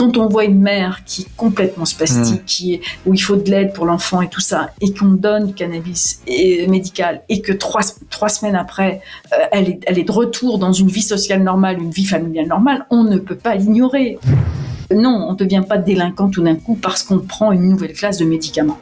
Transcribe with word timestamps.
quand 0.00 0.16
on 0.16 0.28
voit 0.28 0.44
une 0.44 0.60
mère 0.60 1.02
qui 1.04 1.22
est 1.22 1.36
complètement 1.36 1.84
spastique, 1.84 2.42
mm. 2.42 2.44
qui 2.46 2.74
est, 2.74 2.80
où 3.04 3.12
il 3.12 3.18
faut 3.18 3.36
de 3.36 3.50
l'aide 3.50 3.74
pour 3.74 3.84
l'enfant 3.84 4.22
et 4.22 4.28
tout 4.28 4.40
ça, 4.40 4.70
et 4.80 4.94
qu'on 4.94 5.08
donne 5.08 5.48
du 5.48 5.52
cannabis 5.52 6.22
médical, 6.68 7.20
et 7.28 7.42
que 7.42 7.52
trois, 7.52 7.82
trois 8.08 8.30
semaines 8.30 8.56
après, 8.56 9.02
euh, 9.34 9.36
elle, 9.52 9.68
est, 9.68 9.80
elle 9.86 9.98
est 9.98 10.04
de 10.04 10.12
retour 10.12 10.58
dans 10.58 10.72
une 10.72 10.88
vie 10.88 11.02
sociale 11.02 11.42
normale, 11.42 11.78
une 11.78 11.90
vie 11.90 12.06
familiale 12.06 12.46
normale, 12.46 12.86
on 12.88 13.04
ne 13.04 13.18
peut 13.18 13.36
pas 13.36 13.54
l'ignorer. 13.56 14.18
Non, 14.94 15.26
on 15.28 15.32
ne 15.32 15.36
devient 15.36 15.62
pas 15.66 15.78
délinquant 15.78 16.28
tout 16.28 16.42
d'un 16.42 16.56
coup 16.56 16.74
parce 16.74 17.02
qu'on 17.02 17.18
prend 17.18 17.52
une 17.52 17.68
nouvelle 17.68 17.92
classe 17.92 18.18
de 18.18 18.24
médicaments. 18.24 18.78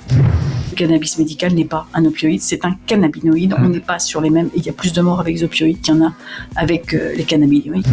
Le 0.70 0.76
cannabis 0.76 1.18
médical 1.18 1.52
n'est 1.52 1.64
pas 1.64 1.86
un 1.92 2.04
opioïde, 2.04 2.40
c'est 2.40 2.64
un 2.64 2.76
cannabinoïde. 2.86 3.54
On 3.58 3.68
n'est 3.68 3.80
pas 3.80 3.98
sur 3.98 4.20
les 4.20 4.30
mêmes. 4.30 4.48
Il 4.56 4.64
y 4.64 4.70
a 4.70 4.72
plus 4.72 4.92
de 4.92 5.02
morts 5.02 5.20
avec 5.20 5.34
les 5.34 5.44
opioïdes 5.44 5.80
qu'il 5.80 5.94
y 5.94 5.98
en 5.98 6.06
a 6.06 6.12
avec 6.56 6.94
euh, 6.94 7.14
les 7.14 7.24
cannabinoïdes. 7.24 7.86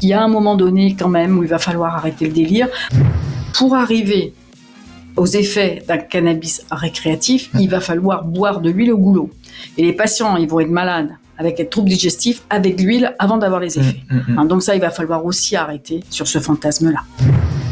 Il 0.00 0.08
y 0.08 0.12
a 0.12 0.22
un 0.22 0.28
moment 0.28 0.56
donné 0.56 0.96
quand 0.98 1.08
même 1.08 1.38
où 1.38 1.42
il 1.42 1.48
va 1.48 1.58
falloir 1.58 1.94
arrêter 1.94 2.26
le 2.26 2.32
délire. 2.32 2.68
Pour 3.54 3.76
arriver 3.76 4.32
aux 5.16 5.26
effets 5.26 5.84
d'un 5.86 5.98
cannabis 5.98 6.64
récréatif, 6.70 7.50
il 7.60 7.68
va 7.68 7.80
falloir 7.80 8.24
boire 8.24 8.60
de 8.60 8.70
l'huile 8.70 8.92
au 8.92 8.98
goulot. 8.98 9.30
Et 9.76 9.84
les 9.84 9.92
patients, 9.92 10.36
ils 10.36 10.48
vont 10.48 10.60
être 10.60 10.70
malades 10.70 11.10
avec 11.38 11.56
des 11.56 11.66
troubles 11.66 11.88
digestifs 11.88 12.42
avec 12.50 12.80
l'huile 12.80 13.14
avant 13.18 13.36
d'avoir 13.36 13.60
les 13.60 13.78
effets. 13.78 14.00
Mm, 14.10 14.16
mm, 14.16 14.24
mm. 14.28 14.38
Hein, 14.38 14.44
donc 14.46 14.62
ça, 14.62 14.74
il 14.74 14.80
va 14.80 14.90
falloir 14.90 15.24
aussi 15.24 15.56
arrêter 15.56 16.02
sur 16.10 16.26
ce 16.26 16.38
fantasme-là. 16.38 17.00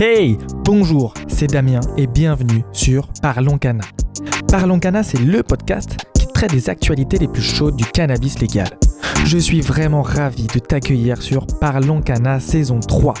Hey, 0.00 0.38
bonjour, 0.64 1.12
c'est 1.26 1.48
Damien 1.48 1.80
et 1.96 2.06
bienvenue 2.06 2.62
sur 2.70 3.08
Parlons 3.20 3.58
Cana 3.58 3.82
Parlons 4.48 4.78
Cana, 4.78 5.02
c'est 5.02 5.18
le 5.18 5.42
podcast 5.42 5.96
qui 6.14 6.28
traite 6.28 6.52
des 6.52 6.70
actualités 6.70 7.18
les 7.18 7.26
plus 7.26 7.42
chaudes 7.42 7.74
du 7.74 7.84
cannabis 7.84 8.38
légal. 8.38 8.68
Je 9.24 9.38
suis 9.38 9.60
vraiment 9.60 10.02
ravi 10.02 10.46
de 10.46 10.60
t'accueillir 10.60 11.20
sur 11.20 11.48
Parlons 11.60 12.00
Cana 12.00 12.38
saison 12.38 12.78
3. 12.78 13.14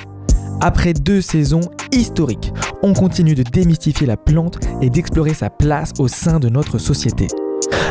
Après 0.60 0.92
deux 0.92 1.20
saisons 1.20 1.62
historiques, 1.90 2.52
on 2.84 2.92
continue 2.92 3.34
de 3.34 3.42
démystifier 3.42 4.06
la 4.06 4.16
plante 4.16 4.60
et 4.80 4.88
d'explorer 4.88 5.34
sa 5.34 5.50
place 5.50 5.92
au 5.98 6.06
sein 6.06 6.38
de 6.38 6.48
notre 6.48 6.78
société. 6.78 7.26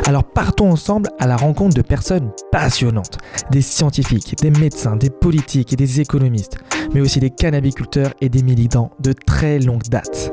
Alors 0.05 0.23
partons 0.23 0.71
ensemble 0.71 1.09
à 1.19 1.27
la 1.27 1.35
rencontre 1.35 1.75
de 1.75 1.81
personnes 1.81 2.31
passionnantes, 2.51 3.17
des 3.51 3.61
scientifiques, 3.61 4.35
des 4.41 4.51
médecins, 4.51 4.95
des 4.95 5.09
politiques 5.09 5.73
et 5.73 5.75
des 5.75 5.99
économistes, 5.99 6.57
mais 6.93 7.01
aussi 7.01 7.19
des 7.19 7.29
cannabiculteurs 7.29 8.13
et 8.21 8.29
des 8.29 8.43
militants 8.43 8.91
de 8.99 9.13
très 9.13 9.59
longue 9.59 9.83
date. 9.89 10.31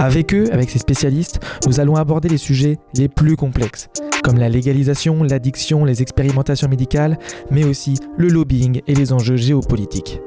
Avec 0.00 0.34
eux, 0.34 0.48
avec 0.52 0.70
ces 0.70 0.78
spécialistes, 0.78 1.40
nous 1.66 1.80
allons 1.80 1.96
aborder 1.96 2.28
les 2.28 2.38
sujets 2.38 2.78
les 2.94 3.08
plus 3.08 3.36
complexes, 3.36 3.88
comme 4.22 4.38
la 4.38 4.48
légalisation, 4.48 5.22
l'addiction, 5.22 5.84
les 5.84 6.02
expérimentations 6.02 6.68
médicales, 6.68 7.18
mais 7.50 7.64
aussi 7.64 7.98
le 8.16 8.28
lobbying 8.28 8.80
et 8.86 8.94
les 8.94 9.12
enjeux 9.12 9.36
géopolitiques. 9.36 10.20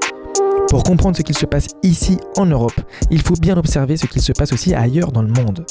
Pour 0.70 0.84
comprendre 0.84 1.18
ce 1.18 1.22
qu'il 1.22 1.38
se 1.38 1.46
passe 1.46 1.68
ici 1.84 2.18
en 2.38 2.46
Europe, 2.46 2.80
il 3.10 3.22
faut 3.22 3.36
bien 3.36 3.58
observer 3.58 3.98
ce 3.98 4.08
qu'il 4.08 4.22
se 4.22 4.32
passe 4.32 4.54
aussi 4.54 4.74
ailleurs 4.74 5.12
dans 5.12 5.22
le 5.22 5.28
monde. 5.28 5.66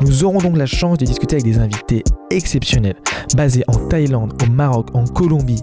Nous 0.00 0.24
aurons 0.24 0.38
donc 0.38 0.56
la 0.56 0.66
chance 0.66 0.98
de 0.98 1.04
discuter 1.04 1.36
avec 1.36 1.44
des 1.44 1.58
invités 1.58 2.02
exceptionnels, 2.30 2.96
basés 3.36 3.64
en 3.68 3.74
Thaïlande, 3.88 4.32
au 4.42 4.50
Maroc, 4.50 4.88
en 4.94 5.04
Colombie 5.04 5.62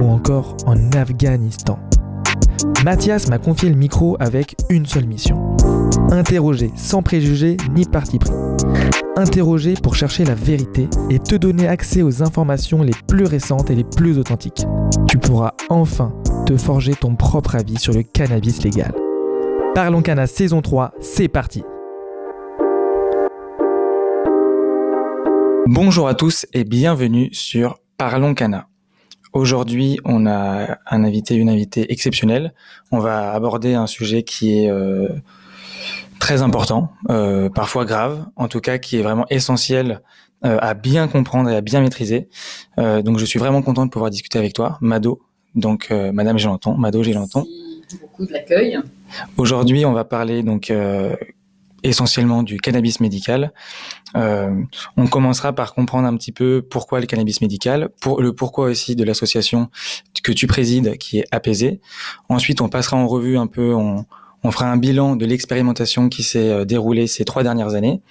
ou 0.00 0.04
encore 0.08 0.56
en 0.66 0.76
Afghanistan. 0.92 1.78
Mathias 2.84 3.28
m'a 3.28 3.38
confié 3.38 3.70
le 3.70 3.76
micro 3.76 4.16
avec 4.20 4.56
une 4.68 4.86
seule 4.86 5.06
mission. 5.06 5.56
Interroger 6.10 6.70
sans 6.76 7.02
préjugés 7.02 7.56
ni 7.74 7.84
parti 7.84 8.18
pris. 8.18 8.32
Interroger 9.16 9.74
pour 9.74 9.96
chercher 9.96 10.24
la 10.24 10.34
vérité 10.34 10.88
et 11.10 11.18
te 11.18 11.34
donner 11.34 11.66
accès 11.66 12.02
aux 12.02 12.22
informations 12.22 12.82
les 12.82 12.94
plus 13.06 13.24
récentes 13.24 13.70
et 13.70 13.74
les 13.74 13.84
plus 13.84 14.18
authentiques. 14.18 14.64
Tu 15.08 15.18
pourras 15.18 15.54
enfin 15.70 16.12
te 16.46 16.56
forger 16.56 16.94
ton 16.94 17.16
propre 17.16 17.56
avis 17.56 17.78
sur 17.78 17.92
le 17.92 18.02
cannabis 18.02 18.62
légal. 18.62 18.94
Parlons 19.74 20.02
Cana 20.02 20.26
saison 20.26 20.62
3, 20.62 20.92
c'est 21.00 21.28
parti 21.28 21.62
Bonjour 25.70 26.08
à 26.08 26.14
tous 26.14 26.46
et 26.54 26.64
bienvenue 26.64 27.28
sur 27.34 27.78
Parlons 27.98 28.32
Cana. 28.32 28.68
Aujourd'hui, 29.34 30.00
on 30.06 30.24
a 30.24 30.78
un 30.86 31.04
invité, 31.04 31.34
une 31.34 31.50
invitée 31.50 31.92
exceptionnelle. 31.92 32.54
On 32.90 33.00
va 33.00 33.32
aborder 33.32 33.74
un 33.74 33.86
sujet 33.86 34.22
qui 34.22 34.60
est 34.60 34.70
euh, 34.70 35.10
très 36.18 36.40
important, 36.40 36.90
euh, 37.10 37.50
parfois 37.50 37.84
grave, 37.84 38.24
en 38.36 38.48
tout 38.48 38.60
cas 38.60 38.78
qui 38.78 38.96
est 38.96 39.02
vraiment 39.02 39.26
essentiel 39.28 40.00
euh, 40.46 40.56
à 40.62 40.72
bien 40.72 41.06
comprendre 41.06 41.50
et 41.50 41.56
à 41.56 41.60
bien 41.60 41.82
maîtriser. 41.82 42.30
donc, 42.78 43.18
je 43.18 43.26
suis 43.26 43.38
vraiment 43.38 43.60
content 43.60 43.84
de 43.84 43.90
pouvoir 43.90 44.10
discuter 44.10 44.38
avec 44.38 44.54
toi, 44.54 44.78
Mado. 44.80 45.20
Donc, 45.54 45.90
Madame 45.90 46.38
Gélanton, 46.38 46.78
Mado 46.78 47.02
Gélanton. 47.02 47.44
Merci 47.80 47.98
beaucoup 48.00 48.24
de 48.24 48.32
l'accueil. 48.32 48.78
Aujourd'hui, 49.36 49.84
on 49.84 49.92
va 49.92 50.04
parler 50.04 50.42
donc 50.42 50.72
essentiellement 51.82 52.42
du 52.42 52.58
cannabis 52.58 53.00
médical. 53.00 53.52
Euh, 54.16 54.62
on 54.96 55.06
commencera 55.06 55.52
par 55.52 55.74
comprendre 55.74 56.06
un 56.08 56.16
petit 56.16 56.32
peu 56.32 56.62
pourquoi 56.62 57.00
le 57.00 57.06
cannabis 57.06 57.40
médical, 57.40 57.90
pour 58.00 58.20
le 58.20 58.32
pourquoi 58.32 58.66
aussi 58.66 58.96
de 58.96 59.04
l'association 59.04 59.70
que 60.22 60.32
tu 60.32 60.46
présides 60.46 60.96
qui 60.98 61.18
est 61.18 61.26
apaisée. 61.30 61.80
Ensuite, 62.28 62.60
on 62.60 62.68
passera 62.68 62.96
en 62.96 63.06
revue 63.06 63.36
un 63.36 63.46
peu, 63.46 63.74
on, 63.74 64.06
on 64.44 64.50
fera 64.50 64.66
un 64.66 64.76
bilan 64.76 65.16
de 65.16 65.26
l'expérimentation 65.26 66.08
qui 66.08 66.22
s'est 66.22 66.50
euh, 66.50 66.64
déroulée 66.64 67.06
ces 67.06 67.24
trois 67.24 67.42
dernières 67.42 67.74
années. 67.74 68.02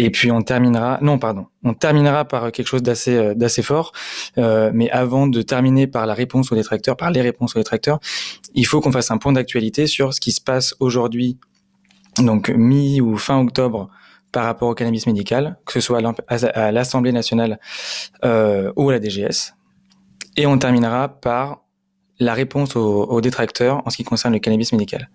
Et 0.00 0.10
puis 0.10 0.30
on 0.30 0.42
terminera, 0.42 0.98
non 1.02 1.18
pardon, 1.18 1.46
on 1.64 1.74
terminera 1.74 2.24
par 2.24 2.52
quelque 2.52 2.68
chose 2.68 2.84
d'assez 2.84 3.16
euh, 3.16 3.34
d'assez 3.34 3.62
fort. 3.62 3.92
Euh, 4.38 4.70
mais 4.72 4.88
avant 4.90 5.26
de 5.26 5.42
terminer 5.42 5.88
par 5.88 6.06
la 6.06 6.14
réponse 6.14 6.52
aux 6.52 6.54
détracteurs, 6.54 6.96
par 6.96 7.10
les 7.10 7.20
réponses 7.20 7.56
aux 7.56 7.58
détracteurs, 7.58 7.98
il 8.54 8.64
faut 8.64 8.80
qu'on 8.80 8.92
fasse 8.92 9.10
un 9.10 9.18
point 9.18 9.32
d'actualité 9.32 9.88
sur 9.88 10.14
ce 10.14 10.20
qui 10.20 10.30
se 10.30 10.40
passe 10.40 10.74
aujourd'hui 10.78 11.36
donc 12.22 12.48
mi 12.50 13.00
ou 13.00 13.16
fin 13.16 13.40
octobre 13.40 13.88
par 14.32 14.44
rapport 14.44 14.68
au 14.68 14.74
cannabis 14.74 15.06
médical, 15.06 15.56
que 15.64 15.72
ce 15.72 15.80
soit 15.80 16.00
à 16.28 16.72
l'Assemblée 16.72 17.12
nationale 17.12 17.58
euh, 18.24 18.72
ou 18.76 18.90
à 18.90 18.92
la 18.92 19.00
DGS. 19.00 19.54
Et 20.36 20.46
on 20.46 20.58
terminera 20.58 21.08
par 21.08 21.62
la 22.20 22.34
réponse 22.34 22.74
aux, 22.74 23.20
détracteurs 23.20 23.82
en 23.86 23.90
ce 23.90 23.96
qui 23.96 24.04
concerne 24.04 24.34
le 24.34 24.40
cannabis 24.40 24.72
médical. 24.72 25.08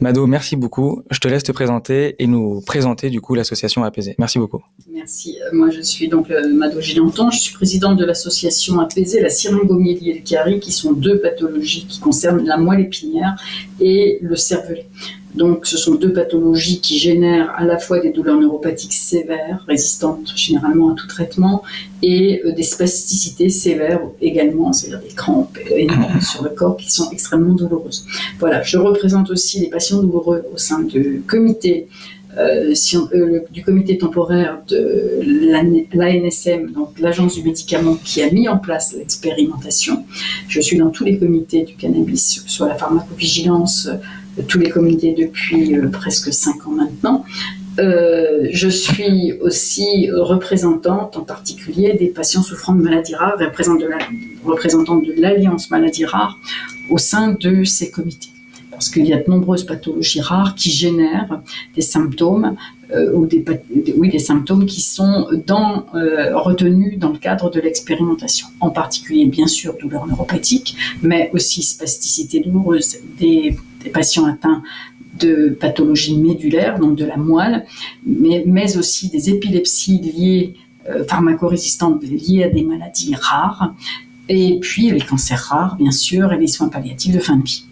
Mado, 0.00 0.26
merci 0.26 0.54
beaucoup. 0.56 1.02
Je 1.10 1.18
te 1.18 1.28
laisse 1.28 1.42
te 1.42 1.52
présenter 1.52 2.14
et 2.18 2.26
nous 2.26 2.60
présenter 2.60 3.08
du 3.08 3.20
coup 3.20 3.34
l'association 3.34 3.84
Apaisée. 3.84 4.14
Merci 4.18 4.38
beaucoup. 4.38 4.62
Merci. 4.92 5.38
Euh, 5.40 5.50
moi, 5.54 5.70
je 5.70 5.80
suis 5.80 6.08
donc 6.08 6.30
euh, 6.30 6.52
Mado 6.52 6.80
Gilanton. 6.80 7.30
Je 7.30 7.38
suis 7.38 7.54
présidente 7.54 7.96
de 7.96 8.04
l'association 8.04 8.80
Apaisée, 8.80 9.20
la 9.20 9.30
syringomyélie 9.30 10.10
et 10.10 10.14
le 10.14 10.20
cari, 10.20 10.60
qui 10.60 10.72
sont 10.72 10.92
deux 10.92 11.20
pathologies 11.20 11.86
qui 11.86 12.00
concernent 12.00 12.44
la 12.44 12.58
moelle 12.58 12.80
épinière 12.80 13.34
et 13.80 14.18
le 14.20 14.36
cervelet. 14.36 14.86
Donc, 15.34 15.66
ce 15.66 15.76
sont 15.76 15.94
deux 15.94 16.12
pathologies 16.12 16.80
qui 16.80 16.98
génèrent 16.98 17.50
à 17.56 17.64
la 17.64 17.78
fois 17.78 18.00
des 18.00 18.10
douleurs 18.10 18.38
neuropathiques 18.38 18.92
sévères, 18.92 19.64
résistantes 19.66 20.32
généralement 20.36 20.92
à 20.92 20.94
tout 20.94 21.06
traitement, 21.06 21.62
et 22.02 22.42
euh, 22.44 22.52
des 22.52 22.62
spasticités 22.62 23.48
sévères 23.48 24.00
également, 24.20 24.72
c'est-à-dire 24.72 25.00
des 25.00 25.14
crampes 25.14 25.58
énormes 25.70 26.20
sur 26.32 26.42
le 26.42 26.50
corps 26.50 26.76
qui 26.76 26.90
sont 26.90 27.10
extrêmement 27.10 27.54
douloureuses. 27.54 28.04
Voilà, 28.38 28.62
je 28.62 28.76
représente 28.76 29.30
aussi 29.30 29.60
les 29.60 29.68
patients 29.68 30.02
douloureux 30.02 30.44
au 30.52 30.58
sein 30.58 30.82
du 30.82 31.22
comité 31.26 31.88
euh, 32.38 32.72
euh, 33.14 33.40
du 33.50 33.62
comité 33.62 33.98
temporaire 33.98 34.62
de 34.66 35.20
l'ANSM, 35.92 36.72
donc 36.72 36.98
l'agence 36.98 37.34
du 37.34 37.42
médicament 37.42 37.96
qui 38.02 38.22
a 38.22 38.30
mis 38.30 38.48
en 38.48 38.56
place 38.56 38.94
l'expérimentation. 38.94 40.06
Je 40.48 40.60
suis 40.62 40.78
dans 40.78 40.88
tous 40.88 41.04
les 41.04 41.18
comités 41.18 41.64
du 41.64 41.74
cannabis, 41.74 42.42
soit 42.46 42.68
la 42.68 42.74
pharmacovigilance, 42.76 43.90
tous 44.48 44.58
les 44.58 44.70
comités 44.70 45.14
depuis 45.16 45.76
euh, 45.76 45.88
presque 45.88 46.32
cinq 46.32 46.66
ans 46.66 46.72
maintenant. 46.72 47.24
Euh, 47.78 48.48
je 48.50 48.68
suis 48.68 49.32
aussi 49.40 50.10
représentante 50.10 51.16
en 51.16 51.22
particulier 51.22 51.94
des 51.94 52.08
patients 52.08 52.42
souffrant 52.42 52.74
de 52.74 52.82
maladies 52.82 53.14
rares, 53.14 53.38
représentante 54.44 55.06
de 55.06 55.14
l'Alliance 55.16 55.70
maladies 55.70 56.04
rares 56.04 56.36
au 56.90 56.98
sein 56.98 57.34
de 57.40 57.64
ces 57.64 57.90
comités. 57.90 58.28
parce 58.70 58.90
qu'il 58.90 59.06
y 59.06 59.14
a 59.14 59.22
de 59.22 59.30
nombreuses 59.30 59.64
pathologies 59.64 60.20
rares 60.20 60.54
qui 60.54 60.70
génèrent 60.70 61.40
des 61.74 61.80
symptômes 61.80 62.56
euh, 62.94 63.14
ou 63.14 63.24
des, 63.24 63.42
oui, 63.96 64.10
des 64.10 64.18
symptômes 64.18 64.66
qui 64.66 64.82
sont 64.82 65.28
retenus 66.34 66.98
dans 66.98 67.10
le 67.10 67.18
cadre 67.18 67.50
de 67.50 67.58
l'expérimentation. 67.58 68.48
En 68.60 68.68
particulier, 68.68 69.24
bien 69.24 69.46
sûr, 69.46 69.74
douleurs 69.80 70.06
neuropathiques, 70.06 70.76
mais 71.00 71.30
aussi 71.32 71.62
spasticité 71.62 72.40
douloureuse 72.40 72.98
des, 73.18 73.56
des 73.82 73.90
patients 73.90 74.26
atteints 74.26 74.62
de 75.18 75.56
pathologies 75.60 76.16
médulaires, 76.16 76.78
donc 76.78 76.96
de 76.96 77.04
la 77.04 77.16
moelle, 77.16 77.66
mais, 78.06 78.44
mais 78.46 78.76
aussi 78.76 79.10
des 79.10 79.30
épilepsies 79.30 79.98
liées, 79.98 80.54
euh, 80.88 81.04
pharmacorésistantes 81.04 82.02
liées 82.02 82.44
à 82.44 82.48
des 82.48 82.62
maladies 82.62 83.14
rares, 83.14 83.74
et 84.28 84.58
puis 84.60 84.90
les 84.90 85.00
cancers 85.00 85.38
rares, 85.38 85.76
bien 85.76 85.90
sûr, 85.90 86.32
et 86.32 86.38
les 86.38 86.46
soins 86.46 86.68
palliatifs 86.68 87.14
de 87.14 87.20
fin 87.20 87.36
de 87.36 87.44
vie. 87.44 87.64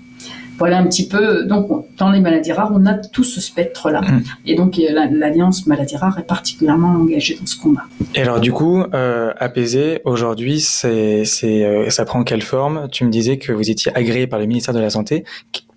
Voilà 0.59 0.77
un 0.77 0.87
petit 0.87 1.09
peu. 1.09 1.45
Donc, 1.47 1.87
dans 1.97 2.11
les 2.11 2.21
maladies 2.21 2.53
rares, 2.53 2.71
on 2.75 2.85
a 2.85 2.93
tout 2.93 3.25
ce 3.25 3.41
spectre-là. 3.41 4.03
Mm. 4.03 4.23
Et 4.45 4.55
donc, 4.57 4.79
l'Alliance 4.79 5.67
Maladies 5.67 5.97
Rares 5.97 6.19
est 6.19 6.27
particulièrement 6.27 6.91
engagée 6.91 7.39
dans 7.41 7.47
ce 7.47 7.57
combat. 7.57 7.85
Et 8.15 8.21
alors, 8.21 8.41
du 8.41 8.53
coup, 8.53 8.83
euh, 8.93 9.33
Apaisé, 9.39 10.03
aujourd'hui, 10.05 10.61
c'est, 10.61 11.25
euh, 11.45 11.89
ça 11.89 12.05
prend 12.05 12.25
quelle 12.25 12.43
forme? 12.43 12.89
Tu 12.93 13.07
me 13.07 13.11
disais 13.11 13.39
que 13.39 13.53
vous 13.55 13.71
étiez 13.71 13.91
agréé 13.97 14.27
par 14.27 14.39
le 14.39 14.45
ministère 14.45 14.75
de 14.75 14.81
la 14.81 14.91
Santé. 14.91 15.25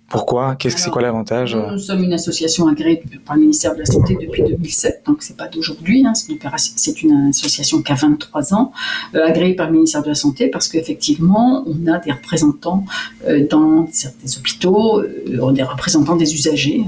Pourquoi? 0.08 0.54
Qu'est-ce 0.54 0.76
que 0.76 0.80
c'est 0.80 0.90
quoi 0.90 1.02
l'avantage? 1.02 1.56
Nous 1.56 1.78
sommes 1.78 2.04
une 2.04 2.12
association 2.12 2.68
agréée 2.68 3.02
par 3.24 3.36
le 3.36 3.42
ministère 3.42 3.74
de 3.74 3.80
la 3.80 3.86
Santé 3.86 4.16
depuis 4.20 4.42
2007, 4.42 5.02
donc 5.06 5.22
c'est 5.22 5.36
pas 5.36 5.48
d'aujourd'hui. 5.48 6.04
Hein, 6.06 6.12
c'est 6.14 7.02
une, 7.02 7.30
association 7.30 7.82
qui 7.82 7.90
a 7.90 7.94
23 7.94 8.54
ans, 8.54 8.72
euh, 9.14 9.26
agréée 9.26 9.54
par 9.54 9.66
le 9.66 9.72
ministère 9.72 10.02
de 10.02 10.08
la 10.08 10.14
Santé 10.14 10.48
parce 10.48 10.68
qu'effectivement, 10.68 11.64
on 11.66 11.90
a 11.90 11.98
des 11.98 12.12
représentants 12.12 12.84
euh, 13.26 13.46
dans 13.48 13.88
certains 13.90 14.38
hôpitaux, 14.38 15.00
euh, 15.00 15.52
des 15.52 15.62
représentants 15.62 16.16
des 16.16 16.34
usagers 16.34 16.84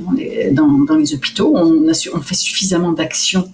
dans, 0.52 0.68
dans, 0.68 0.96
les 0.96 1.14
hôpitaux. 1.14 1.52
On, 1.56 1.88
a, 1.88 2.08
on 2.14 2.20
fait 2.20 2.34
suffisamment 2.34 2.92
d'actions 2.92 3.50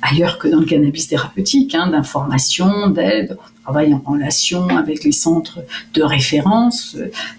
ailleurs 0.00 0.38
que 0.38 0.46
dans 0.46 0.60
le 0.60 0.66
cannabis 0.66 1.08
thérapeutique, 1.08 1.74
hein, 1.74 1.88
d'information, 1.90 2.88
d'aide 2.88 3.36
travaille 3.64 3.94
en 3.94 4.02
relation 4.04 4.68
avec 4.68 5.04
les 5.04 5.12
centres 5.12 5.60
de 5.94 6.02
référence, 6.02 6.96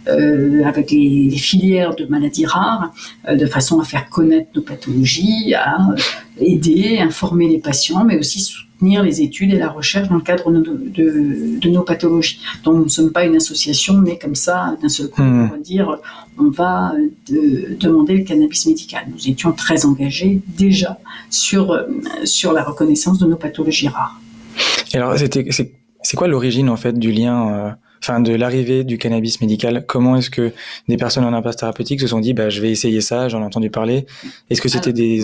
euh, 0.07 0.63
avec 0.65 0.91
les, 0.91 1.29
filières 1.37 1.95
de 1.95 2.05
maladies 2.05 2.45
rares, 2.45 2.91
euh, 3.27 3.35
de 3.35 3.45
façon 3.45 3.79
à 3.79 3.83
faire 3.83 4.09
connaître 4.09 4.49
nos 4.55 4.61
pathologies, 4.61 5.53
à 5.53 5.77
euh, 5.77 5.95
aider, 6.39 6.97
informer 6.97 7.47
les 7.47 7.59
patients, 7.59 8.03
mais 8.03 8.17
aussi 8.17 8.39
soutenir 8.39 9.03
les 9.03 9.21
études 9.21 9.53
et 9.53 9.57
la 9.57 9.69
recherche 9.69 10.09
dans 10.09 10.15
le 10.15 10.21
cadre 10.21 10.51
de, 10.51 11.69
nos 11.69 11.83
pathologies. 11.83 12.39
Donc 12.63 12.75
nous 12.75 12.85
ne 12.85 12.89
sommes 12.89 13.11
pas 13.11 13.23
une 13.25 13.35
association 13.35 14.01
née 14.01 14.17
comme 14.19 14.35
ça 14.35 14.75
d'un 14.81 14.89
seul 14.89 15.09
coup 15.09 15.21
hmm. 15.21 15.49
pour 15.49 15.57
dire 15.59 15.97
on 16.37 16.49
va 16.49 16.93
demander 17.29 18.15
le 18.15 18.23
cannabis 18.23 18.65
médical. 18.65 19.03
Nous 19.13 19.29
étions 19.29 19.51
très 19.51 19.85
engagés 19.85 20.41
déjà 20.47 20.97
sur, 21.29 21.79
sur 22.23 22.51
la 22.51 22.63
reconnaissance 22.63 23.19
de 23.19 23.27
nos 23.27 23.37
pathologies 23.37 23.87
rares. 23.87 24.19
alors, 24.93 25.17
c'était, 25.17 25.43
c'est 26.05 26.17
quoi 26.17 26.27
l'origine 26.27 26.69
en 26.69 26.77
fait 26.77 26.97
du 26.97 27.11
lien, 27.11 27.49
euh, 27.51 27.71
enfin 28.01 28.19
de 28.19 28.33
l'arrivée 28.33 28.83
du 28.83 28.97
cannabis 28.97 29.41
médical? 29.41 29.83
Comment 29.87 30.15
est-ce 30.15 30.29
que 30.29 30.53
des 30.87 30.97
personnes 30.97 31.25
en 31.25 31.33
impasse 31.33 31.57
thérapeutique 31.57 31.99
se 31.99 32.07
sont 32.07 32.19
dit, 32.19 32.33
bah 32.33 32.49
je 32.49 32.61
vais 32.61 32.69
essayer 32.69 33.01
ça, 33.01 33.27
j'en 33.27 33.41
ai 33.41 33.45
entendu 33.45 33.71
parler? 33.71 34.05
Est-ce 34.49 34.61
que 34.61 34.69
c'était 34.69 34.93
des, 34.93 35.21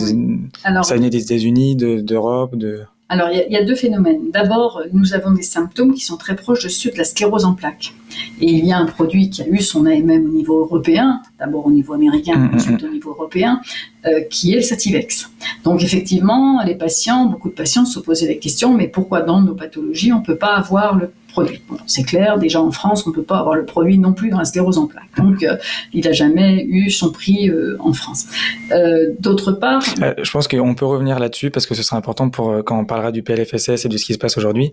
ça 0.81 0.95
venait 0.95 1.12
des 1.12 1.22
États-Unis, 1.22 1.75
d'Europe, 1.75 2.56
de 2.56 2.81
alors, 3.12 3.28
il 3.30 3.52
y, 3.52 3.58
a 3.58 3.63
deux 3.66 3.75
phénomènes. 3.75 4.31
D'abord, 4.31 4.84
nous 4.94 5.13
avons 5.13 5.31
des 5.31 5.42
symptômes 5.42 5.94
qui 5.94 6.00
sont 6.00 6.16
très 6.16 6.34
proches 6.34 6.63
de 6.63 6.69
ceux 6.69 6.92
de 6.92 6.98
la 6.98 7.04
sclérose 7.04 7.44
en 7.44 7.56
plaques. 7.56 7.94
Et 8.40 8.50
il 8.50 8.66
y 8.66 8.72
a 8.72 8.78
un 8.78 8.86
produit 8.86 9.30
qui 9.30 9.42
a 9.42 9.48
eu 9.50 9.60
son 9.60 9.86
AMM 9.86 10.28
au 10.28 10.30
niveau 10.30 10.62
européen, 10.62 11.22
d'abord 11.38 11.66
au 11.66 11.72
niveau 11.72 11.92
américain, 11.92 12.38
mm, 12.38 12.52
mm, 12.52 12.56
ensuite 12.56 12.84
au 12.84 12.88
niveau 12.88 13.10
européen, 13.10 13.60
euh, 14.06 14.22
qui 14.30 14.54
est 14.54 14.56
le 14.56 14.62
Sativex. 14.62 15.30
Donc, 15.66 15.84
effectivement, 15.84 16.63
les 16.63 16.75
patients, 16.75 17.25
beaucoup 17.25 17.50
de 17.50 17.54
patients 17.54 17.84
se 17.84 18.00
posaient 18.00 18.30
la 18.30 18.36
question, 18.36 18.74
mais 18.74 18.88
pourquoi 18.88 19.24
dans 19.24 19.42
nos 19.42 19.56
pathologies, 19.56 20.14
on 20.14 20.19
ne 20.19 20.25
peut 20.25 20.38
pas 20.38 20.56
avoir 20.56 20.96
le 20.96 21.12
produit. 21.31 21.62
c'est 21.88 22.04
clair, 22.04 22.38
déjà 22.38 22.62
en 22.62 22.72
France, 22.72 23.06
on 23.06 23.10
ne 23.10 23.16
peut 23.16 23.24
pas 23.24 23.39
avoir 23.39 23.56
le 23.56 23.66
produit 23.66 23.98
non 23.98 24.13
plus 24.13 24.30
dans 24.30 24.38
la 24.38 24.45
sclérose 24.45 24.78
en 24.78 24.88
plaques. 24.88 25.16
Donc, 25.18 25.44
euh, 25.44 25.57
il 25.94 26.06
n'a 26.06 26.12
jamais 26.12 26.63
eu 26.63 26.89
son 26.89 27.12
prix 27.12 27.50
euh, 27.50 27.78
en 27.80 27.94
France. 27.94 28.28
Euh, 28.72 29.12
d'autre 29.19 29.51
part... 29.51 29.81
je 29.81 30.31
pense 30.31 30.48
qu'on 30.48 30.75
peut 30.75 30.86
revenir 30.86 31.19
là-dessus 31.19 31.50
parce 31.51 31.66
que 31.66 31.75
ce 31.75 31.83
sera 31.83 31.98
important 31.98 32.30
pour 32.30 32.63
quand 32.66 32.80
on 32.80 32.86
parlera 32.86 33.12
du 33.12 33.24
PLFSS 33.24 33.86
et 33.86 33.89
de 33.89 33.98
ce 33.98 34.06
qui 34.06 34.13
se 34.13 34.19
passe 34.19 34.38
aujourd'hui. 34.38 34.72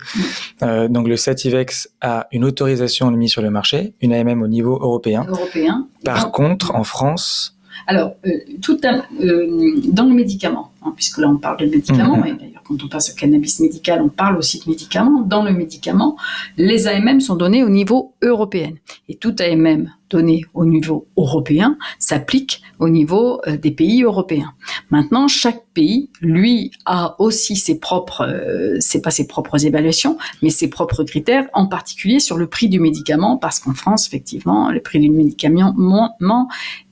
Mm. 0.61 0.89
donc, 0.89 1.09
le 1.09 1.17
Sativex 1.17 1.91
a 2.01 2.27
une 2.33 2.45
autorisation 2.45 3.11
de 3.11 3.17
mise 3.17 3.31
sur 3.31 3.43
le 3.43 3.51
marché, 3.51 3.95
une 4.01 4.13
AMM 4.13 4.43
au 4.43 4.49
niveau 4.49 4.79
européen. 4.81 5.27
Européen. 5.29 5.87
Par 6.05 6.31
contre, 6.33 6.75
en 6.75 6.85
France... 6.85 7.55
Alors, 7.91 8.17
tout 8.61 8.79
dans 8.83 10.05
le 10.05 10.15
médicament, 10.15 10.73
hein, 10.83 10.93
puisque 10.95 11.17
là 11.17 11.29
on 11.31 11.39
parle 11.39 11.57
de 11.57 11.65
médicaments, 11.65 12.19
mm-hmm. 12.19 12.45
et 12.45 12.53
quand 12.69 12.85
on 12.85 12.89
passe 12.89 13.11
au 13.11 13.15
cannabis 13.15 13.61
médical, 13.61 14.03
on 14.03 14.11
parle 14.11 14.37
aussi 14.37 14.61
de 14.61 14.69
médicaments. 14.69 15.23
Dans 15.23 15.43
le 15.43 15.53
médicament, 15.53 16.19
les 16.59 16.87
AMM 16.87 17.21
sont 17.21 17.35
donnés 17.35 17.65
au 17.65 17.71
niveau 17.71 18.13
européen. 18.21 18.73
Et 19.09 19.17
tout 19.17 19.35
AMM 19.41 19.91
donné 20.11 20.45
au 20.55 20.65
niveau 20.65 21.07
européen 21.17 21.77
s'applique 21.99 22.63
au 22.79 22.89
niveau 22.89 23.41
euh, 23.47 23.57
des 23.57 23.71
pays 23.71 24.03
européens. 24.03 24.53
Maintenant, 24.91 25.29
chaque 25.29 25.65
pays, 25.75 26.11
lui, 26.21 26.71
a 26.87 27.17
aussi 27.19 27.57
ses 27.57 27.79
propres, 27.79 28.23
euh, 28.23 28.77
c'est 28.81 29.03
pas 29.03 29.11
ses 29.11 29.27
propres 29.27 29.65
évaluations, 29.67 30.19
mais 30.43 30.51
ses 30.51 30.69
propres 30.69 31.05
critères, 31.05 31.47
en 31.53 31.67
particulier 31.67 32.21
sur 32.21 32.37
le 32.37 32.47
prix 32.47 32.69
du 32.69 32.81
médicament, 32.81 33.37
parce 33.37 33.61
qu'en 33.61 33.75
France, 33.75 34.07
effectivement, 34.07 34.71
le 34.71 34.81
prix 34.81 35.01
du 35.01 35.11
médicament 35.11 35.75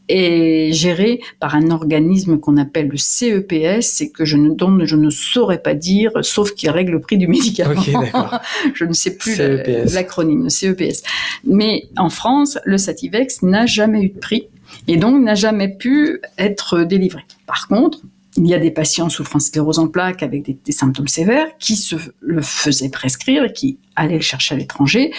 est 0.09 0.73
géré 0.73 1.21
par 1.41 1.55
un 1.55 1.71
organisme 1.71 2.39
qu'on 2.39 2.57
appelle 2.57 2.89
le 2.89 2.97
CEPS 2.97 4.01
et 4.01 4.11
que 4.11 4.25
je 4.25 4.37
ne, 4.37 4.51
dont 4.51 4.85
je 4.85 4.97
ne 4.97 5.11
saurais 5.11 5.61
pas 5.61 5.75
dire, 5.75 6.13
sauf 6.23 6.53
qu'il 6.53 6.71
règle 6.71 6.93
le 6.93 7.01
prix 7.01 7.19
du 7.19 7.27
médicament. 7.27 7.83
je 8.75 8.85
ne 8.85 8.93
sais 8.93 9.17
plus 9.17 9.41
e 9.41 9.93
l'acronyme, 9.93 10.45
le 10.45 10.51
CEPS. 10.51 11.03
Mais 11.45 11.85
en 11.97 12.11
France, 12.11 12.59
le 12.65 12.79
Sativex 12.79 13.43
n'a 13.43 13.67
jamais 13.67 14.03
eu 14.03 14.09
de 14.11 14.19
prix 14.19 14.49
et 14.89 14.97
donc 14.97 15.23
n'a 15.23 15.35
jamais 15.35 15.69
pu 15.69 16.21
être 16.39 16.83
délivré. 16.83 17.23
Par 17.47 17.69
contre, 17.69 18.01
il 18.37 18.47
y 18.47 18.55
a 18.55 18.59
des 18.59 18.71
patients 18.71 19.09
souffrant 19.09 19.39
de 19.39 19.43
sclérose 19.43 19.79
en 19.79 19.89
plaques 19.89 20.23
avec 20.23 20.43
des, 20.43 20.59
des, 20.63 20.73
symptômes 20.73 21.09
sévères 21.09 21.49
qui 21.59 21.75
se 21.75 21.97
le 22.21 22.43
faisaient 22.43 22.91
prescrire 22.91 23.45
et 23.45 23.53
qui 23.53 23.79
allaient 23.95 24.17
le 24.17 24.21
chercher 24.21 24.55
à 24.55 24.59
l'étranger 24.59 25.11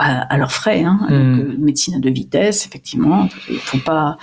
à, 0.00 0.36
leurs 0.38 0.52
frais. 0.52 0.82
Hein. 0.82 0.98
Hmm. 1.08 1.12
Euh, 1.12 1.56
médecine 1.58 2.00
de 2.00 2.10
vitesse, 2.10 2.66
effectivement. 2.66 3.28
Il 3.48 3.58
faut 3.58 3.78
pas, 3.78 4.16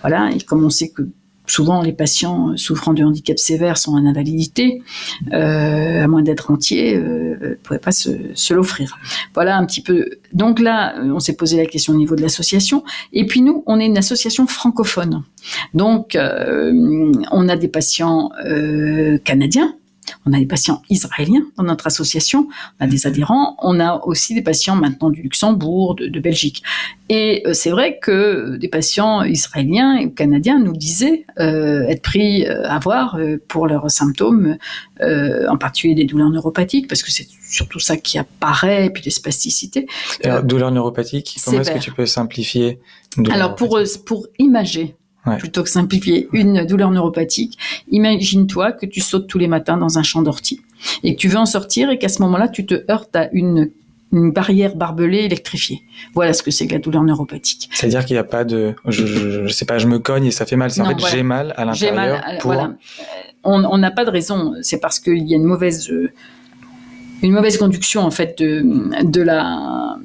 voilà. 0.00 0.30
Et 0.32 0.40
comme 0.40 0.64
on 0.64 0.70
sait 0.70 0.90
que 0.90 1.02
souvent 1.46 1.82
les 1.82 1.92
patients 1.92 2.56
souffrant 2.56 2.94
de 2.94 3.04
handicap 3.04 3.38
sévère 3.38 3.76
sont 3.76 3.92
en 3.92 4.06
invalidité, 4.06 4.82
euh, 5.32 6.04
à 6.04 6.08
moins 6.08 6.22
d'être 6.22 6.50
entiers, 6.50 6.96
euh, 6.96 7.36
ne 7.40 7.54
pouvaient 7.54 7.78
pas 7.78 7.92
se, 7.92 8.10
se 8.34 8.54
l'offrir. 8.54 8.98
Voilà 9.34 9.56
un 9.56 9.66
petit 9.66 9.82
peu. 9.82 10.08
Donc 10.32 10.60
là, 10.60 10.94
on 11.02 11.20
s'est 11.20 11.36
posé 11.36 11.56
la 11.56 11.66
question 11.66 11.92
au 11.92 11.96
niveau 11.96 12.16
de 12.16 12.22
l'association. 12.22 12.82
Et 13.12 13.26
puis 13.26 13.42
nous, 13.42 13.62
on 13.66 13.78
est 13.78 13.86
une 13.86 13.98
association 13.98 14.46
francophone. 14.46 15.22
Donc, 15.74 16.14
euh, 16.14 17.12
on 17.30 17.48
a 17.48 17.56
des 17.56 17.68
patients 17.68 18.30
canadiens 19.24 19.74
on 20.26 20.32
a 20.32 20.38
des 20.38 20.46
patients 20.46 20.82
israéliens 20.90 21.46
dans 21.56 21.64
notre 21.64 21.86
association, 21.86 22.48
on 22.80 22.84
a 22.84 22.86
des 22.86 23.06
adhérents, 23.06 23.56
on 23.62 23.80
a 23.80 24.00
aussi 24.04 24.34
des 24.34 24.42
patients 24.42 24.76
maintenant 24.76 25.10
du 25.10 25.22
Luxembourg, 25.22 25.94
de, 25.94 26.20
Belgique. 26.20 26.62
Et 27.08 27.42
euh, 27.46 27.52
c'est 27.52 27.70
vrai 27.70 27.98
que 28.00 28.56
des 28.56 28.68
patients 28.68 29.22
israéliens 29.22 29.96
et 29.96 30.10
canadiens 30.10 30.58
nous 30.58 30.72
disaient 30.72 31.26
euh, 31.38 31.82
être 31.82 32.02
pris 32.02 32.46
euh, 32.46 32.66
à 32.68 32.78
voir 32.78 33.18
pour 33.48 33.66
leurs 33.66 33.90
symptômes, 33.90 34.56
en 35.00 35.56
particulier 35.58 35.94
des 35.94 36.04
douleurs 36.04 36.30
neuropathiques, 36.30 36.88
parce 36.88 37.02
que 37.02 37.10
c'est 37.10 37.26
surtout 37.48 37.78
ça 37.78 37.96
qui 37.96 38.18
apparaît, 38.18 38.86
et 38.86 38.90
puis 38.90 39.02
des 39.02 39.10
spasticités. 39.10 39.86
Alors, 40.22 40.42
douleurs 40.42 40.70
neuropathiques, 40.70 41.36
comment 41.44 41.60
est-ce 41.60 41.70
que 41.72 41.78
tu 41.78 41.92
peux 41.92 42.06
simplifier 42.06 42.80
Alors 43.30 43.54
pour, 43.54 43.78
pour 44.06 44.26
imager 44.38 44.96
plutôt 45.38 45.62
que 45.62 45.68
simplifier 45.68 46.28
une 46.32 46.64
douleur 46.64 46.90
neuropathique. 46.90 47.58
Imagine-toi 47.90 48.72
que 48.72 48.86
tu 48.86 49.00
sautes 49.00 49.26
tous 49.26 49.38
les 49.38 49.48
matins 49.48 49.76
dans 49.76 49.98
un 49.98 50.02
champ 50.02 50.22
d'ortie 50.22 50.60
et 51.02 51.14
que 51.14 51.20
tu 51.20 51.28
veux 51.28 51.38
en 51.38 51.46
sortir 51.46 51.90
et 51.90 51.98
qu'à 51.98 52.08
ce 52.08 52.20
moment-là, 52.22 52.48
tu 52.48 52.66
te 52.66 52.84
heurtes 52.90 53.14
à 53.16 53.28
une, 53.32 53.70
barrière 54.12 54.76
barbelée 54.76 55.24
électrifiée. 55.24 55.82
Voilà 56.14 56.34
ce 56.34 56.44
que 56.44 56.52
c'est 56.52 56.68
que 56.68 56.72
la 56.72 56.78
douleur 56.78 57.02
neuropathique. 57.02 57.68
C'est-à-dire 57.72 58.04
qu'il 58.04 58.14
n'y 58.14 58.20
a 58.20 58.24
pas 58.24 58.44
de, 58.44 58.76
je, 58.86 59.04
je, 59.04 59.52
sais 59.52 59.64
pas, 59.64 59.78
je 59.78 59.88
me 59.88 59.98
cogne 59.98 60.26
et 60.26 60.30
ça 60.30 60.46
fait 60.46 60.54
mal. 60.54 60.70
C'est 60.70 60.82
en 60.82 60.84
fait, 60.84 61.04
j'ai 61.10 61.24
mal 61.24 61.52
à 61.56 61.64
l'intérieur. 61.64 62.22
Voilà. 62.44 62.74
On 63.42 63.76
n'a 63.76 63.90
pas 63.90 64.04
de 64.04 64.10
raison. 64.10 64.54
C'est 64.62 64.78
parce 64.78 65.00
qu'il 65.00 65.28
y 65.28 65.34
a 65.34 65.36
une 65.36 65.42
mauvaise, 65.42 65.90
une 67.22 67.32
mauvaise 67.32 67.58
conduction 67.58 68.02
en 68.02 68.12
fait 68.12 68.38
de, 68.38 68.62
de 69.02 69.20
la, 69.20 69.96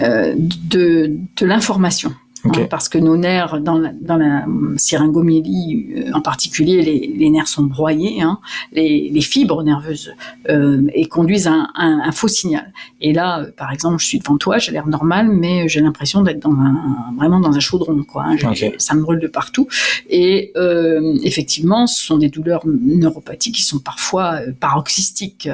euh, 0.00 0.34
de, 0.38 1.12
de 1.36 1.46
l'information 1.46 2.14
hein, 2.44 2.66
parce 2.70 2.88
que 2.88 2.98
nos 2.98 3.16
nerfs, 3.16 3.60
dans 3.60 3.78
la, 3.78 3.92
dans 3.92 4.16
la 4.16 4.44
syringomyélie 4.76 5.94
euh, 5.96 6.12
en 6.12 6.20
particulier, 6.20 6.82
les, 6.82 7.14
les, 7.16 7.30
nerfs 7.30 7.48
sont 7.48 7.64
broyés, 7.64 8.22
hein, 8.22 8.38
les, 8.72 9.10
les, 9.12 9.20
fibres 9.20 9.62
nerveuses, 9.62 10.12
euh, 10.48 10.82
et 10.94 11.06
conduisent 11.06 11.46
un, 11.46 11.68
un, 11.74 12.00
un, 12.04 12.12
faux 12.12 12.28
signal. 12.28 12.72
Et 13.00 13.12
là, 13.12 13.40
euh, 13.40 13.50
par 13.56 13.72
exemple, 13.72 13.98
je 14.00 14.06
suis 14.06 14.18
devant 14.18 14.36
toi, 14.36 14.58
j'ai 14.58 14.72
l'air 14.72 14.86
normal, 14.86 15.28
mais 15.28 15.68
j'ai 15.68 15.80
l'impression 15.80 16.22
d'être 16.22 16.40
dans 16.40 16.52
un, 16.52 17.14
vraiment 17.16 17.40
dans 17.40 17.52
un 17.52 17.60
chaudron, 17.60 18.02
quoi. 18.04 18.24
Hein, 18.26 18.36
Ça 18.78 18.94
me 18.94 19.02
brûle 19.02 19.20
de 19.20 19.28
partout. 19.28 19.66
Et 20.08 20.52
euh, 20.56 21.18
effectivement, 21.22 21.86
ce 21.86 22.02
sont 22.02 22.18
des 22.18 22.28
douleurs 22.28 22.62
neuropathiques 22.66 23.56
qui 23.56 23.62
sont 23.62 23.78
parfois 23.78 24.40
paroxystiques, 24.60 25.48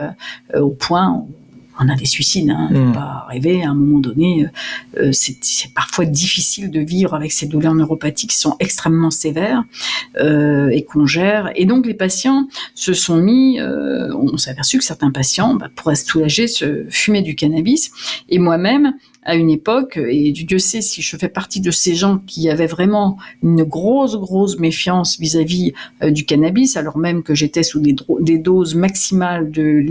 au 0.54 0.70
point 0.70 1.10
où 1.12 1.28
on 1.80 1.88
a 1.88 1.96
des 1.96 2.06
suicides, 2.06 2.50
hein, 2.50 2.68
mmh. 2.70 2.92
pas 2.92 3.26
rêver. 3.28 3.62
À 3.62 3.70
un 3.70 3.74
moment 3.74 3.98
donné, 3.98 4.44
euh, 4.44 5.00
euh, 5.00 5.10
c'est 5.12 5.72
parfois 5.74 6.04
difficile 6.04 6.70
de 6.70 6.80
vivre 6.80 7.14
avec 7.14 7.32
ces 7.32 7.46
douleurs 7.46 7.74
neuropathiques 7.74 8.30
qui 8.30 8.38
sont 8.38 8.56
extrêmement 8.60 9.10
sévères 9.10 9.64
euh, 10.20 10.68
et 10.68 10.84
qu'on 10.84 11.06
gère. 11.06 11.50
Et 11.54 11.64
donc 11.64 11.86
les 11.86 11.94
patients 11.94 12.48
se 12.74 12.92
sont 12.92 13.16
mis, 13.16 13.60
euh, 13.60 14.14
on 14.14 14.36
s'est 14.36 14.50
aperçu 14.50 14.78
que 14.78 14.84
certains 14.84 15.10
patients, 15.10 15.54
bah, 15.54 15.68
pour 15.74 15.94
se 15.96 16.04
soulager, 16.04 16.46
se 16.46 16.84
fumaient 16.88 17.22
du 17.22 17.34
cannabis. 17.34 17.90
Et 18.28 18.38
moi-même, 18.38 18.94
à 19.22 19.34
une 19.34 19.50
époque, 19.50 19.98
et 19.98 20.32
Dieu 20.32 20.58
sait 20.58 20.80
si 20.80 21.02
je 21.02 21.16
fais 21.16 21.28
partie 21.28 21.60
de 21.60 21.70
ces 21.70 21.94
gens 21.94 22.18
qui 22.26 22.48
avaient 22.48 22.66
vraiment 22.66 23.18
une 23.42 23.64
grosse, 23.64 24.16
grosse 24.16 24.58
méfiance 24.58 25.18
vis-à-vis 25.18 25.72
euh, 26.02 26.10
du 26.10 26.24
cannabis, 26.24 26.76
alors 26.76 26.96
même 26.96 27.22
que 27.22 27.34
j'étais 27.34 27.62
sous 27.62 27.80
des, 27.80 27.94
des, 28.20 28.38
doses 28.38 28.74
maximales 28.74 29.50
de, 29.50 29.84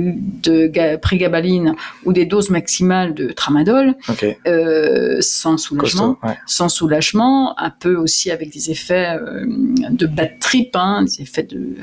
de 0.43 0.97
prégabaline 0.97 1.75
ou 2.05 2.13
des 2.13 2.25
doses 2.25 2.49
maximales 2.49 3.13
de 3.13 3.27
tramadol, 3.27 3.95
euh, 4.47 5.17
sans 5.21 5.57
soulagement, 5.57 6.17
sans 6.47 6.69
soulagement, 6.69 7.57
un 7.59 7.69
peu 7.69 7.95
aussi 7.95 8.31
avec 8.31 8.51
des 8.51 8.71
effets 8.71 9.17
euh, 9.21 9.45
de 9.89 10.05
bad 10.05 10.39
trip, 10.39 10.75
hein, 10.75 11.03
des 11.03 11.21
effets 11.21 11.43
de, 11.43 11.75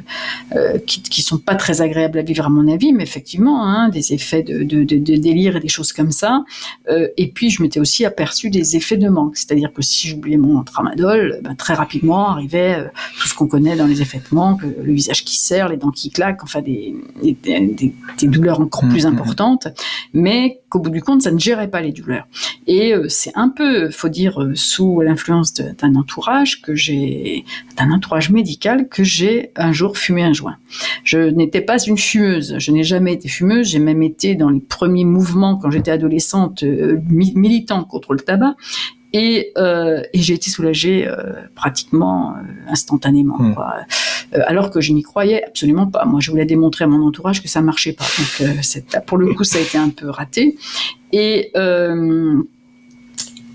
euh, 0.54 0.78
qui, 0.86 1.02
qui 1.02 1.22
sont 1.22 1.38
pas 1.38 1.54
très 1.54 1.80
agréables 1.80 2.18
à 2.18 2.22
vivre 2.22 2.46
à 2.46 2.48
mon 2.48 2.72
avis, 2.72 2.92
mais 2.92 3.02
effectivement, 3.02 3.64
hein, 3.64 3.88
des 3.88 4.12
effets 4.12 4.42
de, 4.42 4.62
de, 4.62 4.84
de, 4.84 5.16
délire 5.16 5.56
et 5.56 5.60
des 5.60 5.68
choses 5.68 5.92
comme 5.92 6.10
ça. 6.10 6.44
Euh, 6.90 7.08
et 7.16 7.28
puis 7.36 7.50
je 7.50 7.62
m'étais 7.62 7.78
aussi 7.78 8.06
aperçu 8.06 8.48
des 8.48 8.76
effets 8.76 8.96
de 8.96 9.08
manque, 9.10 9.36
c'est-à-dire 9.36 9.70
que 9.70 9.82
si 9.82 10.08
j'oubliais 10.08 10.38
mon 10.38 10.64
tramadol, 10.64 11.38
ben, 11.42 11.54
très 11.54 11.74
rapidement 11.74 12.30
arrivait 12.30 12.78
euh, 12.78 12.88
tout 13.20 13.28
ce 13.28 13.34
qu'on 13.34 13.46
connaît 13.46 13.76
dans 13.76 13.86
les 13.86 14.00
effets 14.00 14.18
de 14.18 14.34
manque, 14.34 14.62
le, 14.62 14.92
visage 14.92 15.22
qui 15.22 15.36
serre, 15.36 15.68
les 15.68 15.76
dents 15.76 15.90
qui 15.90 16.10
claquent, 16.10 16.42
enfin 16.42 16.62
des, 16.62 16.96
des, 17.22 17.36
des, 17.44 18.26
douleurs 18.26 18.60
encore 18.60 18.86
mmh, 18.86 18.88
plus 18.88 19.04
mmh. 19.04 19.08
importantes, 19.08 19.68
mais 20.14 20.60
qu'au 20.70 20.78
bout 20.78 20.88
du 20.88 21.02
compte, 21.02 21.20
ça 21.22 21.30
ne 21.30 21.38
gérait 21.38 21.68
pas 21.68 21.82
les 21.82 21.92
douleurs. 21.92 22.26
Et 22.66 22.94
euh, 22.94 23.06
c'est 23.10 23.32
un 23.34 23.50
peu, 23.50 23.90
faut 23.90 24.08
dire, 24.08 24.42
euh, 24.42 24.54
sous 24.54 25.02
l'influence 25.02 25.52
d'un 25.52 25.94
entourage 25.94 26.62
que 26.62 26.74
j'ai, 26.74 27.44
d'un 27.76 27.90
entourage 27.90 28.30
médical 28.30 28.88
que 28.88 29.04
j'ai 29.04 29.52
un 29.56 29.72
jour 29.72 29.98
fumé 29.98 30.22
un 30.22 30.32
joint. 30.32 30.56
Je 31.04 31.18
n'étais 31.18 31.60
pas 31.60 31.76
une 31.84 31.98
fumeuse, 31.98 32.56
je 32.58 32.72
n'ai 32.72 32.82
jamais 32.82 33.12
été 33.12 33.28
fumeuse, 33.28 33.68
j'ai 33.68 33.78
même 33.78 34.02
été 34.02 34.34
dans 34.36 34.48
les 34.48 34.60
premiers 34.60 35.04
mouvements 35.04 35.56
quand 35.56 35.70
j'étais 35.70 35.90
adolescente 35.90 36.64
militant 37.34 37.84
contre 37.84 38.12
le 38.12 38.20
tabac. 38.20 38.54
Et, 39.12 39.52
euh, 39.56 40.02
et 40.12 40.20
j'ai 40.20 40.34
été 40.34 40.50
soulagée 40.50 41.06
euh, 41.06 41.32
pratiquement 41.54 42.32
euh, 42.32 42.42
instantanément, 42.68 43.38
mmh. 43.38 43.54
quoi. 43.54 43.76
Euh, 44.34 44.40
alors 44.46 44.70
que 44.70 44.80
je 44.82 44.92
n'y 44.92 45.02
croyais 45.02 45.42
absolument 45.46 45.86
pas. 45.86 46.04
Moi, 46.04 46.20
je 46.20 46.30
voulais 46.30 46.44
démontrer 46.44 46.84
à 46.84 46.88
mon 46.88 47.06
entourage 47.06 47.42
que 47.42 47.48
ça 47.48 47.62
marchait 47.62 47.94
pas. 47.94 48.04
Donc, 48.18 49.04
pour 49.06 49.16
le 49.16 49.32
coup, 49.32 49.44
ça 49.44 49.58
a 49.58 49.62
été 49.62 49.78
un 49.78 49.88
peu 49.88 50.10
raté. 50.10 50.56
Et 51.12 51.52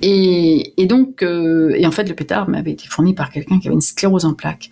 et, 0.02 0.74
et, 0.78 0.86
donc, 0.88 1.22
euh, 1.22 1.74
et 1.76 1.86
en 1.86 1.92
fait, 1.92 2.10
le 2.10 2.16
pétard 2.16 2.50
m'avait 2.50 2.72
été 2.72 2.88
fourni 2.88 3.14
par 3.14 3.30
quelqu'un 3.30 3.60
qui 3.60 3.68
avait 3.68 3.76
une 3.76 3.82
sclérose 3.82 4.26
en 4.26 4.34
plaques. 4.34 4.70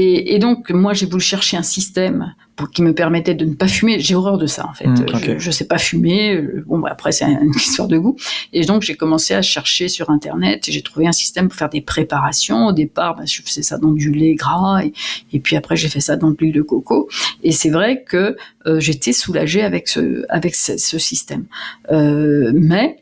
Et, 0.00 0.36
et 0.36 0.38
donc, 0.38 0.70
moi, 0.70 0.94
j'ai 0.94 1.06
voulu 1.06 1.20
chercher 1.20 1.56
un 1.56 1.64
système 1.64 2.32
pour, 2.54 2.70
qui 2.70 2.82
me 2.82 2.94
permettait 2.94 3.34
de 3.34 3.44
ne 3.44 3.54
pas 3.54 3.66
fumer. 3.66 3.98
J'ai 3.98 4.14
horreur 4.14 4.38
de 4.38 4.46
ça, 4.46 4.64
en 4.68 4.72
fait. 4.72 4.86
Mmh, 4.86 5.06
je, 5.24 5.38
je 5.40 5.50
sais 5.50 5.66
pas 5.66 5.76
fumer. 5.76 6.36
Euh, 6.36 6.62
bon, 6.68 6.78
bah, 6.78 6.90
après, 6.92 7.10
c'est 7.10 7.24
une 7.24 7.50
histoire 7.56 7.88
de 7.88 7.98
goût. 7.98 8.16
Et 8.52 8.64
donc, 8.64 8.82
j'ai 8.82 8.94
commencé 8.94 9.34
à 9.34 9.42
chercher 9.42 9.88
sur 9.88 10.10
Internet 10.10 10.68
et 10.68 10.72
j'ai 10.72 10.82
trouvé 10.82 11.08
un 11.08 11.12
système 11.12 11.48
pour 11.48 11.58
faire 11.58 11.68
des 11.68 11.80
préparations. 11.80 12.68
Au 12.68 12.72
départ, 12.72 13.16
bah, 13.16 13.24
je 13.26 13.42
faisais 13.42 13.62
ça 13.62 13.76
dans 13.76 13.90
du 13.90 14.12
lait 14.12 14.36
gras 14.36 14.84
et, 14.84 14.92
et 15.32 15.40
puis 15.40 15.56
après, 15.56 15.74
j'ai 15.74 15.88
fait 15.88 15.98
ça 15.98 16.14
dans 16.14 16.30
de 16.30 16.36
l'huile 16.38 16.54
de 16.54 16.62
coco. 16.62 17.08
Et 17.42 17.50
c'est 17.50 17.70
vrai 17.70 18.04
que 18.04 18.36
euh, 18.66 18.78
j'étais 18.78 19.12
soulagée 19.12 19.62
avec 19.62 19.88
ce, 19.88 20.24
avec 20.28 20.54
ce, 20.54 20.76
ce 20.76 20.98
système. 20.98 21.46
Euh, 21.90 22.52
mais 22.54 22.98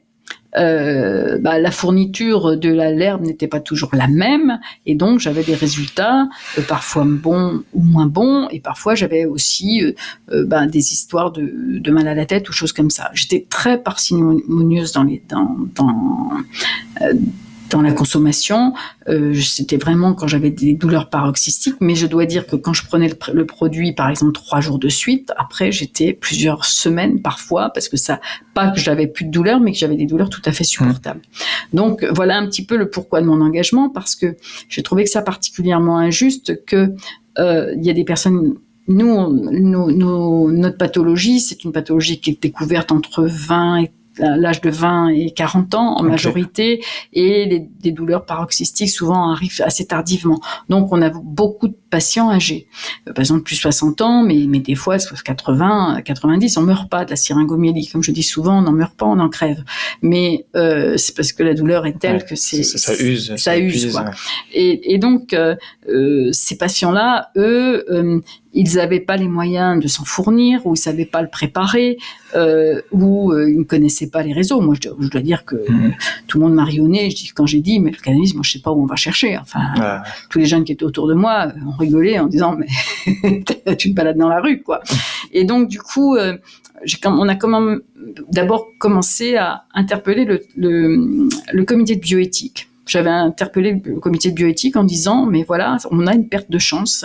euh, 0.56 1.38
bah, 1.38 1.58
la 1.58 1.70
fourniture 1.70 2.56
de 2.56 2.70
la 2.70 2.90
l'herbe 2.90 3.22
n'était 3.22 3.48
pas 3.48 3.60
toujours 3.60 3.90
la 3.92 4.08
même, 4.08 4.58
et 4.86 4.94
donc 4.94 5.20
j'avais 5.20 5.42
des 5.42 5.54
résultats 5.54 6.28
euh, 6.58 6.62
parfois 6.62 7.04
bons 7.06 7.62
ou 7.74 7.82
moins 7.82 8.06
bons, 8.06 8.48
et 8.50 8.60
parfois 8.60 8.94
j'avais 8.94 9.26
aussi 9.26 9.82
euh, 10.30 10.44
bah, 10.46 10.66
des 10.66 10.92
histoires 10.92 11.30
de, 11.32 11.90
mal 11.90 12.08
à 12.08 12.14
la 12.14 12.26
tête 12.26 12.48
ou 12.48 12.52
choses 12.52 12.72
comme 12.72 12.90
ça. 12.90 13.10
J'étais 13.14 13.46
très 13.48 13.82
parcimonieuse 13.82 14.92
dans 14.92 15.04
les 15.04 15.22
dans, 15.28 15.56
dans 15.74 16.30
dans 17.70 17.82
la 17.82 17.92
consommation. 17.92 18.74
Euh, 19.08 19.34
C'était 19.34 19.76
vraiment 19.76 20.14
quand 20.14 20.26
j'avais 20.26 20.50
des 20.50 20.74
douleurs 20.74 21.08
paroxystiques, 21.10 21.76
mais 21.80 21.94
je 21.94 22.06
dois 22.06 22.26
dire 22.26 22.46
que 22.46 22.56
quand 22.56 22.72
je 22.72 22.84
prenais 22.84 23.08
le, 23.08 23.16
le 23.32 23.46
produit, 23.46 23.92
par 23.92 24.08
exemple, 24.08 24.32
trois 24.32 24.60
jours 24.60 24.78
de 24.78 24.88
suite, 24.88 25.32
après 25.36 25.72
j'étais 25.72 26.12
plusieurs 26.12 26.64
semaines 26.64 27.22
parfois, 27.22 27.70
parce 27.70 27.88
que 27.88 27.96
ça, 27.96 28.20
pas 28.54 28.70
que 28.70 28.80
j'avais 28.80 29.06
plus 29.06 29.24
de 29.24 29.30
douleurs, 29.30 29.60
mais 29.60 29.72
que 29.72 29.78
j'avais 29.78 29.96
des 29.96 30.06
douleurs 30.06 30.30
tout 30.30 30.42
à 30.44 30.52
fait 30.52 30.64
supportables. 30.64 31.20
Mmh. 31.20 31.76
Donc 31.76 32.04
voilà 32.14 32.38
un 32.38 32.46
petit 32.46 32.64
peu 32.64 32.76
le 32.76 32.90
pourquoi 32.90 33.20
de 33.20 33.26
mon 33.26 33.40
engagement, 33.40 33.90
parce 33.90 34.14
que 34.14 34.36
j'ai 34.68 34.82
trouvé 34.82 35.04
que 35.04 35.10
ça 35.10 35.22
particulièrement 35.22 35.98
injuste 35.98 36.64
que 36.64 36.94
euh, 37.38 37.74
il 37.76 37.84
y 37.84 37.90
a 37.90 37.92
des 37.92 38.04
personnes 38.04 38.54
nous, 38.88 39.32
nous, 39.32 39.90
nous, 39.90 40.52
notre 40.52 40.78
pathologie, 40.78 41.40
c'est 41.40 41.64
une 41.64 41.72
pathologie 41.72 42.20
qui 42.20 42.30
est 42.30 42.42
découverte 42.42 42.92
entre 42.92 43.24
20 43.24 43.78
et 43.78 43.90
l'âge 44.18 44.60
de 44.60 44.70
20 44.70 45.08
et 45.08 45.30
40 45.30 45.74
ans 45.74 45.96
en 45.96 46.00
okay. 46.00 46.08
majorité, 46.08 46.84
et 47.12 47.46
les, 47.46 47.60
des 47.60 47.92
douleurs 47.92 48.24
paroxystiques 48.24 48.90
souvent 48.90 49.32
arrivent 49.32 49.60
assez 49.64 49.86
tardivement. 49.86 50.40
Donc 50.68 50.92
on 50.92 51.02
a 51.02 51.10
beaucoup 51.10 51.68
de 51.68 51.76
patients 51.90 52.30
âgés, 52.30 52.66
euh, 53.08 53.12
par 53.12 53.20
exemple 53.20 53.42
plus 53.42 53.56
60 53.56 54.00
ans, 54.00 54.22
mais, 54.22 54.46
mais 54.48 54.60
des 54.60 54.74
fois 54.74 54.98
80, 54.98 56.02
90, 56.04 56.56
on 56.56 56.62
meurt 56.62 56.90
pas 56.90 57.04
de 57.04 57.10
la 57.10 57.16
syringomyélie. 57.16 57.88
Comme 57.88 58.02
je 58.02 58.10
dis 58.10 58.22
souvent, 58.22 58.58
on 58.58 58.62
n'en 58.62 58.72
meurt 58.72 58.94
pas, 58.94 59.06
on 59.06 59.18
en 59.18 59.28
crève. 59.28 59.62
Mais 60.02 60.46
euh, 60.56 60.96
c'est 60.96 61.14
parce 61.14 61.32
que 61.32 61.42
la 61.42 61.54
douleur 61.54 61.86
est 61.86 61.98
telle 61.98 62.16
ouais, 62.16 62.26
que 62.28 62.36
c'est 62.36 62.62
ça, 62.62 62.78
ça, 62.78 63.02
use, 63.02 63.28
ça, 63.28 63.36
ça 63.36 63.58
use. 63.58 63.92
Quoi. 63.92 64.02
Ouais. 64.02 64.10
Et, 64.52 64.94
et, 64.94 64.98
donc 64.98 65.32
euh, 65.32 65.56
ces 66.32 66.56
patients-là, 66.56 67.30
eux, 67.36 68.22
ils 68.56 68.76
n'avaient 68.76 69.00
pas 69.00 69.16
les 69.16 69.28
moyens 69.28 69.82
de 69.82 69.86
s'en 69.86 70.04
fournir, 70.04 70.66
ou 70.66 70.74
ils 70.74 70.78
savaient 70.78 71.04
pas 71.04 71.20
le 71.20 71.28
préparer, 71.28 71.98
euh, 72.34 72.80
ou 72.90 73.30
euh, 73.30 73.50
ils 73.50 73.58
ne 73.58 73.64
connaissaient 73.64 74.08
pas 74.08 74.22
les 74.22 74.32
réseaux. 74.32 74.60
Moi, 74.60 74.74
je, 74.82 74.88
je 74.98 75.08
dois 75.08 75.20
dire 75.20 75.44
que 75.44 75.56
mmh. 75.56 75.94
tout 76.26 76.38
le 76.38 76.44
monde 76.44 76.54
marionnait. 76.54 77.10
Je 77.10 77.16
dis 77.16 77.32
quand 77.34 77.46
j'ai 77.46 77.60
dit, 77.60 77.78
mais 77.78 77.90
le 77.90 77.98
cannabis, 77.98 78.34
moi, 78.34 78.42
je 78.42 78.52
sais 78.52 78.60
pas 78.60 78.72
où 78.72 78.82
on 78.82 78.86
va 78.86 78.96
chercher. 78.96 79.36
Enfin, 79.36 80.02
tous 80.30 80.38
les 80.38 80.46
jeunes 80.46 80.64
qui 80.64 80.72
étaient 80.72 80.84
autour 80.84 81.06
de 81.06 81.14
moi 81.14 81.52
ont 81.66 81.76
rigolé 81.78 82.18
en 82.18 82.26
disant, 82.26 82.56
mais 82.56 83.44
tu 83.76 83.90
te 83.90 83.94
balades 83.94 84.16
dans 84.16 84.28
la 84.28 84.40
rue, 84.40 84.62
quoi. 84.62 84.80
Et 85.32 85.44
donc, 85.44 85.68
du 85.68 85.78
coup, 85.78 86.16
euh, 86.16 86.38
on 87.04 87.28
a 87.28 87.34
comment 87.36 87.76
d'abord 88.32 88.68
commencé 88.78 89.36
à 89.36 89.64
interpeller 89.74 90.24
le, 90.24 90.42
le, 90.56 91.28
le 91.52 91.64
comité 91.64 91.96
de 91.96 92.00
bioéthique 92.00 92.68
j'avais 92.86 93.10
interpellé 93.10 93.80
le 93.84 94.00
comité 94.00 94.30
de 94.30 94.34
bioéthique 94.34 94.76
en 94.76 94.84
disant 94.84 95.26
mais 95.26 95.42
voilà 95.42 95.76
on 95.90 96.06
a 96.06 96.14
une 96.14 96.28
perte 96.28 96.50
de 96.50 96.58
chance. 96.58 97.04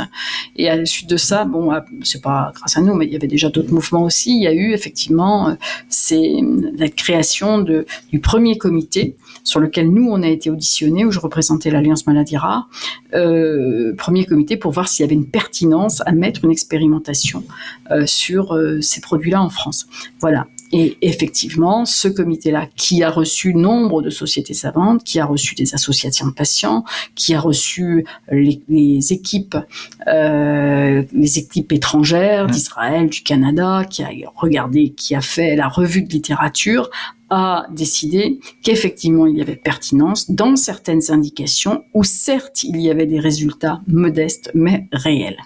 Et 0.56 0.70
à 0.70 0.76
la 0.76 0.86
suite 0.86 1.10
de 1.10 1.18
ça 1.18 1.46
bon 1.46 1.72
ah, 1.72 1.86
c'est 2.04 2.22
pas 2.22 2.52
grâce 2.56 2.78
à 2.78 2.82
nous 2.82 2.94
mais 2.94 3.06
il 3.06 3.14
y 3.14 3.16
avait 3.16 3.28
déjà 3.28 3.50
d'autres 3.50 3.74
mouvements 3.74 4.04
aussi. 4.04 4.36
Il 4.36 4.44
y 4.44 4.48
a 4.48 4.54
eu 4.54 4.74
effectivement 4.74 5.50
euh, 5.50 5.54
c'est 5.90 6.40
la 6.78 6.90
création 6.90 7.60
de 7.60 7.86
du 8.10 8.20
premier 8.20 8.58
comité 8.58 9.16
sur 9.44 9.60
lequel 9.60 9.90
nous 9.90 10.08
on 10.10 10.22
a 10.22 10.28
été 10.28 10.50
auditionnés 10.50 11.06
où 11.06 11.12
je 11.12 11.20
représentais 11.20 11.72
l'alliance 11.72 12.06
maladie 12.08 12.38
rare 12.38 12.70
euh, 13.14 13.94
premier 13.96 14.26
comité 14.26 14.58
pour 14.58 14.72
voir 14.72 14.88
s'il 14.88 15.04
y 15.04 15.06
avait 15.06 15.16
une 15.16 15.30
pertinence 15.30 16.02
à 16.06 16.12
mettre 16.12 16.46
une 16.46 16.52
expérimentation 16.52 17.44
euh, 17.92 18.06
sur 18.06 18.54
euh, 18.56 18.82
ces 18.82 19.02
produits 19.02 19.32
là 19.32 19.42
en 19.42 19.50
France. 19.50 19.88
Voilà 20.20 20.48
et 20.72 20.98
effectivement, 21.02 21.86
ce 21.86 22.08
comité-là, 22.08 22.68
qui 22.76 23.04
a 23.04 23.10
reçu 23.10 23.54
nombre 23.54 24.02
de 24.02 24.10
sociétés 24.10 24.54
savantes, 24.54 25.04
qui 25.04 25.20
a 25.20 25.26
reçu 25.26 25.56
des 25.56 25.74
associations 25.74 26.28
de 26.28 26.32
patients, 26.32 26.86
qui 27.16 27.34
a 27.34 27.40
reçu 27.40 28.06
les, 28.32 28.62
les 28.70 29.12
équipes, 29.12 29.58
euh, 30.08 31.04
les 31.12 31.40
équipes 31.40 31.72
étrangères 31.74 32.46
mmh. 32.46 32.52
d'Israël, 32.52 33.10
du 33.10 33.22
Canada, 33.22 33.84
qui 33.90 34.04
a 34.04 34.10
regardé, 34.36 34.90
qui 34.90 35.16
a 35.16 35.22
fait 35.22 35.56
la 35.56 35.68
revue 35.68 36.04
de 36.04 36.10
littérature, 36.10 36.90
a 37.32 37.66
décidé 37.72 38.40
qu'effectivement 38.62 39.26
il 39.26 39.38
y 39.38 39.42
avait 39.42 39.56
pertinence 39.56 40.30
dans 40.30 40.56
certaines 40.58 41.02
indications 41.10 41.86
où 41.94 42.04
certes 42.04 42.64
il 42.64 42.80
y 42.80 42.92
avait 42.92 43.08
des 43.08 43.20
résultats 43.20 43.82
modestes 43.88 44.52
mais 44.54 44.88
réels. 44.92 45.38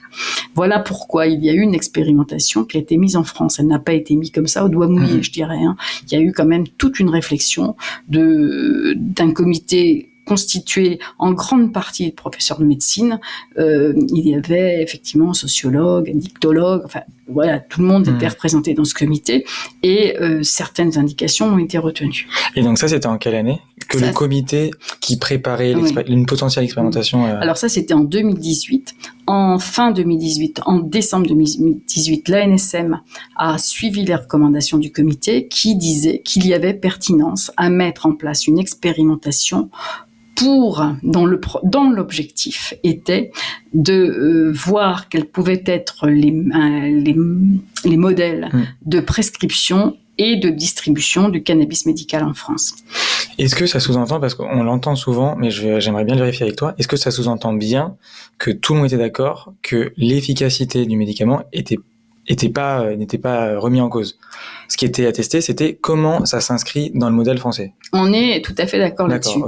Voilà 0.56 0.80
pourquoi 0.80 1.27
il 1.27 1.46
y 1.46 1.50
a 1.50 1.54
eu 1.54 1.62
une 1.62 1.75
expérimentation 1.75 2.65
qui 2.65 2.77
a 2.77 2.80
été 2.80 2.98
mise 2.98 3.15
en 3.15 3.24
France. 3.24 3.60
Elle 3.60 3.68
n'a 3.68 3.80
pas 3.80 3.94
été 3.94 4.15
mise 4.15 4.32
comme 4.32 4.48
ça 4.48 4.65
au 4.65 4.70
doigt 4.70 4.88
mouillé, 4.88 5.18
mmh. 5.18 5.24
je 5.24 5.32
dirais. 5.32 5.63
Hein. 5.63 5.77
Il 6.04 6.13
y 6.13 6.15
a 6.18 6.22
eu 6.22 6.32
quand 6.32 6.46
même 6.46 6.68
toute 6.68 7.00
une 7.00 7.10
réflexion 7.10 7.75
de 8.10 8.96
d'un 8.98 9.32
comité 9.32 10.10
constitué 10.25 11.00
en 11.20 11.34
grande 11.34 11.72
partie 11.72 12.10
de 12.10 12.15
professeurs 12.15 12.60
de 12.60 12.65
médecine. 12.65 13.20
Euh, 13.58 13.94
il 14.10 14.27
y 14.27 14.36
avait 14.36 14.82
effectivement 14.82 15.34
sociologues, 15.34 16.12
dictologues, 16.15 16.82
enfin 16.86 17.01
voilà, 17.27 17.60
tout 17.60 17.82
le 17.82 17.88
monde 17.88 18.08
était 18.08 18.27
hmm. 18.27 18.29
représenté 18.29 18.74
dans 18.74 18.86
ce 18.86 18.94
comité 18.94 19.46
et 19.82 20.17
euh, 20.20 20.44
certaines 20.44 20.98
indications 20.98 21.48
ont 21.48 21.58
été 21.58 21.77
retenues. 21.77 22.27
Et 22.55 22.62
donc 22.62 22.77
ça, 22.77 22.88
c'était 22.88 23.08
en 23.08 23.17
quelle 23.17 23.36
année 23.36 23.62
que 23.88 23.98
le 23.98 24.12
comité 24.12 24.72
qui 25.00 25.17
préparait 25.17 25.74
une 26.08 26.25
potentielle 26.25 26.65
expérimentation 26.65 27.25
euh, 27.25 27.39
Alors 27.39 27.58
ça, 27.58 27.70
c'était 27.70 27.94
en 27.94 28.03
2018. 28.03 28.96
En 29.27 29.58
fin 29.58 29.91
2018, 29.91 30.62
en 30.65 30.79
décembre 30.79 31.27
2018, 31.27 32.29
l'ANSM 32.29 33.01
a 33.36 33.58
suivi 33.58 34.05
les 34.05 34.15
recommandations 34.15 34.77
du 34.77 34.91
comité 34.91 35.48
qui 35.48 35.75
disait 35.75 36.22
qu'il 36.24 36.46
y 36.46 36.53
avait 36.53 36.74
pertinence 36.74 37.51
à 37.58 37.70
mettre 37.70 38.05
en 38.05 38.13
place 38.13 38.46
une 38.46 38.60
expérimentation 38.60 39.70
pour, 40.36 40.86
dans 41.04 41.25
le 41.25 41.39
dans 41.63 41.89
l'objectif 41.89 42.74
était 42.84 43.32
de 43.74 43.94
euh, 43.94 44.51
voir 44.54 45.10
quels 45.10 45.25
pouvaient 45.25 45.63
être 45.65 46.08
les, 46.08 46.32
euh, 46.32 47.01
les, 47.01 47.15
les 47.86 47.98
modèles 47.98 48.50
mmh. 48.51 48.63
de 48.86 49.00
prescription 49.00 49.98
et 50.18 50.38
de 50.38 50.50
distribution 50.50 51.30
du 51.30 51.44
cannabis 51.44 51.86
médical 51.86 52.24
en 52.24 52.34
France. 52.34 52.75
Est-ce 53.38 53.56
que 53.56 53.65
ça 53.65 53.80
sous-entend, 53.82 54.20
parce 54.20 54.34
qu'on 54.34 54.63
l'entend 54.63 54.96
souvent, 54.96 55.36
mais 55.36 55.51
j'aimerais 55.51 56.06
bien 56.06 56.15
le 56.15 56.22
vérifier 56.22 56.46
avec 56.46 56.56
toi, 56.56 56.74
est-ce 56.77 56.88
que 56.88 56.96
ça 56.96 57.12
sous-entend 57.12 57.54
bien 57.54 57.96
que 58.38 58.51
tout 58.51 58.74
le 58.74 58.80
monde 58.80 58.88
était 58.88 58.98
d'accord 58.98 59.54
que 59.62 59.92
l'efficacité 59.98 60.86
du 60.86 60.96
médicament 60.96 61.44
était 61.51 61.80
était 62.27 62.50
pas 62.50 62.82
euh, 62.82 62.96
n'était 62.96 63.17
pas 63.17 63.60
remis 63.60 63.82
en 63.82 63.89
cause. 63.89 64.17
Ce 64.67 64.77
qui 64.77 64.86
était 64.86 65.05
attesté, 65.05 65.41
c'était 65.41 65.75
comment 65.75 66.25
ça 66.25 66.41
s'inscrit 66.41 66.91
dans 66.94 67.10
le 67.10 67.15
modèle 67.15 67.38
français. 67.38 67.74
On 67.94 68.12
est 68.13 68.44
tout 68.44 68.55
à 68.58 68.65
fait 68.65 68.79
d'accord 68.79 69.08
là-dessus. 69.08 69.39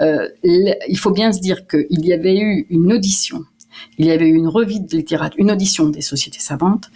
Euh, 0.00 0.28
il 0.42 0.98
faut 0.98 1.12
bien 1.12 1.32
se 1.32 1.40
dire 1.40 1.66
qu'il 1.66 2.04
y 2.04 2.12
avait 2.12 2.36
eu 2.36 2.66
une 2.70 2.92
audition, 2.92 3.44
il 3.98 4.06
y 4.06 4.10
avait 4.10 4.28
eu 4.28 4.34
une 4.34 4.48
revue 4.48 4.80
de 4.80 4.96
littérature, 4.96 5.38
une 5.38 5.50
audition 5.50 5.88
des 5.88 6.02
sociétés 6.02 6.40
savantes, 6.40 6.90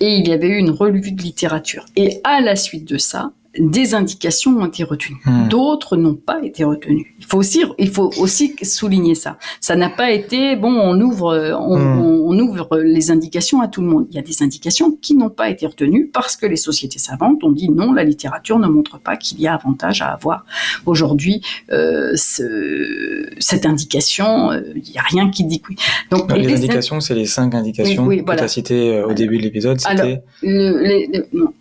et 0.00 0.16
il 0.16 0.28
y 0.28 0.32
avait 0.32 0.48
eu 0.48 0.56
une 0.56 0.70
revue 0.70 1.12
de 1.12 1.22
littérature. 1.22 1.86
Et 1.96 2.20
à 2.24 2.40
la 2.40 2.56
suite 2.56 2.86
de 2.88 2.98
ça, 2.98 3.32
des 3.58 3.94
indications 3.94 4.56
ont 4.58 4.66
été 4.66 4.82
retenues, 4.84 5.20
hmm. 5.24 5.48
d'autres 5.48 5.96
n'ont 5.96 6.14
pas 6.14 6.40
été 6.42 6.64
retenues. 6.64 7.14
Il 7.18 7.26
faut 7.26 7.38
aussi, 7.38 7.64
il 7.78 7.90
faut 7.90 8.10
aussi 8.18 8.54
souligner 8.62 9.14
ça. 9.14 9.38
Ça 9.60 9.76
n'a 9.76 9.90
pas 9.90 10.10
été 10.10 10.56
bon. 10.56 10.72
On 10.72 11.00
ouvre, 11.00 11.56
on, 11.58 11.78
hmm. 11.78 12.00
on, 12.00 12.38
ouvre 12.38 12.78
les 12.78 13.10
indications 13.10 13.60
à 13.60 13.68
tout 13.68 13.82
le 13.82 13.88
monde. 13.88 14.06
Il 14.10 14.16
y 14.16 14.18
a 14.18 14.22
des 14.22 14.42
indications 14.42 14.90
qui 14.90 15.14
n'ont 15.14 15.30
pas 15.30 15.50
été 15.50 15.66
retenues 15.66 16.08
parce 16.12 16.36
que 16.36 16.46
les 16.46 16.56
sociétés 16.56 16.98
savantes 16.98 17.44
ont 17.44 17.52
dit 17.52 17.68
non. 17.68 17.92
La 17.92 18.04
littérature 18.04 18.58
ne 18.58 18.68
montre 18.68 18.98
pas 18.98 19.16
qu'il 19.16 19.40
y 19.40 19.46
a 19.46 19.54
avantage 19.54 20.02
à 20.02 20.08
avoir 20.08 20.44
aujourd'hui 20.86 21.42
euh, 21.70 22.12
ce, 22.16 23.28
cette 23.38 23.66
indication. 23.66 24.50
Euh, 24.50 24.62
il 24.74 24.92
n'y 24.92 24.98
a 24.98 25.02
rien 25.02 25.30
qui 25.30 25.44
dit 25.44 25.60
oui. 25.68 25.76
Donc 26.10 26.32
les, 26.32 26.54
indications, 26.54 27.00
c'est 27.00 27.14
les 27.14 27.26
cinq 27.26 27.54
indications 27.54 28.08
que 28.08 28.36
tu 28.36 28.42
as 28.42 28.48
citées 28.48 28.96
euh, 28.96 29.06
au 29.06 29.12
début 29.12 29.38
de 29.38 29.42
l'épisode. 29.42 29.80
C'était 29.80 30.22
les, 30.42 31.08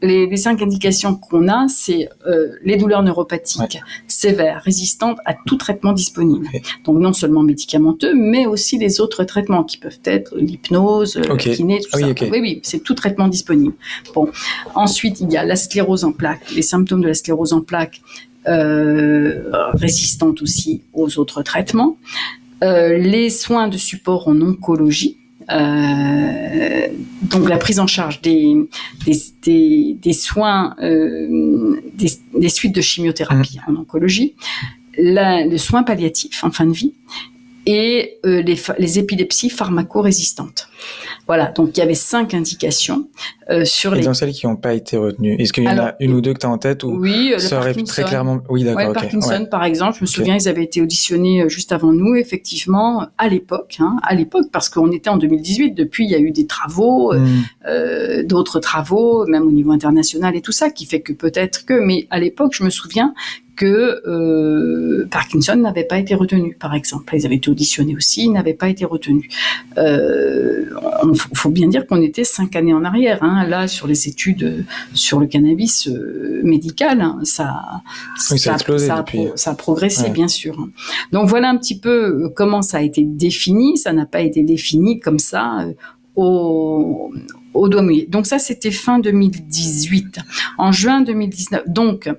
les, 0.01 0.27
les 0.27 0.37
cinq 0.37 0.61
indications 0.61 1.15
qu'on 1.15 1.47
a 1.47 1.67
c'est 1.83 2.09
euh, 2.27 2.53
les 2.63 2.77
douleurs 2.77 3.03
neuropathiques 3.03 3.79
sévères, 4.07 4.61
résistantes 4.63 5.17
à 5.25 5.33
tout 5.45 5.57
traitement 5.57 5.93
disponible. 5.93 6.47
Donc 6.85 6.99
non 6.99 7.13
seulement 7.13 7.43
médicamenteux, 7.43 8.13
mais 8.13 8.45
aussi 8.45 8.77
les 8.77 9.01
autres 9.01 9.23
traitements 9.23 9.63
qui 9.63 9.77
peuvent 9.77 9.99
être 10.05 10.35
l'hypnose, 10.37 11.17
le 11.17 11.35
kiné, 11.37 11.79
tout 11.79 11.89
ah 11.93 11.99
ça. 11.99 12.07
Oui, 12.07 12.39
oui, 12.41 12.59
c'est 12.63 12.83
tout 12.83 12.93
traitement 12.93 13.27
disponible. 13.27 13.73
Bon, 14.13 14.29
ensuite 14.75 15.21
il 15.21 15.31
y 15.31 15.37
a 15.37 15.43
la 15.43 15.55
sclérose 15.55 16.03
en 16.03 16.11
plaques, 16.11 16.51
les 16.55 16.61
symptômes 16.61 17.01
de 17.01 17.07
la 17.07 17.13
sclérose 17.13 17.53
en 17.53 17.61
plaques 17.61 18.01
euh, 18.47 19.51
résistantes 19.73 20.41
aussi 20.41 20.83
aux 20.93 21.19
autres 21.19 21.41
traitements. 21.43 21.97
Euh, 22.63 22.97
les 22.97 23.29
soins 23.31 23.67
de 23.67 23.77
support 23.77 24.27
en 24.27 24.39
oncologie, 24.39 25.17
euh, 25.51 26.87
donc 27.23 27.49
la 27.49 27.57
prise 27.57 27.79
en 27.79 27.87
charge 27.87 28.21
des, 28.21 28.55
des, 29.05 29.97
des, 30.01 30.13
soins, 30.13 30.75
euh, 30.81 31.79
des, 31.93 32.49
suites 32.49 32.75
de 32.75 32.81
chimiothérapie 32.81 33.59
mmh. 33.67 33.71
en 33.71 33.81
oncologie, 33.81 34.35
la, 34.97 35.45
le 35.45 35.57
soin 35.57 35.83
palliatif 35.83 36.43
en 36.43 36.51
fin 36.51 36.65
de 36.65 36.73
vie 36.73 36.93
et 37.65 38.17
euh, 38.25 38.41
les, 38.41 38.57
les, 38.79 38.99
épilepsies 38.99 39.49
pharmacorésistantes. 39.49 40.67
Voilà, 41.27 41.47
donc 41.47 41.77
il 41.77 41.79
y 41.79 41.83
avait 41.83 41.93
cinq 41.93 42.33
indications 42.33 43.07
euh, 43.49 43.65
sur 43.65 43.93
et 43.93 43.99
les. 43.99 44.05
dans 44.05 44.13
celles 44.13 44.31
qui 44.31 44.47
n'ont 44.47 44.55
pas 44.55 44.73
été 44.73 44.97
retenues, 44.97 45.35
est-ce 45.39 45.53
qu'il 45.53 45.63
y 45.63 45.69
en 45.69 45.77
a 45.77 45.95
une 45.99 46.13
ou 46.13 46.21
deux 46.21 46.33
que 46.33 46.39
tu 46.39 46.45
as 46.45 46.49
en 46.49 46.57
tête 46.57 46.83
ou 46.83 46.97
oui, 46.99 47.33
ça 47.37 47.59
aurait 47.59 47.73
très 47.73 48.03
clairement. 48.03 48.41
Oui, 48.49 48.63
d'accord. 48.63 48.87
Ouais, 48.87 48.93
Parkinson, 48.93 49.47
par 49.49 49.63
exemple, 49.63 49.97
je 49.97 50.01
me 50.01 50.07
souviens, 50.07 50.35
ils 50.35 50.47
avaient 50.47 50.63
été 50.63 50.81
auditionnés 50.81 51.43
euh, 51.43 51.49
juste 51.49 51.71
avant 51.71 51.91
nous, 51.91 52.15
effectivement, 52.15 53.07
à 53.17 53.27
l'époque, 53.27 53.77
hein, 53.79 53.97
à 54.03 54.15
l'époque, 54.15 54.47
parce 54.51 54.69
qu'on 54.69 54.91
était 54.91 55.09
en 55.09 55.17
2018. 55.17 55.71
Depuis, 55.71 56.05
il 56.05 56.11
y 56.11 56.15
a 56.15 56.19
eu 56.19 56.31
des 56.31 56.47
travaux, 56.47 57.13
hmm. 57.13 57.27
euh, 57.67 58.23
d'autres 58.23 58.59
travaux, 58.59 59.25
même 59.25 59.43
au 59.43 59.51
niveau 59.51 59.71
international 59.71 60.35
et 60.35 60.41
tout 60.41 60.51
ça, 60.51 60.69
qui 60.69 60.85
fait 60.85 61.01
que 61.01 61.13
peut-être 61.13 61.65
que, 61.65 61.73
mais 61.73 62.07
à 62.09 62.19
l'époque, 62.19 62.53
je 62.53 62.63
me 62.63 62.69
souviens 62.69 63.13
que 63.55 64.01
euh, 64.07 65.07
Parkinson 65.11 65.55
n'avait 65.55 65.83
pas 65.83 65.99
été 65.99 66.15
retenu, 66.15 66.55
par 66.59 66.73
exemple. 66.73 67.15
Ils 67.15 67.25
avaient 67.25 67.35
été 67.35 67.49
auditionnés 67.49 67.95
aussi, 67.95 68.23
ils 68.23 68.31
n'avaient 68.31 68.53
pas 68.53 68.69
été 68.69 68.85
retenus. 68.85 69.27
Il 71.03 71.09
euh, 71.09 71.13
faut 71.33 71.49
bien 71.49 71.67
dire 71.67 71.85
qu'on 71.85 72.01
était 72.01 72.23
cinq 72.23 72.55
années 72.55 72.73
en 72.73 72.83
arrière. 72.83 73.19
Hein. 73.21 73.45
Là, 73.47 73.67
sur 73.67 73.87
les 73.87 74.07
études 74.07 74.65
sur 74.93 75.19
le 75.19 75.27
cannabis 75.27 75.87
euh, 75.87 76.41
médical, 76.43 77.01
hein, 77.01 77.19
ça, 77.23 77.81
ça, 78.17 78.55
a, 78.55 79.53
progressé, 79.55 80.09
bien 80.09 80.27
sûr. 80.27 80.67
Donc 81.11 81.27
voilà 81.27 81.49
un 81.49 81.57
petit 81.57 81.79
peu 81.79 82.29
comment 82.35 82.61
ça 82.61 82.77
a 82.77 82.81
été 82.81 83.03
défini. 83.03 83.77
Ça 83.77 83.93
n'a 83.93 84.05
pas 84.05 84.21
été 84.21 84.43
défini 84.43 84.99
comme 84.99 85.19
ça 85.19 85.67
au, 86.15 87.11
au 87.53 87.69
doigt 87.69 87.81
mouillé. 87.81 88.07
Donc 88.07 88.25
ça, 88.25 88.39
c'était 88.39 88.71
fin 88.71 88.99
2018. 88.99 90.19
En 90.57 90.71
juin 90.71 91.01
2019, 91.01 91.63
donc 91.67 92.09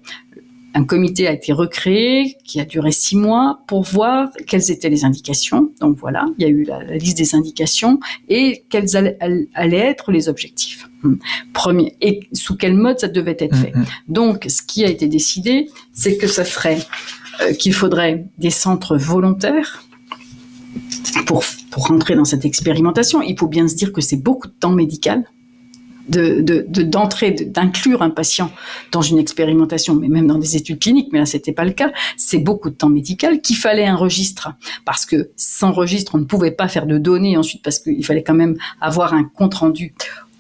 un 0.75 0.85
comité 0.85 1.27
a 1.29 1.33
été 1.33 1.53
recréé 1.53 2.37
qui 2.45 2.61
a 2.61 2.65
duré 2.65 2.93
six 2.93 3.17
mois 3.17 3.61
pour 3.67 3.83
voir 3.83 4.31
quelles 4.47 4.71
étaient 4.71 4.89
les 4.89 5.05
indications. 5.05 5.73
Donc 5.81 5.99
voilà, 5.99 6.27
il 6.39 6.43
y 6.43 6.47
a 6.47 6.49
eu 6.49 6.65
la, 6.65 6.83
liste 6.97 7.19
des 7.19 7.35
indications 7.35 8.01
et 8.29 8.65
quels 8.71 8.97
allaient, 8.97 9.79
être 9.79 10.13
les 10.13 10.29
objectifs. 10.29 10.89
Hmm. 11.03 11.17
Premier 11.53 11.97
et 12.01 12.21
sous 12.33 12.57
quel 12.57 12.75
mode 12.75 12.99
ça 12.99 13.09
devait 13.09 13.37
être 13.39 13.57
fait. 13.57 13.73
Mm-hmm. 13.73 13.87
Donc 14.09 14.47
ce 14.49 14.63
qui 14.63 14.85
a 14.85 14.89
été 14.89 15.09
décidé, 15.09 15.69
c'est 15.93 16.17
que 16.17 16.29
ça 16.29 16.45
serait 16.45 16.79
euh, 17.41 17.53
qu'il 17.55 17.75
faudrait 17.75 18.27
des 18.39 18.51
centres 18.51 18.97
volontaires 18.97 19.85
pour 21.27 21.45
pour 21.73 21.87
rentrer 21.89 22.15
dans 22.15 22.25
cette 22.25 22.45
expérimentation. 22.45 23.21
Il 23.21 23.37
faut 23.37 23.49
bien 23.49 23.67
se 23.67 23.75
dire 23.75 23.93
que 23.93 24.01
c'est 24.01 24.23
beaucoup 24.23 24.47
de 24.47 24.53
temps 24.53 24.71
médical 24.71 25.25
d'entrer, 26.13 27.33
de, 27.33 27.45
d'inclure 27.45 28.03
un 28.03 28.11
patient 28.11 28.51
dans 28.91 29.03
une 29.03 29.19
expérimentation, 29.19 29.95
mais 29.95 30.09
même 30.09 30.27
dans 30.27 30.39
des 30.39 30.57
études 30.57 30.79
cliniques, 30.79 31.09
mais 31.13 31.19
là 31.19 31.27
c'était 31.27 31.53
pas 31.53 31.65
le 31.65 31.73
cas, 31.73 31.93
c'est 32.17 32.39
beaucoup 32.39 32.71
de 32.71 32.75
temps 32.75 32.91
médical, 32.91 33.41
qu'il 33.41 33.57
fallait 33.57 33.87
un 33.87 33.97
registre, 33.97 34.53
parce 34.85 35.07
que 35.07 35.31
sans 35.37 35.73
registre, 35.73 36.15
on 36.15 36.19
ne 36.19 36.25
pouvait 36.25 36.51
pas 36.51 36.69
faire 36.69 36.87
de 36.87 36.99
données 36.99 37.37
ensuite, 37.37 37.63
parce 37.63 37.79
qu'il 37.79 38.05
fallait 38.05 38.23
quand 38.23 38.35
même 38.35 38.57
avoir 38.81 39.15
un 39.15 39.25
compte 39.25 39.55
rendu 39.55 39.95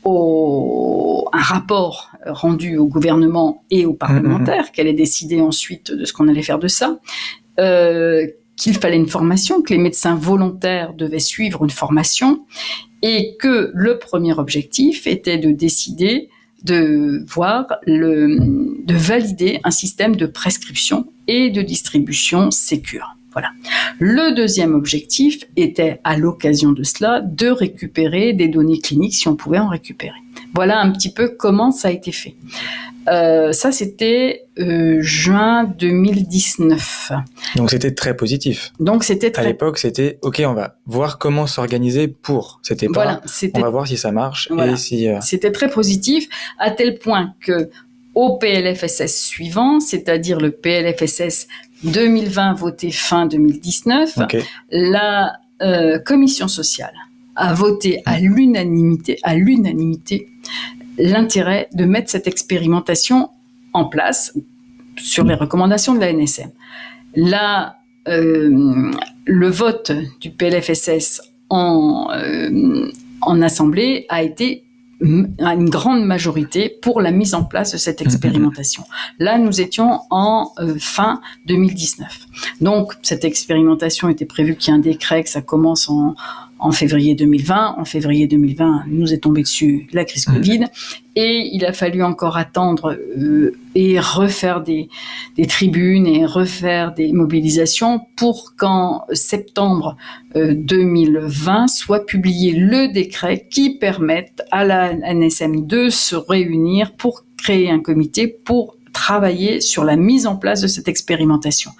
au, 0.04 1.28
un 1.32 1.40
rapport 1.40 2.10
rendu 2.26 2.76
au 2.76 2.86
gouvernement 2.86 3.64
et 3.70 3.86
aux 3.86 3.94
parlementaires, 3.94 4.62
mmh, 4.62 4.66
mmh. 4.66 4.70
qu'elle 4.72 4.86
ait 4.86 4.92
décidé 4.92 5.40
ensuite 5.40 5.92
de 5.92 6.04
ce 6.04 6.12
qu'on 6.12 6.28
allait 6.28 6.42
faire 6.42 6.58
de 6.58 6.68
ça, 6.68 6.98
euh, 7.58 8.26
qu'il 8.56 8.74
fallait 8.74 8.96
une 8.96 9.08
formation, 9.08 9.62
que 9.62 9.72
les 9.72 9.78
médecins 9.78 10.14
volontaires 10.14 10.94
devaient 10.94 11.18
suivre 11.18 11.64
une 11.64 11.70
formation 11.70 12.44
et 13.02 13.36
que 13.38 13.70
le 13.74 13.98
premier 13.98 14.32
objectif 14.32 15.06
était 15.06 15.38
de 15.38 15.50
décider 15.50 16.28
de 16.64 17.24
voir 17.26 17.66
le, 17.86 18.38
de 18.84 18.94
valider 18.94 19.60
un 19.64 19.70
système 19.70 20.16
de 20.16 20.26
prescription 20.26 21.06
et 21.26 21.50
de 21.50 21.60
distribution 21.62 22.50
sécure. 22.50 23.16
Voilà. 23.32 23.48
Le 23.98 24.34
deuxième 24.34 24.74
objectif 24.74 25.44
était, 25.56 26.00
à 26.04 26.16
l'occasion 26.16 26.72
de 26.72 26.82
cela, 26.82 27.20
de 27.20 27.48
récupérer 27.48 28.34
des 28.34 28.48
données 28.48 28.78
cliniques 28.78 29.14
si 29.14 29.26
on 29.26 29.36
pouvait 29.36 29.58
en 29.58 29.68
récupérer. 29.68 30.18
Voilà 30.54 30.80
un 30.80 30.90
petit 30.90 31.12
peu 31.12 31.28
comment 31.28 31.70
ça 31.70 31.88
a 31.88 31.90
été 31.90 32.12
fait. 32.12 32.34
Euh, 33.08 33.52
ça, 33.52 33.72
c'était 33.72 34.44
euh, 34.58 34.98
juin 35.00 35.64
2019. 35.64 37.12
Donc 37.56 37.70
c'était 37.70 37.94
très 37.94 38.16
positif. 38.16 38.72
Donc 38.78 39.04
c'était 39.04 39.30
très... 39.30 39.42
À 39.42 39.46
l'époque, 39.46 39.78
c'était 39.78 40.18
OK, 40.22 40.42
on 40.46 40.54
va 40.54 40.76
voir 40.86 41.18
comment 41.18 41.46
s'organiser 41.46 42.08
pour. 42.08 42.60
C'était 42.62 42.86
pas. 42.86 42.92
Voilà, 42.92 43.20
on 43.54 43.60
va 43.60 43.70
voir 43.70 43.88
si 43.88 43.96
ça 43.96 44.12
marche 44.12 44.48
et 44.64 44.76
si. 44.76 45.08
Euh, 45.08 45.18
c'était 45.20 45.52
très 45.52 45.68
positif 45.68 46.28
à 46.58 46.70
tel 46.70 46.98
point 46.98 47.34
que 47.40 47.70
au 48.14 48.36
PLFSS 48.36 49.24
suivant, 49.24 49.80
c'est-à-dire 49.80 50.38
le 50.38 50.50
PLFSS 50.50 51.48
2020 51.84 52.54
voté 52.54 52.90
fin 52.90 53.26
2019, 53.26 54.18
la 54.70 55.38
commission 56.04 56.46
sociale 56.48 56.92
a 57.36 57.54
voté 57.54 58.02
à 58.04 58.18
l'unanimité, 58.18 59.18
à 59.22 59.34
l'unanimité, 59.34 60.28
l'intérêt 60.98 61.68
de 61.72 61.84
mettre 61.84 62.10
cette 62.10 62.26
expérimentation 62.26 63.30
en 63.72 63.86
place 63.86 64.36
sur 64.96 65.24
les 65.24 65.34
recommandations 65.34 65.94
de 65.94 66.00
la 66.00 66.12
NSM. 66.12 66.50
La 67.14 67.76
le 68.06 69.48
vote 69.48 69.92
du 70.20 70.30
PLFSS 70.30 71.22
en, 71.50 72.08
en 73.20 73.42
assemblée 73.42 74.06
a 74.08 74.22
été 74.22 74.64
une 75.02 75.68
grande 75.68 76.04
majorité 76.04 76.68
pour 76.80 77.00
la 77.00 77.10
mise 77.10 77.34
en 77.34 77.44
place 77.44 77.72
de 77.72 77.76
cette 77.76 78.00
mm-hmm. 78.00 78.06
expérimentation. 78.06 78.84
Là, 79.18 79.38
nous 79.38 79.60
étions 79.60 80.00
en 80.10 80.52
euh, 80.58 80.76
fin 80.78 81.20
2019. 81.46 82.26
Donc, 82.60 82.94
cette 83.02 83.24
expérimentation 83.24 84.08
était 84.08 84.26
prévue 84.26 84.54
qu'il 84.54 84.72
y 84.72 84.76
ait 84.76 84.78
un 84.78 84.82
décret, 84.82 85.24
que 85.24 85.30
ça 85.30 85.42
commence 85.42 85.88
en, 85.88 86.14
en 86.62 86.72
février 86.72 87.14
2020. 87.14 87.74
En 87.76 87.84
février 87.84 88.26
2020, 88.26 88.84
nous 88.88 89.12
est 89.12 89.18
tombé 89.18 89.42
dessus 89.42 89.88
la 89.92 90.04
crise 90.04 90.28
mmh. 90.28 90.32
Covid 90.32 90.64
et 91.16 91.50
il 91.52 91.64
a 91.66 91.72
fallu 91.72 92.02
encore 92.02 92.36
attendre 92.36 92.96
euh, 93.18 93.54
et 93.74 94.00
refaire 94.00 94.62
des, 94.62 94.88
des, 95.36 95.46
tribunes 95.46 96.06
et 96.06 96.24
refaire 96.24 96.94
des 96.94 97.12
mobilisations 97.12 98.00
pour 98.16 98.54
qu'en 98.56 99.04
septembre 99.12 99.96
2020 100.34 101.64
euh, 101.64 101.66
soit 101.66 102.06
publié 102.06 102.52
le 102.52 102.90
décret 102.92 103.46
qui 103.50 103.76
permette 103.76 104.42
à 104.50 104.64
la 104.64 104.94
NSM 104.94 105.66
de 105.66 105.90
se 105.90 106.16
réunir 106.16 106.92
pour 106.92 107.24
créer 107.36 107.70
un 107.70 107.80
comité 107.80 108.28
pour 108.28 108.76
travailler 108.92 109.60
sur 109.60 109.84
la 109.84 109.96
mise 109.96 110.26
en 110.26 110.36
place 110.36 110.60
de 110.60 110.68
cette 110.68 110.88
expérimentation 110.88 111.72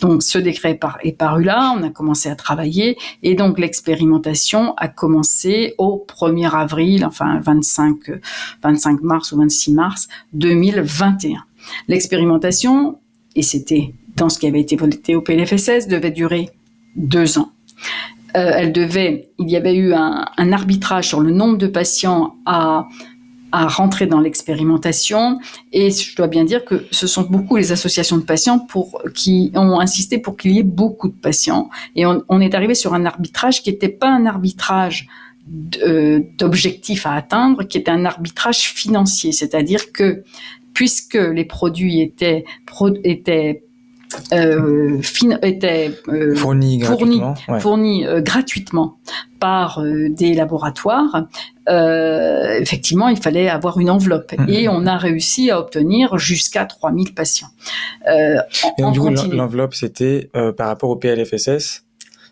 donc 0.00 0.22
ce 0.22 0.38
décret 0.38 0.78
est 1.02 1.12
paru 1.12 1.44
là, 1.44 1.74
on 1.76 1.82
a 1.82 1.90
commencé 1.90 2.28
à 2.28 2.36
travailler 2.36 2.96
et 3.22 3.34
donc 3.34 3.58
l'expérimentation 3.58 4.74
a 4.76 4.88
commencé 4.88 5.74
au 5.78 6.04
1er 6.08 6.50
avril, 6.50 7.04
enfin 7.04 7.40
25, 7.40 7.96
25 8.62 9.02
mars 9.02 9.32
ou 9.32 9.38
26 9.38 9.72
mars 9.72 10.08
2021. 10.32 11.44
L'expérimentation, 11.88 12.98
et 13.36 13.42
c'était 13.42 13.94
dans 14.16 14.28
ce 14.28 14.38
qui 14.38 14.46
avait 14.46 14.60
été 14.60 14.76
voté 14.76 15.14
au 15.14 15.22
PLFSS, 15.22 15.88
devait 15.88 16.10
durer 16.10 16.50
deux 16.96 17.38
ans. 17.38 17.52
Euh, 18.36 18.50
elle 18.54 18.72
devait, 18.72 19.28
il 19.38 19.50
y 19.50 19.56
avait 19.56 19.74
eu 19.74 19.92
un, 19.92 20.24
un 20.36 20.52
arbitrage 20.52 21.08
sur 21.08 21.20
le 21.20 21.30
nombre 21.30 21.58
de 21.58 21.66
patients 21.66 22.36
à 22.46 22.88
à 23.52 23.66
rentrer 23.66 24.06
dans 24.06 24.20
l'expérimentation. 24.20 25.38
Et 25.72 25.90
je 25.90 26.16
dois 26.16 26.26
bien 26.26 26.44
dire 26.44 26.64
que 26.64 26.86
ce 26.90 27.06
sont 27.06 27.22
beaucoup 27.22 27.56
les 27.56 27.70
associations 27.70 28.16
de 28.16 28.22
patients 28.22 28.58
pour, 28.58 29.00
qui 29.14 29.52
ont 29.54 29.78
insisté 29.78 30.18
pour 30.18 30.36
qu'il 30.36 30.52
y 30.52 30.58
ait 30.58 30.64
beaucoup 30.64 31.08
de 31.08 31.14
patients. 31.14 31.68
Et 31.94 32.04
on, 32.06 32.40
est 32.40 32.54
arrivé 32.54 32.74
sur 32.74 32.94
un 32.94 33.04
arbitrage 33.04 33.62
qui 33.62 33.70
n'était 33.70 33.88
pas 33.88 34.08
un 34.08 34.26
arbitrage 34.26 35.06
d'objectifs 35.46 37.06
à 37.06 37.12
atteindre, 37.12 37.64
qui 37.64 37.78
était 37.78 37.90
un 37.90 38.04
arbitrage 38.04 38.72
financier. 38.72 39.32
C'est-à-dire 39.32 39.92
que 39.92 40.24
puisque 40.72 41.14
les 41.14 41.44
produits 41.44 42.00
étaient, 42.00 42.44
étaient 43.04 43.64
euh, 44.32 45.00
était 45.42 45.92
euh, 46.08 46.34
fourni 46.34 46.78
gratuitement, 46.78 47.34
fourni, 47.58 48.06
euh, 48.06 48.20
gratuitement 48.20 48.96
par 49.40 49.80
euh, 49.80 50.08
des 50.08 50.34
laboratoires, 50.34 51.26
euh, 51.68 52.58
effectivement, 52.60 53.08
il 53.08 53.16
fallait 53.16 53.48
avoir 53.48 53.78
une 53.78 53.90
enveloppe. 53.90 54.32
Mmh. 54.38 54.48
Et 54.48 54.68
on 54.68 54.86
a 54.86 54.96
réussi 54.96 55.50
à 55.50 55.58
obtenir 55.58 56.18
jusqu'à 56.18 56.64
3000 56.64 57.14
patients. 57.14 57.50
Et 58.06 58.36
du 58.92 59.00
coup, 59.00 59.10
l'enveloppe, 59.32 59.74
c'était 59.74 60.30
par 60.56 60.68
rapport 60.68 60.90
au 60.90 60.96
PLFSS 60.96 61.84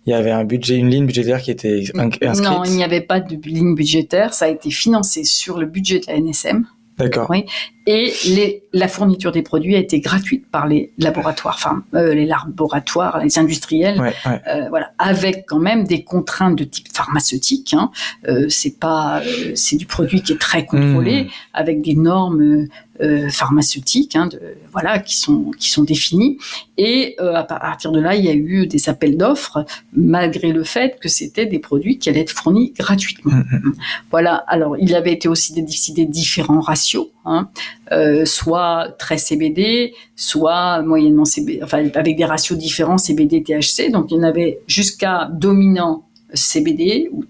il 0.06 0.10
y 0.10 0.14
avait 0.14 0.30
un 0.30 0.44
budget, 0.44 0.76
une 0.76 0.88
ligne 0.88 1.06
budgétaire 1.06 1.42
qui 1.42 1.50
était 1.50 1.84
inscrite. 1.94 2.40
Non, 2.40 2.64
il 2.64 2.72
n'y 2.72 2.84
avait 2.84 3.02
pas 3.02 3.20
de 3.20 3.36
ligne 3.46 3.74
budgétaire. 3.74 4.32
Ça 4.32 4.46
a 4.46 4.48
été 4.48 4.70
financé 4.70 5.24
sur 5.24 5.58
le 5.58 5.66
budget 5.66 6.00
de 6.00 6.06
la 6.06 6.18
NSM. 6.18 6.64
D'accord. 6.98 7.28
Oui. 7.30 7.44
Et 7.92 8.12
les, 8.36 8.62
la 8.72 8.86
fourniture 8.86 9.32
des 9.32 9.42
produits 9.42 9.74
a 9.74 9.80
été 9.86 9.98
gratuite 9.98 10.44
par 10.56 10.64
les 10.68 10.92
laboratoires, 10.96 11.56
enfin 11.60 11.82
euh, 11.94 12.14
les 12.14 12.26
laboratoires, 12.34 13.18
les 13.26 13.36
industriels, 13.42 13.98
euh, 14.26 14.68
voilà, 14.68 14.92
avec 14.98 15.44
quand 15.48 15.58
même 15.58 15.82
des 15.92 16.04
contraintes 16.04 16.56
de 16.56 16.66
type 16.74 16.86
pharmaceutique. 16.92 17.74
Hein. 17.74 17.90
Euh, 18.28 18.46
c'est 18.48 18.78
pas, 18.78 19.22
euh, 19.22 19.52
c'est 19.56 19.78
du 19.82 19.86
produit 19.86 20.22
qui 20.22 20.32
est 20.34 20.42
très 20.48 20.64
contrôlé, 20.66 21.24
mmh. 21.24 21.28
avec 21.54 21.76
des 21.82 21.96
normes 21.96 22.68
euh, 23.02 23.28
pharmaceutiques, 23.30 24.14
hein, 24.14 24.26
de, 24.26 24.40
voilà, 24.72 24.98
qui 25.06 25.16
sont 25.16 25.50
qui 25.58 25.70
sont 25.70 25.84
définies. 25.84 26.38
Et 26.76 27.16
euh, 27.18 27.34
à 27.34 27.44
partir 27.44 27.90
de 27.92 28.00
là, 28.00 28.14
il 28.14 28.24
y 28.24 28.28
a 28.28 28.34
eu 28.34 28.66
des 28.66 28.88
appels 28.88 29.16
d'offres, 29.16 29.64
malgré 29.92 30.52
le 30.52 30.64
fait 30.64 30.98
que 31.00 31.08
c'était 31.08 31.46
des 31.46 31.58
produits 31.58 31.98
qui 31.98 32.08
allaient 32.08 32.20
être 32.20 32.36
fournis 32.40 32.72
gratuitement. 32.78 33.32
Mmh, 33.32 33.56
mmh. 33.64 33.72
Voilà. 34.10 34.34
Alors, 34.46 34.76
il 34.78 34.94
avait 34.94 35.14
été 35.18 35.28
aussi 35.28 35.54
décidé 35.54 36.04
différents 36.04 36.60
ratios, 36.60 37.08
hein, 37.24 37.48
euh, 37.92 38.24
soit 38.24 38.94
très 38.98 39.18
CBD, 39.18 39.94
soit 40.16 40.82
moyennement 40.82 41.24
CBD, 41.24 41.60
enfin 41.62 41.88
avec 41.94 42.16
des 42.16 42.24
ratios 42.24 42.58
différents 42.58 42.98
CBD 42.98 43.42
THC. 43.42 43.90
Donc, 43.90 44.10
il 44.10 44.16
y 44.16 44.20
en 44.20 44.22
avait 44.22 44.60
jusqu'à 44.66 45.28
dominant 45.32 46.04
CBD 46.32 47.08
ou 47.12 47.24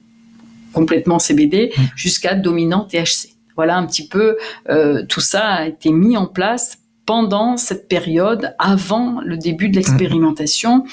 complètement 0.73 1.19
CBD, 1.19 1.73
mmh. 1.77 1.83
jusqu'à 1.97 2.35
dominant 2.35 2.85
THC. 2.85 3.31
Voilà 3.57 3.77
un 3.77 3.87
petit 3.87 4.07
peu, 4.07 4.37
euh, 4.69 5.05
tout 5.07 5.21
ça 5.21 5.47
a 5.47 5.67
été 5.67 5.91
mis 5.91 6.17
en 6.17 6.27
place 6.27 6.79
pendant 7.11 7.57
cette 7.57 7.89
période, 7.89 8.55
avant 8.61 9.21
le 9.21 9.37
début 9.37 9.69
de 9.69 9.75
l'expérimentation, 9.75 10.85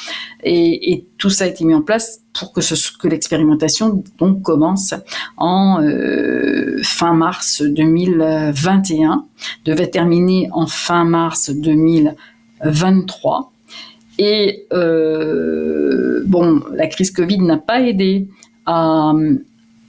et, 0.43 1.06
tout 1.19 1.30
ça 1.30 1.43
a 1.43 1.47
été 1.47 1.63
mis 1.63 1.75
en 1.75 1.84
place 1.84 2.21
pour 2.34 2.53
que, 2.53 2.62
que 2.97 3.08
l'expérimentation 3.08 4.03
donc 4.17 4.41
commence 4.41 4.95
en 5.38 5.80
euh, 5.80 6.80
fin 6.82 7.13
mars 7.13 7.62
2021, 7.62 9.25
devait 9.63 9.91
terminer 9.91 10.49
en 10.53 10.65
fin 10.65 11.03
mars 11.03 11.51
2023. 11.51 13.51
Et 14.17 14.65
euh, 14.73 16.23
bon, 16.25 16.63
la 16.73 16.88
crise 16.88 17.12
Covid 17.12 17.43
n'a 17.43 17.58
pas 17.58 17.82
aidé 17.82 18.27
à, 18.65 19.13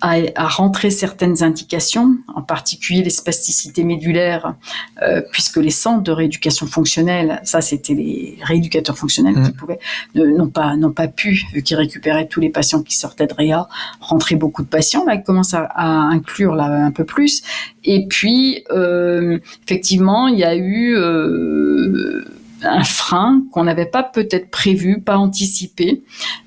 à, 0.01 0.17
à, 0.35 0.49
rentrer 0.49 0.91
certaines 0.91 1.43
indications, 1.43 2.17
en 2.35 2.43
particulier 2.43 3.03
les 3.03 3.11
spasticités 3.11 3.85
médulaires, 3.85 4.55
euh, 5.03 5.23
puisque 5.33 5.57
les 5.57 5.71
centres 5.71 6.03
de 6.03 6.13
rééducation 6.13 6.67
fonctionnelle, 6.67 7.41
ça 7.45 7.61
c'était 7.61 7.95
les 7.95 8.39
rééducateurs 8.43 8.97
fonctionnels 8.97 9.35
qui 9.35 9.51
mmh. 9.51 9.55
pouvaient, 9.55 9.79
n'ont 10.15 10.49
pas, 10.49 10.77
n'ont 10.77 10.93
pas 10.93 11.09
pu, 11.09 11.43
vu 11.53 11.63
qu'ils 11.63 11.77
récupéraient 11.77 12.29
tous 12.29 12.41
les 12.41 12.51
patients 12.51 12.83
qui 12.83 12.97
sortaient 12.97 13.27
de 13.27 13.35
réa, 13.35 13.69
rentrer 14.01 14.37
beaucoup 14.37 14.63
de 14.63 14.69
patients. 14.69 15.05
Là, 15.05 15.15
ils 15.15 15.23
commencent 15.23 15.55
à, 15.55 15.65
à 15.65 15.87
inclure 15.87 16.55
là 16.55 16.67
un 16.67 16.91
peu 16.91 17.05
plus. 17.05 17.43
Et 17.85 18.07
puis, 18.07 18.65
euh, 18.71 19.39
effectivement, 19.65 20.29
il 20.29 20.39
y 20.39 20.45
a 20.45 20.55
eu 20.55 20.95
euh, 20.97 22.25
un 22.63 22.85
frein 22.85 23.43
qu'on 23.53 23.65
n'avait 23.65 23.87
pas 23.87 24.03
peut-être 24.03 24.51
prévu, 24.51 25.01
pas 25.01 25.17
anticipé, 25.17 26.03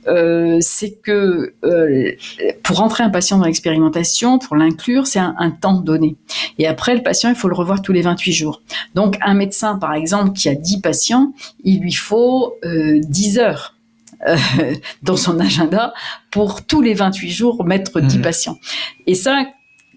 euh, 0.07 0.57
c'est 0.61 0.91
que 1.01 1.53
euh, 1.63 2.11
pour 2.63 2.77
rentrer 2.77 3.03
un 3.03 3.09
patient 3.09 3.37
dans 3.37 3.45
l'expérimentation, 3.45 4.39
pour 4.39 4.55
l'inclure, 4.55 5.07
c'est 5.07 5.19
un, 5.19 5.51
temps 5.51 5.73
donné. 5.73 6.15
Et 6.57 6.67
après, 6.67 6.95
le 6.95 7.03
patient, 7.03 7.29
il 7.29 7.35
faut 7.35 7.49
le 7.49 7.55
revoir 7.55 7.81
tous 7.81 7.91
les 7.91 8.01
28 8.01 8.31
jours. 8.31 8.61
Donc, 8.95 9.17
un 9.21 9.33
médecin, 9.33 9.75
par 9.75 9.93
exemple, 9.93 10.31
qui 10.31 10.49
a 10.49 10.55
10 10.55 10.81
patients, 10.81 11.33
il 11.63 11.81
lui 11.81 11.93
faut 11.93 12.55
euh, 12.63 12.99
10 13.03 13.39
heures. 13.39 13.75
Euh, 14.27 14.37
dans 15.01 15.17
son 15.17 15.39
agenda 15.39 15.93
pour 16.29 16.63
tous 16.63 16.81
les 16.81 16.93
28 16.93 17.31
jours 17.31 17.65
mettre 17.65 17.99
10 17.99 18.19
mmh. 18.19 18.21
patients. 18.21 18.57
Et 19.07 19.15
ça, 19.15 19.45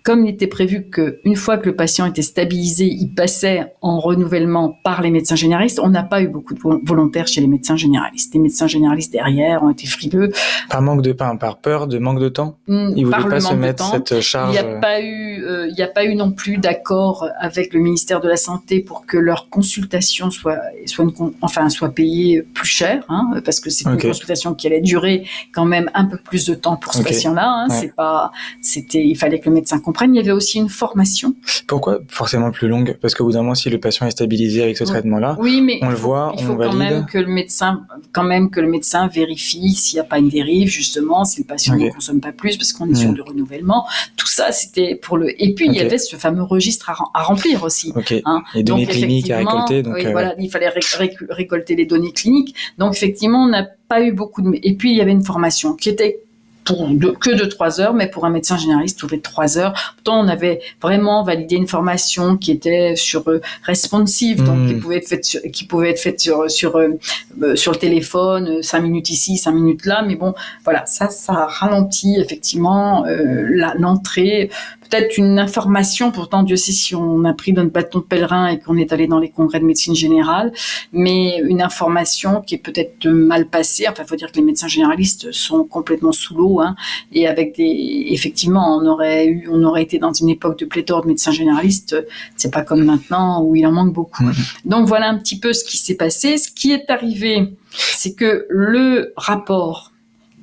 comme 0.05 0.27
il 0.27 0.29
était 0.29 0.47
prévu 0.47 0.90
qu'une 0.90 1.35
fois 1.35 1.57
que 1.57 1.64
le 1.64 1.75
patient 1.75 2.05
était 2.05 2.21
stabilisé, 2.21 2.85
il 2.85 3.14
passait 3.14 3.73
en 3.81 3.99
renouvellement 3.99 4.79
par 4.85 5.01
les 5.01 5.11
médecins 5.11 5.35
généralistes, 5.35 5.81
on 5.83 5.88
n'a 5.88 6.03
pas 6.03 6.21
eu 6.21 6.29
beaucoup 6.29 6.53
de 6.53 6.61
volontaires 6.61 7.27
chez 7.27 7.40
les 7.40 7.47
médecins 7.47 7.77
généralistes. 7.77 8.35
Les 8.35 8.40
médecins 8.40 8.67
généralistes 8.67 9.12
derrière 9.12 9.62
ont 9.62 9.71
été 9.71 9.87
frileux. 9.87 10.31
Par 10.69 10.83
manque 10.83 11.01
de 11.01 11.12
pain, 11.12 11.37
par 11.37 11.57
peur 11.57 11.87
de 11.87 11.97
manque 11.99 12.21
de 12.21 12.29
temps 12.29 12.59
mmh, 12.69 12.90
Ils 12.97 13.07
voulaient 13.07 13.29
pas 13.31 13.40
se 13.40 13.55
mettre 13.55 13.90
cette 13.93 14.21
charge 14.21 14.51
Il 14.51 14.53
n'y 14.53 14.59
a, 14.59 14.79
pas 14.79 15.01
eu, 15.01 15.43
euh, 15.43 15.71
il 15.75 15.83
a 15.83 15.88
pas 15.88 16.05
eu 16.05 16.14
non 16.17 16.33
plus 16.33 16.59
d'accord 16.59 17.27
avec 17.38 17.73
le 17.73 17.81
ministère 17.81 18.21
de 18.21 18.29
la 18.29 18.37
Santé 18.37 18.81
pour 18.81 19.07
que 19.07 19.17
leur 19.17 19.49
consultation 19.49 20.31
soit, 20.31 20.61
soit, 20.85 21.05
une, 21.07 21.33
enfin, 21.40 21.71
soit 21.71 21.88
payée 21.95 22.43
plus 22.43 22.69
cher, 22.69 23.05
hein, 23.09 23.40
parce 23.43 23.59
que 23.59 23.71
c'est 23.71 23.88
une 23.88 23.99
consultation 23.99 24.53
qui 24.53 24.67
allait 24.67 24.83
durer 24.83 25.27
quand 25.55 25.64
même 25.64 25.90
un 25.95 26.05
peu 26.05 26.19
plus 26.19 26.45
de 26.45 26.55
temps 26.55 26.77
pour 26.77 26.93
ce 26.93 27.03
patient-là. 27.03 27.49
Hein, 27.49 27.69
C'est 27.71 27.95
pas, 27.95 28.33
c'était, 28.61 29.03
il 29.03 29.17
fallait 29.17 29.40
que 29.40 29.49
le 29.49 29.55
médecin 29.55 29.79
il 30.03 30.15
y 30.15 30.19
avait 30.19 30.33
aussi 30.33 30.59
une 30.59 30.69
formation. 30.69 31.35
Pourquoi 31.67 32.01
forcément 32.09 32.51
plus 32.51 32.69
longue? 32.69 32.97
Parce 33.01 33.15
qu'au 33.15 33.25
bout 33.25 33.33
d'un 33.33 33.43
moment, 33.43 33.55
si 33.55 33.71
le 33.71 33.79
patient 33.79 34.07
est 34.07 34.11
stabilisé 34.11 34.63
avec 34.63 34.77
ce 34.77 34.85
traitement-là, 34.85 35.37
oui, 35.39 35.61
mais 35.61 35.79
on 35.83 35.89
le 35.89 35.95
voit, 35.95 36.35
il 36.39 36.45
faut 36.45 36.57
quand 36.57 36.73
même 36.73 37.07
que 37.07 37.19
le 37.19 37.27
médecin, 37.27 37.87
quand 38.13 38.25
même 38.25 38.51
que 38.51 38.61
le 38.61 38.69
médecin 38.69 39.09
vérifie 39.09 39.75
s'il 39.75 39.97
n'y 39.97 40.01
a 40.01 40.05
pas 40.05 40.19
une 40.19 40.29
dérive 40.29 40.69
justement, 40.69 41.25
si 41.25 41.41
le 41.41 41.47
patient 41.47 41.77
ne 41.77 41.91
consomme 41.91 42.21
pas 42.21 42.33
plus, 42.33 42.57
parce 42.57 42.73
qu'on 42.73 42.89
est 42.91 42.95
sur 42.95 43.13
du 43.13 43.23
renouvellement. 43.23 43.87
Tout 44.17 44.29
ça, 44.29 44.53
c'était 44.53 44.95
pour 44.95 45.17
le. 45.17 45.31
Et 45.43 45.55
puis 45.55 45.67
il 45.67 45.75
y 45.75 45.81
avait 45.81 45.99
ce 45.99 46.17
fameux 46.17 46.43
registre 46.43 46.91
à, 46.91 47.23
remplir 47.23 47.63
aussi. 47.63 47.93
Hein. 48.25 48.43
Les 48.55 48.63
données 48.63 48.87
cliniques 48.87 49.31
à 49.31 49.39
récolter. 49.39 49.83
Donc, 49.83 49.95
oui, 49.97 50.07
euh, 50.07 50.13
voilà, 50.13 50.35
il 50.39 50.51
fallait 50.51 50.71
récolter 51.31 51.77
les 51.77 51.87
données 51.87 52.13
cliniques. 52.13 52.55
Donc 52.79 52.95
effectivement, 52.95 53.45
on 53.45 53.49
n'a 53.49 53.67
pas 53.89 54.03
eu 54.03 54.13
beaucoup 54.13 54.43
de. 54.43 54.51
Et 54.63 54.75
puis 54.75 54.91
il 54.91 54.97
y 54.97 55.01
avait 55.01 55.13
une 55.13 55.25
formation 55.25 55.75
qui 55.75 55.89
était 55.89 56.24
pour 56.64 56.88
que 57.20 57.31
de 57.31 57.44
trois 57.44 57.81
heures, 57.81 57.94
mais 57.94 58.09
pour 58.09 58.24
un 58.24 58.31
médecin 58.31 58.57
généraliste, 58.57 58.98
tous 58.98 59.09
les 59.09 59.20
trois 59.20 59.59
heures. 59.59 59.74
Pourtant, 59.96 60.20
on 60.20 60.29
avait 60.29 60.61
vraiment 60.81 61.22
validé 61.22 61.57
une 61.57 61.68
formation 61.68 62.37
qui 62.37 62.53
était 62.53 62.96
sur 62.96 63.29
euh, 63.29 63.40
responsive, 63.62 64.42
donc 64.42 64.68
qui 64.68 64.74
pouvait 64.74 64.96
être 64.96 65.09
faite 65.09 65.24
sur, 65.24 65.40
qui 65.53 65.64
pouvait 65.64 65.90
être 65.90 66.00
faite 66.00 66.20
sur 66.20 66.50
sur 66.50 66.77
euh, 66.77 66.88
euh, 67.42 67.57
sur 67.57 67.72
le 67.72 67.79
téléphone, 67.79 68.62
cinq 68.62 68.81
minutes 68.81 69.11
ici, 69.11 69.37
cinq 69.37 69.53
minutes 69.53 69.85
là. 69.85 70.03
Mais 70.07 70.16
bon, 70.16 70.35
voilà, 70.64 70.87
ça, 70.87 71.11
ça 71.11 71.46
ralentit 71.46 72.16
effectivement 72.18 73.05
l'entrée 73.79 74.50
peut-être 74.88 75.18
une 75.18 75.38
information, 75.38 76.11
pourtant 76.11 76.42
Dieu 76.42 76.57
sait 76.57 76.73
si 76.73 76.94
on 76.94 77.25
a 77.25 77.33
pris 77.33 77.53
notre 77.53 77.70
bâton 77.70 77.99
de 78.01 78.05
pèlerin 78.05 78.49
et 78.49 78.59
qu'on 78.59 78.77
est 78.77 78.92
allé 78.92 79.07
dans 79.07 79.18
les 79.18 79.31
congrès 79.31 79.61
de 79.61 79.64
médecine 79.64 79.94
générale, 79.94 80.53
mais 80.92 81.38
une 81.38 81.62
information 81.62 82.40
qui 82.40 82.57
est 82.57 82.59
peut-être 82.59 83.07
mal 83.09 83.47
passée. 83.49 83.87
Enfin, 83.88 84.03
il 84.05 84.09
faut 84.09 84.16
dire 84.16 84.31
que 84.31 84.37
les 84.37 84.44
médecins 84.44 84.68
généralistes 84.68 85.33
sont 85.33 85.64
complètement 85.64 86.12
sous 86.12 86.35
l'eau, 86.35 86.61
hein, 86.61 86.77
et 87.12 87.27
avec 87.27 87.57
des, 87.57 88.07
effectivement, 88.11 88.77
on 88.77 88.87
aurait 88.87 89.27
eu, 89.27 89.49
on 89.51 89.62
aurait 89.62 89.83
été 89.83 89.99
dans 89.99 90.12
une 90.12 90.29
époque 90.29 90.59
de 90.59 90.64
pléthore 90.64 91.03
de 91.03 91.09
médecins 91.09 91.33
généralistes. 91.33 91.97
C'est 92.37 92.53
pas 92.53 92.62
comme 92.62 92.85
maintenant 92.85 93.42
où 93.42 93.57
il 93.57 93.66
en 93.66 93.73
manque 93.73 93.92
beaucoup. 93.92 94.25
Donc 94.64 94.87
voilà 94.87 95.09
un 95.09 95.18
petit 95.18 95.38
peu 95.38 95.53
ce 95.53 95.64
qui 95.64 95.79
s'est 95.79 95.97
passé. 95.97 96.37
Ce 96.37 96.51
qui 96.51 96.73
est 96.73 96.90
arrivé, 96.90 97.55
c'est 97.70 98.14
que 98.14 98.47
le 98.49 99.12
rapport 99.16 99.94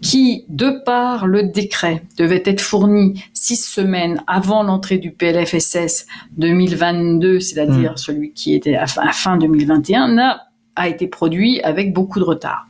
qui, 0.02 0.46
de 0.50 0.82
par 0.84 1.28
le 1.28 1.44
décret, 1.44 2.04
devait 2.18 2.42
être 2.46 2.62
fourni 2.62 3.24
six 3.34 3.58
semaines 3.58 4.24
avant 4.28 4.64
l'entrée 4.64 4.98
du 4.98 5.12
PLFSS 5.12 6.08
2022, 6.38 7.40
c'est-à-dire 7.40 7.94
mmh. 7.94 7.98
celui 7.98 8.32
qui 8.34 8.56
était 8.56 8.76
à 8.76 8.88
fin, 8.88 9.38
2021, 9.38 10.18
a, 10.18 10.42
a 10.76 10.88
été 10.88 11.08
produit 11.08 11.62
avec 11.62 11.94
beaucoup 11.94 12.20
de 12.20 12.24
retard. 12.24 12.68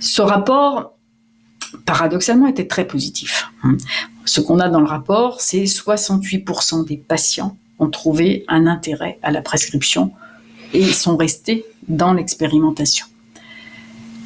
Ce 0.00 0.20
rapport, 0.20 0.94
paradoxalement, 1.86 2.48
était 2.48 2.66
très 2.66 2.86
positif. 2.86 3.48
Ce 4.24 4.40
qu'on 4.40 4.58
a 4.58 4.68
dans 4.68 4.80
le 4.80 4.86
rapport, 4.86 5.40
c'est 5.40 5.64
68% 5.64 6.86
des 6.86 6.96
patients 6.96 7.56
ont 7.78 7.90
trouvé 7.90 8.44
un 8.48 8.66
intérêt 8.66 9.18
à 9.22 9.30
la 9.30 9.42
prescription 9.42 10.12
et 10.72 10.92
sont 10.92 11.16
restés 11.16 11.64
dans 11.88 12.12
l'expérimentation. 12.12 13.06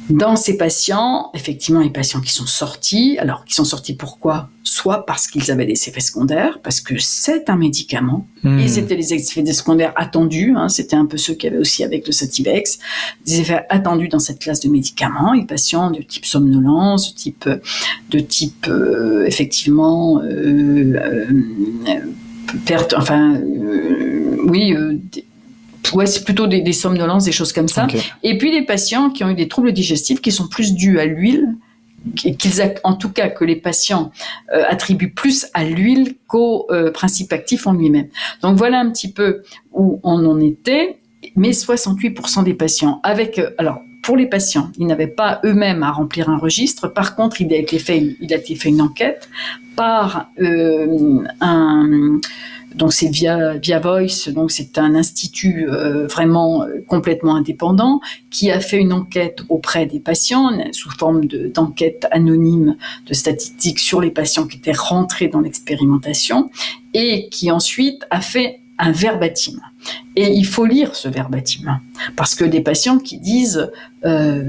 Dans 0.09 0.37
ces 0.37 0.55
patients, 0.55 1.31
effectivement, 1.33 1.81
les 1.81 1.89
patients 1.89 2.21
qui 2.21 2.31
sont 2.31 2.45
sortis, 2.45 3.17
alors 3.19 3.43
qui 3.43 3.53
sont 3.53 3.65
sortis 3.65 3.93
pourquoi? 3.93 4.49
Soit 4.63 5.05
parce 5.05 5.27
qu'ils 5.27 5.51
avaient 5.51 5.65
des 5.65 5.73
effets 5.73 5.99
secondaires, 5.99 6.59
parce 6.63 6.79
que 6.79 6.97
c'est 6.97 7.49
un 7.49 7.57
médicament, 7.57 8.25
hmm. 8.43 8.59
et 8.59 8.67
c'était 8.69 8.95
les 8.95 9.13
effets 9.13 9.45
secondaires 9.53 9.91
attendus, 9.97 10.53
hein, 10.55 10.69
c'était 10.69 10.95
un 10.95 11.05
peu 11.05 11.17
ceux 11.17 11.33
qu'il 11.33 11.49
y 11.49 11.53
avait 11.53 11.61
aussi 11.61 11.83
avec 11.83 12.07
le 12.07 12.13
Sativex, 12.13 12.79
des 13.25 13.41
effets 13.41 13.65
attendus 13.69 14.07
dans 14.07 14.19
cette 14.19 14.39
classe 14.39 14.61
de 14.61 14.69
médicaments, 14.69 15.33
les 15.33 15.45
patients 15.45 15.91
de 15.91 16.01
type 16.01 16.25
somnolence, 16.25 17.13
de 17.13 17.17
type, 17.17 17.49
de 18.09 18.19
type 18.19 18.67
euh, 18.69 19.25
effectivement, 19.25 20.21
euh, 20.21 20.95
euh, 20.95 21.99
perte, 22.65 22.93
enfin, 22.97 23.41
oui, 24.47 24.73
ouais, 25.93 26.05
c'est 26.05 26.23
plutôt 26.23 26.47
des, 26.47 26.61
des, 26.61 26.73
somnolences, 26.73 27.25
des 27.25 27.31
choses 27.31 27.53
comme 27.53 27.67
ça. 27.67 27.87
Et 28.23 28.37
puis 28.37 28.51
des 28.51 28.63
patients 28.63 29.09
qui 29.09 29.23
ont 29.23 29.29
eu 29.29 29.35
des 29.35 29.47
troubles 29.47 29.71
digestifs 29.71 30.21
qui 30.21 30.31
sont 30.31 30.47
plus 30.47 30.73
dus 30.73 30.99
à 30.99 31.05
l'huile, 31.05 31.55
qu'ils 32.15 32.75
en 32.83 32.95
tout 32.95 33.09
cas 33.09 33.29
que 33.29 33.43
les 33.43 33.55
patients 33.55 34.11
euh, 34.53 34.63
attribuent 34.67 35.13
plus 35.13 35.47
à 35.53 35.63
l'huile 35.63 36.15
qu'au 36.27 36.67
euh, 36.71 36.91
principe 36.91 37.33
actif 37.33 37.67
en 37.67 37.73
lui-même. 37.73 38.07
Donc 38.41 38.57
voilà 38.57 38.79
un 38.79 38.89
petit 38.91 39.11
peu 39.11 39.41
où 39.73 39.99
on 40.03 40.25
en 40.25 40.39
était. 40.39 40.99
Mais 41.35 41.49
68% 41.49 42.43
des 42.43 42.53
patients 42.53 42.99
avec 43.03 43.39
euh, 43.39 43.49
alors 43.57 43.81
pour 44.03 44.15
les 44.15 44.27
patients, 44.27 44.71
ils 44.77 44.87
n'avaient 44.87 45.07
pas 45.07 45.41
eux-mêmes 45.43 45.83
à 45.83 45.91
remplir 45.91 46.29
un 46.29 46.37
registre. 46.37 46.87
Par 46.87 47.15
contre, 47.15 47.41
il 47.41 47.51
a 47.53 47.57
été 47.57 47.77
fait, 47.77 48.15
il 48.21 48.33
a 48.33 48.37
été 48.37 48.55
fait 48.55 48.69
une 48.69 48.81
enquête 48.81 49.27
par 49.75 50.29
un 50.39 52.19
donc 52.77 52.93
c'est 52.93 53.09
via 53.09 53.57
via 53.57 53.79
Voice, 53.79 54.29
donc 54.29 54.51
c'est 54.51 54.77
un 54.77 54.95
institut 54.95 55.67
euh, 55.69 56.07
vraiment 56.07 56.63
euh, 56.63 56.83
complètement 56.87 57.35
indépendant 57.35 57.99
qui 58.29 58.51
a 58.51 58.59
fait 58.59 58.77
une 58.77 58.93
enquête 58.93 59.39
auprès 59.49 59.85
des 59.85 59.99
patients 59.99 60.51
sous 60.71 60.91
forme 60.91 61.25
d'enquête 61.25 62.07
anonyme 62.11 62.77
de 63.07 63.13
statistiques 63.13 63.79
sur 63.79 63.99
les 63.99 64.11
patients 64.11 64.47
qui 64.47 64.57
étaient 64.57 64.71
rentrés 64.71 65.27
dans 65.27 65.41
l'expérimentation 65.41 66.49
et 66.93 67.29
qui 67.29 67.51
ensuite 67.51 68.05
a 68.09 68.21
fait 68.21 68.59
un 68.79 68.91
verbatim. 68.91 69.59
Et 70.15 70.31
il 70.31 70.45
faut 70.45 70.65
lire 70.65 70.95
ce 70.95 71.07
verbatim 71.07 71.79
parce 72.15 72.35
que 72.35 72.45
des 72.45 72.61
patients 72.61 72.99
qui 72.99 73.17
disent 73.17 73.71
euh, 74.05 74.43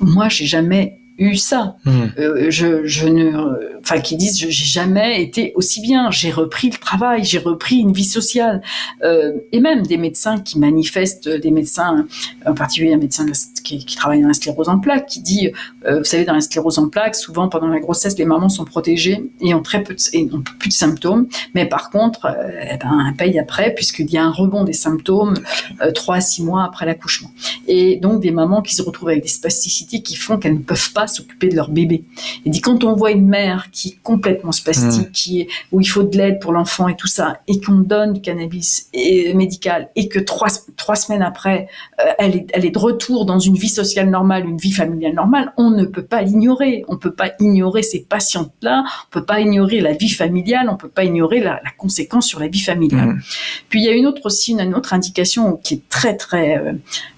moi 0.00 0.28
j'ai 0.28 0.46
jamais 0.46 0.98
eu 1.18 1.36
ça. 1.36 1.76
Euh, 1.86 2.46
je, 2.48 2.86
je, 2.86 3.08
ne, 3.08 3.77
enfin, 3.88 4.00
qui 4.00 4.16
disent, 4.16 4.38
j'ai 4.38 4.50
jamais 4.50 5.22
été 5.22 5.52
aussi 5.54 5.80
bien. 5.80 6.10
J'ai 6.10 6.30
repris 6.30 6.70
le 6.70 6.76
travail, 6.76 7.24
j'ai 7.24 7.38
repris 7.38 7.76
une 7.76 7.92
vie 7.92 8.04
sociale, 8.04 8.62
euh, 9.02 9.32
et 9.52 9.60
même 9.60 9.86
des 9.86 9.96
médecins 9.96 10.38
qui 10.40 10.58
manifestent, 10.58 11.28
des 11.28 11.50
médecins, 11.50 12.06
en 12.44 12.54
particulier 12.54 12.92
un 12.92 12.98
médecin 12.98 13.26
qui, 13.62 13.96
travaille 13.96 14.20
dans 14.22 14.28
la 14.28 14.34
sclérose 14.34 14.68
en 14.68 14.78
plaques, 14.78 15.06
qui 15.06 15.20
dit, 15.20 15.50
euh, 15.86 15.98
vous 15.98 16.04
savez, 16.04 16.24
dans 16.24 16.34
la 16.34 16.40
sclérose 16.40 16.78
en 16.78 16.88
plaques, 16.88 17.16
souvent 17.16 17.48
pendant 17.48 17.68
la 17.68 17.80
grossesse, 17.80 18.16
les 18.18 18.24
mamans 18.24 18.48
sont 18.48 18.64
protégées 18.64 19.30
et 19.40 19.54
ont 19.54 19.62
très 19.62 19.82
peu, 19.82 19.96
et 20.12 20.28
ont 20.32 20.42
plus 20.58 20.68
de 20.68 20.74
symptômes, 20.74 21.26
mais 21.54 21.66
par 21.66 21.90
contre, 21.90 22.26
euh, 22.26 22.50
eh 22.72 22.76
ben, 22.76 23.06
elles 23.06 23.16
payent 23.16 23.38
après 23.38 23.74
puisqu'il 23.74 24.10
y 24.10 24.18
a 24.18 24.24
un 24.24 24.30
rebond 24.30 24.64
des 24.64 24.72
symptômes 24.72 25.34
euh, 25.82 25.92
trois 25.92 26.16
à 26.16 26.20
six 26.20 26.42
mois 26.42 26.64
après 26.64 26.86
l'accouchement. 26.86 27.30
Et 27.66 27.96
donc 27.96 28.20
des 28.20 28.30
mamans 28.30 28.62
qui 28.62 28.74
se 28.74 28.82
retrouvent 28.82 29.10
avec 29.10 29.22
des 29.22 29.28
spasticités 29.28 30.02
qui 30.02 30.16
font 30.16 30.38
qu'elles 30.38 30.54
ne 30.54 30.58
peuvent 30.58 30.92
pas 30.92 31.06
s'occuper 31.06 31.48
de 31.48 31.56
leur 31.56 31.70
bébé. 31.70 32.04
Il 32.44 32.52
dit 32.52 32.60
quand 32.60 32.84
on 32.84 32.94
voit 32.94 33.10
une 33.10 33.26
mère 33.26 33.68
qui 33.70 33.77
est 33.86 33.98
complètement 34.02 34.50
spastique, 34.50 35.10
mmh. 35.10 35.12
qui 35.12 35.40
est, 35.42 35.48
où 35.70 35.80
il 35.80 35.86
faut 35.86 36.02
de 36.02 36.16
l'aide 36.16 36.40
pour 36.40 36.52
l'enfant 36.52 36.88
et 36.88 36.96
tout 36.96 37.06
ça, 37.06 37.40
et 37.46 37.60
qu'on 37.60 37.76
donne 37.76 38.14
du 38.14 38.20
cannabis 38.20 38.88
et, 38.92 39.32
médical, 39.34 39.90
et 39.94 40.08
que 40.08 40.18
trois, 40.18 40.48
trois 40.76 40.96
semaines 40.96 41.22
après, 41.22 41.68
euh, 42.00 42.10
elle, 42.18 42.34
est, 42.34 42.46
elle 42.52 42.64
est 42.64 42.70
de 42.70 42.78
retour 42.78 43.26
dans 43.26 43.38
une 43.38 43.54
vie 43.54 43.68
sociale 43.68 44.10
normale, 44.10 44.44
une 44.44 44.58
vie 44.58 44.72
familiale 44.72 45.14
normale, 45.14 45.52
on 45.56 45.70
ne 45.70 45.84
peut 45.84 46.02
pas 46.02 46.22
l'ignorer. 46.22 46.84
On 46.88 46.96
peut 46.96 47.12
pas 47.12 47.30
ignorer 47.38 47.82
ces 47.82 48.00
patientes-là, 48.00 48.84
on 48.86 49.10
peut 49.10 49.24
pas 49.24 49.40
ignorer 49.40 49.80
la 49.80 49.92
vie 49.92 50.08
familiale, 50.08 50.68
on 50.70 50.76
peut 50.76 50.88
pas 50.88 51.04
ignorer 51.04 51.40
la, 51.40 51.60
la 51.64 51.70
conséquence 51.76 52.26
sur 52.26 52.40
la 52.40 52.48
vie 52.48 52.60
familiale. 52.60 53.08
Mmh. 53.08 53.20
Puis 53.68 53.80
il 53.80 53.84
y 53.84 53.88
a 53.88 53.92
une 53.92 54.06
autre 54.06 54.22
aussi, 54.24 54.52
une 54.52 54.74
autre 54.74 54.94
indication 54.94 55.56
qui 55.56 55.74
est 55.74 55.88
très 55.88 56.16
très, 56.16 56.58
euh, 56.58 56.72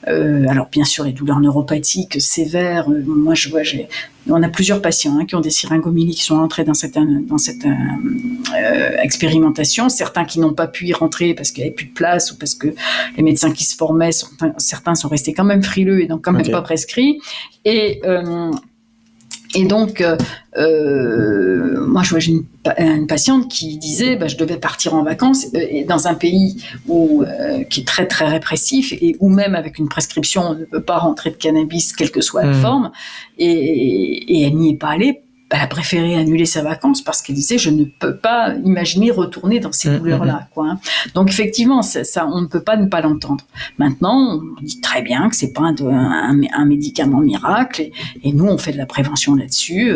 euh 0.09 0.47
alors 0.49 0.69
bien 0.71 0.85
sûr 0.85 1.05
les 1.05 1.13
douleurs 1.13 1.41
neuropathiques 1.41 2.21
sévères. 2.21 2.91
Euh, 2.91 3.03
moi 3.07 3.35
je 3.35 3.49
vois, 3.49 3.63
j'ai 3.63 3.89
on 4.29 4.43
a 4.43 4.49
plusieurs 4.49 4.83
patients 4.83 5.19
hein, 5.19 5.25
qui 5.25 5.35
ont 5.35 5.41
des 5.41 5.51
syringomyélies 5.51 6.15
qui 6.15 6.25
sont 6.25 6.37
entrés 6.37 6.65
dans 6.65 6.75
cette, 6.75 6.99
dans 7.27 7.39
cette 7.39 7.65
euh, 7.65 7.71
euh, 8.55 8.97
expérimentation. 9.03 9.89
Certains 9.89 10.25
qui 10.25 10.41
n'ont 10.41 10.53
pas 10.53 10.67
pu 10.67 10.87
y 10.87 10.93
rentrer 10.93 11.35
parce 11.35 11.51
qu'il 11.51 11.63
n'y 11.63 11.69
avait 11.69 11.75
plus 11.75 11.87
de 11.87 11.93
place 11.93 12.33
ou 12.33 12.37
parce 12.37 12.55
que 12.55 12.69
les 13.17 13.23
médecins 13.23 13.53
qui 13.53 13.65
se 13.65 13.77
formaient, 13.77 14.11
certains 14.59 14.95
sont 14.95 15.09
restés 15.09 15.33
quand 15.33 15.45
même 15.45 15.63
frileux 15.63 16.03
et 16.03 16.07
donc 16.07 16.23
quand 16.23 16.33
même 16.33 16.49
pas 16.49 16.63
prescrits. 16.63 17.21
Et 17.65 18.01
euh, 18.05 18.51
et 19.55 19.65
donc, 19.65 20.01
euh, 20.01 20.17
euh, 20.57 21.85
moi, 21.87 22.03
je 22.05 22.11
vois 22.11 22.21
une, 22.21 22.45
une, 22.79 23.07
patiente 23.07 23.49
qui 23.49 23.77
disait, 23.79 24.15
bah, 24.15 24.29
je 24.29 24.37
devais 24.37 24.59
partir 24.59 24.95
en 24.95 25.03
vacances 25.03 25.47
euh, 25.55 25.67
et 25.71 25.85
dans 25.85 26.07
un 26.07 26.15
pays 26.15 26.63
où, 26.87 27.23
euh, 27.23 27.65
qui 27.65 27.81
est 27.81 27.87
très 27.87 28.07
très 28.07 28.29
répressif 28.29 28.93
et 28.93 29.17
où 29.19 29.29
même 29.29 29.57
avec 29.57 29.79
une 29.79 29.89
prescription, 29.89 30.43
on 30.43 30.55
ne 30.55 30.65
peut 30.65 30.83
pas 30.83 30.99
rentrer 30.99 31.31
de 31.31 31.37
cannabis, 31.37 31.93
quelle 31.93 32.13
que 32.13 32.21
soit 32.21 32.45
la 32.45 32.53
mmh. 32.53 32.63
forme. 32.63 32.91
Et, 33.39 33.49
et 33.49 34.47
elle 34.47 34.55
n'y 34.55 34.71
est 34.71 34.79
pas 34.79 34.91
allée 34.91 35.21
elle 35.51 35.61
a 35.61 35.67
préféré 35.67 36.17
annuler 36.17 36.47
sa 36.47 36.63
vacance 36.63 37.03
parce 37.03 37.23
qu'elle 37.23 37.35
disait 37.35 37.59
je 37.59 37.71
ne 37.71 37.85
peux 37.85 38.17
pas 38.17 38.55
imaginer 38.65 39.11
retourner 39.11 39.61
dans 39.61 39.73
ces 39.73 39.99
douleurs-là. 39.99 40.35
Mmh, 40.35 40.37
mmh. 40.37 40.49
Quoi. 40.55 40.69
Hein. 40.71 40.81
Donc 41.15 41.31
effectivement, 41.31 41.83
ça, 41.83 42.27
on 42.27 42.41
ne 42.43 42.47
peut 42.47 42.63
pas 42.63 42.77
ne 42.77 42.87
pas 42.87 43.01
l'entendre. 43.01 43.45
Maintenant, 43.79 44.41
on 44.59 44.63
dit 44.63 44.81
très 44.81 45.03
bien 45.03 45.29
que 45.29 45.37
c'est 45.37 45.53
pas 45.53 45.63
un, 45.63 46.41
un, 46.53 46.65
médicament 46.65 47.21
miracle 47.21 47.91
et, 48.23 48.33
nous 48.33 48.47
on 48.47 48.59
fait 48.59 48.73
de 48.73 48.79
la 48.79 48.87
prévention 48.87 49.35
là-dessus 49.35 49.93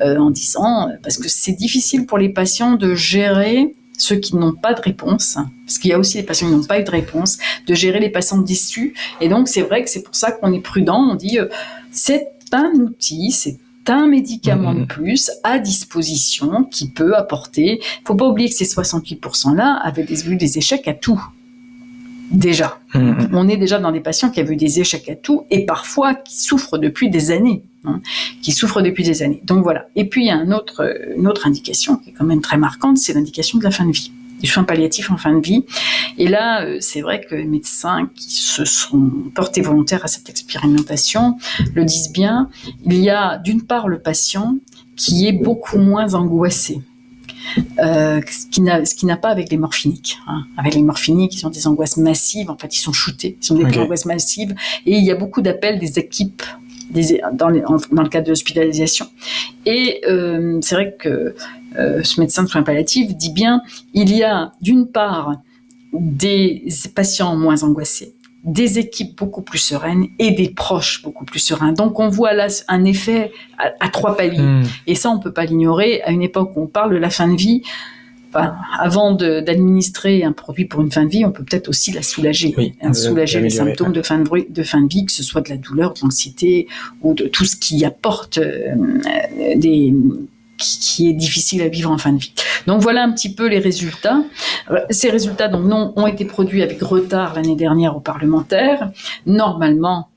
euh, 0.00 0.18
en 0.18 0.30
disant 0.30 0.90
parce 1.02 1.16
que 1.16 1.28
c'est 1.28 1.52
difficile 1.52 2.04
pour 2.04 2.18
les 2.18 2.28
patients 2.28 2.74
de 2.74 2.94
gérer 2.94 3.74
ceux 3.96 4.16
qui 4.16 4.36
n'ont 4.36 4.52
pas 4.52 4.74
de 4.74 4.80
réponse, 4.80 5.38
parce 5.66 5.78
qu'il 5.78 5.90
y 5.90 5.92
a 5.92 5.98
aussi 5.98 6.18
des 6.18 6.22
patients 6.22 6.46
qui 6.46 6.54
n'ont 6.54 6.64
pas 6.64 6.80
eu 6.80 6.84
de 6.84 6.90
réponse, 6.90 7.38
de 7.66 7.74
gérer 7.74 7.98
les 7.98 8.10
patients 8.10 8.38
déçus. 8.38 8.94
Et 9.20 9.28
donc 9.28 9.48
c'est 9.48 9.62
vrai 9.62 9.82
que 9.82 9.90
c'est 9.90 10.02
pour 10.02 10.14
ça 10.14 10.30
qu'on 10.30 10.52
est 10.52 10.60
prudent. 10.60 11.10
On 11.10 11.14
dit 11.14 11.38
euh, 11.38 11.48
c'est 11.90 12.28
un 12.52 12.70
outil, 12.74 13.32
c'est 13.32 13.58
un 13.94 14.06
médicament 14.06 14.74
de 14.74 14.84
plus 14.84 15.30
à 15.44 15.58
disposition 15.58 16.64
qui 16.64 16.88
peut 16.88 17.14
apporter. 17.16 17.80
Il 17.80 18.06
faut 18.06 18.14
pas 18.14 18.26
oublier 18.26 18.48
que 18.48 18.54
ces 18.54 18.64
68%-là 18.64 19.80
avaient 19.82 20.06
eu 20.26 20.36
des 20.36 20.58
échecs 20.58 20.88
à 20.88 20.94
tout. 20.94 21.22
Déjà. 22.30 22.78
On 22.94 23.48
est 23.48 23.56
déjà 23.56 23.78
dans 23.78 23.92
des 23.92 24.00
patients 24.00 24.30
qui 24.30 24.40
avaient 24.40 24.54
eu 24.54 24.56
des 24.56 24.80
échecs 24.80 25.08
à 25.08 25.16
tout 25.16 25.46
et 25.50 25.64
parfois 25.64 26.14
qui 26.14 26.36
souffrent 26.36 26.78
depuis 26.78 27.10
des 27.10 27.30
années. 27.30 27.62
Hein, 27.84 28.00
qui 28.42 28.50
souffrent 28.50 28.82
depuis 28.82 29.04
des 29.04 29.22
années. 29.22 29.40
Donc 29.44 29.62
voilà. 29.62 29.86
Et 29.94 30.08
puis 30.08 30.24
il 30.24 30.26
y 30.26 30.30
a 30.30 30.36
un 30.36 30.50
autre, 30.50 30.96
une 31.16 31.28
autre 31.28 31.46
indication 31.46 31.96
qui 31.96 32.10
est 32.10 32.12
quand 32.12 32.24
même 32.24 32.40
très 32.40 32.56
marquante, 32.56 32.98
c'est 32.98 33.12
l'indication 33.12 33.58
de 33.58 33.64
la 33.64 33.70
fin 33.70 33.86
de 33.86 33.92
vie 33.92 34.10
des 34.40 34.46
soins 34.46 34.64
palliatifs 34.64 35.10
en 35.10 35.16
fin 35.16 35.32
de 35.34 35.40
vie. 35.44 35.64
Et 36.16 36.28
là, 36.28 36.62
euh, 36.62 36.78
c'est 36.80 37.00
vrai 37.00 37.20
que 37.20 37.34
les 37.34 37.44
médecins 37.44 38.08
qui 38.14 38.30
se 38.30 38.64
sont 38.64 39.10
portés 39.34 39.60
volontaires 39.60 40.04
à 40.04 40.08
cette 40.08 40.28
expérimentation 40.28 41.36
le 41.74 41.84
disent 41.84 42.12
bien. 42.12 42.48
Il 42.84 42.94
y 42.98 43.10
a 43.10 43.38
d'une 43.38 43.62
part 43.62 43.88
le 43.88 43.98
patient 44.00 44.56
qui 44.96 45.26
est 45.28 45.32
beaucoup 45.32 45.78
moins 45.78 46.14
angoissé. 46.14 46.80
Euh, 47.78 48.20
ce 48.26 48.94
qui 48.94 49.06
n'a 49.06 49.16
pas 49.16 49.28
avec 49.30 49.50
les 49.50 49.56
morphiniques. 49.56 50.18
Hein. 50.26 50.44
Avec 50.56 50.74
les 50.74 50.82
morphiniques, 50.82 51.34
ils 51.36 51.46
ont 51.46 51.50
des 51.50 51.66
angoisses 51.66 51.96
massives. 51.96 52.50
En 52.50 52.58
fait, 52.58 52.74
ils 52.76 52.80
sont 52.80 52.92
shootés. 52.92 53.38
Ils 53.42 53.52
ont 53.52 53.56
des 53.56 53.64
angoisses 53.80 54.04
massives. 54.04 54.54
Et 54.86 54.96
il 54.98 55.04
y 55.04 55.10
a 55.10 55.14
beaucoup 55.14 55.40
d'appels 55.40 55.78
des 55.78 55.98
équipes 55.98 56.42
des, 56.90 57.20
dans, 57.32 57.48
les- 57.48 57.60
dans 57.92 58.02
le 58.02 58.08
cadre 58.08 58.26
de 58.26 58.30
l'hospitalisation. 58.32 59.06
Et 59.66 60.00
euh, 60.08 60.58
c'est 60.62 60.74
vrai 60.74 60.96
que 60.98 61.34
euh, 61.76 62.02
ce 62.02 62.20
médecin 62.20 62.42
de 62.44 62.48
soins 62.48 62.62
palliatifs 62.62 63.16
dit 63.16 63.32
bien, 63.32 63.62
il 63.94 64.16
y 64.16 64.22
a 64.22 64.52
d'une 64.60 64.86
part 64.86 65.34
des 65.92 66.64
patients 66.94 67.36
moins 67.36 67.62
angoissés, 67.62 68.14
des 68.44 68.78
équipes 68.78 69.16
beaucoup 69.16 69.42
plus 69.42 69.58
sereines 69.58 70.06
et 70.18 70.30
des 70.30 70.50
proches 70.50 71.02
beaucoup 71.02 71.24
plus 71.24 71.40
sereins. 71.40 71.72
Donc 71.72 71.98
on 71.98 72.08
voit 72.08 72.34
là 72.34 72.46
un 72.68 72.84
effet 72.84 73.32
à, 73.58 73.72
à 73.80 73.88
trois 73.88 74.16
paliers. 74.16 74.38
Hmm. 74.38 74.62
Et 74.86 74.94
ça, 74.94 75.10
on 75.10 75.18
peut 75.18 75.32
pas 75.32 75.44
l'ignorer. 75.44 76.02
À 76.02 76.10
une 76.12 76.22
époque 76.22 76.52
où 76.56 76.62
on 76.62 76.66
parle 76.66 76.92
de 76.92 76.98
la 76.98 77.10
fin 77.10 77.28
de 77.28 77.36
vie, 77.36 77.62
avant 78.78 79.12
d'administrer 79.12 80.22
un 80.22 80.32
produit 80.32 80.66
pour 80.66 80.82
une 80.82 80.92
fin 80.92 81.04
de 81.06 81.10
vie, 81.10 81.24
on 81.24 81.32
peut 81.32 81.42
peut-être 81.42 81.68
aussi 81.68 81.90
la 81.92 82.02
soulager, 82.02 82.54
Oui, 82.56 82.74
hein, 82.82 82.92
soulager 82.92 83.40
les 83.40 83.50
symptômes 83.50 83.92
de 83.92 84.02
fin 84.02 84.18
de, 84.18 84.24
bruit- 84.24 84.46
de 84.50 84.62
fin 84.62 84.82
de 84.82 84.88
vie, 84.88 85.06
que 85.06 85.12
ce 85.12 85.22
soit 85.22 85.40
de 85.40 85.48
la 85.48 85.56
douleur, 85.56 85.94
de 85.94 86.00
l'anxiété 86.02 86.68
ou 87.02 87.14
de 87.14 87.26
tout 87.26 87.46
ce 87.46 87.56
qui 87.56 87.84
apporte 87.86 88.36
euh, 88.38 88.74
des 89.56 89.94
qui, 90.58 91.08
est 91.08 91.12
difficile 91.12 91.62
à 91.62 91.68
vivre 91.68 91.90
en 91.90 91.98
fin 91.98 92.12
de 92.12 92.18
vie. 92.18 92.32
Donc 92.66 92.82
voilà 92.82 93.02
un 93.04 93.12
petit 93.12 93.32
peu 93.32 93.46
les 93.46 93.58
résultats. 93.58 94.22
Euh, 94.70 94.80
Ces 94.90 95.10
résultats 95.10 95.48
donc 95.48 95.64
non 95.64 95.92
ont 95.96 96.06
été 96.06 96.24
produits 96.24 96.62
avec 96.62 96.82
retard 96.82 97.34
l'année 97.34 97.56
dernière 97.56 97.96
aux 97.96 98.00
parlementaires. 98.00 98.90
Normalement, 99.26 100.08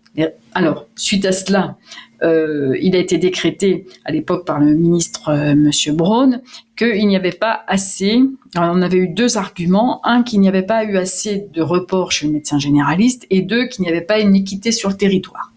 alors 0.54 0.88
suite 0.95 1.25
à 1.25 1.32
cela, 1.32 1.77
euh, 2.23 2.77
il 2.80 2.95
a 2.95 2.99
été 2.99 3.17
décrété 3.17 3.88
à 4.06 4.12
l'époque 4.12 4.45
par 4.45 4.60
le 4.60 4.75
ministre 4.75 5.30
euh, 5.30 5.56
Monsieur 5.56 5.93
Braun 5.93 6.41
qu'il 6.77 7.08
n'y 7.08 7.15
avait 7.15 7.32
pas 7.32 7.63
assez. 7.67 8.21
on 8.56 8.82
avait 8.82 8.97
eu 8.97 9.08
deux 9.08 9.38
arguments 9.38 10.06
un 10.06 10.21
qu'il 10.21 10.39
n'y 10.41 10.47
avait 10.47 10.62
pas 10.62 10.84
eu 10.84 10.97
assez 10.97 11.47
de 11.51 11.62
report 11.62 12.12
chez 12.12 12.27
le 12.27 12.34
médecin 12.34 12.60
généraliste 12.60 13.25
et 13.30 13.41
deux 13.41 13.65
qu'il 13.67 13.84
n'y 13.84 13.89
avait 13.89 14.01
pas 14.01 14.19
une 14.19 14.36
équité 14.36 14.71
sur 14.71 14.89
le 14.89 14.97
territoire. 14.97 15.51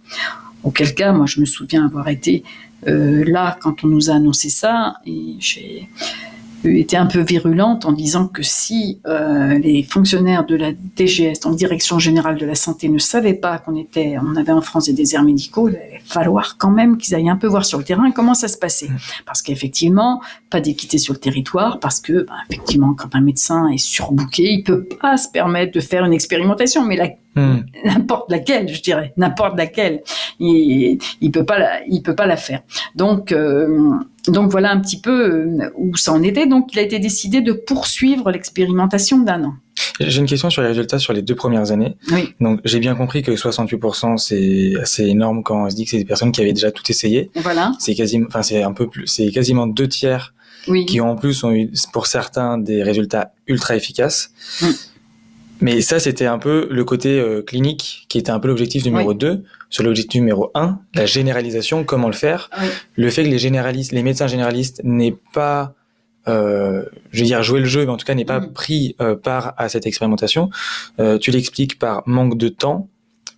Auquel 0.63 0.95
cas, 0.95 1.13
moi 1.13 1.27
je 1.27 1.41
me 1.41 1.45
souviens 1.45 1.85
avoir 1.85 2.09
été 2.09 2.45
euh, 2.89 3.25
là 3.27 3.57
quand 3.61 3.85
on 3.85 3.89
nous 3.89 4.11
a 4.11 4.15
annoncé 4.15 4.49
ça 4.49 4.95
j'ai 5.39 5.89
été 6.71 6.97
un 6.97 7.07
peu 7.07 7.21
virulente 7.21 7.85
en 7.85 7.93
disant 7.93 8.27
que 8.27 8.43
si 8.43 9.01
euh, 9.07 9.59
les 9.59 9.83
fonctionnaires 9.83 10.47
de 10.47 10.57
la 10.57 10.73
DGS, 10.73 11.41
donc 11.43 11.57
Direction 11.57 11.99
Générale 11.99 12.39
de 12.39 12.47
la 12.47 12.55
Santé, 12.55 12.89
ne 12.89 12.99
savaient 12.99 13.35
pas 13.35 13.59
qu'on 13.59 13.77
était, 13.77 14.17
on 14.23 14.37
avait 14.37 14.53
en 14.53 14.61
France 14.61 14.87
des 14.87 14.93
déserts 14.93 15.23
médicaux, 15.23 15.69
il 15.69 15.77
allait 15.77 16.01
falloir 16.05 16.57
quand 16.57 16.71
même 16.71 16.97
qu'ils 16.97 17.15
aillent 17.15 17.29
un 17.29 17.37
peu 17.37 17.47
voir 17.47 17.65
sur 17.65 17.79
le 17.79 17.85
terrain 17.85 18.11
comment 18.11 18.35
ça 18.35 18.49
se 18.49 18.57
passait. 18.57 18.91
Parce 19.27 19.43
qu'effectivement, 19.43 20.21
pas 20.51 20.61
d'équité 20.61 20.99
sur 20.99 21.15
le 21.15 21.21
territoire, 21.21 21.81
parce 21.81 22.01
que, 22.01 22.25
ben, 22.25 22.35
effectivement, 22.51 22.95
quand 22.95 23.15
un 23.15 23.21
médecin 23.21 23.69
est 23.69 23.79
surbooké, 23.79 24.53
il 24.53 24.63
peut 24.63 24.85
pas 24.85 25.17
se 25.17 25.29
permettre 25.29 25.73
de 25.73 25.81
faire 25.81 26.05
une 26.05 26.13
expérimentation, 26.13 26.85
mais 26.85 26.97
la 26.97 27.11
Hmm. 27.37 27.63
n'importe 27.85 28.31
laquelle, 28.31 28.69
je 28.69 28.81
dirais, 28.81 29.13
n'importe 29.17 29.57
laquelle. 29.57 30.03
Il, 30.39 30.99
il 31.21 31.31
peut 31.33 31.45
pas, 31.45 31.59
la, 31.59 31.85
il 31.87 32.03
peut 32.03 32.15
pas 32.15 32.27
la 32.27 32.37
faire. 32.37 32.61
Donc, 32.95 33.33
euh, 33.33 33.91
donc 34.29 34.51
voilà 34.51 34.71
un 34.71 34.81
petit 34.81 35.01
peu 35.01 35.31
euh, 35.31 35.71
où 35.77 35.97
ça 35.97 36.13
en 36.13 36.23
était. 36.23 36.47
Donc, 36.47 36.73
il 36.73 36.79
a 36.79 36.83
été 36.83 36.99
décidé 36.99 37.41
de 37.41 37.53
poursuivre 37.53 38.31
l'expérimentation 38.31 39.19
d'un 39.19 39.45
an. 39.45 39.55
J'ai 40.01 40.21
une 40.21 40.27
question 40.27 40.51
sur 40.51 40.63
les 40.63 40.69
résultats 40.69 40.99
sur 40.99 41.13
les 41.13 41.23
deux 41.23 41.35
premières 41.35 41.71
années. 41.71 41.97
Oui. 42.13 42.35
Donc, 42.41 42.61
j'ai 42.65 42.79
bien 42.79 42.95
compris 42.95 43.23
que 43.23 43.33
68%, 43.33 44.17
c'est 44.17 44.73
assez 44.81 45.05
énorme 45.05 45.43
quand 45.43 45.65
on 45.65 45.71
se 45.71 45.75
dit 45.77 45.85
que 45.85 45.91
c'est 45.91 45.99
des 45.99 46.05
personnes 46.05 46.33
qui 46.33 46.41
avaient 46.41 46.53
déjà 46.53 46.71
tout 46.73 46.83
essayé. 46.89 47.31
Voilà. 47.37 47.73
C'est 47.79 47.95
quasiment, 47.95 48.27
enfin, 48.29 48.43
c'est 48.43 48.63
un 48.63 48.73
peu 48.73 48.89
plus, 48.89 49.07
c'est 49.07 49.31
quasiment 49.31 49.67
deux 49.67 49.89
tiers 49.89 50.35
Oui. 50.69 50.87
qui 50.87 51.01
en 51.01 51.17
plus 51.17 51.45
ont 51.45 51.53
eu, 51.53 51.71
pour 51.93 52.07
certains, 52.07 52.59
des 52.59 52.83
résultats 52.83 53.33
ultra 53.47 53.77
efficaces. 53.77 54.31
Mm. 54.63 54.67
Mais 55.61 55.81
ça, 55.81 55.99
c'était 56.01 56.27
un 56.27 56.39
peu 56.39 56.67
le 56.71 56.85
côté 56.85 57.19
euh, 57.21 57.43
clinique 57.43 58.07
qui 58.09 58.19
était 58.19 58.31
un 58.31 58.41
peu 58.41 58.49
l'objectif 58.49 58.85
numéro 58.85 59.11
Oui. 59.11 59.17
2. 59.17 59.43
Sur 59.71 59.83
l'objectif 59.85 60.21
numéro 60.21 60.51
1, 60.55 60.79
la 60.95 61.07
généralisation, 61.07 61.85
comment 61.85 62.09
le 62.09 62.13
faire? 62.15 62.51
Oui. 62.61 62.67
Le 62.97 63.11
fait 63.11 63.25
que 63.25 63.29
les 63.29 63.39
généralistes, 63.39 63.93
les 63.93 64.03
médecins 64.03 64.27
généralistes 64.27 64.81
n'aient 64.85 65.17
pas, 65.33 65.75
euh, 66.29 66.85
je 67.13 67.21
veux 67.21 67.27
dire, 67.27 67.43
joué 67.43 67.61
le 67.61 67.67
jeu, 67.67 67.85
mais 67.85 67.91
en 67.93 67.97
tout 67.97 68.07
cas 68.07 68.15
n'aient 68.15 68.25
pas 68.25 68.41
Mm. 68.41 68.53
pris 68.53 68.97
euh, 69.01 69.17
part 69.17 69.55
à 69.57 69.69
cette 69.69 69.87
expérimentation. 69.87 70.51
Euh, 71.01 71.19
tu 71.19 71.31
l'expliques 71.31 71.79
par 71.79 72.03
manque 72.07 72.37
de 72.39 72.49
temps, 72.49 72.89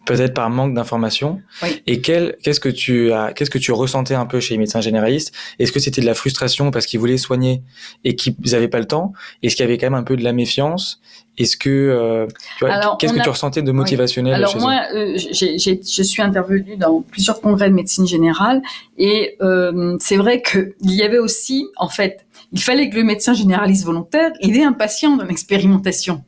peut-être 0.07 0.33
par 0.33 0.49
manque 0.49 0.73
d'informations. 0.75 1.41
Oui. 1.63 1.83
Et 1.87 2.01
quel, 2.01 2.37
qu'est-ce 2.43 2.61
que 2.61 2.69
tu 2.71 3.13
as, 3.13 3.33
qu'est-ce 3.35 3.51
que 3.51 3.59
tu 3.59 3.73
ressentais 3.73 4.15
un 4.15 4.25
peu 4.27 4.41
chez 4.41 4.55
les 4.55 4.59
médecins 4.59 4.81
généralistes? 4.81 5.35
Est-ce 5.59 5.73
que 5.73 5.81
c'était 5.81 6.01
de 6.01 6.07
la 6.07 6.15
frustration 6.15 6.71
parce 6.71 6.87
qu'ils 6.87 7.01
voulaient 7.01 7.19
soigner 7.19 7.63
et 8.05 8.17
qu'ils 8.17 8.35
n'avaient 8.53 8.69
pas 8.69 8.79
le 8.79 8.87
temps? 8.87 9.13
Est-ce 9.43 9.57
qu'il 9.57 9.65
y 9.65 9.69
avait 9.69 9.77
quand 9.77 9.87
même 9.87 9.95
un 9.99 10.05
peu 10.05 10.17
de 10.17 10.25
la 10.25 10.33
méfiance? 10.33 11.01
Est-ce 11.39 11.59
que, 11.59 11.69
euh, 11.69 12.27
tu 12.59 12.65
vois, 12.65 12.73
Alors, 12.75 12.97
qu'est-ce 12.97 13.13
que 13.13 13.21
a- 13.21 13.23
tu 13.25 13.29
ressentais 13.29 13.61
de 13.61 13.71
motivationnel 13.73 14.33
Alors 14.35 14.53
chez 14.53 14.59
moi, 14.59 14.81
euh, 14.95 15.19
j'ai- 15.33 15.59
j'ai- 15.59 15.81
je 15.85 16.03
suis 16.03 16.23
intervenue 16.23 16.77
dans 16.79 17.03
plusieurs 17.03 17.43
congrès 17.43 17.69
de 17.69 17.75
médecine 17.75 18.07
générale 18.07 18.63
et 18.97 19.37
euh, 19.43 19.97
c'est 20.01 20.17
vrai 20.17 20.41
qu'il 20.41 20.73
y 20.83 21.03
avait 21.03 21.19
aussi, 21.19 21.67
en 21.77 21.89
fait, 21.89 22.25
il 22.53 22.63
fallait 22.63 22.89
que 22.89 22.97
le 22.97 23.03
médecin 23.05 23.35
généraliste 23.35 23.85
volontaire 23.85 24.31
ait 24.41 24.63
un 24.63 24.73
patient 24.73 25.17
dans 25.17 25.25
l'expérimentation. 25.25 26.23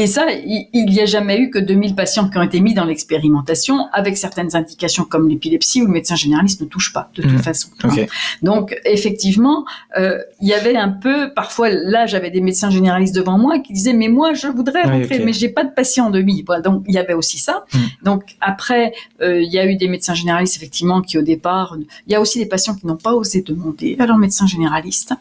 Et 0.00 0.06
ça, 0.06 0.26
il 0.32 0.86
n'y 0.86 1.00
a 1.00 1.06
jamais 1.06 1.40
eu 1.40 1.50
que 1.50 1.58
2000 1.58 1.96
patients 1.96 2.28
qui 2.28 2.38
ont 2.38 2.42
été 2.42 2.60
mis 2.60 2.72
dans 2.72 2.84
l'expérimentation 2.84 3.88
avec 3.92 4.16
certaines 4.16 4.54
indications 4.54 5.02
comme 5.04 5.28
l'épilepsie 5.28 5.82
où 5.82 5.86
le 5.86 5.92
médecin 5.92 6.14
généraliste 6.14 6.60
ne 6.60 6.66
touche 6.66 6.92
pas 6.92 7.10
de 7.16 7.22
toute 7.22 7.32
Mhm. 7.32 7.42
façon. 7.42 7.68
eux 7.84 7.88
Ok. 7.88 8.08
Donc 8.42 8.78
effectivement, 8.84 9.64
euh, 9.98 10.18
il 10.40 10.46
y 10.46 10.54
avait 10.54 10.76
un 10.76 10.88
peu, 10.90 11.34
parfois 11.34 11.68
là 11.70 12.06
j'avais 12.06 12.30
des 12.30 12.40
médecins 12.40 12.70
généralistes 12.70 13.14
devant 13.16 13.38
moi 13.38 13.58
qui 13.58 13.72
disaient 13.72 13.92
mais 13.92 14.06
moi 14.06 14.34
je 14.34 14.46
voudrais 14.46 14.84
Oui, 14.84 15.00
rentrer, 15.00 15.16
ok. 15.18 15.22
mais 15.24 15.32
j'ai 15.32 15.48
pas 15.48 15.64
de 15.64 15.70
patient 15.74 16.06
en 16.06 16.10
demi. 16.10 16.44
Voilà, 16.46 16.62
donc 16.62 16.84
il 16.86 16.94
y 16.94 16.98
avait 16.98 17.14
aussi 17.14 17.38
ça. 17.38 17.64
Mm. 17.74 17.78
Donc 18.04 18.22
après, 18.40 18.92
euh, 19.20 19.42
il 19.42 19.52
y 19.52 19.58
a 19.58 19.66
eu 19.66 19.74
des 19.74 19.88
médecins 19.88 20.14
généralistes 20.14 20.56
effectivement 20.56 21.02
qui 21.02 21.18
au 21.18 21.22
départ, 21.22 21.76
il 22.06 22.12
y 22.12 22.14
a 22.14 22.20
aussi 22.20 22.38
des 22.38 22.46
patients 22.46 22.76
qui 22.76 22.86
n'ont 22.86 22.96
pas 22.96 23.14
osé 23.14 23.42
demander 23.42 23.96
à 23.98 24.06
leur 24.06 24.16
médecin 24.18 24.46
généraliste. 24.46 25.12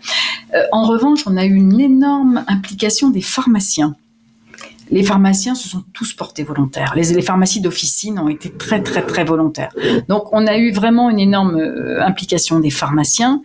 Euh, 0.53 0.61
en 0.71 0.83
revanche, 0.85 1.21
on 1.25 1.35
a 1.35 1.45
eu 1.45 1.55
une 1.55 1.79
énorme 1.79 2.45
implication 2.47 3.09
des 3.09 3.21
pharmaciens. 3.21 3.95
Les 4.91 5.03
pharmaciens 5.03 5.55
se 5.55 5.67
sont 5.67 5.83
tous 5.93 6.13
portés 6.13 6.43
volontaires. 6.43 6.93
Les, 6.95 7.13
les 7.13 7.21
pharmacies 7.21 7.61
d'officine 7.61 8.19
ont 8.19 8.29
été 8.29 8.49
très 8.49 8.81
très 8.81 9.01
très 9.01 9.23
volontaires. 9.23 9.73
Donc 10.07 10.31
on 10.31 10.47
a 10.47 10.57
eu 10.57 10.71
vraiment 10.71 11.09
une 11.09 11.19
énorme 11.19 11.57
euh, 11.57 12.03
implication 12.03 12.59
des 12.59 12.69
pharmaciens. 12.69 13.41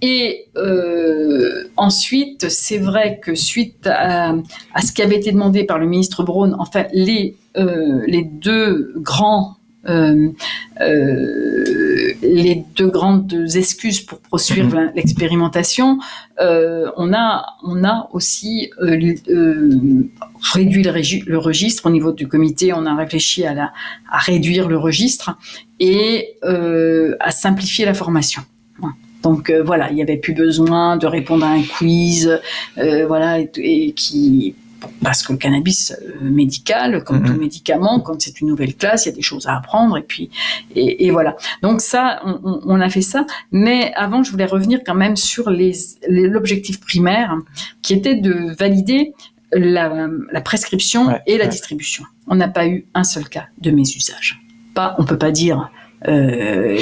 Et 0.00 0.46
euh, 0.56 1.64
ensuite, 1.76 2.48
c'est 2.50 2.78
vrai 2.78 3.18
que 3.20 3.34
suite 3.34 3.88
à, 3.88 4.34
ce 4.80 4.92
qui 4.92 5.02
avait 5.02 5.16
été 5.16 5.32
demandé 5.32 5.64
par 5.64 5.78
le 5.78 5.86
ministre 5.86 6.22
Braun, 6.22 6.54
enfin 6.58 6.84
les 6.92 7.36
euh, 7.56 8.02
les 8.06 8.22
deux 8.22 8.92
grands 8.96 9.56
les 12.22 12.64
deux 12.76 12.88
grandes 12.88 13.32
excuses 13.54 14.00
pour 14.00 14.18
poursuivre 14.20 14.74
la- 14.74 14.92
l'expérimentation, 14.92 15.98
euh, 16.40 16.90
on 16.96 17.12
a 17.12 17.44
on 17.64 17.84
a 17.84 18.08
aussi 18.12 18.70
euh, 18.80 19.14
euh, 19.28 20.08
réduit 20.52 20.82
le, 20.82 21.38
registre 21.38 21.86
au 21.86 21.90
niveau 21.90 22.12
du 22.12 22.26
comité. 22.28 22.72
On 22.72 22.86
a 22.86 22.94
réfléchi 22.94 23.44
à 23.44 23.54
la 23.54 23.72
à 24.10 24.18
réduire 24.18 24.68
le 24.68 24.78
registre 24.78 25.36
et 25.80 26.36
à 26.42 27.30
simplifier 27.30 27.84
la 27.84 27.94
formation. 27.94 28.42
Donc 29.22 29.50
euh, 29.50 29.62
voilà, 29.64 29.90
il 29.90 29.96
n'y 29.96 30.02
avait 30.02 30.16
plus 30.16 30.32
besoin 30.32 30.96
de 30.96 31.06
répondre 31.06 31.44
à 31.44 31.50
un 31.50 31.62
quiz, 31.62 32.40
euh, 32.78 33.04
voilà, 33.06 33.40
et, 33.40 33.50
et 33.56 33.92
qui 33.92 34.54
parce 35.02 35.22
que 35.22 35.32
le 35.32 35.38
cannabis 35.38 35.92
euh, 35.92 36.28
médical, 36.30 37.02
comme 37.04 37.20
Mhm. 37.20 37.26
tout 37.26 37.34
médicament, 37.40 38.00
quand 38.00 38.20
c'est 38.20 38.40
une 38.40 38.48
nouvelle 38.48 38.74
classe, 38.76 39.06
il 39.06 39.10
y 39.10 39.12
a 39.12 39.14
des 39.14 39.22
choses 39.22 39.46
à 39.46 39.56
apprendre 39.56 39.96
et 39.96 40.02
puis 40.02 40.30
et, 40.74 41.06
et 41.06 41.10
voilà. 41.10 41.36
Donc 41.62 41.80
ça, 41.80 42.20
on, 42.44 42.80
a 42.80 42.88
fait 42.88 43.02
ça. 43.02 43.26
Mais 43.52 43.92
avant, 43.94 44.22
je 44.22 44.30
voulais 44.30 44.44
revenir 44.46 44.80
quand 44.86 44.94
même 44.94 45.16
sur 45.16 45.50
les 45.50 45.72
les- 46.08 46.28
l'objectif 46.28 46.80
primaire, 46.80 47.34
qui 47.82 47.92
était 47.94 48.14
de 48.16 48.54
valider 48.58 49.12
la, 49.52 50.08
la 50.30 50.40
prescription 50.40 51.06
Ouais, 51.08 51.20
et 51.26 51.38
la 51.38 51.44
ouais. 51.44 51.50
distribution. 51.50 52.04
On 52.26 52.34
n'a 52.34 52.48
pas 52.48 52.66
eu 52.66 52.86
un 52.94 53.04
seul 53.04 53.28
cas 53.28 53.46
de 53.60 53.70
mésusage. 53.70 54.40
Pas, 54.74 54.94
on 54.98 55.04
peut 55.04 55.18
pas 55.18 55.30
dire 55.32 55.70
euh, 56.06 56.78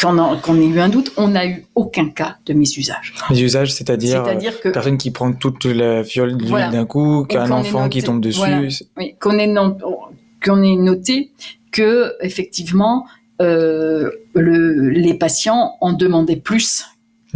qu'on 0.00 0.36
qu'on 0.42 0.60
ait 0.60 0.66
eu 0.66 0.80
un 0.80 0.88
doute. 0.88 1.12
On 1.16 1.28
n'a 1.28 1.46
eu 1.46 1.64
aucun 1.74 2.08
cas 2.08 2.36
de 2.46 2.52
mésusage. 2.54 3.14
Les 3.30 3.42
usages, 3.42 3.72
c'est-à-dire, 3.72 4.24
C'est-à-dire 4.24 4.60
que 4.60 4.68
personne 4.70 4.98
qui 4.98 5.10
prend 5.10 5.32
toute 5.32 5.64
la 5.66 6.02
fiole 6.04 6.36
Voilà. 6.44 6.68
d'un 6.70 6.84
coup, 6.86 7.24
qu'un 7.28 7.46
ait 7.48 7.52
enfant 7.52 7.88
qui 7.88 8.02
tombe 8.02 8.20
dessus. 8.20 8.38
voilà. 8.38 8.62
oui, 8.96 9.14
qu'on 9.20 9.38
ait, 9.38 10.76
noté 10.76 11.30
que 11.70 12.12
effectivement 12.20 13.06
euh, 13.40 14.10
le, 14.34 14.88
les 14.90 15.14
patients 15.14 15.74
en 15.80 15.92
demandaient 15.92 16.36
plus 16.36 16.84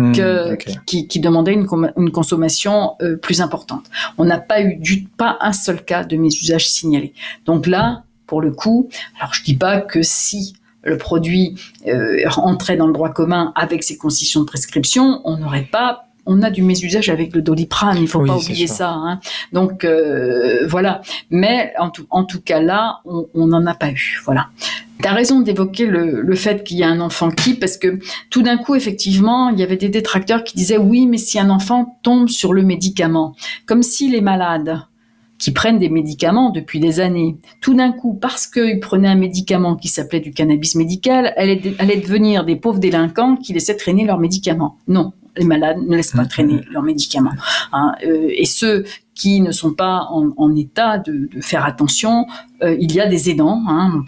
Hmm, 0.00 0.12
que, 0.12 0.52
ok. 0.52 0.64
qui, 0.86 1.08
qui 1.08 1.18
demandaient 1.18 1.52
une, 1.54 1.66
com- 1.66 1.90
une 1.96 2.12
consommation 2.12 2.92
euh, 3.02 3.16
plus 3.16 3.40
importante. 3.40 3.86
On 4.16 4.24
n'a 4.24 4.38
pas 4.38 4.62
eu 4.62 4.76
du, 4.76 5.02
pas 5.16 5.36
un 5.40 5.52
seul 5.52 5.84
cas 5.84 6.04
de 6.04 6.16
mésusage 6.16 6.68
signalé. 6.68 7.12
Donc 7.46 7.66
là, 7.66 8.04
pour 8.28 8.40
le 8.40 8.52
coup, 8.52 8.88
alors 9.18 9.34
je 9.34 9.42
dis 9.42 9.56
pas 9.56 9.80
que 9.80 10.02
si 10.02 10.54
le 10.88 10.98
produit 10.98 11.54
euh, 11.86 12.18
entrait 12.36 12.76
dans 12.76 12.86
le 12.86 12.92
droit 12.92 13.10
commun 13.10 13.52
avec 13.54 13.82
ses 13.82 13.96
conditions 13.96 14.40
de 14.40 14.46
prescription, 14.46 15.20
on 15.24 15.38
n'aurait 15.38 15.68
pas 15.70 16.04
on 16.28 16.42
a 16.42 16.50
du 16.50 16.62
mésusage 16.62 17.08
avec 17.08 17.34
le 17.34 17.40
doliprane, 17.40 17.96
il 17.98 18.06
faut 18.06 18.22
pas 18.22 18.36
oublier 18.36 18.66
ça. 18.66 18.90
Hein. 18.90 19.18
Donc 19.54 19.82
euh, 19.84 20.66
voilà. 20.68 21.00
Mais 21.30 21.72
en 21.78 21.88
tout, 21.88 22.06
en 22.10 22.24
tout 22.24 22.42
cas 22.42 22.60
là, 22.60 23.00
on 23.06 23.46
n'en 23.46 23.64
a 23.64 23.74
pas 23.74 23.90
eu. 23.90 24.20
Voilà. 24.26 24.48
Tu 25.00 25.08
as 25.08 25.14
raison 25.14 25.40
d'évoquer 25.40 25.86
le, 25.86 26.20
le, 26.20 26.34
fait 26.34 26.64
qu'il 26.64 26.76
y 26.76 26.82
a 26.82 26.88
un 26.88 27.00
enfant 27.00 27.30
qui, 27.30 27.54
parce 27.54 27.78
que 27.78 27.98
tout 28.30 28.42
d'un 28.42 28.58
coup, 28.58 28.74
effectivement, 28.74 29.48
il 29.48 29.58
y 29.58 29.62
avait 29.62 29.76
des 29.76 29.88
détracteurs 29.88 30.44
qui 30.44 30.56
disaient 30.56 30.76
oui, 30.76 31.06
mais 31.06 31.18
si 31.18 31.38
un 31.38 31.48
enfant 31.50 31.98
tombe 32.02 32.28
sur 32.28 32.52
le 32.52 32.62
médicament, 32.62 33.34
comme 33.64 33.82
s'il 33.82 34.14
est 34.14 34.20
malade, 34.20 34.82
qui 35.38 35.52
prennent 35.52 35.78
des 35.78 35.88
médicaments 35.88 36.50
depuis 36.50 36.80
des 36.80 37.00
années. 37.00 37.36
Tout 37.60 37.74
d'un 37.74 37.92
coup, 37.92 38.14
parce 38.14 38.46
qu'ils 38.46 38.80
prenaient 38.80 39.08
un 39.08 39.14
médicament 39.14 39.76
qui 39.76 39.88
s'appelait 39.88 40.20
du 40.20 40.32
cannabis 40.32 40.74
médical, 40.74 41.32
allaient, 41.36 41.62
allaient 41.78 42.00
devenir 42.00 42.44
des 42.44 42.56
pauvres 42.56 42.80
délinquants 42.80 43.36
qui 43.36 43.52
laissaient 43.52 43.76
traîner 43.76 44.04
leurs 44.04 44.18
médicaments. 44.18 44.76
Non, 44.88 45.12
les 45.36 45.44
malades 45.44 45.78
ne 45.86 45.96
laissent 45.96 46.12
pas 46.12 46.24
mmh. 46.24 46.28
traîner 46.28 46.60
leurs 46.70 46.82
médicaments. 46.82 47.34
Hein. 47.72 47.92
Euh, 48.04 48.28
et 48.30 48.44
ceux 48.44 48.84
qui 49.14 49.40
ne 49.40 49.52
sont 49.52 49.74
pas 49.74 50.08
en, 50.10 50.54
état 50.54 50.98
de, 50.98 51.28
faire 51.40 51.64
attention, 51.64 52.26
euh, 52.62 52.76
il 52.78 52.92
y 52.92 53.00
a 53.00 53.06
des 53.06 53.30
aidants. 53.30 53.62
Hein, 53.68 54.04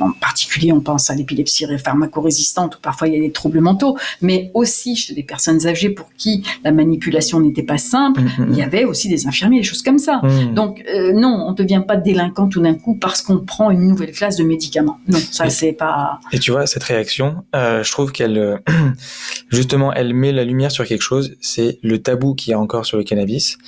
en 0.00 0.12
particulier, 0.12 0.72
on 0.72 0.80
pense 0.80 1.10
à 1.10 1.14
l'épilepsie 1.14 1.66
pharmacorésistante 1.78 2.76
où 2.76 2.78
parfois 2.80 3.08
il 3.08 3.14
y 3.14 3.16
a 3.16 3.20
des 3.20 3.32
troubles 3.32 3.60
mentaux, 3.60 3.96
mais 4.20 4.50
aussi 4.54 4.96
chez 4.96 5.14
des 5.14 5.22
personnes 5.22 5.66
âgées 5.66 5.90
pour 5.90 6.08
qui 6.16 6.44
la 6.64 6.72
manipulation 6.72 7.40
n'était 7.40 7.62
pas 7.62 7.78
simple, 7.78 8.20
mm, 8.20 8.24
mm, 8.24 8.46
il 8.50 8.58
y 8.58 8.60
mm. 8.60 8.64
avait 8.64 8.84
aussi 8.84 9.08
des 9.08 9.26
infirmiers, 9.26 9.58
des 9.58 9.64
choses 9.64 9.82
comme 9.82 9.98
ça. 9.98 10.20
Donc 10.54 10.84
euh, 10.88 11.12
non, 11.12 11.44
on 11.46 11.50
ne 11.50 11.56
devient 11.56 11.82
pas 11.86 11.96
délinquant 11.96 12.48
tout 12.48 12.60
d'un 12.60 12.74
coup 12.74 12.94
parce 12.94 13.22
qu'on 13.22 13.38
prend 13.38 13.70
une 13.70 13.86
nouvelle 13.88 14.12
classe 14.12 14.36
de 14.36 14.44
médicaments. 14.44 14.98
Non, 15.08 15.18
ça 15.30 15.50
c'est 15.50 15.72
pas. 15.72 16.20
Et 16.32 16.38
tu 16.38 16.50
vois 16.50 16.66
cette 16.66 16.84
réaction, 16.84 17.44
euh, 17.54 17.82
je 17.82 17.90
trouve 17.90 18.12
qu'elle 18.12 18.38
euh, 18.38 18.56
justement 19.48 19.92
elle 19.92 20.14
met 20.14 20.32
la 20.32 20.44
lumière 20.44 20.70
sur 20.70 20.86
quelque 20.86 21.02
chose, 21.02 21.36
c'est 21.40 21.78
le 21.82 22.00
tabou 22.00 22.34
qu'il 22.34 22.52
y 22.52 22.54
a 22.54 22.60
encore 22.60 22.86
sur 22.86 22.98
le 22.98 23.04
cannabis. 23.04 23.58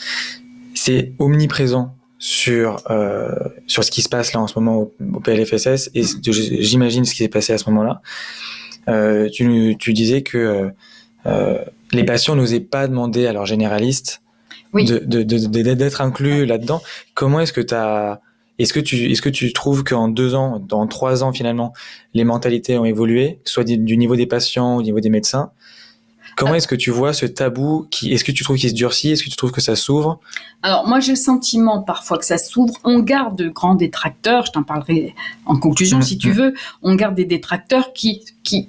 C'est 0.74 1.12
omniprésent 1.18 1.94
sur 2.20 2.82
euh, 2.90 3.30
sur 3.66 3.82
ce 3.82 3.90
qui 3.90 4.02
se 4.02 4.08
passe 4.08 4.34
là 4.34 4.40
en 4.40 4.46
ce 4.46 4.56
moment 4.58 4.90
au, 5.14 5.20
PLFSS 5.20 5.90
et 5.94 6.02
j'imagine 6.22 7.06
ce 7.06 7.12
qui 7.12 7.18
s'est 7.18 7.28
passé 7.28 7.54
à 7.54 7.58
ce 7.58 7.68
moment-là. 7.70 8.02
Euh, 8.88 9.28
tu, 9.30 9.76
tu 9.78 9.92
disais 9.94 10.22
que 10.22 10.70
euh, 11.26 11.58
les 11.92 12.04
patients 12.04 12.36
n'osaient 12.36 12.60
pas 12.60 12.86
demander 12.86 13.26
à 13.26 13.32
leurs 13.32 13.46
généralistes 13.46 14.22
de, 14.74 14.98
de, 14.98 15.22
de, 15.22 15.74
d'être 15.74 16.02
inclus 16.02 16.44
là-dedans. 16.44 16.82
Comment 17.14 17.40
est-ce 17.40 17.54
que 17.54 17.62
tu 17.62 17.74
as 17.74 18.20
est-ce 18.58 18.74
que 18.74 18.80
tu 18.80 19.10
est-ce 19.10 19.22
que 19.22 19.30
tu 19.30 19.54
trouves 19.54 19.82
qu'en 19.82 20.08
deux 20.08 20.34
ans, 20.34 20.60
dans 20.60 20.86
trois 20.86 21.24
ans 21.24 21.32
finalement, 21.32 21.72
les 22.12 22.24
mentalités 22.24 22.76
ont 22.76 22.84
évolué, 22.84 23.40
soit 23.44 23.64
du 23.64 23.96
niveau 23.96 24.16
des 24.16 24.26
patients, 24.26 24.76
au 24.76 24.82
niveau 24.82 25.00
des 25.00 25.08
médecins 25.08 25.52
Comment 26.36 26.54
est-ce 26.54 26.68
que 26.68 26.74
tu 26.74 26.90
vois 26.90 27.12
ce 27.12 27.26
tabou 27.26 27.86
qui 27.90 28.12
Est-ce 28.12 28.24
que 28.24 28.32
tu 28.32 28.44
trouves 28.44 28.56
qu'il 28.56 28.70
se 28.70 28.74
durcit? 28.74 29.10
Est-ce 29.10 29.22
que 29.22 29.30
tu 29.30 29.36
trouves 29.36 29.52
que 29.52 29.60
ça 29.60 29.76
s'ouvre? 29.76 30.20
Alors 30.62 30.86
moi 30.86 31.00
j'ai 31.00 31.12
le 31.12 31.16
sentiment 31.16 31.82
parfois 31.82 32.18
que 32.18 32.24
ça 32.24 32.38
s'ouvre. 32.38 32.74
On 32.84 33.00
garde 33.00 33.36
de 33.36 33.48
grands 33.48 33.74
détracteurs. 33.74 34.46
Je 34.46 34.52
t'en 34.52 34.62
parlerai 34.62 35.14
en 35.46 35.56
conclusion 35.58 35.98
mmh, 35.98 36.02
si 36.02 36.18
tu 36.18 36.28
mmh. 36.30 36.32
veux. 36.32 36.54
On 36.82 36.94
garde 36.94 37.14
des 37.14 37.24
détracteurs 37.24 37.92
qui 37.92 38.24
qui 38.42 38.68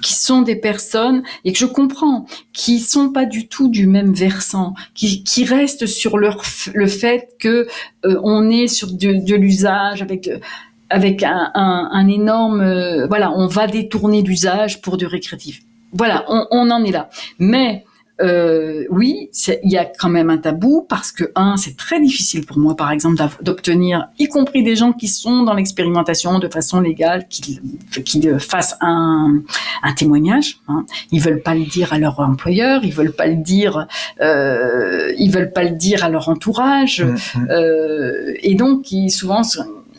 qui 0.00 0.14
sont 0.14 0.42
des 0.42 0.54
personnes 0.54 1.24
et 1.44 1.52
que 1.52 1.58
je 1.58 1.66
comprends, 1.66 2.26
qui 2.52 2.78
sont 2.78 3.10
pas 3.10 3.26
du 3.26 3.48
tout 3.48 3.68
du 3.68 3.88
même 3.88 4.12
versant, 4.12 4.74
qui, 4.94 5.24
qui 5.24 5.44
restent 5.44 5.86
sur 5.86 6.18
leur, 6.18 6.42
le 6.72 6.86
fait 6.86 7.30
que 7.40 7.66
euh, 8.04 8.20
on 8.22 8.48
est 8.48 8.68
sur 8.68 8.92
de, 8.92 9.24
de 9.24 9.34
l'usage 9.34 10.00
avec 10.00 10.30
avec 10.90 11.22
un, 11.22 11.50
un, 11.54 11.90
un 11.92 12.08
énorme, 12.08 12.60
euh, 12.60 13.06
voilà, 13.08 13.30
on 13.32 13.46
va 13.46 13.66
détourner 13.66 14.22
d'usage 14.22 14.80
pour 14.80 14.96
du 14.96 15.06
récréatif 15.06 15.60
voilà, 15.92 16.24
on, 16.28 16.46
on, 16.50 16.70
en 16.70 16.84
est 16.84 16.92
là. 16.92 17.08
Mais 17.38 17.84
euh, 18.20 18.84
oui, 18.90 19.30
il 19.62 19.70
y 19.70 19.78
a 19.78 19.84
quand 19.84 20.08
même 20.08 20.28
un 20.28 20.38
tabou 20.38 20.84
parce 20.88 21.12
que 21.12 21.30
un, 21.36 21.56
c'est 21.56 21.76
très 21.76 22.00
difficile 22.00 22.44
pour 22.44 22.58
moi, 22.58 22.74
par 22.74 22.90
exemple, 22.90 23.22
d'obtenir, 23.42 24.08
y 24.18 24.26
compris 24.26 24.64
des 24.64 24.74
gens 24.74 24.92
qui 24.92 25.06
sont 25.06 25.44
dans 25.44 25.54
l'expérimentation 25.54 26.38
de 26.40 26.48
façon 26.48 26.80
légale, 26.80 27.28
qui, 27.28 27.60
qui 28.04 28.28
fassent 28.40 28.76
un, 28.80 29.42
un 29.82 29.92
témoignage. 29.92 30.58
Hein. 30.66 30.84
Ils 31.12 31.20
veulent 31.20 31.42
pas 31.42 31.54
le 31.54 31.64
dire 31.64 31.92
à 31.92 31.98
leur 31.98 32.18
employeur, 32.18 32.84
ils 32.84 32.92
veulent 32.92 33.14
pas 33.14 33.26
le 33.28 33.36
dire, 33.36 33.86
euh, 34.20 35.12
ils 35.16 35.30
veulent 35.30 35.52
pas 35.52 35.62
le 35.62 35.76
dire 35.76 36.04
à 36.04 36.08
leur 36.08 36.28
entourage, 36.28 37.02
mmh, 37.02 37.10
mmh. 37.12 37.50
euh, 37.50 38.34
et 38.42 38.54
donc 38.54 38.90
ils, 38.90 39.10
souvent, 39.10 39.42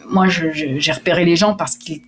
moi, 0.09 0.27
j'ai 0.27 0.91
repéré 0.91 1.23
les 1.23 1.37
gens 1.37 1.53
parce 1.53 1.77
qu'ils 1.77 2.01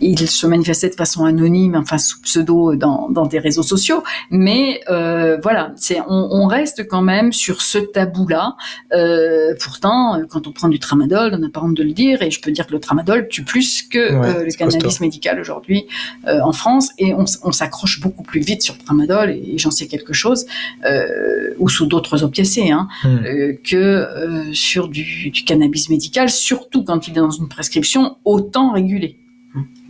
il 0.00 0.28
se 0.28 0.46
manifestait 0.46 0.90
de 0.90 0.94
façon 0.94 1.24
anonyme, 1.24 1.76
enfin 1.76 1.98
sous 1.98 2.20
pseudo 2.20 2.74
dans, 2.74 3.08
dans 3.08 3.26
des 3.26 3.38
réseaux 3.38 3.62
sociaux. 3.62 4.02
Mais 4.30 4.80
euh, 4.90 5.38
voilà, 5.42 5.72
c'est 5.76 6.00
on, 6.00 6.28
on, 6.30 6.46
reste 6.46 6.86
quand 6.86 7.02
même 7.02 7.32
sur 7.32 7.62
ce 7.62 7.78
tabou-là. 7.78 8.56
Euh, 8.92 9.54
pourtant, 9.62 10.20
quand 10.28 10.46
on 10.46 10.52
prend 10.52 10.68
du 10.68 10.78
tramadol, 10.78 11.32
on 11.34 11.38
n'a 11.38 11.48
pas 11.48 11.60
honte 11.62 11.74
de 11.74 11.82
le 11.82 11.92
dire, 11.92 12.22
et 12.22 12.30
je 12.30 12.40
peux 12.40 12.50
dire 12.50 12.66
que 12.66 12.72
le 12.72 12.80
tramadol 12.80 13.28
tue 13.28 13.44
plus 13.44 13.82
que 13.82 13.98
euh, 13.98 14.44
le 14.44 14.52
cannabis 14.52 15.00
médical 15.00 15.40
aujourd'hui 15.40 15.86
euh, 16.26 16.40
en 16.42 16.52
France, 16.52 16.90
et 16.98 17.14
on, 17.14 17.24
on 17.42 17.52
s'accroche 17.52 18.00
beaucoup 18.00 18.22
plus 18.22 18.40
vite 18.40 18.62
sur 18.62 18.74
le 18.74 18.84
tramadol, 18.84 19.30
et, 19.30 19.54
j'en 19.56 19.70
sais 19.70 19.86
quelque 19.86 20.12
chose, 20.12 20.46
euh, 20.84 21.54
ou 21.58 21.68
sous 21.68 21.86
d'autres 21.86 22.22
opiacés, 22.22 22.70
hein, 22.70 22.88
hmm. 23.04 23.56
que 23.62 24.50
sur 24.52 24.88
du, 24.88 25.30
du 25.30 25.44
cannabis 25.44 25.88
médical, 25.88 26.28
surtout 26.30 26.84
quand 26.84 27.08
il 27.08 27.12
est 27.12 27.20
dans 27.20 27.30
une 27.30 27.48
prescription 27.48 28.16
autant 28.24 28.72
régulée. 28.72 29.18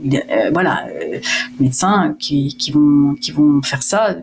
Euh, 0.02 0.50
voilà, 0.52 0.88
euh, 0.88 1.20
médecins 1.60 2.16
qui, 2.18 2.56
qui, 2.56 2.72
vont, 2.72 3.14
qui 3.14 3.30
vont 3.30 3.62
faire 3.62 3.82
ça. 3.82 4.16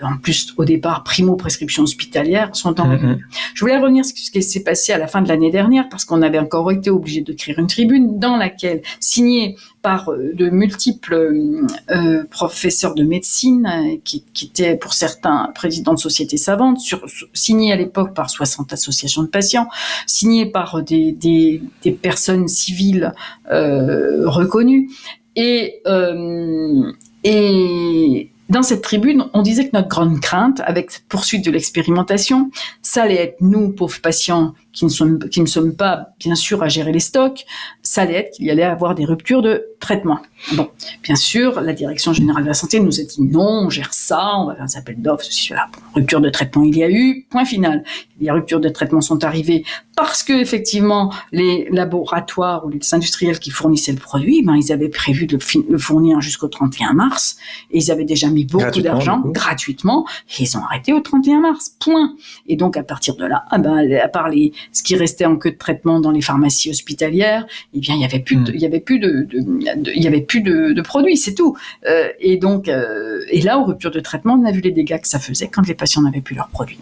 En 0.00 0.18
plus, 0.18 0.54
au 0.56 0.64
départ, 0.64 1.02
primo 1.02 1.34
prescription 1.34 1.82
hospitalière 1.82 2.54
sont 2.54 2.80
en 2.80 2.88
mm-hmm. 2.88 3.18
Je 3.54 3.60
voulais 3.60 3.76
revenir 3.76 4.04
sur 4.04 4.16
ce 4.16 4.30
qui 4.30 4.42
s'est 4.42 4.62
passé 4.62 4.92
à 4.92 4.98
la 4.98 5.08
fin 5.08 5.22
de 5.22 5.28
l'année 5.28 5.50
dernière 5.50 5.88
parce 5.88 6.04
qu'on 6.04 6.22
avait 6.22 6.38
encore 6.38 6.70
été 6.70 6.90
obligé 6.90 7.22
de 7.22 7.32
créer 7.32 7.56
une 7.58 7.66
tribune 7.66 8.20
dans 8.20 8.36
laquelle, 8.36 8.82
signée 9.00 9.56
par 9.82 10.10
euh, 10.10 10.32
de 10.32 10.48
multiples 10.48 11.64
euh, 11.90 12.24
professeurs 12.30 12.94
de 12.94 13.02
médecine 13.02 13.98
qui, 14.04 14.24
qui, 14.32 14.46
étaient 14.46 14.76
pour 14.76 14.92
certains 14.92 15.50
présidents 15.56 15.94
de 15.94 15.98
sociétés 15.98 16.36
savantes, 16.36 16.78
sur, 16.78 17.04
signés 17.32 17.72
à 17.72 17.76
l'époque 17.76 18.14
par 18.14 18.30
60 18.30 18.72
associations 18.72 19.22
de 19.22 19.28
patients, 19.28 19.68
signés 20.06 20.46
par 20.46 20.82
des, 20.82 21.10
des, 21.10 21.62
des 21.82 21.92
personnes 21.92 22.46
civiles 22.46 23.12
reconnues. 23.48 24.88
Et, 25.36 25.80
euh, 25.86 26.92
et 27.24 28.30
dans 28.48 28.62
cette 28.62 28.82
tribune, 28.82 29.26
on 29.34 29.42
disait 29.42 29.68
que 29.68 29.76
notre 29.76 29.88
grande 29.88 30.20
crainte, 30.20 30.60
avec 30.64 30.90
cette 30.90 31.06
poursuite 31.08 31.44
de 31.44 31.50
l'expérimentation, 31.50 32.50
ça 32.80 33.02
allait 33.02 33.16
être 33.16 33.36
nous, 33.40 33.70
pauvres 33.70 34.00
patients, 34.00 34.54
qui 34.76 34.84
ne 34.84 34.90
sommes, 34.90 35.18
qui 35.18 35.40
ne 35.40 35.46
sommes 35.46 35.74
pas, 35.74 36.10
bien 36.20 36.34
sûr, 36.34 36.62
à 36.62 36.68
gérer 36.68 36.92
les 36.92 37.00
stocks, 37.00 37.46
ça 37.82 38.02
allait 38.02 38.16
être 38.16 38.32
qu'il 38.32 38.44
y 38.44 38.50
allait 38.50 38.62
avoir 38.62 38.94
des 38.94 39.06
ruptures 39.06 39.40
de 39.40 39.64
traitement. 39.80 40.20
Bon, 40.52 40.68
bien 41.02 41.16
sûr, 41.16 41.62
la 41.62 41.72
Direction 41.72 42.12
Générale 42.12 42.42
de 42.42 42.48
la 42.48 42.54
Santé 42.54 42.78
nous 42.78 43.00
a 43.00 43.02
dit 43.02 43.22
non, 43.22 43.64
on 43.64 43.70
gère 43.70 43.94
ça, 43.94 44.36
on 44.36 44.46
va 44.46 44.54
faire 44.54 44.64
un 44.64 44.78
appel 44.78 45.00
d'offres, 45.00 45.24
ceci, 45.24 45.46
cela. 45.46 45.68
rupture 45.94 46.20
de 46.20 46.28
traitement, 46.28 46.62
il 46.62 46.76
y 46.76 46.84
a 46.84 46.90
eu, 46.90 47.26
point 47.30 47.46
final. 47.46 47.84
Les 48.20 48.30
ruptures 48.30 48.60
de 48.60 48.68
traitement 48.68 49.00
sont 49.00 49.24
arrivées 49.24 49.64
parce 49.96 50.22
que, 50.22 50.34
effectivement, 50.34 51.10
les 51.32 51.68
laboratoires 51.70 52.66
ou 52.66 52.68
les 52.68 52.80
industriels 52.92 53.38
qui 53.38 53.50
fournissaient 53.50 53.92
le 53.92 53.98
produit, 53.98 54.42
ben, 54.42 54.56
ils 54.56 54.72
avaient 54.72 54.90
prévu 54.90 55.26
de 55.26 55.38
le 55.70 55.78
fournir 55.78 56.20
jusqu'au 56.20 56.48
31 56.48 56.92
mars, 56.92 57.38
et 57.70 57.78
ils 57.78 57.90
avaient 57.90 58.04
déjà 58.04 58.28
mis 58.28 58.44
beaucoup 58.44 58.82
d'argent 58.82 59.20
gratuitement, 59.24 60.06
et 60.38 60.42
ils 60.42 60.56
ont 60.58 60.64
arrêté 60.64 60.92
au 60.92 61.00
31 61.00 61.40
mars, 61.40 61.74
point. 61.80 62.14
Et 62.46 62.56
donc, 62.56 62.76
à 62.76 62.82
partir 62.82 63.16
de 63.16 63.24
là, 63.24 63.44
ah 63.50 63.58
ben, 63.58 63.90
à 63.94 64.08
part 64.08 64.28
les, 64.28 64.52
ce 64.72 64.82
qui 64.82 64.96
restait 64.96 65.24
en 65.24 65.36
queue 65.36 65.50
de 65.50 65.56
traitement 65.56 66.00
dans 66.00 66.10
les 66.10 66.22
pharmacies 66.22 66.70
hospitalières, 66.70 67.46
eh 67.74 67.80
bien, 67.80 67.94
il 67.94 68.00
y 68.00 68.04
avait 68.04 68.20
plus, 68.20 68.36
de, 68.36 68.52
hmm. 68.52 68.54
il 68.54 68.60
y 68.60 68.66
avait 68.66 68.80
plus 68.80 68.98
de, 68.98 69.28
il 69.32 70.02
y 70.02 70.06
avait 70.06 70.20
plus 70.20 70.40
de, 70.40 70.80
produits, 70.82 71.16
c'est 71.16 71.34
tout. 71.34 71.56
Euh, 71.88 72.08
et 72.20 72.36
donc, 72.36 72.68
euh, 72.68 73.20
et 73.28 73.40
là, 73.40 73.58
aux 73.58 73.64
ruptures 73.64 73.90
de 73.90 74.00
traitement, 74.00 74.34
on 74.34 74.44
a 74.44 74.52
vu 74.52 74.60
les 74.60 74.72
dégâts 74.72 75.00
que 75.00 75.08
ça 75.08 75.18
faisait 75.18 75.48
quand 75.48 75.66
les 75.66 75.74
patients 75.74 76.02
n'avaient 76.02 76.20
plus 76.20 76.34
leurs 76.34 76.48
produits. 76.48 76.78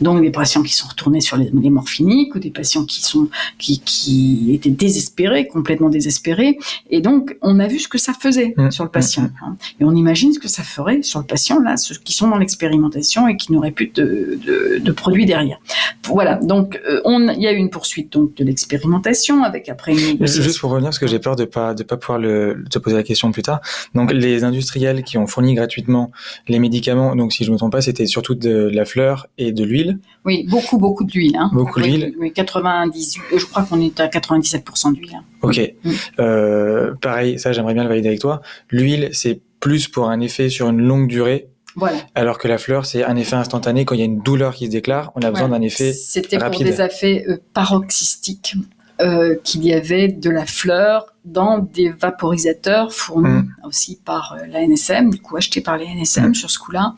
Donc, 0.00 0.20
des 0.20 0.30
patients 0.30 0.62
qui 0.62 0.74
sont 0.74 0.88
retournés 0.88 1.20
sur 1.20 1.36
les, 1.36 1.50
morphiniques 1.70 2.34
ou 2.34 2.38
des 2.38 2.50
patients 2.50 2.84
qui 2.84 3.02
sont, 3.02 3.28
qui, 3.58 3.80
qui 3.80 4.52
étaient 4.54 4.70
désespérés, 4.70 5.46
complètement 5.46 5.88
désespérés. 5.88 6.58
Et 6.90 7.00
donc, 7.00 7.36
on 7.42 7.58
a 7.58 7.66
vu 7.66 7.78
ce 7.78 7.88
que 7.88 7.98
ça 7.98 8.12
faisait 8.12 8.54
hmm. 8.56 8.70
sur 8.70 8.84
le 8.84 8.90
patient. 8.90 9.22
Hmm. 9.22 9.44
Hein. 9.44 9.56
Et 9.80 9.84
on 9.84 9.94
imagine 9.94 10.32
ce 10.32 10.38
que 10.38 10.48
ça 10.48 10.62
ferait 10.62 11.02
sur 11.02 11.20
le 11.20 11.26
patient, 11.26 11.60
là, 11.60 11.76
ceux 11.76 11.96
qui 11.96 12.12
sont 12.12 12.28
dans 12.28 12.38
l'expérimentation 12.38 13.28
et 13.28 13.36
qui 13.36 13.52
n'auraient 13.52 13.70
plus 13.70 13.88
de, 13.88 14.38
de, 14.80 14.92
produits 14.92 15.26
derrière. 15.26 15.58
Voilà. 16.04 16.36
Donc, 16.36 16.80
euh, 16.88 17.00
il 17.36 17.42
y 17.42 17.46
a 17.46 17.52
eu 17.52 17.56
une 17.56 17.70
poursuite 17.70 18.12
donc 18.12 18.34
de 18.34 18.44
l'expérimentation 18.44 19.42
avec 19.42 19.68
après 19.68 19.92
une 19.92 20.26
Juste 20.26 20.60
pour 20.60 20.70
revenir 20.70 20.88
parce 20.88 20.98
que 20.98 21.06
j'ai 21.06 21.18
peur 21.18 21.36
de 21.36 21.44
pas 21.44 21.74
de 21.74 21.82
pas 21.82 21.96
pouvoir 21.96 22.18
le, 22.18 22.64
te 22.70 22.78
poser 22.78 22.96
la 22.96 23.02
question 23.02 23.32
plus 23.32 23.42
tard. 23.42 23.60
Donc 23.94 24.12
les 24.12 24.44
industriels 24.44 25.02
qui 25.02 25.18
ont 25.18 25.26
fourni 25.26 25.54
gratuitement 25.54 26.10
les 26.48 26.58
médicaments, 26.58 27.16
donc 27.16 27.32
si 27.32 27.44
je 27.44 27.52
me 27.52 27.56
trompe 27.56 27.72
pas, 27.72 27.80
c'était 27.80 28.06
surtout 28.06 28.34
de, 28.34 28.70
la 28.72 28.84
fleur 28.84 29.28
et 29.38 29.52
de 29.52 29.64
l'huile. 29.64 29.98
Oui, 30.24 30.46
beaucoup, 30.48 30.78
beaucoup 30.78 31.04
d'huile. 31.04 31.36
Hein. 31.36 31.50
Beaucoup 31.52 31.80
d'huile. 31.80 32.14
Oui, 32.18 32.32
98, 32.32 33.20
je 33.36 33.44
crois 33.46 33.62
qu'on 33.64 33.80
est 33.80 33.98
à 34.00 34.06
97% 34.08 34.92
d'huile. 34.94 35.14
hein. 35.16 35.24
Ok. 35.42 35.60
Euh, 36.18 36.94
pareil, 37.00 37.38
ça 37.38 37.52
j'aimerais 37.52 37.74
bien 37.74 37.82
le 37.82 37.88
valider 37.88 38.08
avec 38.08 38.20
toi. 38.20 38.40
L'huile, 38.70 39.10
c'est 39.12 39.40
plus 39.60 39.88
pour 39.88 40.08
un 40.08 40.20
effet 40.20 40.48
sur 40.48 40.68
une 40.68 40.80
longue 40.82 41.08
durée, 41.08 41.48
Voilà. 41.74 41.98
alors 42.14 42.38
que 42.38 42.48
la 42.48 42.58
fleur, 42.58 42.86
c'est 42.86 43.04
un 43.04 43.16
effet 43.16 43.36
instantané. 43.36 43.84
Quand 43.84 43.94
il 43.94 43.98
y 43.98 44.02
a 44.02 44.06
une 44.06 44.20
douleur 44.20 44.54
qui 44.54 44.66
se 44.66 44.70
déclare, 44.70 45.12
on 45.16 45.20
a 45.22 45.30
besoin 45.30 45.48
d'un 45.48 45.62
effet. 45.62 45.92
C'était 45.92 46.38
pour 46.38 46.50
des 46.62 46.80
effets 46.80 47.24
euh, 47.28 47.36
paroxystiques 47.54 48.54
euh, 49.00 49.34
qu'il 49.44 49.64
y 49.64 49.72
avait 49.74 50.08
de 50.08 50.30
la 50.30 50.46
fleur 50.46 51.06
dans 51.26 51.58
des 51.58 51.90
vaporisateurs 51.90 52.92
fournis 52.92 53.28
Mm. 53.28 53.48
aussi 53.66 53.98
par 54.04 54.36
euh, 54.40 54.46
la 54.48 54.62
NSM, 54.66 55.10
du 55.10 55.20
coup 55.20 55.36
achetés 55.36 55.60
par 55.60 55.76
les 55.76 55.86
NSM 55.86 56.30
Mm. 56.30 56.34
sur 56.34 56.50
ce 56.50 56.58
coup-là. 56.58 56.94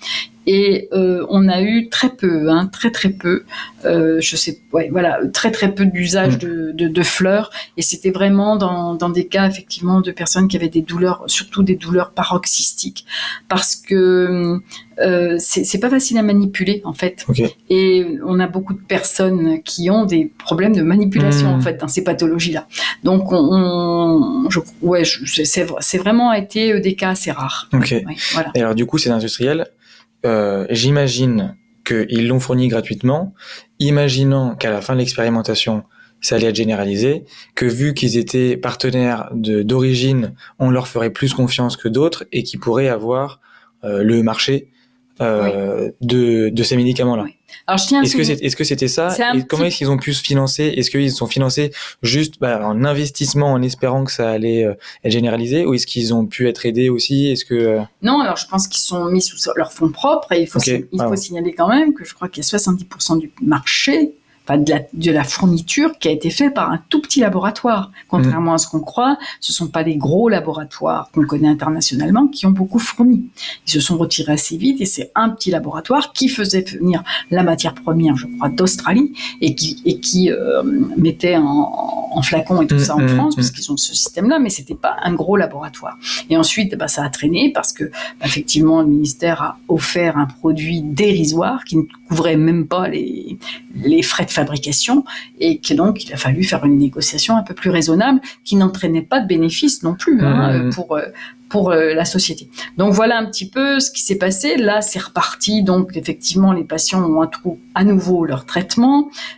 Et 0.50 0.88
euh, 0.94 1.26
on 1.28 1.46
a 1.46 1.60
eu 1.60 1.90
très 1.90 2.08
peu, 2.08 2.48
hein, 2.50 2.68
très 2.72 2.90
très 2.90 3.10
peu, 3.10 3.44
euh, 3.84 4.18
je 4.22 4.34
sais, 4.34 4.60
ouais, 4.72 4.88
voilà, 4.90 5.18
très 5.34 5.50
très 5.50 5.74
peu 5.74 5.84
d'usage 5.84 6.36
Mm. 6.36 6.38
de, 6.38 6.72
de, 6.72 6.88
de 6.88 7.02
fleurs. 7.02 7.50
Et 7.76 7.82
c'était 7.82 8.10
vraiment 8.10 8.56
dans, 8.56 8.94
dans 8.94 9.10
des 9.10 9.26
cas 9.26 9.46
effectivement 9.48 10.00
de 10.00 10.10
personnes 10.10 10.48
qui 10.48 10.56
avaient 10.56 10.68
des 10.70 10.80
douleurs, 10.82 11.24
surtout 11.26 11.62
des 11.62 11.74
douleurs 11.76 12.12
paroxystiques, 12.12 13.04
parce 13.48 13.76
que 13.76 14.58
euh, 15.00 15.36
c'est 15.38 15.78
pas 15.80 15.90
facile 15.90 16.16
à 16.18 16.22
manipuler 16.22 16.80
en 16.84 16.92
fait. 16.94 17.24
Et 17.70 18.18
on 18.26 18.40
a 18.40 18.46
beaucoup 18.48 18.72
de 18.74 18.80
personnes 18.80 19.62
qui 19.62 19.90
ont 19.90 20.06
des 20.06 20.32
problèmes 20.38 20.74
de 20.74 20.82
manipulation 20.82 21.48
en 21.54 21.60
fait 21.60 21.78
dans 21.80 21.88
ces 21.88 22.02
pathologies-là. 22.02 22.66
Donc, 23.04 23.32
on, 23.32 23.36
on- 23.36 24.17
je, 24.50 24.60
ouais, 24.82 25.04
je- 25.04 25.42
c'est 25.44 25.98
vraiment 25.98 26.32
été 26.32 26.72
euh, 26.72 26.80
des 26.80 26.94
cas 26.94 27.10
assez 27.10 27.30
rares. 27.30 27.68
Ok. 27.72 27.94
Voilà. 28.32 28.50
Et 28.54 28.60
alors 28.60 28.74
du 28.74 28.86
coup, 28.86 28.98
ces 28.98 29.10
industriels, 29.10 29.66
euh, 30.26 30.66
j'imagine 30.70 31.56
qu'ils 31.84 32.28
l'ont 32.28 32.40
fourni 32.40 32.68
gratuitement, 32.68 33.34
imaginant 33.78 34.54
qu'à 34.54 34.70
la 34.70 34.80
fin 34.80 34.94
de 34.94 34.98
l'expérimentation, 34.98 35.84
ça 36.20 36.34
allait 36.36 36.48
être 36.48 36.56
généralisé, 36.56 37.24
que 37.54 37.64
vu 37.64 37.94
qu'ils 37.94 38.16
étaient 38.18 38.56
partenaires 38.56 39.30
de- 39.32 39.62
d'origine, 39.62 40.34
on 40.58 40.70
leur 40.70 40.88
ferait 40.88 41.10
plus 41.10 41.32
confiance 41.32 41.76
que 41.76 41.88
d'autres 41.88 42.24
et 42.32 42.42
qu'ils 42.42 42.58
pourraient 42.60 42.88
avoir 42.88 43.40
euh, 43.84 44.02
le 44.02 44.22
marché 44.24 44.68
euh, 45.20 45.90
de, 46.00 46.48
de 46.50 46.62
ces 46.62 46.76
médicaments-là. 46.76 47.24
Oui. 47.24 47.34
Alors, 47.66 47.78
je 47.78 47.86
tiens 47.88 48.00
à 48.00 48.02
Est-ce 48.04 48.16
que 48.16 48.24
c'est 48.24 48.42
est-ce 48.42 48.56
que 48.56 48.64
c'était 48.64 48.88
ça 48.88 49.14
Et 49.34 49.42
comment 49.44 49.62
petit- 49.62 49.68
est-ce 49.68 49.76
qu'ils 49.78 49.90
ont 49.90 49.96
pu 49.96 50.12
se 50.14 50.22
financer? 50.22 50.64
Est-ce 50.76 50.90
qu'ils 50.90 51.10
sont 51.12 51.26
financés 51.26 51.70
juste 52.02 52.34
bah, 52.40 52.60
en 52.66 52.84
investissement 52.84 53.52
en 53.52 53.62
espérant 53.62 54.04
que 54.04 54.12
ça 54.12 54.30
allait 54.30 54.64
euh, 54.64 54.74
être 55.04 55.12
généralisé? 55.12 55.64
Ou 55.66 55.74
est-ce 55.74 55.86
qu'ils 55.86 56.12
ont 56.14 56.26
pu 56.26 56.46
être 56.48 56.64
aidés 56.66 56.88
aussi? 56.88 57.28
Est-ce 57.28 57.44
que 57.44 57.54
euh, 57.54 57.80
Non, 58.02 58.20
alors 58.20 58.36
je 58.36 58.46
pense 58.46 58.68
qu'ils 58.68 58.80
sont 58.82 59.06
mis 59.06 59.20
sous 59.22 59.36
leur 59.56 59.72
fonds 59.72 59.90
propres 59.90 60.32
et 60.32 60.42
il 60.42 60.46
faut, 60.46 60.60
il 60.60 60.86
pardon. 60.96 61.14
faut 61.14 61.20
signaler 61.20 61.52
quand 61.52 61.68
même 61.68 61.94
que 61.94 62.04
je 62.04 62.14
crois 62.14 62.28
qu'il 62.28 62.42
y 62.42 62.46
a 62.46 62.58
70% 62.58 63.18
du 63.18 63.30
marché, 63.42 64.12
enfin 64.48 64.58
de 64.58 64.70
la, 64.70 64.80
de 64.92 65.10
la 65.10 65.24
fourniture 65.24 65.98
qui 65.98 66.08
a 66.08 66.10
été 66.10 66.30
fait 66.30 66.50
par 66.50 66.70
un 66.70 66.80
tout 66.88 67.02
petit 67.02 67.20
laboratoire. 67.20 67.92
Contrairement 68.08 68.54
à 68.54 68.58
ce 68.58 68.66
qu'on 68.66 68.80
croit, 68.80 69.18
ce 69.40 69.52
sont 69.52 69.68
pas 69.68 69.82
les 69.82 69.96
gros 69.96 70.28
laboratoires 70.28 71.10
qu'on 71.12 71.26
connaît 71.26 71.48
internationalement 71.48 72.28
qui 72.28 72.46
ont 72.46 72.50
beaucoup 72.50 72.78
fourni. 72.78 73.24
Ils 73.66 73.70
se 73.70 73.80
sont 73.80 73.98
retirés 73.98 74.32
assez 74.32 74.56
vite 74.56 74.80
et 74.80 74.86
c'est 74.86 75.12
un 75.14 75.28
petit 75.28 75.50
laboratoire 75.50 76.12
qui 76.12 76.28
faisait 76.28 76.62
venir 76.62 77.02
la 77.30 77.42
matière 77.42 77.74
première, 77.74 78.16
je 78.16 78.26
crois, 78.26 78.48
d'Australie 78.48 79.12
et 79.42 79.54
qui, 79.54 79.82
et 79.84 80.00
qui 80.00 80.32
euh, 80.32 80.62
mettait 80.96 81.36
en, 81.36 82.08
en 82.10 82.22
flacon 82.22 82.62
et 82.62 82.66
tout 82.66 82.78
Mm, 82.78 82.84
ça 82.84 82.96
en 82.96 83.00
mm, 83.00 83.08
France 83.08 83.34
mm. 83.34 83.36
parce 83.36 83.50
qu'ils 83.50 83.72
ont 83.72 83.76
ce 83.76 83.94
système-là, 83.94 84.38
mais 84.38 84.50
c'était 84.50 84.74
pas 84.74 84.96
un 85.02 85.14
gros 85.14 85.36
laboratoire. 85.36 85.98
Et 86.30 86.36
ensuite, 86.36 86.76
bah, 86.76 86.88
ça 86.88 87.04
a 87.04 87.10
traîné 87.10 87.52
parce 87.52 87.72
que 87.72 87.90
effectivement, 88.24 88.82
le 88.82 88.88
ministère 88.88 89.42
a 89.42 89.58
offert 89.68 90.16
un 90.16 90.26
produit 90.26 90.80
dérisoire 90.82 91.64
qui 91.64 91.76
ne 91.76 91.82
couvrait 92.08 92.36
même 92.36 92.66
pas 92.66 92.88
les, 92.88 93.38
les 93.74 94.02
frais 94.02 94.24
de 94.24 94.30
fabrication 94.40 94.96
et 95.44 95.52
que 95.64 95.74
donc 95.80 95.94
il 96.04 96.10
a 96.16 96.18
fallu 96.26 96.42
faire 96.52 96.64
une 96.70 96.78
négociation 96.86 97.32
un 97.40 97.44
peu 97.48 97.54
plus 97.60 97.70
raisonnable 97.78 98.20
qui 98.46 98.54
n'entraînait 98.60 99.06
pas 99.12 99.20
de 99.22 99.26
bénéfices 99.34 99.78
non 99.86 99.94
plus 100.02 100.16
hein, 100.24 100.70
pour 100.74 100.88
euh, 100.96 101.08
pour 101.54 101.64
euh, 101.70 101.94
la 102.00 102.04
société. 102.16 102.44
Donc 102.80 102.90
voilà 103.00 103.14
un 103.22 103.26
petit 103.30 103.48
peu 103.56 103.66
ce 103.84 103.88
qui 103.94 104.02
s'est 104.06 104.20
passé. 104.26 104.48
Là, 104.68 104.76
c'est 104.88 105.02
reparti. 105.08 105.52
Donc 105.70 105.84
effectivement, 106.02 106.52
les 106.58 106.66
patients 106.74 107.02
ont 107.10 107.22
un 107.26 107.30
trou 107.36 107.52
à 107.74 107.82
nouveau 107.90 108.18
leur 108.32 108.42
traitement, 108.52 108.96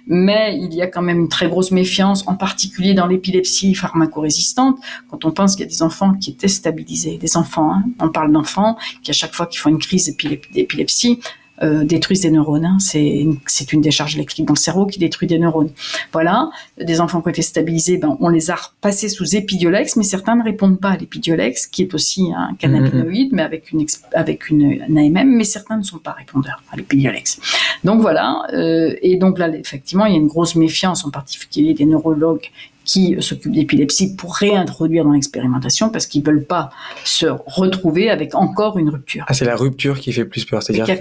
mais 0.08 0.58
il 0.64 0.72
y 0.80 0.82
a 0.82 0.88
quand 0.92 1.04
même 1.08 1.20
une 1.24 1.32
très 1.36 1.48
grosse 1.52 1.70
méfiance, 1.82 2.20
en 2.32 2.36
particulier 2.46 2.94
dans 3.00 3.06
l'épilepsie 3.12 3.76
pharmacorésistante, 3.76 4.76
quand 5.08 5.20
on 5.28 5.30
pense 5.38 5.50
qu'il 5.54 5.64
y 5.66 5.68
a 5.68 5.72
des 5.76 5.82
enfants 5.90 6.12
qui 6.20 6.28
étaient 6.34 6.54
stabilisés, 6.60 7.16
des 7.26 7.34
enfants. 7.42 7.70
hein. 7.74 7.84
On 8.04 8.08
parle 8.18 8.32
d'enfants 8.36 8.72
qui 9.02 9.10
à 9.14 9.16
chaque 9.20 9.34
fois 9.36 9.46
qu'ils 9.46 9.60
font 9.62 9.70
une 9.76 9.78
crise 9.86 10.04
d'épilep- 10.08 10.50
d'épilepsie 10.52 11.20
euh, 11.62 11.84
détruisent 11.84 12.22
des 12.22 12.30
neurones. 12.30 12.64
hein. 12.64 12.78
C'est 12.80 13.72
une, 13.72 13.80
décharge 13.80 14.14
électrique 14.14 14.46
dans 14.46 14.54
le 14.54 14.58
cerveau 14.58 14.86
qui 14.86 14.98
détruit 14.98 15.28
des 15.28 15.38
neurones. 15.38 15.70
Voilà, 16.12 16.50
des 16.78 17.00
enfants 17.00 17.20
qui 17.20 17.26
ont 17.26 17.30
été 17.30 17.42
stabilisés, 17.42 17.98
ben, 17.98 18.16
on 18.20 18.28
les 18.28 18.50
a 18.50 18.56
repassés 18.56 19.08
sous 19.08 19.36
épidiolex, 19.36 19.96
mais 19.96 20.02
certains 20.02 20.36
ne 20.36 20.42
répondent 20.42 20.80
pas 20.80 20.90
à 20.90 20.96
l'épidiolex, 20.96 21.66
qui 21.66 21.82
est 21.82 21.94
aussi 21.94 22.32
un 22.36 22.54
cannabinoïde, 22.54 23.32
mais 23.32 23.42
avec 23.42 23.72
une, 23.72 23.84
avec 24.14 24.48
une, 24.48 24.82
un 24.82 24.96
AMM, 24.96 25.36
mais 25.36 25.44
certains 25.44 25.76
ne 25.76 25.82
sont 25.82 25.98
pas 25.98 26.12
répondeurs 26.12 26.62
à 26.72 26.76
l'épidiolex. 26.76 27.40
Donc 27.84 28.00
voilà, 28.00 28.42
euh, 28.52 28.94
et 29.02 29.16
donc 29.16 29.38
là, 29.38 29.48
effectivement, 29.48 30.06
il 30.06 30.12
y 30.12 30.16
a 30.16 30.18
une 30.18 30.28
grosse 30.28 30.54
méfiance, 30.54 31.04
en 31.04 31.10
particulier 31.10 31.74
des 31.74 31.84
neurologues 31.86 32.50
qui 32.92 33.16
s'occupent 33.20 33.52
d'épilepsie 33.52 34.16
pour 34.16 34.34
réintroduire 34.34 35.04
dans 35.04 35.12
l'expérimentation 35.12 35.90
parce 35.90 36.06
qu'ils 36.06 36.24
veulent 36.24 36.44
pas 36.44 36.70
se 37.04 37.26
retrouver 37.46 38.10
avec 38.10 38.34
encore 38.34 38.78
une 38.78 38.88
rupture. 38.88 39.24
ah, 39.28 39.34
c'est 39.34 39.44
la 39.44 39.54
rupture 39.54 40.00
qui 40.00 40.12
fait 40.12 40.24
plus 40.24 40.44
peur, 40.44 40.58
Qui 40.60 40.66
c'est-à-dire 40.66 40.84
qui, 40.86 40.90
a 40.92 40.96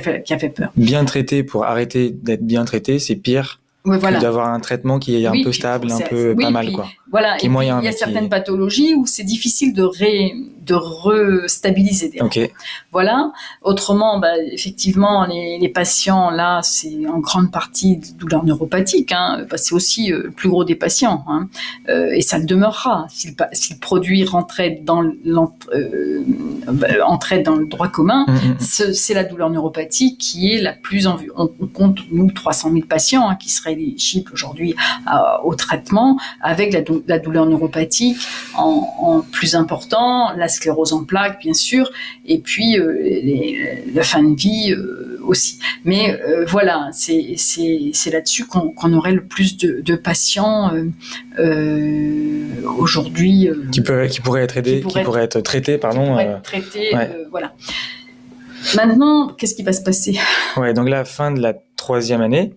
fait, 0.00 0.22
qui 0.22 0.32
a 0.32 0.38
fait 0.38 0.48
peur. 0.48 0.70
bien 0.76 1.04
traité 1.04 1.42
pour 1.42 1.64
arrêter 1.64 2.10
d'être 2.10 2.46
bien 2.46 2.64
traité, 2.64 2.98
c'est 2.98 3.16
pire 3.16 3.60
Ouais, 3.86 3.98
voilà. 3.98 4.16
que 4.16 4.22
d'avoir 4.22 4.48
un 4.48 4.60
traitement 4.60 4.98
qui 4.98 5.22
est 5.22 5.26
un 5.26 5.32
Oui, 5.32 5.44
peu 5.44 5.52
stable, 5.52 5.92
un 5.92 6.00
peu 6.00 6.32
oui, 6.34 6.42
pas 6.42 6.50
mal 6.50 6.64
puis 6.66 6.74
quoi. 6.74 6.86
Voilà, 7.14 7.36
Qui 7.36 7.48
puis, 7.48 7.56
il 7.80 7.84
y 7.84 7.88
a 7.88 7.92
qui 7.92 7.98
certaines 7.98 8.28
pathologies 8.28 8.94
où 8.96 9.06
c'est 9.06 9.22
difficile 9.22 9.72
de, 9.72 9.84
ré, 9.84 10.34
de 10.62 10.74
restabiliser 10.74 12.08
des 12.08 12.20
Ok, 12.20 12.40
Voilà. 12.90 13.30
Autrement, 13.62 14.18
bah, 14.18 14.32
effectivement, 14.50 15.24
les, 15.24 15.58
les 15.60 15.68
patients, 15.68 16.30
là, 16.30 16.60
c'est 16.64 17.06
en 17.06 17.18
grande 17.20 17.52
partie 17.52 17.98
de 17.98 18.06
douleurs 18.18 18.44
neuropathiques. 18.44 19.12
Hein. 19.12 19.46
Bah, 19.48 19.56
c'est 19.58 19.74
aussi 19.76 20.12
euh, 20.12 20.22
le 20.24 20.30
plus 20.32 20.48
gros 20.48 20.64
des 20.64 20.74
patients. 20.74 21.24
Hein. 21.28 21.48
Euh, 21.88 22.10
et 22.12 22.20
ça 22.20 22.38
le 22.38 22.46
demeurera. 22.46 23.06
Si 23.10 23.28
le, 23.28 23.34
pa- 23.34 23.48
si 23.52 23.74
le 23.74 23.78
produit 23.78 24.24
rentrait 24.24 24.80
dans, 24.82 25.04
euh, 25.04 26.22
bah, 26.72 26.88
entrait 27.06 27.40
dans 27.42 27.54
le 27.54 27.66
droit 27.66 27.88
commun, 27.88 28.24
Mm, 28.26 28.32
mm. 28.34 28.56
ce- 28.60 28.92
c'est 28.92 29.14
la 29.14 29.22
douleur 29.24 29.50
neuropathique 29.50 30.18
qui 30.18 30.52
est 30.52 30.60
la 30.60 30.72
plus 30.72 31.06
en 31.06 31.14
vue. 31.14 31.30
On, 31.36 31.48
on 31.60 31.66
compte, 31.68 31.98
nous, 32.10 32.30
300 32.32 32.72
000 32.72 32.86
patients 32.86 33.28
hein, 33.28 33.36
qui 33.36 33.50
seraient 33.50 33.72
éligibles 33.74 34.32
aujourd'hui 34.32 34.74
au 35.44 35.54
traitement 35.54 36.18
avec 36.40 36.72
la, 36.72 36.80
dou- 36.80 37.03
la 37.06 37.18
douleur 37.18 37.46
neuropathique 37.46 38.16
en, 38.56 38.86
en 38.98 39.20
plus 39.20 39.54
important, 39.54 40.32
la 40.36 40.48
sclérose 40.48 40.92
en 40.92 41.04
plaques, 41.04 41.40
bien 41.40 41.52
sûr, 41.54 41.90
et 42.26 42.38
puis 42.38 42.78
euh, 42.78 42.92
les- 43.02 43.84
la 43.94 44.02
fin 44.02 44.22
de 44.22 44.34
vie 44.34 44.72
euh, 44.72 45.18
aussi. 45.22 45.58
Mais 45.84 46.18
euh, 46.22 46.44
voilà, 46.46 46.88
c'est 46.92 47.36
là-dessus 48.10 48.46
qu'on 48.46 48.92
aurait 48.92 49.12
le 49.12 49.24
plus 49.24 49.56
de, 49.56 49.80
de 49.82 49.96
patients 49.96 50.72
aujourd'hui. 52.78 53.48
qui 53.72 53.80
peut, 53.82 54.06
qui 54.06 54.20
pourrait 54.20 54.42
être 54.42 54.56
aidé, 54.56 54.76
Qui 54.76 54.82
pourrait, 54.82 55.02
être- 55.02 55.18
être 55.18 55.40
traité, 55.40 55.72
qui 55.74 55.78
pardon. 55.78 56.06
pourraient 56.06 56.24
être 56.24 56.42
traités, 56.42 56.94
ouais. 56.94 57.10
voilà. 57.30 57.52
Maintenant, 58.76 59.28
qu'est-ce 59.28 59.54
qui 59.54 59.62
va 59.62 59.72
se 59.72 59.82
passer? 59.82 60.18
Ouais, 60.56 60.72
donc 60.72 60.88
la 60.88 61.04
fin 61.04 61.30
de 61.30 61.40
la 61.40 61.54
troisième 61.76 62.22
année. 62.22 62.54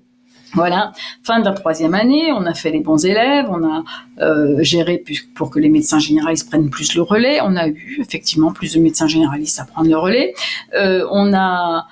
Voilà, 0.53 0.93
fin 1.23 1.39
de 1.39 1.45
la 1.45 1.51
troisième 1.51 1.93
année, 1.93 2.31
on 2.31 2.45
a 2.45 2.53
fait 2.53 2.71
les 2.71 2.79
bons 2.79 3.05
élèves, 3.05 3.47
on 3.49 3.63
a 3.63 3.83
euh, 4.21 4.57
géré 4.63 5.03
pour 5.35 5.49
que 5.49 5.59
les 5.59 5.69
médecins 5.69 5.99
généralistes 5.99 6.49
prennent 6.49 6.69
plus 6.69 6.95
le 6.95 7.01
relais. 7.01 7.39
On 7.43 7.55
a 7.55 7.67
eu 7.67 7.97
effectivement 7.99 8.51
plus 8.51 8.73
de 8.73 8.79
médecins 8.79 9.07
généralistes 9.07 9.59
à 9.59 9.65
prendre 9.65 9.89
le 9.89 9.97
relais. 9.97 10.33
Euh, 10.73 11.05
on 11.11 11.33
a 11.33 11.85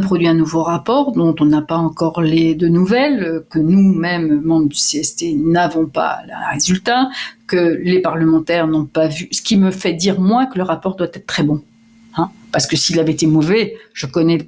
produit 0.00 0.26
un 0.26 0.34
nouveau 0.34 0.62
rapport 0.62 1.12
dont 1.12 1.34
on 1.38 1.46
n'a 1.46 1.62
pas 1.62 1.76
encore 1.76 2.20
les 2.20 2.54
de 2.54 2.68
nouvelles, 2.68 3.44
que 3.50 3.58
nous-mêmes, 3.58 4.40
membres 4.42 4.68
du 4.68 4.76
CST, 4.76 5.36
n'avons 5.36 5.86
pas 5.86 6.18
le 6.26 6.52
résultat, 6.52 7.08
que 7.46 7.78
les 7.82 8.00
parlementaires 8.00 8.66
n'ont 8.66 8.84
pas 8.84 9.06
vu, 9.06 9.28
ce 9.30 9.42
qui 9.42 9.56
me 9.56 9.70
fait 9.70 9.92
dire, 9.92 10.20
moi, 10.20 10.46
que 10.46 10.58
le 10.58 10.64
rapport 10.64 10.96
doit 10.96 11.06
être 11.06 11.26
très 11.26 11.44
bon. 11.44 11.62
Hein 12.16 12.30
Parce 12.50 12.66
que 12.66 12.76
s'il 12.76 12.98
avait 12.98 13.12
été 13.12 13.26
mauvais, 13.26 13.76
je 13.94 14.06
connais 14.06 14.38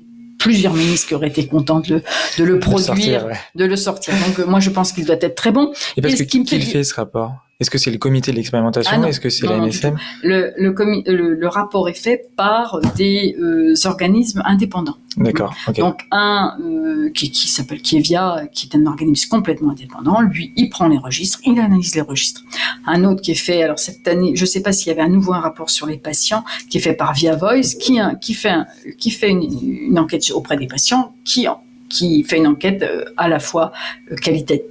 plusieurs 0.45 0.75
ministres 0.75 1.09
qui 1.09 1.15
auraient 1.15 1.29
été 1.29 1.47
contents 1.47 1.81
de 1.81 1.95
le, 1.95 2.03
de 2.39 2.45
le 2.45 2.55
de 2.55 2.59
produire, 2.59 2.85
sortir, 2.85 3.27
ouais. 3.27 3.39
de 3.55 3.65
le 3.65 3.77
sortir. 3.77 4.15
Donc 4.27 4.39
euh, 4.39 4.47
moi, 4.47 4.61
je 4.61 4.69
pense 4.69 4.93
qu'il 4.93 5.07
doit 5.07 5.17
être 5.19 5.35
très 5.35 5.53
bon. 5.53 5.73
Et 5.97 6.03
parce 6.03 6.15
Et 6.15 6.19
que 6.19 6.31
qui 6.31 6.39
me 6.39 6.45
fait 6.45 6.85
ce 6.85 6.95
rapport? 6.95 7.33
Est-ce 7.61 7.71
que 7.71 7.79
c'est 7.79 7.91
le 7.93 7.99
comité 7.99 8.33
de 8.33 8.37
l'expérimentation 8.37 9.01
Ah. 9.03 9.09
Est-ce 9.09 9.21
que 9.21 9.31
c'est 9.31 9.47
Non, 9.47 9.53
la 9.53 9.59
non, 9.59 9.65
du 9.67 9.71
NSM 9.71 9.97
Le, 10.25 10.53
le, 10.59 10.73
comi- 10.73 11.05
le, 11.07 11.35
le 11.35 11.49
rapport 11.49 11.89
est 11.89 11.95
fait 11.99 12.27
par 12.37 12.81
des 12.97 13.37
euh, 13.41 13.75
organismes 13.85 14.43
indépendants. 14.45 14.97
D'accord. 15.17 15.55
Donc 15.77 16.01
un, 16.11 16.57
euh, 16.61 17.05
euh, 17.07 17.11
qui, 17.11 17.31
qui 17.31 17.47
s'appelle 17.49 17.81
Kievia, 17.81 18.49
qui 18.53 18.69
est 18.73 18.77
un 18.77 18.87
organisme 18.87 19.29
complètement 19.29 19.71
indépendant. 19.71 20.21
Lui, 20.21 20.53
il 20.57 20.69
prend 20.69 20.89
les 20.89 20.99
registres, 20.99 21.39
il 21.47 21.59
analyse 21.61 21.95
les 21.95 22.01
registres. 22.01 22.43
Un 22.87 23.05
autre 23.05 23.23
qui 23.23 23.31
est 23.31 23.37
fait, 23.37 23.63
alors 23.63 23.79
cette 23.79 24.07
année, 24.09 24.33
je 24.35 24.41
ne 24.43 24.47
sais 24.47 24.61
pas 24.61 24.73
s'il 24.73 24.89
y 24.89 24.91
avait 24.91 25.03
à 25.03 25.09
nouveau 25.09 25.33
un 25.35 25.41
rapport 25.41 25.71
sur 25.71 25.87
les 25.87 25.99
patients, 25.99 26.45
qui 26.69 26.79
est 26.79 26.81
fait 26.81 26.95
par 26.95 27.15
Via 27.15 27.37
Voice, 27.37 27.77
qui, 27.79 27.99
qui 28.21 28.35
fait, 28.35 28.57
qui 28.99 29.11
fait 29.13 29.31
une, 29.31 29.43
une 29.91 29.99
enquête 30.01 30.29
auprès 30.35 30.57
des 30.57 30.67
patients, 30.67 31.15
qui 31.25 31.47
qui 31.95 32.25
fait 32.25 32.39
une 32.39 32.47
enquête 32.49 32.83
euh, 32.83 33.05
à 33.17 33.29
la 33.29 33.39
fois 33.39 33.73
euh, 34.11 34.17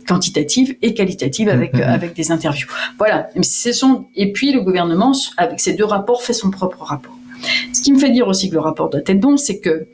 quantitative 0.07 0.75
et 0.81 0.93
qualitative 0.93 1.47
avec, 1.49 1.73
mm-hmm. 1.73 1.83
avec 1.83 2.13
des 2.15 2.31
interviews. 2.31 2.67
Voilà. 2.99 3.29
Ce 3.41 3.71
sont, 3.71 4.05
et 4.15 4.31
puis 4.33 4.51
le 4.51 4.61
gouvernement, 4.61 5.13
avec 5.37 5.59
ces 5.59 5.73
deux 5.73 5.85
rapports, 5.85 6.21
fait 6.21 6.33
son 6.33 6.51
propre 6.51 6.83
rapport. 6.83 7.17
Ce 7.73 7.81
qui 7.81 7.91
me 7.93 7.99
fait 7.99 8.11
dire 8.11 8.27
aussi 8.27 8.49
que 8.49 8.55
le 8.55 8.61
rapport 8.61 8.89
doit 8.89 9.01
être 9.05 9.19
bon, 9.19 9.37
c'est 9.37 9.59
que 9.59 9.87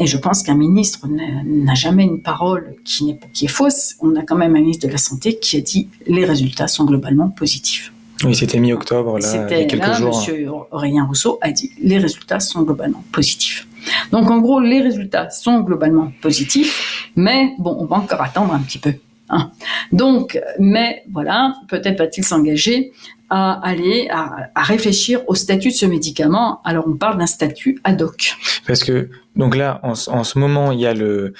et 0.00 0.08
je 0.08 0.16
pense 0.16 0.42
qu'un 0.42 0.56
ministre 0.56 1.06
n'a 1.08 1.74
jamais 1.74 2.02
une 2.02 2.20
parole 2.20 2.74
qui, 2.84 3.10
est, 3.10 3.20
qui 3.32 3.44
est 3.44 3.48
fausse. 3.48 3.94
On 4.00 4.16
a 4.16 4.22
quand 4.22 4.34
même 4.34 4.56
un 4.56 4.60
ministre 4.60 4.88
de 4.88 4.92
la 4.92 4.98
Santé 4.98 5.38
qui 5.38 5.56
a 5.56 5.60
dit 5.60 5.88
les 6.08 6.24
résultats 6.24 6.66
sont 6.66 6.84
globalement 6.84 7.28
positifs. 7.28 7.92
Oui, 8.24 8.34
c'était 8.34 8.58
mi-octobre, 8.58 9.18
là, 9.20 9.46
il 9.50 9.58
y 9.58 9.62
a 9.62 9.64
quelques 9.66 9.86
là, 9.86 9.92
jours. 9.94 10.16
Monsieur 10.16 10.48
Aurélien 10.72 11.04
Rousseau 11.04 11.38
a 11.42 11.52
dit 11.52 11.70
les 11.80 11.98
résultats 11.98 12.40
sont 12.40 12.62
globalement 12.62 13.04
positifs. 13.12 13.68
Donc 14.12 14.30
en 14.30 14.38
gros, 14.38 14.60
les 14.60 14.80
résultats 14.80 15.30
sont 15.30 15.60
globalement 15.60 16.12
positifs, 16.20 17.10
mais 17.16 17.52
bon, 17.58 17.76
on 17.78 17.86
va 17.86 17.96
encore 17.96 18.22
attendre 18.22 18.54
un 18.54 18.60
petit 18.60 18.78
peu. 18.78 18.94
Hein. 19.30 19.50
Donc, 19.92 20.40
mais 20.58 21.04
voilà, 21.12 21.54
peut-être 21.68 21.98
va-t-il 21.98 22.24
s'engager 22.24 22.92
à 23.30 23.52
aller 23.66 24.08
à, 24.10 24.50
réfléchir 24.62 25.22
au 25.26 25.34
statut 25.34 25.68
de 25.68 25.74
ce 25.74 25.86
médicament. 25.86 26.60
Alors 26.64 26.84
on 26.86 26.94
parle 26.94 27.18
d'un 27.18 27.26
statut 27.26 27.80
ad 27.82 28.00
hoc. 28.02 28.36
Parce 28.66 28.84
que 28.84 29.08
donc 29.34 29.56
là, 29.56 29.80
en, 29.82 29.94
ce 29.94 30.38
moment, 30.38 30.72
il 30.72 30.80
y 30.80 30.86
a 30.86 30.94
le 30.94 31.32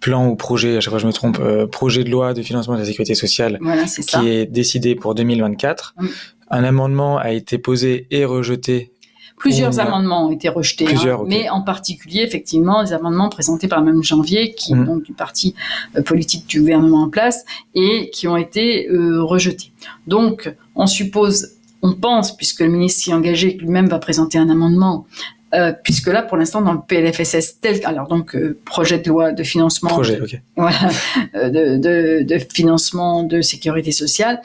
plan 0.00 0.28
ou 0.28 0.36
projet, 0.36 0.76
à 0.76 0.80
chaque 0.80 0.90
fois 0.90 0.98
je 0.98 1.06
me 1.06 1.12
trompe, 1.12 1.38
euh, 1.40 1.66
projet 1.66 2.04
de 2.04 2.10
loi 2.10 2.32
de 2.32 2.42
financement 2.42 2.74
de 2.74 2.80
la 2.80 2.86
sécurité 2.86 3.14
sociale 3.14 3.58
qui 4.06 4.28
est 4.28 4.46
décidé 4.46 4.94
pour 4.94 5.14
2024. 5.14 5.94
Mm. 5.98 6.06
Un 6.50 6.64
amendement 6.64 7.18
a 7.18 7.32
été 7.32 7.58
posé 7.58 8.06
et 8.10 8.24
rejeté 8.24 8.92
Plusieurs 9.42 9.80
amendements 9.80 10.28
ont 10.28 10.30
été 10.30 10.48
rejetés, 10.48 10.86
hein, 10.94 11.24
mais 11.26 11.50
en 11.50 11.62
particulier, 11.62 12.22
effectivement, 12.22 12.80
les 12.80 12.92
amendements 12.92 13.28
présentés 13.28 13.66
par 13.66 13.82
même 13.82 14.00
Janvier, 14.00 14.54
qui 14.54 14.72
mm. 14.72 14.84
donc 14.84 15.02
du 15.02 15.12
parti 15.12 15.56
euh, 15.96 16.02
politique 16.02 16.46
du 16.46 16.60
gouvernement 16.60 17.02
en 17.02 17.08
place, 17.08 17.44
et 17.74 18.08
qui 18.10 18.28
ont 18.28 18.36
été 18.36 18.88
euh, 18.88 19.20
rejetés. 19.20 19.72
Donc, 20.06 20.54
on 20.76 20.86
suppose, 20.86 21.54
on 21.82 21.94
pense, 21.94 22.36
puisque 22.36 22.60
le 22.60 22.68
ministre 22.68 23.02
s'y 23.02 23.10
est 23.10 23.14
engagé, 23.14 23.54
lui-même 23.54 23.88
va 23.88 23.98
présenter 23.98 24.38
un 24.38 24.48
amendement 24.48 25.06
euh, 25.54 25.72
puisque 25.82 26.06
là, 26.06 26.22
pour 26.22 26.36
l'instant, 26.36 26.62
dans 26.62 26.72
le 26.72 26.80
PLFSS 26.80 27.60
tel, 27.60 27.80
alors 27.84 28.06
donc 28.06 28.34
projet 28.64 28.98
de 28.98 29.08
loi 29.08 29.32
de 29.32 29.42
financement, 29.42 29.90
projet, 29.90 30.18
de, 30.18 30.38
de, 31.34 32.22
de, 32.22 32.38
financement 32.38 33.22
de 33.24 33.42
sécurité 33.42 33.90
sociale, 33.92 34.40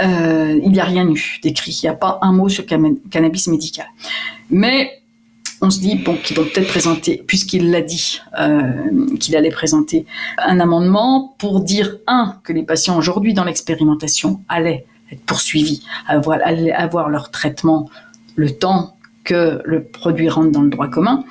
euh, 0.00 0.60
il 0.62 0.72
n'y 0.72 0.80
a 0.80 0.84
rien 0.84 1.08
eu 1.08 1.38
d'écrit. 1.42 1.78
Il 1.82 1.86
n'y 1.86 1.90
a 1.90 1.94
pas 1.94 2.18
un 2.22 2.32
mot 2.32 2.48
sur 2.48 2.64
cannabis 2.66 3.48
médical. 3.48 3.86
Mais 4.50 5.02
on 5.60 5.70
se 5.70 5.80
dit 5.80 5.96
bon 5.96 6.16
qu'ils 6.16 6.36
vont 6.36 6.44
peut-être 6.44 6.68
présenter, 6.68 7.22
puisqu'il 7.26 7.70
l'a 7.70 7.80
dit, 7.80 8.20
euh, 8.38 9.16
qu'il 9.18 9.36
allait 9.36 9.50
présenter 9.50 10.04
un 10.38 10.60
amendement 10.60 11.34
pour 11.38 11.60
dire 11.60 11.98
un 12.06 12.36
que 12.44 12.52
les 12.52 12.64
patients 12.64 12.96
aujourd'hui 12.98 13.34
dans 13.34 13.44
l'expérimentation 13.44 14.40
allaient 14.48 14.84
être 15.12 15.22
poursuivis, 15.22 15.84
avoir, 16.08 16.38
allaient 16.44 16.72
avoir 16.72 17.08
leur 17.08 17.30
traitement 17.30 17.88
le 18.36 18.50
temps 18.50 18.96
que 19.22 19.62
le 19.64 19.84
produit 19.84 20.28
rentre 20.28 20.50
dans 20.50 20.62
le 20.62 20.70
droit 20.70 20.88
commun. 20.88 21.24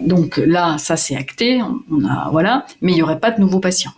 Donc 0.00 0.36
là, 0.36 0.76
ça 0.78 0.96
c'est 0.96 1.16
acté, 1.16 1.60
on 1.90 2.04
a 2.04 2.28
voilà, 2.30 2.66
mais 2.82 2.92
il 2.92 2.96
n'y 2.96 3.02
aurait 3.02 3.18
pas 3.18 3.30
de 3.30 3.40
nouveaux 3.40 3.60
patients. 3.60 3.94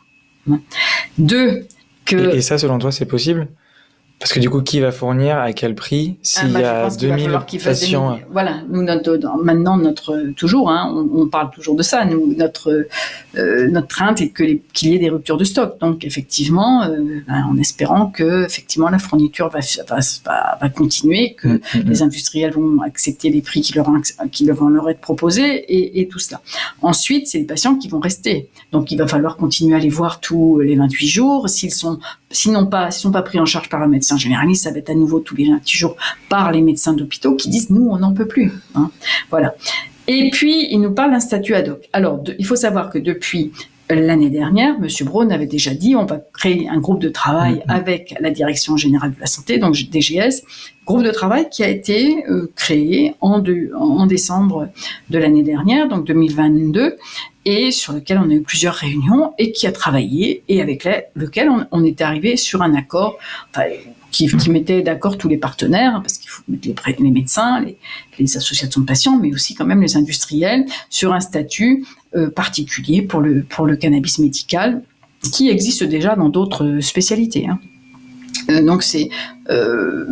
Deux, 1.19 1.67
que 2.07 2.37
et 2.37 2.41
ça, 2.41 2.57
selon 2.57 2.79
toi, 2.79 2.91
c'est 2.91 3.07
possible? 3.07 3.49
Parce 4.21 4.33
que 4.33 4.41
du 4.41 4.51
coup, 4.51 4.63
qui 4.63 4.81
va 4.81 4.91
fournir 4.91 5.39
à 5.39 5.53
quel 5.53 5.77
prix 5.77 6.17
ah, 6.17 6.21
s'il 6.23 6.53
bah, 6.53 6.61
y 6.61 6.65
a 6.65 6.91
2000 6.91 7.39
patients 7.63 8.19
Voilà, 8.33 8.63
nous 8.69 8.83
notre, 8.83 9.17
maintenant 9.45 9.77
notre 9.77 10.33
toujours, 10.37 10.71
hein, 10.71 11.07
on, 11.15 11.29
parle 11.29 11.51
toujours 11.51 11.77
de 11.77 11.85
ça. 11.85 12.05
Nous 12.05 12.35
notre 12.37 12.89
euh, 13.37 13.69
notre 13.71 13.87
crainte 13.87 14.21
est 14.21 14.31
qu'il 14.31 14.91
y 14.91 14.95
ait 14.97 14.99
des 14.99 15.09
ruptures 15.09 15.37
de 15.37 15.45
stock. 15.45 15.79
Donc 15.79 16.05
effectivement, 16.05 16.83
euh, 16.83 16.97
ben, 17.29 17.45
en 17.49 17.57
espérant 17.59 18.07
que 18.07 18.45
effectivement 18.45 18.89
la 18.89 18.99
fourniture 18.99 19.51
va 19.51 19.61
va, 19.89 20.59
va, 20.61 20.69
continuer, 20.69 21.35
que 21.35 21.49
mm, 21.49 21.53
mm, 21.53 21.79
mm. 21.79 21.89
les 21.89 22.03
industriels 22.03 22.53
vont 22.53 22.83
accepter 22.83 23.31
les 23.31 23.41
prix 23.41 23.61
qui 23.61 23.75
leur 23.75 23.89
qui 24.33 24.51
vont 24.51 24.69
leur 24.69 24.91
être 24.91 25.01
proposés 25.01 25.45
et, 25.45 26.01
et 26.01 26.09
tout 26.09 26.19
cela. 26.19 26.41
Ensuite, 26.83 27.29
c'est 27.29 27.39
les 27.39 27.45
patients 27.45 27.77
qui 27.77 27.89
vont 27.89 28.01
rester. 28.01 28.49
Donc 28.73 28.91
il 28.91 28.99
va 28.99 29.07
falloir 29.07 29.37
continuer 29.37 29.77
à 29.77 29.79
les 29.79 29.91
voir 29.91 30.19
tous 30.19 30.59
les 30.59 30.75
28 30.75 31.07
jours. 31.07 31.49
S'ils 31.49 31.73
sont 31.73 32.01
sinon 32.31 32.67
pas 32.67 32.91
s'ils 32.91 33.03
sont 33.03 33.13
pas 33.13 33.23
pris 33.23 33.39
en 33.39 33.47
charge 33.47 33.69
par 33.69 33.81
un 33.81 33.87
médecin 33.87 34.08
généraliste, 34.17 34.65
ça 34.65 34.71
va 34.71 34.79
être 34.79 34.91
à 34.91 34.95
nouveau 34.95 35.21
tous 35.21 35.37
les 35.37 35.51
28 35.51 35.79
jours 35.79 35.97
par 36.29 36.53
les 36.53 36.63
médecins 36.63 36.93
d'hôpitaux 36.93 37.35
qui 37.35 37.49
disent 37.49 37.71
nous 37.71 37.89
on 37.91 37.99
n'en 37.99 38.13
peut 38.13 38.27
plus. 38.27 38.53
Hein. 38.75 38.91
Voilà. 39.31 39.55
Et 40.07 40.31
puis 40.31 40.69
il 40.71 40.81
nous 40.81 40.93
parle 40.93 41.11
d'un 41.11 41.21
statut 41.21 41.55
ad 41.55 41.69
hoc. 41.69 41.89
Alors 41.93 42.23
il 42.39 42.47
faut 42.47 42.57
savoir 42.57 42.91
que 42.91 42.99
depuis 42.99 43.53
L'année 43.91 44.29
dernière, 44.29 44.75
M. 44.75 44.87
Braun 45.07 45.31
avait 45.31 45.47
déjà 45.47 45.73
dit 45.73 45.97
on 45.97 46.05
va 46.05 46.19
créer 46.19 46.69
un 46.69 46.79
groupe 46.79 47.01
de 47.01 47.09
travail 47.09 47.55
mm-hmm. 47.55 47.63
avec 47.69 48.15
la 48.21 48.31
Direction 48.31 48.77
générale 48.77 49.15
de 49.15 49.21
la 49.21 49.27
santé, 49.27 49.57
donc 49.57 49.77
DGS, 49.77 50.43
groupe 50.85 51.03
de 51.03 51.11
travail 51.11 51.49
qui 51.49 51.65
a 51.65 51.69
été 51.69 52.23
euh, 52.29 52.53
créé 52.55 53.15
en, 53.23 53.43
en, 53.75 54.07
décembre 54.07 54.69
de 55.09 55.19
l'année 55.19 55.43
dernière, 55.43 55.89
donc 55.89 56.07
2022, 56.07 56.97
et 57.47 57.71
sur 57.71 57.95
lequel 57.95 58.19
on 58.19 58.29
a 58.29 58.35
eu 58.35 58.43
plusieurs 58.43 58.75
réunions 58.75 59.33
et 59.39 59.53
qui 59.53 59.67
a 59.67 59.73
travaillé 59.73 60.43
et 60.49 60.61
avec 60.61 60.87
lequel 61.15 61.49
on, 61.49 61.65
on 61.71 61.83
était 61.83 62.05
arrivé 62.05 62.37
sur 62.37 62.61
un 62.61 62.75
accord. 62.75 63.17
Enfin, 63.51 63.69
qui, 64.11 64.27
qui 64.27 64.51
mettait 64.51 64.83
d'accord 64.83 65.19
tous 65.19 65.29
les 65.29 65.37
partenaires, 65.37 65.97
hein, 65.97 66.01
parce 66.01 66.19
qu'il 66.19 66.31
faut 66.31 66.43
mettre 66.49 67.03
les, 67.03 67.11
médecins, 67.11 67.65
les, 68.19 68.37
associations 68.37 68.81
de 68.81 68.87
patients, 68.87 69.19
mais 69.19 69.33
aussi 69.33 69.55
quand 69.55 69.67
même 69.67 69.81
les 69.81 69.97
industriels, 69.97 70.65
sur 70.91 71.13
un 71.13 71.21
statut 71.21 71.85
euh, 72.17 72.31
particulier 72.31 73.03
pour 73.03 73.21
le, 73.21 73.43
pour 73.43 73.67
le 73.67 73.77
cannabis 73.77 74.19
médical, 74.19 74.83
qui 75.33 75.49
existe 75.49 75.85
déjà 75.85 76.17
dans 76.17 76.29
d'autres 76.29 76.81
spécialités. 76.81 77.49
Hein. 77.49 77.59
Euh, 78.51 78.65
donc 78.65 78.83
c'est 78.83 79.11
euh, 79.51 80.05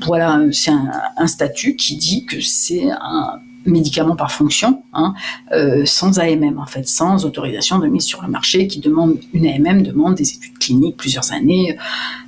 voilà, 0.00 0.42
c'est 0.52 0.70
un, 0.70 1.26
statut 1.26 1.76
qui 1.76 1.96
dit 1.96 2.24
que 2.24 2.40
c'est 2.40 2.88
un 2.90 3.40
médicaments 3.66 4.16
par 4.16 4.32
fonction, 4.32 4.82
hein, 4.92 5.14
euh, 5.52 5.84
sans 5.84 6.18
AMM 6.18 6.58
en 6.58 6.66
fait, 6.66 6.86
sans 6.86 7.24
autorisation 7.24 7.78
de 7.78 7.86
mise 7.86 8.04
sur 8.04 8.22
le 8.22 8.28
marché, 8.28 8.66
qui 8.66 8.80
demande 8.80 9.18
une 9.32 9.46
AMM 9.46 9.82
demande 9.82 10.14
des 10.14 10.28
études 10.34 10.58
cliniques 10.58 10.96
plusieurs 10.96 11.32
années. 11.32 11.76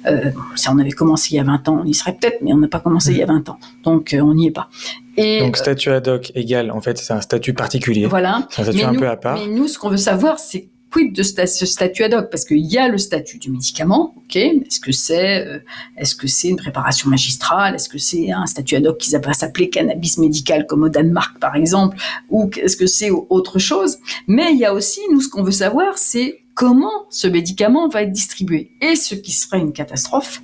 Euh, 0.07 0.31
si 0.57 0.69
on 0.69 0.79
avait 0.79 0.91
commencé 0.91 1.35
il 1.35 1.37
y 1.37 1.41
a 1.41 1.45
20 1.45 1.69
ans, 1.69 1.81
on 1.83 1.87
y 1.87 1.95
serait 1.95 2.15
peut-être, 2.15 2.39
mais 2.43 2.53
on 2.53 2.59
n'a 2.59 2.69
pas 2.69 2.81
commencé 2.81 3.13
il 3.13 3.19
y 3.19 3.23
a 3.23 3.27
20 3.27 3.49
ans, 3.49 3.59
donc 3.85 4.15
euh, 4.15 4.21
on 4.21 4.35
n'y 4.35 4.49
est 4.49 4.53
pas. 4.53 4.69
Et, 5.17 5.41
donc 5.41 5.57
statut 5.57 5.91
ad 5.91 6.09
hoc 6.09 6.33
égal, 6.35 6.71
en 6.71 6.81
fait, 6.81 6.99
c'est 6.99 7.13
un 7.13 7.21
statut 7.21 7.53
particulier. 7.53 8.07
Voilà. 8.07 8.47
C'est 8.51 8.63
un 8.63 8.65
statut 8.65 8.85
un 8.85 8.95
peu 8.95 9.09
à 9.09 9.17
part. 9.17 9.39
Mais 9.39 9.47
nous, 9.47 9.69
ce 9.69 9.79
qu'on 9.79 9.91
veut 9.91 9.99
savoir, 9.99 10.39
c'est 10.39 10.69
quid 10.93 11.13
de 11.15 11.23
ce 11.23 11.67
statut 11.67 12.05
ad 12.05 12.15
hoc? 12.15 12.31
Parce 12.31 12.45
qu'il 12.45 12.59
y 12.59 12.79
a 12.79 12.89
le 12.89 12.99
statut 12.99 13.39
du 13.39 13.51
médicament, 13.51 14.15
ok 14.17 14.37
Est-ce 14.37 14.81
que 14.81 14.93
c'est 14.93 15.47
euh, 15.47 15.59
est-ce 15.97 16.47
une 16.47 16.57
préparation 16.57 17.09
magistrale? 17.09 17.75
Est-ce 17.75 17.89
que 17.89 17.99
c'est 17.99 18.31
un 18.31 18.47
statut 18.47 18.77
ad 18.77 18.87
hoc 18.87 18.99
qui 18.99 19.11
va 19.17 19.33
s'appeler 19.33 19.71
cannabis 19.71 20.19
médical 20.19 20.67
comme 20.67 20.83
au 20.85 20.89
Danemark 20.89 21.39
par 21.41 21.57
exemple 21.57 21.97
Ou 22.31 22.51
est-ce 22.57 22.77
que 22.77 22.87
c'est 22.87 23.11
autre 23.11 23.59
chose? 23.59 23.99
Mais 24.29 24.53
il 24.53 24.59
y 24.59 24.65
a 24.65 24.75
aussi, 24.75 25.01
nous, 25.11 25.21
ce 25.21 25.29
qu'on 25.29 25.43
veut 25.43 25.51
savoir, 25.51 25.97
c'est 25.97 26.41
comment 26.55 27.07
ce 27.11 27.27
médicament 27.27 27.89
va 27.89 28.03
être 28.03 28.13
distribué. 28.13 28.71
Et 28.81 28.97
ce 28.97 29.15
qui 29.15 29.33
serait 29.33 29.61
une 29.61 29.73
catastrophe, 29.73 30.43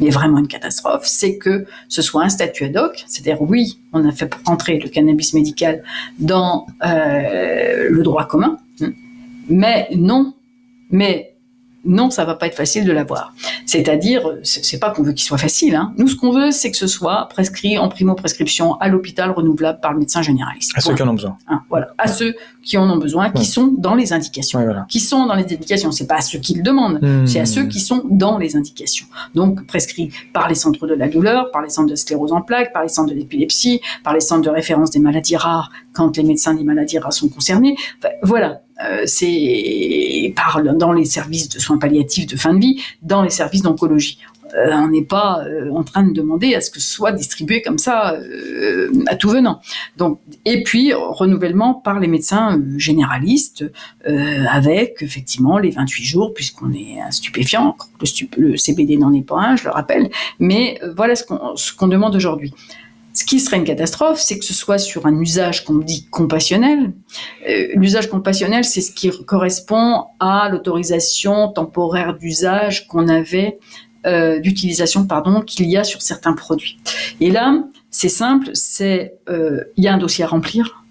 mais 0.00 0.10
vraiment 0.10 0.38
une 0.38 0.48
catastrophe, 0.48 1.06
c'est 1.06 1.38
que 1.38 1.66
ce 1.88 2.02
soit 2.02 2.22
un 2.22 2.28
statut 2.28 2.64
ad 2.64 2.76
hoc, 2.76 3.04
c'est-à-dire 3.06 3.40
oui, 3.42 3.80
on 3.92 4.06
a 4.06 4.12
fait 4.12 4.32
entrer 4.46 4.78
le 4.78 4.88
cannabis 4.88 5.34
médical 5.34 5.82
dans 6.18 6.66
euh, 6.84 7.88
le 7.90 8.02
droit 8.02 8.26
commun, 8.26 8.58
mais 9.48 9.88
non, 9.94 10.34
mais 10.90 11.38
non, 11.84 12.10
ça 12.10 12.24
va 12.24 12.34
pas 12.34 12.46
être 12.46 12.56
facile 12.56 12.84
de 12.84 12.92
l'avoir. 12.92 13.32
C'est-à-dire, 13.64 14.22
c'est 14.42 14.78
pas 14.78 14.90
qu'on 14.90 15.02
veut 15.02 15.12
qu'il 15.12 15.24
soit 15.24 15.38
facile. 15.38 15.74
Hein. 15.74 15.92
Nous, 15.96 16.08
ce 16.08 16.16
qu'on 16.16 16.32
veut, 16.32 16.50
c'est 16.50 16.70
que 16.70 16.76
ce 16.76 16.86
soit 16.86 17.28
prescrit 17.30 17.78
en 17.78 17.88
primo-prescription 17.88 18.74
à 18.74 18.88
l'hôpital 18.88 19.30
renouvelable 19.30 19.80
par 19.80 19.92
le 19.92 20.00
médecin 20.00 20.20
généraliste. 20.20 20.72
À 20.74 20.80
ceux 20.80 20.94
qui 20.94 21.02
en 21.02 21.08
ont 21.08 21.14
besoin. 21.14 21.36
Hein, 21.48 21.62
voilà, 21.70 21.88
à 21.96 22.08
ceux 22.08 22.34
qui 22.62 22.76
en 22.76 22.90
ont 22.90 22.98
besoin, 22.98 23.30
qui 23.30 23.44
sont 23.44 23.72
dans 23.78 23.94
les 23.94 24.12
indications. 24.12 24.60
Qui 24.88 25.00
sont 25.00 25.26
dans 25.26 25.34
les 25.34 25.44
indications. 25.44 25.92
C'est 25.92 26.06
pas 26.06 26.16
à 26.16 26.20
ceux 26.20 26.38
qui 26.38 26.54
le 26.54 26.62
demandent, 26.62 27.00
hmm. 27.00 27.26
c'est 27.26 27.40
à 27.40 27.46
ceux 27.46 27.66
qui 27.66 27.80
sont 27.80 28.02
dans 28.10 28.38
les 28.38 28.56
indications. 28.56 29.06
Donc, 29.34 29.66
prescrit 29.66 30.10
par 30.32 30.48
les 30.48 30.54
centres 30.54 30.86
de 30.86 30.94
la 30.94 31.08
douleur, 31.08 31.50
par 31.52 31.62
les 31.62 31.70
centres 31.70 31.90
de 31.90 31.96
sclérose 31.96 32.32
en 32.32 32.42
plaques, 32.42 32.72
par 32.72 32.82
les 32.82 32.88
centres 32.88 33.10
de 33.10 33.14
l'épilepsie, 33.14 33.80
par 34.04 34.12
les 34.12 34.20
centres 34.20 34.42
de 34.42 34.50
référence 34.50 34.90
des 34.90 35.00
maladies 35.00 35.36
rares 35.36 35.70
quand 35.92 36.16
les 36.16 36.22
médecins 36.22 36.54
des 36.54 36.64
maladies 36.64 36.98
rares 36.98 37.12
sont 37.12 37.28
concernés. 37.28 37.76
voilà, 38.22 38.46
euh, 38.50 38.54
c'est 39.06 40.32
par 40.36 40.62
dans 40.62 40.92
les 40.92 41.04
services 41.04 41.48
de 41.48 41.58
soins 41.58 41.78
palliatifs 41.78 42.26
de 42.26 42.36
fin 42.36 42.54
de 42.54 42.60
vie, 42.60 42.82
dans 43.02 43.22
les 43.22 43.30
services 43.30 43.62
d'oncologie. 43.62 44.18
Euh, 44.54 44.72
on 44.72 44.88
n'est 44.88 45.04
pas 45.04 45.44
euh, 45.44 45.70
en 45.70 45.82
train 45.82 46.02
de 46.02 46.12
demander 46.12 46.54
à 46.54 46.60
ce 46.60 46.70
que 46.70 46.80
ce 46.80 46.90
soit 46.90 47.12
distribué 47.12 47.60
comme 47.62 47.78
ça 47.78 48.14
euh, 48.14 48.90
à 49.06 49.16
tout 49.16 49.28
venant. 49.28 49.60
Donc, 49.96 50.20
et 50.44 50.62
puis 50.62 50.92
renouvellement 50.94 51.74
par 51.74 52.00
les 52.00 52.08
médecins 52.08 52.60
généralistes 52.76 53.64
avec 54.04 54.98
effectivement 55.00 55.58
les 55.58 55.70
28 55.70 56.04
jours 56.04 56.32
puisqu'on 56.34 56.72
est 56.72 57.00
un 57.00 57.10
stupéfiant. 57.10 57.76
Le, 58.36 58.56
CBD 58.56 58.96
n'en 58.96 59.12
est 59.12 59.26
pas 59.26 59.38
un, 59.38 59.56
je 59.56 59.64
le 59.64 59.70
rappelle. 59.70 60.10
Mais 60.38 60.80
voilà 60.96 61.14
ce 61.14 61.24
qu'on 61.24 61.54
qu'on 61.76 61.88
demande 61.88 62.16
aujourd'hui. 62.16 62.54
Ce 63.18 63.24
qui 63.24 63.40
serait 63.40 63.56
une 63.56 63.64
catastrophe, 63.64 64.20
c'est 64.20 64.38
que 64.38 64.44
ce 64.44 64.54
soit 64.54 64.78
sur 64.78 65.04
un 65.04 65.18
usage 65.18 65.64
qu'on 65.64 65.78
dit 65.78 66.06
compassionnel. 66.08 66.92
L'usage 67.74 68.08
compassionnel, 68.08 68.62
c'est 68.62 68.80
ce 68.80 68.92
qui 68.92 69.10
correspond 69.24 70.04
à 70.20 70.48
l'autorisation 70.48 71.50
temporaire 71.50 72.16
d'usage 72.16 72.86
qu'on 72.86 73.08
avait 73.08 73.58
euh, 74.06 74.38
d'utilisation 74.38 75.04
pardon 75.04 75.40
qu'il 75.40 75.68
y 75.68 75.76
a 75.76 75.82
sur 75.82 76.00
certains 76.00 76.32
produits. 76.32 76.78
Et 77.20 77.32
là, 77.32 77.64
c'est 77.90 78.08
simple, 78.08 78.50
c'est 78.54 79.14
euh, 79.28 79.64
il 79.76 79.82
y 79.82 79.88
a 79.88 79.94
un 79.94 79.98
dossier 79.98 80.22
à 80.22 80.28
remplir, 80.28 80.84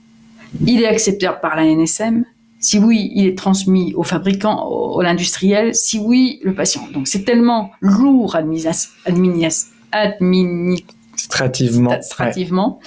il 0.66 0.82
est 0.82 0.88
accepté 0.88 1.30
par 1.42 1.56
la 1.56 1.64
NSM. 1.64 2.26
Si 2.60 2.78
oui, 2.78 3.10
il 3.16 3.26
est 3.26 3.38
transmis 3.38 3.94
au 3.94 4.04
fabricant, 4.04 4.66
au, 4.68 5.02
l'industriel. 5.02 5.74
Si 5.74 5.98
oui, 5.98 6.42
le 6.44 6.54
patient. 6.54 6.90
Donc 6.92 7.08
c'est 7.08 7.24
tellement 7.24 7.72
lourd 7.80 8.36
administrativement, 8.36 8.98
administrativement 11.18 12.80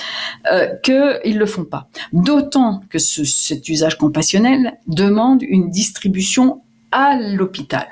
euh, 0.53 0.69
qu'ils 0.83 1.35
ne 1.35 1.39
le 1.39 1.47
font 1.47 1.65
pas. 1.65 1.89
D'autant 2.13 2.83
que 2.89 2.99
ce, 2.99 3.25
cet 3.25 3.69
usage 3.69 3.99
compassionnel 3.99 4.79
demande 4.87 5.43
une 5.43 5.71
distribution 5.71 6.63
à 6.93 7.17
l'hôpital 7.17 7.87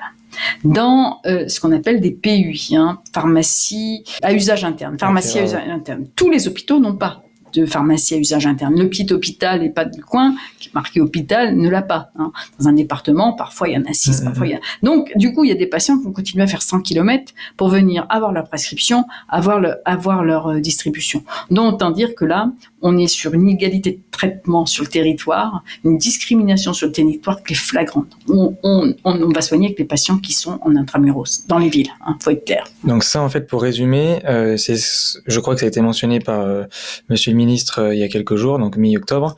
dans 0.63 1.19
euh, 1.25 1.47
ce 1.47 1.59
qu'on 1.59 1.71
appelle 1.71 1.99
des 1.99 2.11
PUI, 2.11 2.75
hein, 2.75 3.01
pharmacie 3.13 4.03
à 4.21 4.33
usage 4.33 4.63
interne. 4.63 4.97
Pharmacie 4.97 5.39
à 5.39 5.43
usage 5.43 5.67
interne. 5.67 6.05
Tous 6.15 6.29
les 6.29 6.47
hôpitaux 6.47 6.79
n'ont 6.79 6.95
pas 6.95 7.23
de 7.53 7.65
pharmacie 7.65 8.15
à 8.15 8.17
usage 8.17 8.45
interne. 8.45 8.77
Le 8.77 8.89
petit 8.89 9.11
hôpital 9.11 9.63
et 9.63 9.69
pas 9.69 9.85
du 9.85 10.01
coin, 10.01 10.35
qui 10.59 10.69
est 10.69 10.73
marqué 10.73 11.01
hôpital, 11.01 11.55
ne 11.55 11.69
l'a 11.69 11.81
pas. 11.81 12.11
Hein. 12.17 12.31
Dans 12.59 12.67
un 12.67 12.73
département, 12.73 13.33
parfois 13.33 13.69
il 13.69 13.75
y 13.75 13.77
en 13.77 13.85
a 13.85 13.93
six, 13.93 14.19
mm, 14.19 14.21
mm, 14.21 14.25
parfois 14.25 14.47
il 14.47 14.51
y 14.51 14.55
a... 14.55 14.59
Donc, 14.83 15.11
du 15.15 15.33
coup, 15.33 15.43
il 15.43 15.49
y 15.49 15.53
a 15.53 15.55
des 15.55 15.67
patients 15.67 15.97
qui 15.97 16.05
vont 16.05 16.11
continuer 16.11 16.43
à 16.43 16.47
faire 16.47 16.61
100 16.61 16.81
km 16.81 17.33
pour 17.57 17.69
venir 17.69 18.05
avoir 18.09 18.31
leur 18.31 18.47
prescription, 18.47 19.05
avoir, 19.27 19.59
le, 19.59 19.75
avoir 19.85 20.23
leur 20.23 20.47
euh, 20.47 20.59
distribution. 20.59 21.23
Donc, 21.51 21.75
autant 21.75 21.91
dire 21.91 22.15
que 22.15 22.25
là, 22.25 22.51
on 22.81 22.97
est 22.97 23.07
sur 23.07 23.33
une 23.33 23.49
égalité 23.49 23.91
de 23.91 23.99
traitement 24.11 24.65
sur 24.65 24.83
le 24.83 24.89
territoire, 24.89 25.63
une 25.83 25.97
discrimination 25.97 26.73
sur 26.73 26.87
le 26.87 26.93
territoire 26.93 27.43
qui 27.43 27.53
est 27.53 27.55
flagrante. 27.55 28.17
On, 28.27 28.55
on, 28.63 28.93
on 29.03 29.29
va 29.29 29.41
soigner 29.41 29.67
avec 29.67 29.79
les 29.79 29.85
patients 29.85 30.17
qui 30.17 30.33
sont 30.33 30.59
en 30.61 30.75
intramuros, 30.75 31.45
dans 31.47 31.57
les 31.57 31.69
villes, 31.69 31.91
hein, 32.05 32.17
faut 32.19 32.31
être 32.31 32.45
clair. 32.45 32.65
Donc 32.83 33.03
ça, 33.03 33.21
en 33.21 33.29
fait, 33.29 33.47
pour 33.47 33.61
résumer, 33.61 34.19
euh, 34.25 34.57
je 34.57 35.39
crois 35.39 35.53
que 35.53 35.59
ça 35.59 35.65
a 35.65 35.69
été 35.69 35.81
mentionné 35.81 36.19
par 36.19 36.41
euh, 36.41 36.63
Monsieur 37.09 37.31
le 37.31 37.37
Ministre 37.39 37.79
euh, 37.79 37.95
il 37.95 37.99
y 37.99 38.03
a 38.03 38.07
quelques 38.07 38.35
jours, 38.35 38.59
donc 38.59 38.77
mi-octobre, 38.77 39.35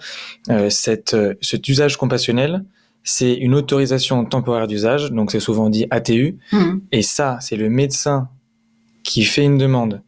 euh, 0.50 0.70
euh, 1.14 1.34
cet 1.42 1.68
usage 1.68 1.98
compassionnel, 1.98 2.66
c'est 3.04 3.34
une 3.34 3.56
autorisation 3.56 4.26
temporaire 4.26 4.68
d'usage, 4.68 5.12
donc 5.12 5.32
c'est 5.32 5.40
souvent 5.40 5.70
dit 5.70 5.86
ATU, 5.90 6.38
mmh. 6.52 6.78
et 6.92 7.02
ça, 7.02 7.38
c'est 7.42 7.56
le 7.56 7.70
médecin 7.70 8.30
qui 9.04 9.24
fait 9.24 9.44
une 9.44 9.58
demande 9.58 10.02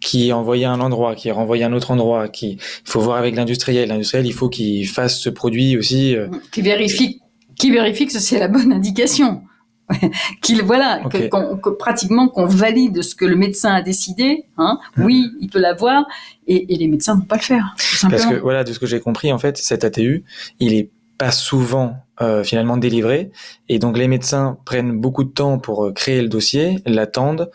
qui 0.00 0.28
est 0.28 0.32
envoyé 0.32 0.64
à 0.64 0.72
un 0.72 0.80
endroit, 0.80 1.14
qui 1.14 1.28
est 1.28 1.32
renvoyé 1.32 1.64
à 1.64 1.66
un 1.66 1.72
autre 1.72 1.90
endroit, 1.90 2.28
qui 2.28 2.52
il 2.52 2.58
faut 2.84 3.00
voir 3.00 3.18
avec 3.18 3.36
l'industriel. 3.36 3.88
L'industriel, 3.88 4.26
il 4.26 4.32
faut 4.32 4.48
qu'il 4.48 4.88
fasse 4.88 5.20
ce 5.20 5.28
produit 5.28 5.76
aussi. 5.76 6.16
Euh... 6.16 6.28
Qui 6.52 6.62
vérifie, 6.62 7.20
qui 7.56 7.70
vérifie 7.70 8.06
que 8.06 8.12
c'est 8.12 8.38
la 8.38 8.48
bonne 8.48 8.72
indication. 8.72 9.42
qu'il 10.42 10.62
voilà, 10.62 11.00
que, 11.10 11.70
pratiquement 11.70 12.28
qu'on 12.28 12.46
valide 12.46 13.02
ce 13.02 13.14
que 13.14 13.24
le 13.24 13.36
médecin 13.36 13.74
a 13.74 13.82
décidé. 13.82 14.44
Hein. 14.58 14.78
Mmh. 14.96 15.04
Oui, 15.04 15.30
il 15.40 15.48
peut 15.48 15.60
l'avoir, 15.60 16.04
et, 16.46 16.72
et 16.72 16.76
les 16.76 16.88
médecins 16.88 17.14
ne 17.14 17.20
vont 17.20 17.26
pas 17.26 17.36
le 17.36 17.42
faire. 17.42 17.74
Parce 18.08 18.26
que 18.26 18.40
voilà, 18.40 18.64
de 18.64 18.72
ce 18.72 18.78
que 18.78 18.86
j'ai 18.86 19.00
compris, 19.00 19.32
en 19.32 19.38
fait, 19.38 19.56
cet 19.58 19.84
ATU, 19.84 20.24
il 20.58 20.74
est 20.74 20.90
pas 21.18 21.32
souvent 21.32 21.96
euh, 22.22 22.42
finalement 22.42 22.78
délivré, 22.78 23.30
et 23.68 23.78
donc 23.78 23.98
les 23.98 24.08
médecins 24.08 24.58
prennent 24.64 24.98
beaucoup 24.98 25.22
de 25.22 25.28
temps 25.28 25.58
pour 25.58 25.84
euh, 25.84 25.92
créer 25.92 26.22
le 26.22 26.28
dossier, 26.28 26.78
l'attendent, 26.86 27.50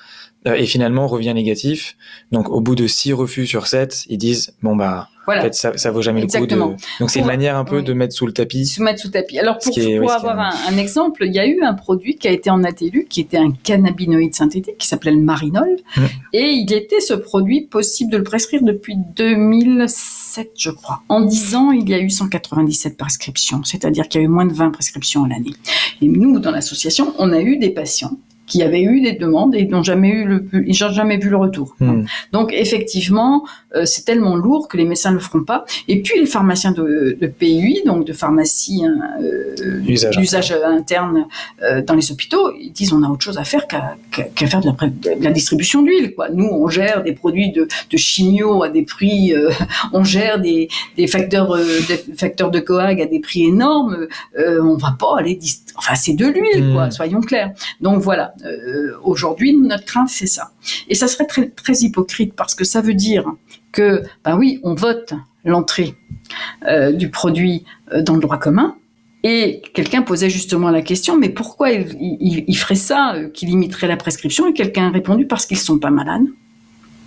euh, 0.48 0.54
et 0.54 0.68
finalement 0.68 1.08
revient 1.08 1.34
négatif. 1.34 1.98
Donc 2.32 2.50
au 2.50 2.62
bout 2.62 2.76
de 2.76 2.86
six 2.86 3.12
refus 3.12 3.48
sur 3.48 3.66
sept, 3.66 4.06
ils 4.08 4.20
disent 4.20 4.56
bon 4.62 4.76
bah 4.76 5.10
voilà. 5.26 5.42
en 5.42 5.44
fait 5.46 5.54
ça, 5.54 5.78
ça 5.78 5.92
vaut 5.92 6.02
jamais 6.02 6.22
le 6.22 6.28
coup 6.28 6.46
de. 6.46 6.56
Donc 6.56 7.10
c'est 7.10 7.20
une 7.20 7.26
manière 7.26 7.58
un 7.58 7.66
peu 7.66 7.82
de 7.82 7.94
mettre 7.94 8.14
sous 8.14 8.26
le 8.26 8.34
tapis. 8.34 8.66
Se 8.66 8.82
mettre 8.82 9.02
sous 9.02 9.08
le 9.08 9.14
tapis. 9.14 9.40
Alors 9.40 9.58
pour, 9.58 9.74
pour 9.74 10.12
avoir 10.12 10.40
un, 10.40 10.54
un, 10.70 10.78
exemple, 10.78 11.24
il 11.26 11.34
y 11.34 11.40
a 11.40 11.48
eu 11.48 11.62
un 11.62 11.74
produit 11.74 12.16
qui 12.16 12.28
a 12.28 12.32
été 12.32 12.50
en 12.50 12.64
ATLU, 12.64 13.08
qui 13.10 13.22
était 13.22 13.38
un 13.38 13.52
cannabinoïde 13.52 14.36
synthétique 14.36 14.78
qui 14.78 14.88
s'appelait 14.88 15.12
le 15.12 15.22
marinol, 15.22 15.78
mmh. 15.98 16.02
et 16.34 16.52
il 16.52 16.74
était 16.74 17.00
ce 17.00 17.14
produit 17.14 17.68
possible 17.68 18.12
de 18.12 18.18
le 18.18 18.24
prescrire 18.24 18.62
depuis 18.64 18.96
2007 19.16 20.26
je 20.56 20.70
crois. 20.70 21.02
En 21.10 21.22
10 21.22 21.56
ans, 21.56 21.72
il 21.72 21.90
y 21.90 21.94
a 21.94 22.00
eu 22.00 22.10
197 22.10 22.98
prescriptions, 22.98 23.64
c'est-à-dire 23.64 24.08
qu'il 24.08 24.22
y 24.22 24.24
a 24.24 24.26
eu 24.26 24.30
moins 24.30 24.46
de 24.46 24.54
20 24.54 24.72
prescriptions 24.72 25.24
à 25.24 25.28
l'année. 25.28 25.54
Et 26.02 26.08
nous, 26.08 26.40
dans 26.40 26.52
l'association, 26.52 27.14
on 27.18 27.32
a 27.32 27.40
eu 27.40 27.58
des 27.58 27.70
patients 27.70 28.18
qui 28.46 28.62
avaient 28.62 28.84
eu 28.84 29.02
des 29.02 29.14
demandes 29.14 29.56
et 29.56 29.66
n'ont 29.66 29.84
jamais 29.84 30.10
eu 30.10 30.26
le, 30.26 30.46
ils 30.68 30.78
n'ont 30.82 30.92
jamais 30.92 31.18
vu 31.18 31.30
le 31.30 31.38
retour. 31.38 31.76
Hmm. 31.80 32.04
Donc 32.32 32.54
effectivement, 32.54 33.46
euh, 33.76 33.86
c'est 33.86 34.04
tellement 34.04 34.36
lourd 34.36 34.68
que 34.68 34.78
les 34.78 34.86
médecins 34.86 35.10
ne 35.10 35.16
le 35.16 35.22
feront 35.22 35.44
pas. 35.44 35.66
Et 35.88 36.02
puis 36.02 36.20
les 36.20 36.26
pharmaciens 36.26 36.72
de, 36.72 37.18
de 37.20 37.28
PUI, 37.28 37.82
donc 37.86 38.06
de 38.06 38.14
pharmacie 38.14 38.84
euh, 39.20 39.80
d'usage 40.18 40.52
interne 40.52 41.28
euh, 41.64 41.82
dans 41.82 41.96
les 41.96 42.12
hôpitaux, 42.12 42.52
ils 42.60 42.72
disent 42.72 42.94
on 42.94 43.04
a 43.04 43.10
autre 43.10 43.24
chose 43.24 43.38
à 43.38 43.44
faire 43.44 43.68
qu'à 43.68 43.96
qu 44.12 44.48
faire 44.48 44.62
de 44.62 44.68
la, 44.68 45.18
de 45.18 45.24
la 45.24 45.32
distribution 45.32 45.82
d'huile. 45.82 46.14
Nous, 46.34 46.46
on 46.46 46.68
gère 46.68 47.04
des 47.04 47.14
produits 47.14 47.52
de, 47.52 47.68
de 47.90 47.98
chimio 47.98 48.64
à 48.64 48.70
des 48.70 48.84
prix, 48.84 49.34
euh, 49.34 49.50
on 49.94 50.04
gère 50.04 50.40
des, 50.40 50.70
des 50.98 51.08
facteurs, 51.08 51.52
euh, 51.54 51.80
des 51.88 51.98
facteurs 52.16 52.52
de 52.52 52.60
coag 52.60 53.02
à 53.02 53.06
des 53.06 53.20
prix 53.20 53.46
énormes. 53.46 54.08
on 54.38 54.76
va 54.76 54.96
pas 54.98 55.18
aller, 55.20 55.40
enfin 55.76 55.96
c'est 55.96 56.14
de 56.14 56.28
l'huile, 56.28 56.74
quoi. 56.74 56.88
Hmm. 56.88 56.92
Soyons 56.92 57.22
clairs. 57.22 57.52
Donc 57.82 58.02
voilà. 58.02 58.35
Euh, 58.44 58.94
aujourd'hui, 59.04 59.56
notre 59.56 59.86
crainte, 59.86 60.10
c'est 60.10 60.28
ça. 60.28 60.52
Et 60.88 60.96
ça 60.96 61.08
serait 61.08 61.26
très, 61.26 61.76
hypocrite 61.76 62.34
parce 62.34 62.56
que 62.56 62.64
ça 62.64 62.82
veut 62.82 62.94
dire 62.94 63.26
que, 63.72 64.04
ben 64.24 64.38
oui, 64.38 64.60
on 64.64 64.74
vote 64.74 65.14
l'entrée 65.44 65.96
euh, 66.68 66.92
du 66.92 67.10
produit 67.10 67.66
euh, 67.94 68.02
dans 68.02 68.16
le 68.16 68.22
droit 68.22 68.38
commun. 68.38 68.76
Et 69.24 69.62
quelqu'un 69.74 70.04
posait 70.04 70.30
justement 70.30 70.70
la 70.70 70.82
question, 70.82 71.18
mais 71.18 71.30
pourquoi 71.30 71.72
il, 71.72 72.58
ferait 72.58 72.76
ça, 72.76 73.16
qu'il 73.34 73.50
limiterait 73.50 73.88
la 73.88 73.98
prescription 73.98 74.48
Et 74.48 74.54
quelqu'un 74.54 74.88
a 74.88 74.92
répondu 74.92 75.26
parce 75.26 75.48
qu'ils 75.48 75.58
sont 75.58 75.80
pas 75.80 75.90
malades, 75.90 76.28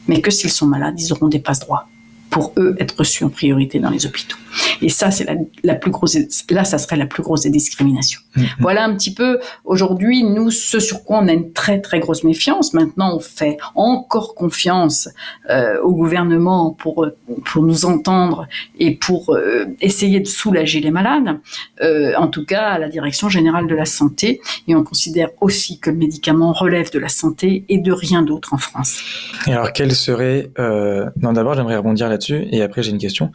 mais 0.08 0.20
que 0.20 0.32
s'ils 0.32 0.50
sont 0.50 0.66
malades, 0.66 1.00
ils 1.00 1.12
auront 1.12 1.28
des 1.28 1.38
passe 1.38 1.60
droits 1.60 1.86
pour 2.30 2.52
eux 2.58 2.76
être 2.78 2.96
reçus 2.98 3.24
en 3.24 3.30
priorité 3.30 3.78
dans 3.78 3.90
les 3.90 4.06
hôpitaux. 4.06 4.36
Et 4.82 4.88
ça, 4.88 5.10
c'est 5.10 5.24
la, 5.24 5.34
la, 5.62 5.74
plus 5.74 5.90
grosse. 5.90 6.16
Là, 6.50 6.64
ça 6.64 6.78
serait 6.78 6.96
la 6.96 7.06
plus 7.06 7.22
grosse 7.22 7.42
des 7.42 7.50
discriminations. 7.50 8.20
Mmh. 8.36 8.42
Voilà 8.60 8.84
un 8.84 8.94
petit 8.94 9.12
peu 9.12 9.40
aujourd'hui 9.64 10.22
nous 10.22 10.50
ce 10.50 10.80
sur 10.80 11.04
quoi 11.04 11.18
on 11.18 11.28
a 11.28 11.32
une 11.32 11.52
très 11.52 11.80
très 11.80 12.00
grosse 12.00 12.24
méfiance. 12.24 12.74
Maintenant, 12.74 13.16
on 13.16 13.20
fait 13.20 13.58
encore 13.74 14.34
confiance 14.34 15.08
euh, 15.50 15.80
au 15.82 15.92
gouvernement 15.92 16.70
pour 16.70 17.06
pour 17.44 17.62
nous 17.62 17.84
entendre 17.84 18.46
et 18.78 18.94
pour 18.94 19.34
euh, 19.34 19.66
essayer 19.80 20.20
de 20.20 20.26
soulager 20.26 20.80
les 20.80 20.90
malades. 20.90 21.38
Euh, 21.82 22.12
en 22.16 22.28
tout 22.28 22.44
cas, 22.44 22.68
à 22.68 22.78
la 22.78 22.88
direction 22.88 23.28
générale 23.28 23.66
de 23.66 23.74
la 23.74 23.84
santé. 23.84 24.40
Et 24.66 24.74
on 24.74 24.82
considère 24.82 25.30
aussi 25.40 25.78
que 25.78 25.90
le 25.90 25.96
médicament 25.96 26.52
relève 26.52 26.90
de 26.90 26.98
la 26.98 27.08
santé 27.08 27.64
et 27.68 27.78
de 27.78 27.92
rien 27.92 28.22
d'autre 28.22 28.54
en 28.54 28.58
France. 28.58 29.00
Et 29.46 29.52
alors, 29.52 29.72
quel 29.72 29.92
serait 29.94 30.50
Non, 30.56 31.32
d'abord, 31.32 31.54
j'aimerais 31.54 31.76
rebondir 31.76 32.08
là-dessus 32.18 32.48
et 32.50 32.62
après 32.62 32.82
j'ai 32.82 32.90
une 32.90 32.98
question. 32.98 33.30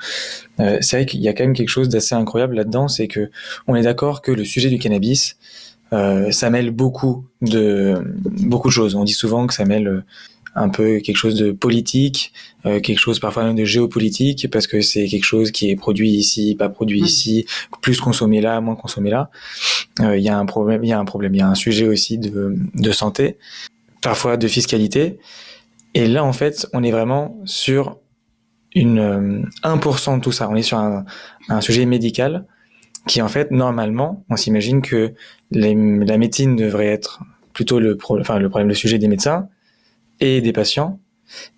Euh, 0.60 0.78
c'est 0.82 0.98
vrai 0.98 1.06
qu'il 1.06 1.22
y 1.22 1.28
a 1.28 1.34
quand 1.34 1.44
même 1.44 1.56
quelque 1.56 1.70
chose 1.70 1.90
d'assez 1.90 2.16
incroyable 2.16 2.56
là-dedans, 2.56 2.88
c'est 2.88 3.08
que 3.08 3.32
on 3.68 3.76
est 3.76 3.84
d'accord 3.84 4.22
que 4.22 4.32
le 4.32 4.46
sujet 4.46 4.70
du 4.70 4.80
cannabis, 4.80 5.38
euh, 5.94 6.32
ça 6.32 6.50
mêle 6.50 6.72
beaucoup 6.72 7.26
de 7.42 7.96
beaucoup 8.52 8.70
de 8.70 8.74
choses. 8.74 8.96
On 8.96 9.04
dit 9.04 9.14
souvent 9.14 9.48
que 9.48 9.54
ça 9.54 9.66
mêle 9.66 9.88
euh, 9.88 10.02
un 10.56 10.70
peu 10.70 11.00
quelque 11.00 11.18
chose 11.18 11.36
de 11.36 11.52
politique, 11.52 12.34
euh, 12.66 12.80
quelque 12.80 13.00
chose 13.00 13.20
parfois 13.20 13.44
même 13.44 13.56
de 13.56 13.66
géopolitique, 13.66 14.50
parce 14.52 14.68
que 14.68 14.82
c'est 14.82 15.08
quelque 15.08 15.24
chose 15.24 15.52
qui 15.52 15.70
est 15.70 15.76
produit 15.76 16.12
ici, 16.12 16.56
pas 16.58 16.70
produit 16.70 17.02
mmh. 17.02 17.06
ici, 17.06 17.46
plus 17.82 18.00
consommé 18.00 18.42
là, 18.42 18.62
moins 18.62 18.76
consommé 18.76 19.10
là. 19.10 19.30
Euh, 20.02 20.18
Il 20.18 20.24
y 20.24 20.30
a 20.30 20.38
un 20.38 20.46
problème, 20.46 20.84
il 20.84 20.90
y 20.90 20.94
a 20.94 21.00
un 21.00 21.06
problème, 21.06 21.34
il 21.36 21.40
y 21.40 21.42
a 21.42 21.48
un 21.48 21.56
sujet 21.56 21.88
aussi 21.88 22.18
de, 22.18 22.56
de 22.76 22.92
santé, 22.92 23.38
parfois 24.02 24.38
de 24.38 24.48
fiscalité. 24.48 25.20
Et 25.96 26.08
là, 26.08 26.24
en 26.24 26.34
fait, 26.34 26.68
on 26.74 26.84
est 26.84 26.92
vraiment 26.92 27.38
sur 27.46 27.98
une 28.76 29.00
euh, 29.00 29.42
1% 29.64 30.18
de 30.18 30.22
tout 30.22 30.32
ça. 30.32 30.50
On 30.50 30.56
est 30.56 30.64
sur 30.64 30.78
un, 30.78 31.06
un, 31.50 31.62
sujet 31.62 31.86
médical 31.86 32.46
qui, 33.08 33.22
en 33.22 33.28
fait, 33.28 33.52
normalement, 33.52 34.24
on 34.30 34.36
s'imagine 34.36 34.82
que 34.82 35.14
les, 35.52 35.76
la 35.76 36.18
médecine 36.18 36.56
devrait 36.56 36.88
être 36.88 37.22
plutôt 37.54 37.80
le, 37.80 37.98
pro, 37.98 38.20
enfin, 38.20 38.40
le 38.40 38.50
problème, 38.50 38.68
le 38.68 38.74
sujet 38.74 38.98
des 38.98 39.08
médecins 39.08 39.48
et 40.20 40.42
des 40.42 40.54
patients. 40.54 41.00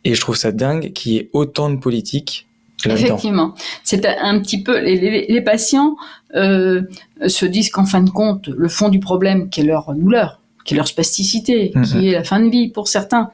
Et 0.03 0.15
je 0.15 0.21
trouve 0.21 0.35
ça 0.35 0.51
dingue 0.51 0.93
qu'il 0.93 1.13
y 1.13 1.17
ait 1.17 1.29
autant 1.33 1.69
de 1.69 1.77
politique 1.77 2.47
Effectivement, 2.83 3.55
c'est 3.83 4.05
un 4.05 4.39
petit 4.39 4.61
peu 4.61 4.79
les, 4.79 4.99
les, 4.99 5.25
les 5.27 5.41
patients 5.41 5.95
euh, 6.35 6.83
se 7.25 7.45
disent 7.45 7.69
qu'en 7.69 7.85
fin 7.85 8.01
de 8.01 8.09
compte, 8.09 8.47
le 8.47 8.67
fond 8.67 8.89
du 8.89 8.99
problème, 8.99 9.49
qui 9.49 9.61
est 9.61 9.63
leur 9.63 9.93
douleur, 9.95 10.39
qui 10.65 10.73
est 10.73 10.77
leur 10.77 10.87
spasticité, 10.87 11.71
qui 11.83 12.09
est 12.09 12.11
la 12.11 12.23
fin 12.23 12.39
de 12.39 12.49
vie 12.49 12.69
pour 12.69 12.87
certains. 12.87 13.31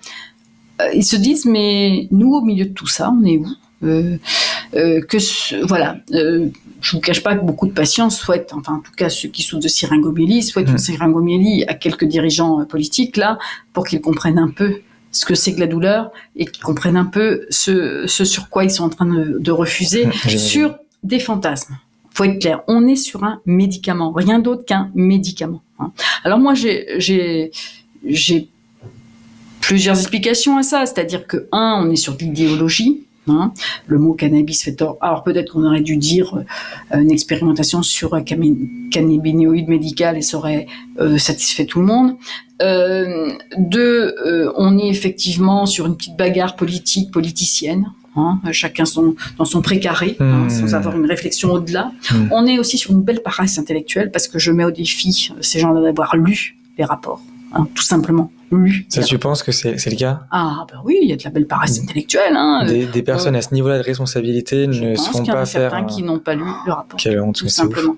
Euh, 0.82 0.90
ils 0.94 1.06
se 1.06 1.16
disent, 1.16 1.46
mais 1.46 2.08
nous, 2.12 2.34
au 2.34 2.42
milieu 2.42 2.66
de 2.66 2.74
tout 2.74 2.88
ça, 2.88 3.12
on 3.12 3.24
est 3.26 3.38
où? 3.38 3.48
Euh, 3.84 4.18
euh, 4.76 5.02
que 5.02 5.18
ce- 5.20 5.66
voilà, 5.66 5.98
euh, 6.14 6.48
je 6.82 6.92
vous 6.96 7.02
cache 7.02 7.22
pas 7.24 7.36
que 7.36 7.44
beaucoup 7.44 7.68
de 7.68 7.74
patients 7.74 8.10
souhaitent, 8.10 8.52
enfin 8.54 8.76
en 8.76 8.80
tout 8.80 8.92
cas 8.96 9.10
ceux 9.10 9.28
qui 9.30 9.42
souffrent 9.42 9.64
de 9.64 9.68
syringomyélie, 9.68 10.44
souhaitent 10.44 10.68
Mhm. 10.68 10.74
une 10.74 10.78
syringomyélie 10.78 11.64
à 11.68 11.74
quelques 11.74 12.06
dirigeants 12.06 12.64
politiques 12.66 13.18
là 13.18 13.38
pour 13.74 13.86
qu'ils 13.88 14.02
comprennent 14.02 14.38
un 14.40 14.50
peu 14.50 14.82
ce 15.12 15.26
que 15.26 15.36
c'est 15.36 15.54
que 15.56 15.60
la 15.60 15.68
douleur 15.68 16.12
et 16.36 16.46
qu'ils 16.46 16.64
comprennent 16.64 16.96
un 16.96 17.06
peu 17.06 17.46
ce, 17.50 18.06
ce 18.08 18.24
sur 18.24 18.50
quoi 18.50 18.64
ils 18.64 18.72
sont 18.72 18.84
en 18.86 18.90
train 18.90 19.06
de, 19.08 19.38
de 19.40 19.52
refuser 19.52 20.06
Mmh, 20.06 20.12
j'imagine. 20.14 20.40
sur 20.40 20.76
des 21.04 21.20
fantasmes. 21.20 21.76
Faut 22.14 22.24
être 22.26 22.40
clair, 22.40 22.62
on 22.68 22.88
est 22.88 22.96
sur 22.96 23.24
un 23.24 23.42
médicament, 23.46 24.12
rien 24.12 24.40
d'autre 24.40 24.64
qu'un 24.64 24.90
médicament. 24.96 25.62
hein. 25.80 25.92
Alors 26.24 26.40
moi 26.40 26.54
j'ai 26.54 26.86
j'ai 26.98 27.52
j'ai 28.06 28.48
plusieurs 29.60 29.98
explications 30.00 30.58
à 30.58 30.64
ça, 30.64 30.86
c'est-à-dire 30.86 31.28
que 31.28 31.48
un, 31.52 31.84
on 31.86 31.92
est 31.92 31.96
sur 31.96 32.16
de 32.16 32.20
l'idéologie. 32.24 33.04
Hein. 33.28 33.54
Le 33.88 33.98
mot 34.00 34.14
cannabis 34.14 34.64
fait 34.64 34.74
tort. 34.76 34.98
Alors 35.02 35.24
peut-être 35.24 35.54
qu'on 35.54 35.66
aurait 35.66 35.82
dû 35.82 35.98
dire 35.98 36.44
euh, 36.94 37.00
une 37.00 37.12
expérimentation 37.12 37.84
sur 37.84 38.14
un 38.14 38.24
cannabinoïde 38.24 39.68
médical 39.68 40.18
et 40.18 40.22
ça 40.22 40.38
aurait 40.38 40.68
euh, 41.00 41.18
satisfait 41.18 41.66
tout 41.66 41.80
le 41.80 41.86
monde. 41.86 42.16
Euh, 42.62 43.32
deux, 43.58 44.16
euh, 44.26 44.52
on 44.56 44.78
est 44.78 44.88
effectivement 44.88 45.66
sur 45.66 45.86
une 45.88 45.96
petite 45.98 46.18
bagarre 46.18 46.56
politique, 46.56 47.12
politicienne. 47.12 47.86
hein, 48.16 48.40
chacun 48.52 48.86
son, 48.86 49.16
dans 49.38 49.46
son 49.46 49.62
précaré, 49.62 50.18
hein, 50.20 50.46
Hmm. 50.46 50.50
sans 50.50 50.76
avoir 50.76 50.96
une 50.98 51.06
réflexion 51.06 51.54
au-delà. 51.54 51.92
Hmm. 52.12 52.28
On 52.32 52.46
est 52.46 52.60
aussi 52.60 52.78
sur 52.78 52.92
une 52.92 53.02
belle 53.04 53.22
paresse 53.24 53.58
intellectuelle 53.58 54.12
parce 54.12 54.28
que 54.28 54.38
je 54.38 54.52
mets 54.52 54.66
au 54.66 54.72
défi 54.72 55.32
ces 55.40 55.60
gens-là 55.60 55.82
d'avoir 55.82 56.16
lu 56.18 56.58
les 56.78 56.84
rapports, 56.84 57.22
tout 57.74 57.84
simplement 57.84 58.32
Ça, 58.90 59.02
tu 59.04 59.18
penses 59.18 59.44
que 59.44 59.52
c'est 59.52 59.74
le 59.90 59.96
cas? 59.96 60.22
Ah, 60.32 60.66
bah 60.72 60.82
oui, 60.84 60.98
il 61.02 61.10
y 61.10 61.14
a 61.14 61.16
de 61.16 61.24
la 61.24 61.30
belle 61.30 61.48
paresse 61.48 61.80
intellectuelle. 61.82 62.34
Hein. 62.36 62.66
des, 62.66 62.86
des 62.86 63.02
personnes 63.04 63.36
à 63.36 63.42
ce 63.42 63.54
niveau-là 63.54 63.78
de 63.78 63.84
responsabilité 63.84 64.68
ne 64.68 64.96
se 64.96 65.10
font 65.10 65.20
qu'il 65.20 65.28
y 65.28 65.32
en 65.32 65.36
pas 65.36 65.42
a 65.42 65.46
faire. 65.46 65.72
certains 65.72 65.86
qui 65.86 66.04
n'ont 66.04 66.20
pas 66.20 66.36
lu 66.36 66.44
le 66.66 66.74
rapport, 66.74 67.00
Quelle 67.00 67.20
honte, 67.22 67.36
tout 67.36 67.48
simplement. 67.48 67.96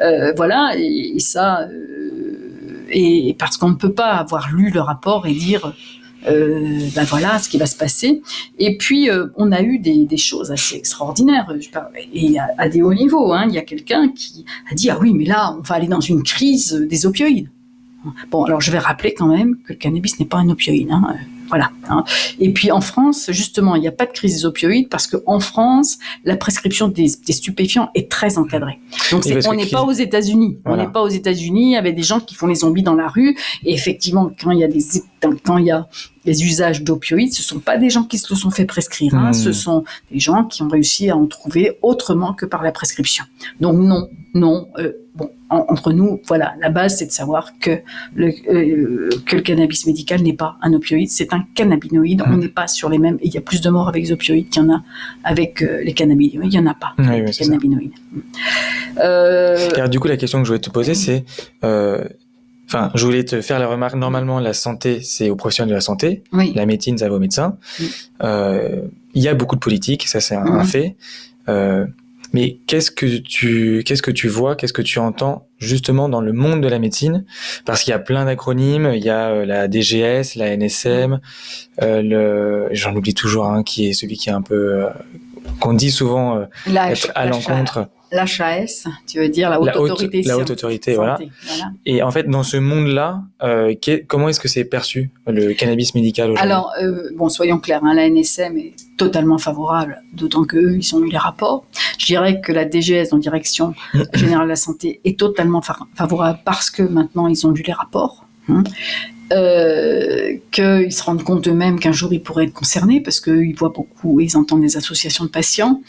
Euh, 0.00 0.32
voilà, 0.36 0.72
et, 0.76 1.12
et 1.16 1.20
ça, 1.20 1.62
euh, 1.62 2.84
et, 2.90 3.34
parce 3.38 3.56
qu'on 3.56 3.70
ne 3.70 3.74
peut 3.76 3.92
pas 3.92 4.12
avoir 4.14 4.50
lu 4.52 4.70
le 4.70 4.80
rapport 4.80 5.26
et 5.26 5.32
dire, 5.34 5.72
euh, 6.28 6.78
ben 6.94 7.04
voilà 7.04 7.38
ce 7.38 7.48
qui 7.48 7.58
va 7.58 7.66
se 7.66 7.76
passer. 7.76 8.22
Et 8.58 8.76
puis, 8.78 9.10
euh, 9.10 9.26
on 9.36 9.50
a 9.52 9.62
eu 9.62 9.78
des, 9.78 10.04
des 10.06 10.16
choses 10.16 10.50
assez 10.52 10.76
extraordinaires, 10.76 11.52
je 11.58 11.68
parle- 11.70 11.88
et 12.12 12.38
à, 12.38 12.48
à 12.58 12.68
des 12.68 12.82
hauts 12.82 12.94
niveaux. 12.94 13.32
Hein. 13.32 13.46
Il 13.48 13.54
y 13.54 13.58
a 13.58 13.62
quelqu'un 13.62 14.08
qui 14.08 14.44
a 14.70 14.74
dit, 14.74 14.90
ah 14.90 14.98
oui, 15.00 15.12
mais 15.14 15.24
là, 15.24 15.54
on 15.58 15.62
va 15.62 15.74
aller 15.76 15.88
dans 15.88 16.00
une 16.00 16.22
crise 16.22 16.72
des 16.88 17.06
opioïdes. 17.06 17.48
Bon, 18.30 18.44
alors 18.44 18.60
je 18.60 18.70
vais 18.70 18.78
rappeler 18.78 19.14
quand 19.14 19.26
même 19.28 19.56
que 19.66 19.72
le 19.72 19.78
cannabis 19.78 20.18
n'est 20.18 20.26
pas 20.26 20.38
un 20.38 20.48
opioïde. 20.48 20.88
Hein. 20.90 21.02
euh, 21.10 21.14
Voilà. 21.48 21.70
hein. 21.88 22.04
Et 22.40 22.52
puis 22.52 22.70
en 22.72 22.80
France, 22.80 23.26
justement, 23.30 23.74
il 23.76 23.80
n'y 23.82 23.88
a 23.88 23.92
pas 23.92 24.06
de 24.06 24.12
crise 24.12 24.34
des 24.34 24.44
opioïdes 24.46 24.88
parce 24.88 25.06
qu'en 25.06 25.38
France, 25.40 25.98
la 26.24 26.36
prescription 26.36 26.88
des, 26.88 27.10
des 27.26 27.32
stupéfiants 27.32 27.90
est 27.94 28.10
très 28.10 28.38
encadrée. 28.38 28.78
Donc 29.10 29.22
on 29.46 29.54
n'est 29.54 29.66
pas 29.66 29.82
aux 29.82 29.92
États-Unis. 29.92 30.58
Voilà. 30.64 30.82
On 30.82 30.86
n'est 30.86 30.92
pas 30.92 31.02
aux 31.02 31.08
États-Unis 31.08 31.76
avec 31.76 31.94
des 31.94 32.02
gens 32.02 32.20
qui 32.20 32.34
font 32.34 32.46
les 32.46 32.56
zombies 32.56 32.82
dans 32.82 32.94
la 32.94 33.08
rue. 33.08 33.36
Et 33.64 33.72
effectivement, 33.74 34.30
quand 34.40 34.50
il 34.50 34.60
y 34.60 34.64
a 34.64 34.68
des 34.68 34.82
quand 35.44 35.58
il 35.58 35.66
y 35.66 35.70
a 35.70 35.86
des 36.24 36.44
usages 36.44 36.82
d'opioïdes, 36.82 37.32
ce 37.32 37.42
sont 37.44 37.60
pas 37.60 37.78
des 37.78 37.90
gens 37.90 38.02
qui 38.02 38.18
se 38.18 38.26
le 38.32 38.36
sont 38.36 38.50
fait 38.50 38.64
prescrire. 38.64 39.14
Hein. 39.14 39.30
Hmm. 39.30 39.34
Ce 39.34 39.52
sont 39.52 39.84
des 40.10 40.18
gens 40.18 40.44
qui 40.44 40.62
ont 40.62 40.68
réussi 40.68 41.10
à 41.10 41.16
en 41.16 41.26
trouver 41.26 41.78
autrement 41.82 42.32
que 42.32 42.44
par 42.46 42.62
la 42.62 42.72
prescription. 42.72 43.24
Donc 43.60 43.76
non, 43.78 44.08
non. 44.34 44.68
euh, 44.78 44.92
bon, 45.14 45.30
en- 45.50 45.66
entre 45.68 45.92
nous, 45.92 46.20
voilà, 46.26 46.54
la 46.60 46.70
base 46.70 46.96
c'est 46.98 47.06
de 47.06 47.12
savoir 47.12 47.58
que 47.58 47.80
le, 48.14 48.32
euh, 48.50 49.10
que 49.26 49.36
le 49.36 49.42
cannabis 49.42 49.86
médical 49.86 50.22
n'est 50.22 50.32
pas 50.32 50.56
un 50.62 50.72
opioïde, 50.72 51.10
c'est 51.10 51.32
un 51.34 51.44
cannabinoïde. 51.54 52.22
Hmm. 52.26 52.32
On 52.34 52.36
n'est 52.38 52.48
pas 52.48 52.66
sur 52.66 52.88
les 52.88 52.98
mêmes. 52.98 53.18
Il 53.22 53.32
y 53.32 53.38
a 53.38 53.40
plus 53.40 53.60
de 53.60 53.70
morts 53.70 53.88
avec 53.88 54.02
les 54.02 54.12
opioïdes 54.12 54.48
qu'il 54.48 54.62
y 54.62 54.66
en 54.66 54.70
a 54.72 54.82
avec 55.24 55.62
euh, 55.62 55.82
les 55.84 55.92
cannabinoïdes. 55.92 56.52
Il 56.52 56.54
y 56.54 56.58
en 56.58 56.66
a 56.66 56.74
pas. 56.74 56.92
Oui, 56.98 57.06
avec 57.06 57.24
oui, 57.26 57.30
les 57.38 57.44
cannabinoïdes. 57.46 57.92
Euh, 58.98 59.70
Et 59.70 59.76
alors, 59.76 59.88
du 59.88 60.00
coup, 60.00 60.08
la 60.08 60.16
question 60.16 60.38
que 60.38 60.44
je 60.44 60.50
voulais 60.50 60.60
te 60.60 60.70
poser, 60.70 60.94
c'est, 60.94 61.24
euh, 61.64 62.04
enfin, 62.66 62.90
je 62.94 63.04
voulais 63.04 63.24
te 63.24 63.40
faire 63.40 63.58
la 63.58 63.66
remarque. 63.66 63.94
Normalement, 63.96 64.38
la 64.40 64.52
santé, 64.52 65.00
c'est 65.02 65.30
aux 65.30 65.36
professionnels 65.36 65.70
de 65.70 65.74
la 65.74 65.80
santé. 65.80 66.22
oui. 66.32 66.52
La 66.54 66.66
médecine, 66.66 66.98
ça 66.98 67.08
va 67.08 67.16
aux 67.16 67.20
médecins. 67.20 67.56
Mm. 67.78 67.84
Euh, 68.24 68.80
Il 69.14 69.22
y 69.22 69.28
a 69.28 69.34
beaucoup 69.34 69.56
de 69.56 69.60
politique, 69.60 70.08
ça 70.08 70.20
c'est 70.20 70.34
un, 70.34 70.46
un 70.46 70.58
Mhm. 70.60 70.64
fait. 70.64 70.96
Mais 72.32 72.60
qu'est-ce 72.66 72.90
que 72.90 73.18
tu, 73.18 73.82
qu'est-ce 73.84 74.02
que 74.02 74.10
tu 74.10 74.28
vois, 74.28 74.56
qu'est-ce 74.56 74.72
que 74.72 74.82
tu 74.82 74.98
entends 74.98 75.48
justement 75.58 76.08
dans 76.08 76.20
le 76.20 76.32
monde 76.32 76.60
de 76.62 76.68
la 76.68 76.78
médecine? 76.78 77.24
Parce 77.64 77.82
qu'il 77.82 77.90
y 77.90 77.94
a 77.94 77.98
plein 77.98 78.24
d'acronymes. 78.24 78.92
Il 78.94 79.04
y 79.04 79.10
a 79.10 79.28
euh, 79.28 79.44
la 79.44 79.68
DGS, 79.68 80.36
la 80.36 80.56
NSM, 80.56 81.20
euh, 81.82 82.02
le, 82.02 82.68
j'en 82.72 82.94
oublie 82.94 83.14
toujours 83.14 83.46
un 83.46 83.62
qui 83.62 83.88
est 83.88 83.92
celui 83.92 84.16
qui 84.16 84.28
est 84.28 84.32
un 84.32 84.42
peu, 84.42 84.84
euh, 84.84 84.88
qu'on 85.60 85.74
dit 85.74 85.90
souvent 85.90 86.36
euh, 86.36 86.44
être 86.66 87.12
à 87.14 87.26
l'encontre. 87.26 87.88
L'HAS, 88.12 88.84
tu 89.06 89.18
veux 89.20 89.28
dire 89.28 89.48
la 89.50 89.58
haute 89.60 89.66
La 89.66 89.80
haute, 89.80 89.90
autorité. 89.92 90.22
la 90.22 90.36
haute 90.36 90.50
autorité, 90.50 90.94
voilà. 90.94 91.16
santé, 91.16 91.30
voilà. 91.46 91.70
Et 91.86 92.02
en 92.02 92.10
fait, 92.10 92.28
dans 92.28 92.42
ce 92.42 92.58
monde-là, 92.58 93.22
euh, 93.42 93.74
comment 94.06 94.28
est-ce 94.28 94.38
que 94.40 94.48
c'est 94.48 94.64
perçu 94.64 95.10
le 95.26 95.52
cannabis 95.54 95.94
médical 95.94 96.30
aujourd'hui? 96.30 96.42
Alors, 96.52 96.72
euh, 96.82 97.08
bon, 97.16 97.28
soyons 97.30 97.58
clairs, 97.58 97.80
hein, 97.84 97.94
la 97.94 98.06
NSM 98.08 98.56
est 98.58 98.74
totalement 98.98 99.38
favorable, 99.38 100.02
d'autant 100.12 100.44
qu'eux, 100.44 100.76
ils 100.76 100.94
ont 100.94 101.02
eu 101.02 101.10
les 101.10 101.16
rapports. 101.18 101.64
Je 101.98 102.06
dirais 102.06 102.40
que 102.40 102.52
la 102.52 102.64
DGS, 102.68 103.12
en 103.12 103.18
direction 103.18 103.74
générale 104.14 104.44
de 104.44 104.50
la 104.50 104.56
santé, 104.56 105.00
est 105.04 105.18
totalement 105.18 105.62
fa- 105.62 105.78
favorable 105.94 106.40
parce 106.44 106.70
que 106.70 106.82
maintenant, 106.82 107.26
ils 107.28 107.46
ont 107.46 107.50
lu 107.50 107.62
les 107.66 107.72
rapports. 107.72 108.26
hein. 108.48 108.62
Euh, 109.32 110.36
qu'ils 110.50 110.92
se 110.92 111.02
rendent 111.02 111.22
compte 111.22 111.48
eux-mêmes 111.48 111.80
qu'un 111.80 111.92
jour 111.92 112.12
ils 112.12 112.22
pourraient 112.22 112.44
être 112.44 112.52
concernés 112.52 113.00
parce 113.00 113.18
qu'ils 113.18 113.54
voient 113.56 113.72
beaucoup 113.74 114.20
ils 114.20 114.36
entendent 114.36 114.60
des 114.60 114.76
associations 114.76 115.24
de 115.24 115.30
patients. 115.30 115.80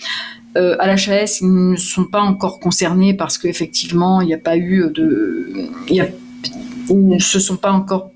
Euh, 0.55 0.75
à 0.79 0.87
l'HAS, 0.87 1.41
ils 1.41 1.71
ne 1.71 1.75
sont 1.75 2.05
pas 2.05 2.21
encore 2.21 2.59
concernés 2.59 3.13
parce 3.13 3.37
qu'effectivement, 3.37 4.21
il 4.21 4.27
n'y 4.27 4.33
a 4.33 4.39
pas 4.39 4.57
eu 4.57 4.85
de. 4.93 5.69
ils 5.89 7.07
ne 7.07 7.19
se 7.19 7.39
sont 7.39 7.57
pas 7.57 7.71
encore 7.71 8.11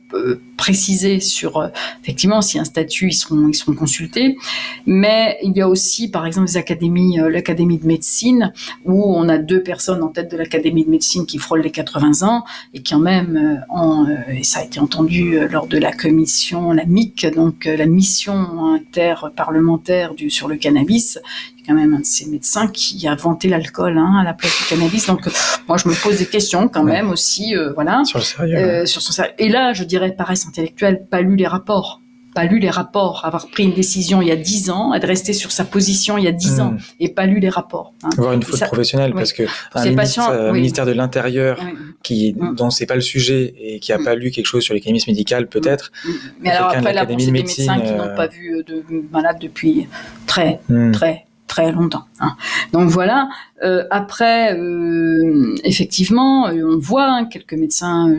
précisés 0.58 1.20
sur 1.20 1.58
euh, 1.58 1.68
effectivement 2.04 2.42
si 2.42 2.60
un 2.60 2.66
statut 2.66 3.10
ils 3.10 3.14
seront 3.14 3.48
ils 3.48 3.54
seront 3.56 3.74
consultés. 3.76 4.38
Mais 4.86 5.38
il 5.44 5.56
y 5.56 5.62
a 5.62 5.70
aussi 5.70 6.10
par 6.10 6.26
exemple 6.26 6.48
les 6.48 6.58
académies 6.58 7.20
euh, 7.20 7.30
l'académie 7.30 7.78
de 7.78 7.86
médecine 7.88 8.52
où 8.86 9.04
on 9.16 9.30
a 9.30 9.38
deux 9.38 9.62
personnes 9.64 10.02
en 10.04 10.08
tête 10.10 10.32
de 10.32 10.38
l'académie 10.38 10.84
de 10.86 10.90
médecine 10.90 11.26
qui 11.26 11.38
frôlent 11.38 11.62
les 11.62 11.72
80 11.72 12.28
ans 12.28 12.44
et 12.74 12.82
qui 12.82 12.96
en 12.96 13.00
même 13.00 13.38
euh, 13.38 13.74
en, 13.74 14.08
et 14.30 14.44
ça 14.44 14.60
a 14.60 14.64
été 14.64 14.80
entendu 14.80 15.40
lors 15.50 15.68
de 15.68 15.78
la 15.78 15.92
commission 15.92 16.72
la 16.72 16.86
MIC 16.86 17.28
donc 17.36 17.66
la 17.66 17.86
mission 17.86 18.74
interparlementaire 18.74 20.14
du 20.16 20.30
sur 20.30 20.48
le 20.48 20.56
cannabis. 20.56 21.20
Il 21.58 21.62
y 21.62 21.64
a 21.64 21.68
quand 21.74 21.80
même 21.80 21.94
un 21.94 22.00
de 22.00 22.06
ces 22.06 22.26
médecins 22.28 22.68
qui 22.68 23.08
a 23.08 23.16
vanté 23.16 23.50
l'alcool 23.50 23.98
hein, 23.98 24.16
à 24.20 24.24
la 24.24 24.34
place 24.34 24.58
du 24.58 24.66
cannabis. 24.76 25.06
Donc 25.08 25.28
moi 25.68 25.78
je 25.78 25.88
me 25.90 25.94
pose 26.02 26.18
des 26.18 26.26
questions 26.26 26.68
quand 26.70 26.84
Ouais. 26.86 26.94
même 26.94 27.10
aussi 27.10 27.56
euh, 27.56 27.74
voilà. 27.74 28.04
Sur 28.06 28.20
le 28.20 28.24
sérieux 28.24 28.56
euh, 28.58 28.86
sur 28.86 29.02
son 29.02 29.12
cerveau. 29.12 29.34
Et 29.38 29.50
là, 29.50 29.74
je 29.74 29.84
dirais 29.84 30.14
paresse 30.14 30.47
intellectuelle, 30.48 31.06
pas 31.10 31.22
lu 31.22 31.36
les 31.36 31.48
rapports. 31.48 32.02
Pas 32.36 32.44
lu 32.46 32.60
les 32.60 32.70
rapports, 32.70 33.22
avoir 33.26 33.48
pris 33.48 33.64
une 33.64 33.74
décision 33.74 34.22
il 34.22 34.28
y 34.28 34.32
a 34.32 34.36
10 34.36 34.70
ans, 34.70 34.94
être 34.94 35.08
resté 35.08 35.34
sur 35.34 35.52
sa 35.52 35.66
position 35.66 36.20
il 36.20 36.24
y 36.24 36.28
a 36.28 36.32
10 36.32 36.60
ans 36.60 36.72
Hmm. 36.74 36.78
et 37.00 37.10
pas 37.10 37.26
lu 37.26 37.40
les 37.40 37.50
rapports. 37.50 37.94
hein. 38.04 38.10
Avoir 38.16 38.34
une 38.34 38.44
faute 38.44 38.60
Ça- 38.60 38.68
professionnelle 38.68 39.10
oui. 39.12 39.18
parce 39.18 39.34
que 39.34 39.44
un 39.74 39.86
ministre, 39.90 40.30
euh, 40.30 40.52
oui. 40.52 40.58
ministère 40.60 40.86
de 40.86 40.92
l'Intérieur 40.92 41.58
Oui. 41.66 41.72
qui 42.04 42.36
Mm. 42.38 42.54
dont 42.56 42.70
c'est 42.70 42.86
pas 42.86 42.94
le 42.96 43.02
sujet 43.02 43.56
et 43.60 43.80
qui 43.80 43.92
a 43.92 43.98
Mm. 43.98 44.04
pas 44.04 44.14
lu 44.14 44.30
quelque 44.30 44.46
chose 44.46 44.62
sur 44.62 44.76
les 44.76 44.82
cannabis 44.82 45.08
médical 45.08 45.48
peut-être 45.48 45.92
Mais 46.40 46.52
alors 46.52 46.70
après, 46.70 46.94
là, 46.94 47.06
de 47.08 47.16
des 47.16 47.32
médecins 47.32 47.80
qui 47.80 47.88
euh, 47.94 47.98
n'ont 47.98 48.16
pas 48.16 48.28
vu 48.28 48.64
de 48.68 48.84
malades 49.12 49.40
depuis 49.42 49.88
très, 50.28 50.60
Hmm. 50.70 50.92
très, 50.92 51.26
très 51.48 51.72
longtemps. 51.72 52.06
hein. 52.20 52.36
Donc 52.74 52.90
voilà. 52.90 53.30
Euh, 53.64 53.86
après, 53.90 54.56
euh, 54.56 55.56
effectivement, 55.64 56.48
euh, 56.48 56.76
on 56.76 56.78
voit 56.78 57.06
hein, 57.06 57.26
quelques 57.26 57.54
médecins, 57.54 58.14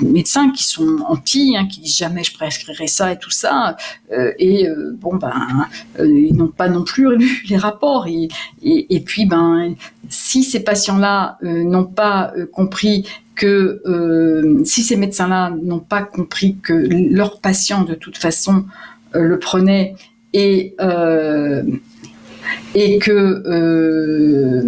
médecins 0.00 0.50
qui 0.50 0.64
sont 0.64 0.98
anti, 1.06 1.56
hein, 1.58 1.66
qui 1.70 1.80
disent 1.80 1.98
jamais 1.98 2.24
je 2.24 2.32
prescrirai 2.32 2.86
ça 2.86 3.12
et 3.12 3.18
tout 3.18 3.30
ça. 3.30 3.76
Et 4.38 4.66
bon 4.94 5.16
ben, 5.16 5.68
ils 5.98 6.34
n'ont 6.34 6.48
pas 6.48 6.68
non 6.68 6.84
plus 6.84 7.16
lu 7.16 7.42
les 7.48 7.58
rapports. 7.58 8.06
Et, 8.08 9.00
puis 9.04 9.26
ben, 9.26 9.74
si 10.08 10.42
ces 10.42 10.60
patients-là 10.60 11.38
n'ont 11.42 11.84
pas 11.84 12.32
compris 12.52 13.06
que 13.34 13.82
si 14.64 14.82
ces 14.82 14.96
médecins-là 14.96 15.50
n'ont 15.50 15.80
pas 15.80 16.02
compris 16.02 16.56
que 16.62 16.72
leurs 16.72 17.40
patients 17.40 17.82
de 17.82 17.94
toute 17.94 18.16
façon 18.16 18.64
le 19.12 19.38
prenaient 19.38 19.94
et 20.32 20.74
et 22.74 22.98
que 22.98 23.10
euh, 23.12 24.62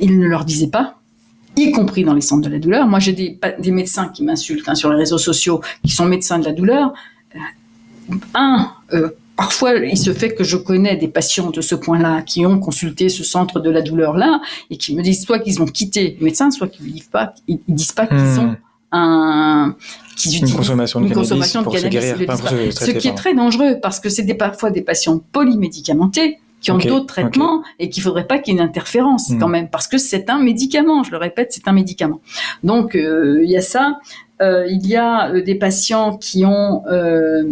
ils 0.00 0.18
ne 0.18 0.26
leur 0.26 0.44
disaient 0.44 0.70
pas, 0.70 0.98
y 1.56 1.72
compris 1.72 2.04
dans 2.04 2.14
les 2.14 2.20
centres 2.20 2.48
de 2.48 2.52
la 2.52 2.58
douleur. 2.58 2.86
Moi, 2.86 2.98
j'ai 2.98 3.12
des, 3.12 3.70
médecins 3.70 4.08
qui 4.08 4.24
m'insultent 4.24 4.68
hein, 4.68 4.74
sur 4.74 4.90
les 4.90 4.96
réseaux 4.96 5.18
sociaux, 5.18 5.60
qui 5.84 5.92
sont 5.92 6.06
médecins 6.06 6.38
de 6.38 6.44
la 6.44 6.52
douleur. 6.52 6.92
Euh, 7.34 8.14
Un, 8.34 8.72
euh, 8.92 9.10
parfois, 9.36 9.74
il 9.74 9.98
se 9.98 10.12
fait 10.12 10.34
que 10.34 10.44
je 10.44 10.56
connais 10.56 10.96
des 10.96 11.08
patients 11.08 11.50
de 11.50 11.60
ce 11.60 11.74
point-là 11.74 12.22
qui 12.22 12.46
ont 12.46 12.58
consulté 12.58 13.08
ce 13.08 13.24
centre 13.24 13.60
de 13.60 13.70
la 13.70 13.82
douleur-là 13.82 14.40
et 14.70 14.76
qui 14.76 14.94
me 14.94 15.02
disent 15.02 15.24
soit 15.24 15.38
qu'ils 15.38 15.60
ont 15.62 15.66
quitté 15.66 16.16
le 16.18 16.24
médecin, 16.24 16.50
soit 16.50 16.68
qu'ils 16.68 16.86
ne 16.86 16.92
disent 16.92 17.10
pas, 17.10 17.34
ils, 17.46 17.60
ils 17.68 17.74
disent 17.74 17.92
pas 17.92 18.06
qu'ils 18.06 18.18
Hmm. 18.18 18.38
ont 18.38 18.56
un 18.92 19.76
une 20.26 20.52
consommation 20.52 21.00
de 21.00 21.06
une 21.06 21.10
cannabis 21.12 21.30
consommation 21.30 21.62
pour 21.62 21.72
de 21.72 21.78
se 21.78 21.82
cannabis, 21.84 22.00
guérir, 22.00 22.18
le 22.18 22.26
pas 22.26 22.36
pour 22.36 22.48
se 22.48 22.70
ce 22.86 22.90
qui 22.90 23.08
est 23.08 23.14
très 23.14 23.34
dangereux 23.34 23.78
parce 23.80 24.00
que 24.00 24.08
c'est 24.08 24.22
des, 24.22 24.34
parfois 24.34 24.70
des 24.70 24.82
patients 24.82 25.18
polymédicamentés 25.32 26.38
qui 26.60 26.70
ont 26.70 26.78
d'autres 26.78 27.06
traitements 27.06 27.62
et 27.78 27.88
qu'il 27.88 28.02
faudrait 28.02 28.26
pas 28.26 28.38
qu'il 28.38 28.54
y 28.54 28.56
ait 28.56 28.60
une 28.60 28.66
interférence 28.66 29.30
Mhm. 29.30 29.38
quand 29.40 29.48
même 29.48 29.68
parce 29.70 29.88
que 29.88 29.98
c'est 29.98 30.28
un 30.30 30.38
médicament, 30.38 31.02
je 31.02 31.10
le 31.10 31.16
répète, 31.16 31.52
c'est 31.52 31.66
un 31.68 31.72
médicament. 31.72 32.20
Donc 32.62 32.94
euh, 32.94 33.40
il 33.42 33.50
y 33.50 33.56
a 33.56 33.62
ça. 33.62 33.98
Euh, 34.42 34.66
il 34.68 34.86
y 34.86 34.96
a 34.96 35.30
euh, 35.30 35.42
des 35.42 35.54
patients 35.54 36.16
qui 36.16 36.46
ont 36.46 36.82
euh, 36.86 37.44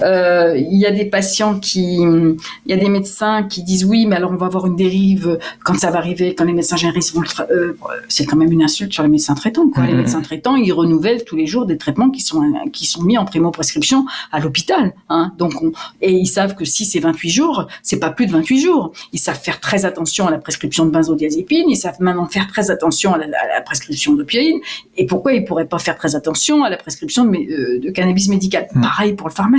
il 0.00 0.78
y 0.78 0.86
a 0.86 0.90
des 0.90 1.04
patients 1.04 1.58
qui, 1.58 1.96
il 2.02 2.36
y 2.66 2.72
a 2.72 2.76
des 2.76 2.88
médecins 2.88 3.42
qui 3.44 3.62
disent 3.62 3.84
oui, 3.84 4.06
mais 4.06 4.16
alors 4.16 4.30
on 4.32 4.36
va 4.36 4.46
avoir 4.46 4.66
une 4.66 4.76
dérive 4.76 5.38
quand 5.64 5.78
ça 5.78 5.90
va 5.90 5.98
arriver, 5.98 6.34
quand 6.34 6.44
les 6.44 6.52
médecins 6.52 6.76
généralistes 6.76 7.14
vont 7.14 7.20
le 7.22 7.28
euh, 7.50 7.76
c'est 8.08 8.24
quand 8.26 8.36
même 8.36 8.52
une 8.52 8.62
insulte 8.62 8.92
sur 8.92 9.02
les 9.02 9.08
médecins 9.08 9.34
traitants, 9.34 9.68
quoi. 9.68 9.84
Les 9.84 9.92
Mhm. 9.92 9.98
médecins 9.98 10.20
traitants, 10.22 10.56
ils 10.56 10.72
renouvellent 10.72 11.24
tous 11.24 11.36
les 11.36 11.46
jours 11.46 11.66
des 11.66 11.76
traitements 11.78 12.10
qui 12.10 12.20
sont, 12.20 12.42
qui 12.72 12.86
sont 12.86 13.02
mis 13.02 13.16
en 13.18 13.24
primo-prescription 13.24 14.06
à 14.32 14.40
l'hôpital, 14.40 14.92
hein. 15.08 15.32
Donc, 15.38 15.52
on, 15.62 15.72
et 16.00 16.12
ils 16.12 16.26
savent 16.26 16.54
que 16.54 16.64
si 16.64 16.84
c'est 16.84 17.00
28 17.00 17.30
jours, 17.30 17.66
c'est 17.82 17.98
pas 17.98 18.10
plus 18.10 18.26
de 18.26 18.32
28 18.32 18.60
jours. 18.60 18.92
Ils 19.12 19.18
savent 19.18 19.40
faire 19.40 19.60
très 19.60 19.84
attention 19.84 20.26
à 20.26 20.30
la 20.30 20.38
prescription 20.38 20.86
de 20.86 20.90
benzodiazépine, 20.90 21.68
ils 21.68 21.76
savent 21.76 22.00
maintenant 22.00 22.26
faire 22.26 22.46
très 22.46 22.70
attention 22.70 23.14
à 23.14 23.18
la, 23.18 23.24
à 23.26 23.54
la 23.56 23.60
prescription 23.62 24.12
d'opioïdes. 24.14 24.60
Et 24.96 25.06
pourquoi 25.06 25.32
ils 25.34 25.44
pourraient 25.44 25.66
pas 25.66 25.78
faire 25.78 25.96
très 25.96 26.14
attention 26.16 26.64
à 26.64 26.70
la 26.70 26.76
prescription 26.76 27.24
de, 27.24 27.36
euh, 27.36 27.80
de 27.80 27.90
cannabis 27.90 28.28
médical? 28.28 28.66
Mm. 28.74 28.80
Pareil 28.82 29.12
pour 29.14 29.28
le 29.28 29.32
pharmacien. 29.34 29.53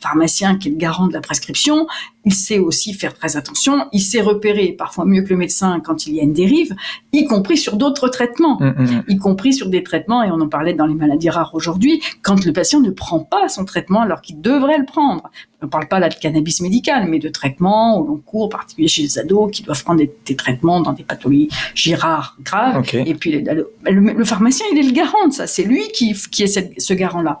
Pharmacien. 0.00 0.56
Qui 0.58 0.68
est 0.68 0.72
le 0.72 0.76
garant 0.76 1.06
de 1.06 1.12
la 1.12 1.20
prescription, 1.20 1.86
il 2.28 2.34
sait 2.34 2.58
aussi 2.58 2.92
faire 2.94 3.14
très 3.14 3.36
attention, 3.36 3.74
il 3.92 4.00
sait 4.00 4.20
repérer 4.20 4.68
parfois 4.84 5.04
mieux 5.04 5.22
que 5.22 5.30
le 5.30 5.36
médecin 5.36 5.80
quand 5.84 6.06
il 6.06 6.14
y 6.14 6.20
a 6.20 6.22
une 6.22 6.32
dérive, 6.34 6.74
y 7.12 7.24
compris 7.24 7.56
sur 7.56 7.76
d'autres 7.76 8.08
traitements 8.08 8.56
Mm, 8.60 8.74
mm, 8.84 9.02
y 9.08 9.16
compris 9.16 9.52
sur 9.54 9.68
des 9.68 9.82
traitements, 9.82 10.22
et 10.22 10.30
on 10.30 10.40
en 10.40 10.48
parlait 10.48 10.74
dans 10.74 10.86
les 10.86 10.94
maladies 10.94 11.30
rares 11.30 11.54
aujourd'hui, 11.54 12.00
quand 12.22 12.44
le 12.44 12.52
patient 12.52 12.80
ne 12.80 12.90
prend 12.90 13.20
pas 13.20 13.48
son 13.48 13.64
traitement 13.64 14.00
alors 14.02 14.20
qu'il 14.20 14.40
devrait 14.40 14.78
le 14.78 14.84
prendre. 14.84 15.24
On 15.60 15.66
ne 15.66 15.70
parle 15.70 15.88
pas 15.88 15.98
là 15.98 16.08
de 16.08 16.14
cannabis 16.14 16.60
médical, 16.60 17.06
mais 17.08 17.18
de 17.18 17.28
traitements 17.28 17.98
au 17.98 18.06
long 18.06 18.20
cours, 18.24 18.44
en 18.44 18.48
particulier 18.48 18.86
chez 18.86 19.02
les 19.02 19.18
ados 19.18 19.50
qui 19.50 19.62
doivent 19.64 19.82
prendre 19.82 19.98
des, 19.98 20.10
des 20.24 20.36
traitements 20.36 20.80
dans 20.80 20.92
des 20.92 21.02
pathologies 21.02 21.94
rares 21.96 22.36
graves. 22.44 22.76
Et 22.94 23.14
puis 23.14 23.32
les- 23.32 23.42
le, 23.42 23.66
le- 23.90 24.12
le 24.12 24.24
pharmacien, 24.24 24.66
il 24.72 24.78
est 24.78 24.82
le 24.90 24.92
garant 24.92 25.26
de 25.26 25.32
ça. 25.32 25.46
C'est 25.48 25.64
lui 25.64 25.82
qui, 25.96 26.14
qui 26.30 26.44
est 26.44 26.46
cette- 26.46 26.80
ce 26.80 26.94
garant-là. 26.94 27.40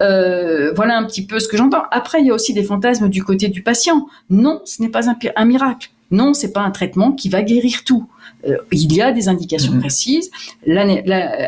Euh, 0.00 0.72
voilà 0.74 0.96
un 0.98 1.04
petit 1.04 1.24
peu 1.24 1.38
ce 1.38 1.46
que 1.46 1.56
j'entends. 1.56 1.82
Après, 1.92 2.20
il 2.20 2.26
y 2.26 2.30
a 2.30 2.34
aussi 2.34 2.52
des 2.52 2.64
fantasmes 2.64 3.08
du 3.08 3.22
côté 3.22 3.48
du 3.48 3.62
patient. 3.62 4.06
Non, 4.30 4.60
ce 4.64 4.82
n'est 4.82 4.88
pas 4.88 5.08
un, 5.08 5.44
miracle. 5.44 5.90
Non, 6.10 6.34
c'est 6.34 6.52
pas 6.52 6.60
un 6.60 6.70
traitement 6.70 7.12
qui 7.12 7.28
va 7.28 7.42
guérir 7.42 7.84
tout. 7.84 8.06
Euh, 8.46 8.56
il 8.72 8.92
y 8.92 9.00
a 9.00 9.12
des 9.12 9.28
indications 9.28 9.72
Mhm. 9.72 9.80
précises. 9.80 10.30
La- 10.66 10.82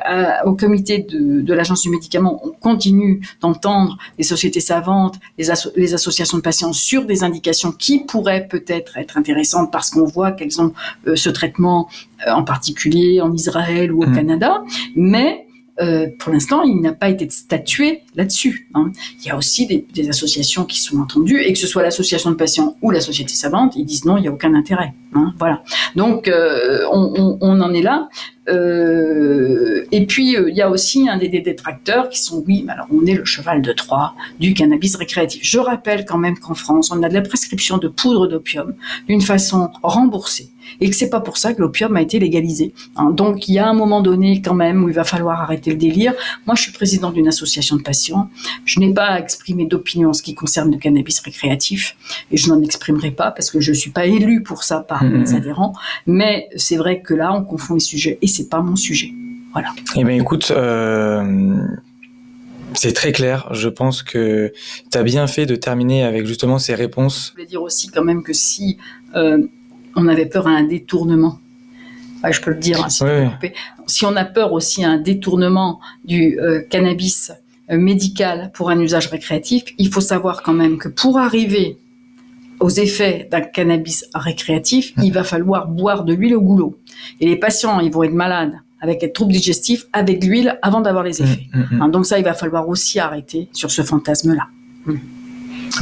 à- 0.05 0.47
au 0.47 0.55
comité 0.55 1.01
de, 1.01 1.41
de 1.41 1.53
l'agence 1.55 1.83
du 1.83 1.91
médicament, 1.91 2.41
on 2.45 2.51
continue 2.53 3.21
d'entendre 3.41 3.99
les 4.17 4.25
sociétés 4.25 4.61
savantes, 4.61 5.17
les, 5.37 5.51
asso- 5.51 5.73
les 5.77 5.93
associations 5.95 6.39
de 6.39 6.43
patients 6.43 6.73
sur 6.73 7.05
des 7.05 7.25
indications 7.25 7.73
qui 7.73 8.01
pourraient 8.01 8.47
peut-être 8.49 8.97
être 8.97 9.19
intéressantes 9.19 9.73
parce 9.73 9.91
qu'on 9.91 10.05
voit 10.05 10.33
qu'elles 10.33 10.61
ont 10.61 10.73
euh, 11.07 11.17
ce 11.17 11.31
traitement 11.31 11.89
euh, 12.27 12.33
en 12.33 12.45
particulier 12.45 13.21
en 13.21 13.33
Israël 13.35 13.93
ou 13.93 14.03
au 14.03 14.07
Mhm. 14.07 14.15
Canada, 14.17 14.63
mais 14.95 15.44
euh, 15.81 16.07
pour 16.19 16.33
l'instant, 16.33 16.63
il 16.63 16.81
n'a 16.81 16.93
pas 16.93 17.09
été 17.09 17.29
statué 17.31 18.03
là-dessus. 18.15 18.69
hein. 18.75 18.93
Il 19.21 19.27
y 19.27 19.31
a 19.31 19.37
aussi 19.37 19.67
des, 19.67 19.85
des 19.93 20.09
associations 20.09 20.65
qui 20.65 20.81
sont 20.81 20.99
entendues, 21.01 21.43
et 21.43 21.53
que 21.53 21.59
ce 21.59 21.67
soit 21.67 21.83
l'association 21.83 22.31
de 22.31 22.37
patients 22.37 22.77
ou 22.83 22.91
la 22.91 23.01
société 23.01 23.35
savante, 23.35 23.75
ils 23.77 23.85
disent 23.85 24.05
non, 24.05 24.17
il 24.17 24.23
n'y 24.23 24.29
a 24.29 24.33
aucun 24.33 24.55
intérêt. 24.55 24.93
hein, 25.15 25.33
voilà. 25.39 25.63
Donc, 25.97 26.29
euh, 26.29 26.85
on, 26.93 27.13
on- 27.17 27.39
on 27.41 27.61
en 27.61 27.73
est 27.73 27.83
là. 27.83 28.09
Euh, 28.49 29.85
et 29.93 30.07
puis, 30.07 30.37
euh, 30.37 30.49
il 30.51 30.57
y 30.57 30.63
a 30.63 30.71
aussi 30.71 31.09
un 31.09 31.17
des, 31.17 31.29
des 31.29 31.41
détracteurs 31.41 32.09
qui 32.09 32.21
sont, 32.21 32.43
oui, 32.47 32.65
alors 32.69 32.87
on 32.93 33.05
est 33.07 33.15
le 33.15 33.25
cheval 33.25 33.63
de 33.63 33.73
Troie 33.73 34.15
du 34.39 34.55
cannabis 34.55 34.97
récréatif. 34.97 35.41
Je 35.45 35.59
rappelle 35.59 36.05
quand 36.05 36.19
même 36.19 36.39
qu'en 36.39 36.55
France, 36.55 36.91
on 36.93 37.03
a 37.03 37.09
de 37.09 37.15
la 37.15 37.23
prescription 37.23 37.79
de 37.79 37.89
poudre 37.89 38.27
d'opium 38.27 38.75
d'une 39.09 39.21
façon 39.23 39.71
remboursée 39.83 40.51
et 40.81 40.89
que 40.91 40.97
c'est 40.97 41.11
pas 41.11 41.21
pour 41.21 41.37
ça 41.39 41.53
que 41.55 41.61
l'opium 41.61 41.95
a 41.97 42.03
été 42.03 42.19
légalisé. 42.19 42.73
hein. 42.97 43.11
Donc, 43.11 43.49
il 43.49 43.55
y 43.55 43.59
a 43.59 43.67
un 43.69 43.75
moment 43.75 44.01
donné 44.03 44.41
quand 44.43 44.55
même 44.55 44.83
où 44.85 44.89
il 44.89 44.95
va 44.95 45.05
falloir 45.05 45.41
arrêter 45.41 45.71
le 45.71 45.77
délire. 45.77 46.13
Moi, 46.47 46.55
je 46.57 46.63
suis 46.63 46.73
président 46.73 47.11
d'une 47.11 47.29
association 47.29 47.77
de 47.77 47.83
patients. 47.83 48.29
Je 48.65 48.81
n'ai 48.81 48.93
pas 48.93 49.07
à 49.07 49.19
exprimer 49.21 49.67
d'opinion 49.67 50.11
en 50.11 50.13
ce 50.13 50.23
qui 50.23 50.35
concerne 50.35 50.71
le 50.73 50.79
cannabis 50.79 51.21
récréatif 51.21 51.97
et 52.31 52.37
je 52.37 52.49
n'en 52.49 52.61
exprimerai 52.63 53.11
pas 53.11 53.31
parce 53.31 53.51
que 53.51 53.61
je 53.61 53.73
suis 53.73 53.91
pas 53.91 54.07
élu 54.07 54.43
pour 54.43 54.63
ça 54.65 54.81
par 54.81 55.03
Mhm. 55.05 55.19
mes 55.21 55.35
adhérents. 55.35 55.73
Mais 56.07 56.49
c'est 56.57 56.77
vrai 56.77 57.01
que 57.01 57.15
là, 57.15 57.33
on 57.35 57.43
confond 57.45 57.75
les 57.75 57.81
sujets 57.81 58.19
et 58.23 58.27
c'est 58.27 58.49
pas 58.49 58.61
mon 58.61 58.77
sujet. 58.77 59.11
Voilà. 59.53 59.69
Eh 59.97 60.03
bien, 60.05 60.17
écoute, 60.17 60.51
euh, 60.51 61.57
c'est 62.75 62.93
très 62.93 63.13
clair. 63.13 63.49
Je 63.53 63.69
pense 63.69 64.03
que 64.03 64.53
tu 64.91 64.99
as 64.99 65.03
bien 65.03 65.27
fait 65.27 65.47
de 65.47 65.55
terminer 65.55 66.03
avec 66.03 66.27
justement 66.27 66.59
ces 66.59 66.75
réponses. 66.75 67.29
Je 67.29 67.33
voulais 67.35 67.47
dire 67.47 67.63
aussi 67.63 67.89
quand 67.89 68.03
même 68.03 68.23
que 68.23 68.33
si 68.33 68.79
euh, 69.15 69.47
on 69.97 70.09
avait 70.09 70.27
peur 70.27 70.47
à 70.47 70.51
un 70.51 70.65
détournement, 70.65 71.39
je 72.31 72.41
peux 72.41 72.51
le 72.51 72.59
dire, 72.59 72.83
hein, 72.85 72.89
si, 72.89 73.05
Oui, 73.05 73.51
on 74.03 74.17
a 74.17 74.25
peur 74.25 74.53
aussi 74.53 74.85
à 74.85 74.91
un 74.91 74.99
détournement 74.99 75.81
du 76.05 76.39
euh, 76.41 76.63
cannabis 76.63 77.33
euh, 77.71 77.79
médical 77.79 78.51
pour 78.55 78.71
un 78.71 78.79
usage 78.81 79.09
récréatif, 79.09 79.65
il 79.79 79.93
faut 79.93 80.01
savoir 80.01 80.43
quand 80.43 80.53
même 80.53 80.79
que 80.79 80.89
pour 80.89 81.19
arriver 81.19 81.79
aux 82.61 82.71
effets 82.71 83.29
d'un 83.31 83.41
cannabis 83.41 84.07
récréatif, 84.15 84.93
il 85.03 85.13
va 85.13 85.25
falloir 85.25 85.69
boire 85.69 86.05
de 86.05 86.15
l'huile 86.15 86.37
au 86.37 86.41
goulot. 86.41 86.79
Et 87.21 87.27
les 87.27 87.37
patients, 87.37 87.81
ils 87.81 87.91
vont 87.91 88.05
être 88.05 88.15
malades 88.15 88.55
avec 88.81 89.01
des 89.01 89.13
troubles 89.13 89.33
digestifs 89.33 89.87
avec 89.93 90.23
l'huile 90.23 90.59
avant 90.63 90.81
d'avoir 90.81 91.05
les 91.05 91.23
effets. 91.23 91.49
Mm, 91.53 91.59
mm, 91.59 91.67
mm. 91.71 91.83
Hein, 91.83 91.89
donc 91.89 92.07
ça, 92.07 92.19
il 92.19 92.25
va 92.25 92.35
falloir 92.35 92.69
aussi 92.69 93.01
arrêter 93.01 93.49
sur 93.53 93.71
ce 93.71 93.83
fantasme-là. 93.83 94.47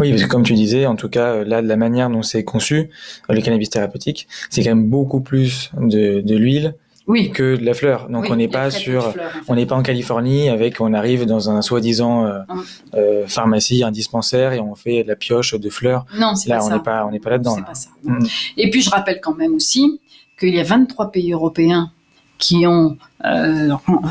Oui, 0.01 0.11
parce 0.11 0.22
que 0.22 0.28
comme 0.28 0.43
tu 0.43 0.55
disais, 0.55 0.86
en 0.86 0.97
tout 0.97 1.09
cas, 1.09 1.32
euh, 1.32 1.45
là, 1.45 1.62
de 1.62 1.68
la 1.68 1.76
manière 1.76 2.09
dont 2.11 2.22
c'est 2.22 2.45
conçu, 2.45 2.90
euh, 3.30 3.34
le 3.34 3.40
cannabis 3.40 3.70
thérapeutique, 3.70 4.26
c'est 4.51 4.62
quand 4.62 4.70
même 4.70 4.88
beaucoup 4.88 5.20
plus 5.20 5.70
de, 5.78 6.20
de 6.20 6.36
l'huile 6.36 6.74
Oui. 7.07 7.30
que 7.32 7.57
de 7.57 7.64
la 7.64 7.74
fleur. 7.74 8.09
Donc 8.09 8.24
Oui, 8.24 8.28
on 8.32 8.36
n'est 8.36 8.49
pas 8.49 8.70
sur, 8.70 9.12
fleurs, 9.12 9.26
en 9.26 9.30
fait. 9.30 9.45
on 9.49 9.55
n'est 9.57 9.66
pas 9.66 9.76
en 9.76 9.82
Californie 9.82 10.49
avec, 10.49 10.80
on 10.80 10.95
arrive 10.95 11.26
dans 11.26 11.51
un 11.51 11.61
soi-disant 11.62 12.24
euh, 12.26 12.38
Hum. 12.49 12.64
euh, 12.95 13.26
pharmacie, 13.26 13.82
un 13.84 13.90
dispensaire 13.90 14.53
et 14.53 14.61
on 14.61 14.74
fait 14.74 15.03
de 15.03 15.09
la 15.09 15.16
pioche 15.16 15.55
de 15.55 15.70
fleurs. 15.70 16.07
Non, 16.18 16.34
c'est 16.34 16.49
Là, 16.49 16.59
pas 16.59 16.64
on 16.64 16.68
ça. 16.68 16.74
n'est 16.76 16.82
pas, 16.82 17.07
on 17.07 17.11
n'est 17.11 17.20
pas 17.20 17.30
là-dedans. 17.30 17.55
C'est 17.55 17.61
là. 17.61 17.66
pas 17.66 17.74
ça. 17.74 17.90
Mm. 18.05 18.24
Et 18.59 18.70
puis 18.70 18.82
je 18.82 18.90
rappelle 18.90 19.20
quand 19.22 19.34
même 19.34 19.55
aussi 19.55 20.01
qu'il 20.38 20.55
y 20.55 20.61
a 20.61 20.64
23 20.64 21.11
pays 21.12 21.32
européens 21.32 21.90
qui 22.38 22.66
ont 22.66 22.97
euh, 23.24 23.68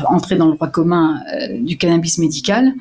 entré 0.08 0.36
dans 0.36 0.46
le 0.48 0.54
droit 0.54 0.68
commun 0.68 1.20
du 1.60 1.76
cannabis 1.76 2.16
médical. 2.18 2.72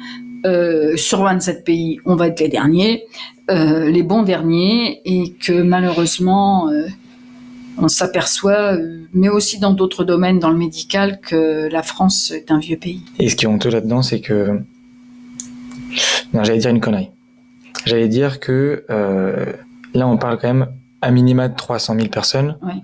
Euh, 0.46 0.98
sur 0.98 1.24
27 1.24 1.64
pays, 1.64 2.00
on 2.06 2.16
va 2.16 2.28
être 2.28 2.40
les 2.40 2.48
derniers, 2.48 3.04
euh, 3.50 3.90
les 3.90 4.04
bons 4.04 4.24
derniers, 4.24 5.02
et 5.06 5.34
que 5.34 5.62
malheureusement, 5.62 6.70
euh, 6.70 6.88
on 7.78 7.88
s'aperçoit, 7.88 8.78
mais 9.14 9.30
aussi 9.30 9.60
dans 9.60 9.74
d'autres 9.74 10.04
domaines 10.04 10.40
dans 10.40 10.50
le 10.50 10.58
médical, 10.58 11.20
que 11.22 11.70
la 11.72 11.84
France 11.84 12.32
est 12.32 12.52
un 12.52 12.60
vieux 12.60 12.78
pays. 12.78 13.04
Et 13.20 13.30
ce 13.30 13.36
qui 13.36 13.46
est 13.46 13.48
honteux 13.48 13.70
là-dedans, 13.70 14.02
c'est 14.02 14.22
que. 14.22 14.62
Non, 16.34 16.44
j'allais 16.44 16.60
dire 16.60 16.72
une 16.72 16.82
connerie. 16.82 17.10
J'allais 17.86 18.08
dire 18.08 18.40
que 18.40 18.86
là, 19.94 20.08
on 20.08 20.18
parle 20.18 20.38
quand 20.40 20.48
même 20.48 20.68
à 21.02 21.12
minima 21.12 21.48
de 21.50 21.56
300 21.56 21.96
000 21.96 22.08
personnes. 22.08 22.58
Ouais. 22.62 22.82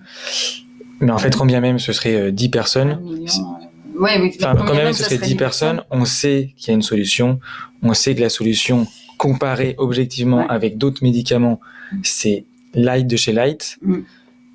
Mais 0.99 1.12
en 1.12 1.18
fait, 1.18 1.36
combien 1.36 1.62
même 1.62 1.80
ce 1.80 1.93
serait 1.93 2.16
euh, 2.16 2.32
10 2.32 2.45
Un 2.45 2.49
personnes 2.49 2.99
million, 3.01 3.26
ouais, 4.00 4.20
oui, 4.22 4.38
Enfin, 4.41 4.56
quand 4.66 4.74
même, 4.76 4.93
ce 4.93 5.04
serait 5.04 5.16
serait 5.16 5.28
10 5.28 5.34
10 5.34 5.36
personnes. 5.36 5.84
On 5.91 6.06
sait 6.06 6.54
qu'il 6.58 6.70
y 6.70 6.72
a 6.72 6.74
une 6.76 6.82
solution. 6.82 7.39
On 7.82 7.93
sait 7.93 8.16
que 8.16 8.22
la 8.22 8.30
solution, 8.30 8.88
comparée 9.18 9.76
objectivement 9.78 10.39
Ouais. 10.39 10.45
avec 10.50 10.78
d'autres 10.78 11.04
médicaments, 11.04 11.60
c'est 12.04 12.45
light 12.74 13.08
de 13.08 13.16
chez 13.16 13.34
light. 13.34 13.78
Mm. 13.82 13.95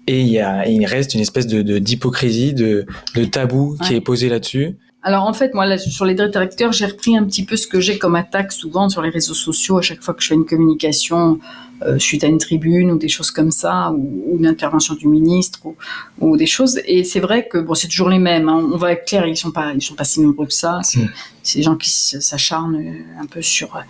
Et 0.08 0.20
il, 0.20 0.28
y 0.28 0.40
a, 0.40 0.66
il 0.68 0.84
reste 0.84 1.14
une 1.14 1.20
espèce 1.20 1.46
de 1.46 1.78
d'hypocrisie, 1.78 2.54
de, 2.54 2.86
de, 3.14 3.24
tabou 3.24 3.76
qui 3.86 3.94
est 3.94 4.00
posé 4.00 4.28
là-dessus. 4.28 4.76
Alors 5.04 5.24
en 5.26 5.32
fait, 5.32 5.52
moi, 5.54 5.66
là, 5.66 5.78
sur 5.78 6.04
les 6.04 6.14
directeurs, 6.14 6.70
j'ai 6.72 6.86
repris 6.86 7.16
un 7.16 7.24
petit 7.24 7.44
peu 7.44 7.56
ce 7.56 7.66
que 7.66 7.80
j'ai 7.80 7.98
comme 7.98 8.14
attaque 8.14 8.52
souvent 8.52 8.88
sur 8.88 9.02
les 9.02 9.10
réseaux 9.10 9.34
sociaux 9.34 9.78
à 9.78 9.82
chaque 9.82 10.00
fois 10.02 10.14
que 10.14 10.22
je 10.22 10.28
fais 10.28 10.34
une 10.34 10.44
communication 10.46 11.40
euh, 11.84 11.98
suite 11.98 12.22
à 12.22 12.28
une 12.28 12.38
tribune 12.38 12.92
ou 12.92 12.98
des 12.98 13.08
choses 13.08 13.32
comme 13.32 13.50
ça, 13.50 13.90
ou, 13.90 14.22
ou 14.28 14.38
une 14.38 14.46
intervention 14.46 14.94
du 14.94 15.08
ministre 15.08 15.58
ou, 15.64 15.74
ou 16.20 16.36
des 16.36 16.46
choses. 16.46 16.80
Et 16.86 17.02
c'est 17.02 17.18
vrai 17.18 17.48
que 17.48 17.58
bon, 17.58 17.74
c'est 17.74 17.88
toujours 17.88 18.08
les 18.10 18.20
mêmes. 18.20 18.48
hein. 18.48 18.62
On 18.72 18.76
va 18.76 18.92
être 18.92 19.04
clair, 19.04 19.26
ils 19.26 19.36
sont 19.36 19.50
pas, 19.50 19.72
ils 19.74 19.82
sont 19.82 19.96
pas 19.96 20.04
si 20.04 20.20
nombreux 20.20 20.46
que 20.46 20.52
ça. 20.54 20.78
C'est 20.84 21.00
Mm. 21.00 21.10
c'est 21.42 21.58
des 21.58 21.64
gens 21.64 21.76
qui 21.76 21.90
s'acharnent 21.90 22.76
euh, 22.76 23.20
un 23.20 23.26
peu 23.26 23.42
sur 23.42 23.74
euh, 23.74 23.80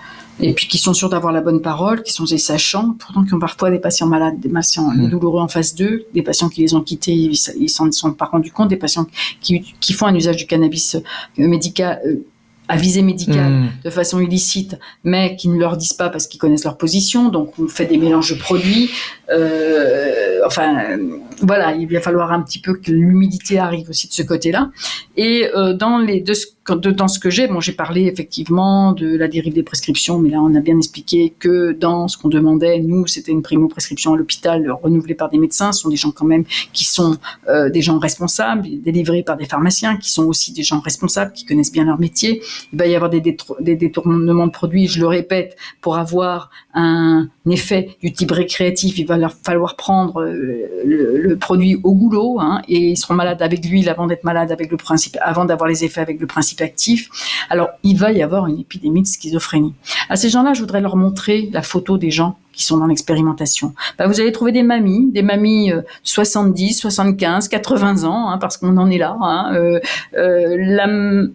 et 0.42 0.52
puis 0.52 0.66
qui 0.66 0.78
sont 0.78 0.94
sûrs 0.94 1.08
d'avoir 1.08 1.32
la 1.32 1.40
bonne 1.40 1.62
parole, 1.62 2.02
qui 2.02 2.12
sont 2.12 2.24
des 2.24 2.38
sachants, 2.38 2.94
pourtant 2.98 3.24
qui 3.24 3.34
ont 3.34 3.38
parfois 3.38 3.70
des 3.70 3.78
patients 3.78 4.06
malades, 4.06 4.40
des 4.40 4.48
patients 4.48 4.92
Mm. 4.94 5.08
douloureux 5.08 5.40
en 5.40 5.48
face 5.48 5.74
d'eux, 5.74 6.04
des 6.14 6.22
patients 6.22 6.48
qui 6.48 6.62
les 6.62 6.74
ont 6.74 6.82
quittés, 6.82 7.12
ils 7.12 7.68
s'en 7.68 7.90
sont 7.92 8.12
pas 8.12 8.26
rendus 8.26 8.50
compte, 8.50 8.68
des 8.68 8.76
patients 8.76 9.06
qui, 9.40 9.60
qui 9.80 9.92
font 9.92 10.06
un 10.06 10.14
usage 10.14 10.36
du 10.36 10.46
cannabis 10.46 10.96
euh, 10.96 11.00
médical, 11.48 12.00
euh, 12.06 12.24
à 12.68 12.76
visée 12.76 13.02
médicale 13.02 13.50
mmh. 13.50 13.70
de 13.84 13.90
façon 13.90 14.20
illicite, 14.20 14.78
mais 15.04 15.36
qui 15.36 15.48
ne 15.48 15.58
leur 15.58 15.76
disent 15.76 15.92
pas 15.92 16.08
parce 16.08 16.26
qu'ils 16.26 16.40
connaissent 16.40 16.64
leur 16.64 16.78
position. 16.78 17.28
Donc 17.28 17.58
on 17.58 17.66
fait 17.68 17.86
des 17.86 17.98
mélanges 17.98 18.30
de 18.32 18.38
produits. 18.38 18.90
Euh, 19.30 20.40
enfin, 20.46 20.96
voilà, 21.40 21.74
il 21.74 21.86
va 21.92 22.00
falloir 22.00 22.32
un 22.32 22.42
petit 22.42 22.60
peu 22.60 22.74
que 22.74 22.90
l'humidité 22.90 23.58
arrive 23.58 23.90
aussi 23.90 24.08
de 24.08 24.12
ce 24.12 24.22
côté-là. 24.22 24.70
Et 25.16 25.48
euh, 25.54 25.74
dans 25.74 25.98
les 25.98 26.20
deux 26.20 26.34
dans 26.68 27.08
ce 27.08 27.18
que 27.18 27.30
j'ai, 27.30 27.48
bon, 27.48 27.60
j'ai 27.60 27.72
parlé 27.72 28.02
effectivement 28.06 28.92
de 28.92 29.16
la 29.16 29.26
dérive 29.26 29.52
des 29.52 29.62
prescriptions, 29.62 30.18
mais 30.18 30.30
là, 30.30 30.40
on 30.40 30.54
a 30.54 30.60
bien 30.60 30.78
expliqué 30.78 31.34
que 31.38 31.72
dans 31.72 32.08
ce 32.08 32.16
qu'on 32.16 32.28
demandait, 32.28 32.78
nous, 32.78 33.06
c'était 33.06 33.32
une 33.32 33.42
primo-prescription 33.42 34.14
à 34.14 34.16
l'hôpital 34.16 34.70
renouvelée 34.70 35.14
par 35.14 35.28
des 35.28 35.38
médecins. 35.38 35.72
Ce 35.72 35.80
sont 35.80 35.88
des 35.88 35.96
gens 35.96 36.12
quand 36.12 36.24
même 36.24 36.44
qui 36.72 36.84
sont 36.84 37.16
euh, 37.48 37.68
des 37.68 37.82
gens 37.82 37.98
responsables, 37.98 38.68
délivrés 38.82 39.22
par 39.22 39.36
des 39.36 39.46
pharmaciens, 39.46 39.96
qui 39.96 40.12
sont 40.12 40.24
aussi 40.24 40.52
des 40.52 40.62
gens 40.62 40.80
responsables, 40.80 41.32
qui 41.32 41.44
connaissent 41.44 41.72
bien 41.72 41.84
leur 41.84 41.98
métier. 41.98 42.42
Il 42.72 42.78
va 42.78 42.86
y 42.86 42.94
avoir 42.94 43.10
des, 43.10 43.20
des 43.20 43.76
détournements 43.76 44.46
de 44.46 44.52
produits, 44.52 44.86
je 44.86 45.00
le 45.00 45.08
répète, 45.08 45.56
pour 45.80 45.96
avoir 45.96 46.50
un 46.74 47.28
effet 47.50 47.96
du 48.00 48.12
type 48.12 48.30
récréatif, 48.30 48.98
il 48.98 49.06
va 49.06 49.16
leur 49.16 49.34
falloir 49.44 49.76
prendre 49.76 50.22
euh, 50.22 50.82
le, 50.84 51.36
produit 51.36 51.76
au 51.82 51.94
goulot, 51.94 52.38
hein, 52.40 52.62
et 52.68 52.90
ils 52.90 52.96
seront 52.96 53.14
malades 53.14 53.42
avec 53.42 53.64
l'huile 53.64 53.88
avant 53.88 54.06
d'être 54.06 54.24
malades 54.24 54.52
avec 54.52 54.70
le 54.70 54.76
principe, 54.76 55.16
avant 55.20 55.44
d'avoir 55.44 55.68
les 55.68 55.84
effets 55.84 56.00
avec 56.00 56.20
le 56.20 56.26
principe 56.26 56.60
actif. 56.60 57.08
Alors, 57.50 57.70
il 57.82 57.98
va 57.98 58.12
y 58.12 58.22
avoir 58.22 58.46
une 58.46 58.60
épidémie 58.60 59.02
de 59.02 59.06
schizophrénie. 59.06 59.74
À 60.08 60.16
ces 60.16 60.28
gens-là, 60.28 60.54
je 60.54 60.60
voudrais 60.60 60.80
leur 60.80 60.96
montrer 60.96 61.48
la 61.52 61.62
photo 61.62 61.98
des 61.98 62.10
gens 62.10 62.36
qui 62.52 62.64
sont 62.64 62.76
dans 62.76 62.86
l'expérimentation. 62.86 63.74
Bah, 63.98 64.06
vous 64.06 64.20
allez 64.20 64.30
trouver 64.30 64.52
des 64.52 64.62
mamies, 64.62 65.10
des 65.10 65.22
mamies 65.22 65.72
70, 66.02 66.74
75, 66.74 67.48
80 67.48 68.04
ans, 68.04 68.28
hein, 68.28 68.38
parce 68.38 68.56
qu'on 68.58 68.76
en 68.76 68.90
est 68.90 68.98
là. 68.98 69.16
Hein, 69.20 69.54
euh, 69.54 69.80
euh, 70.16 71.26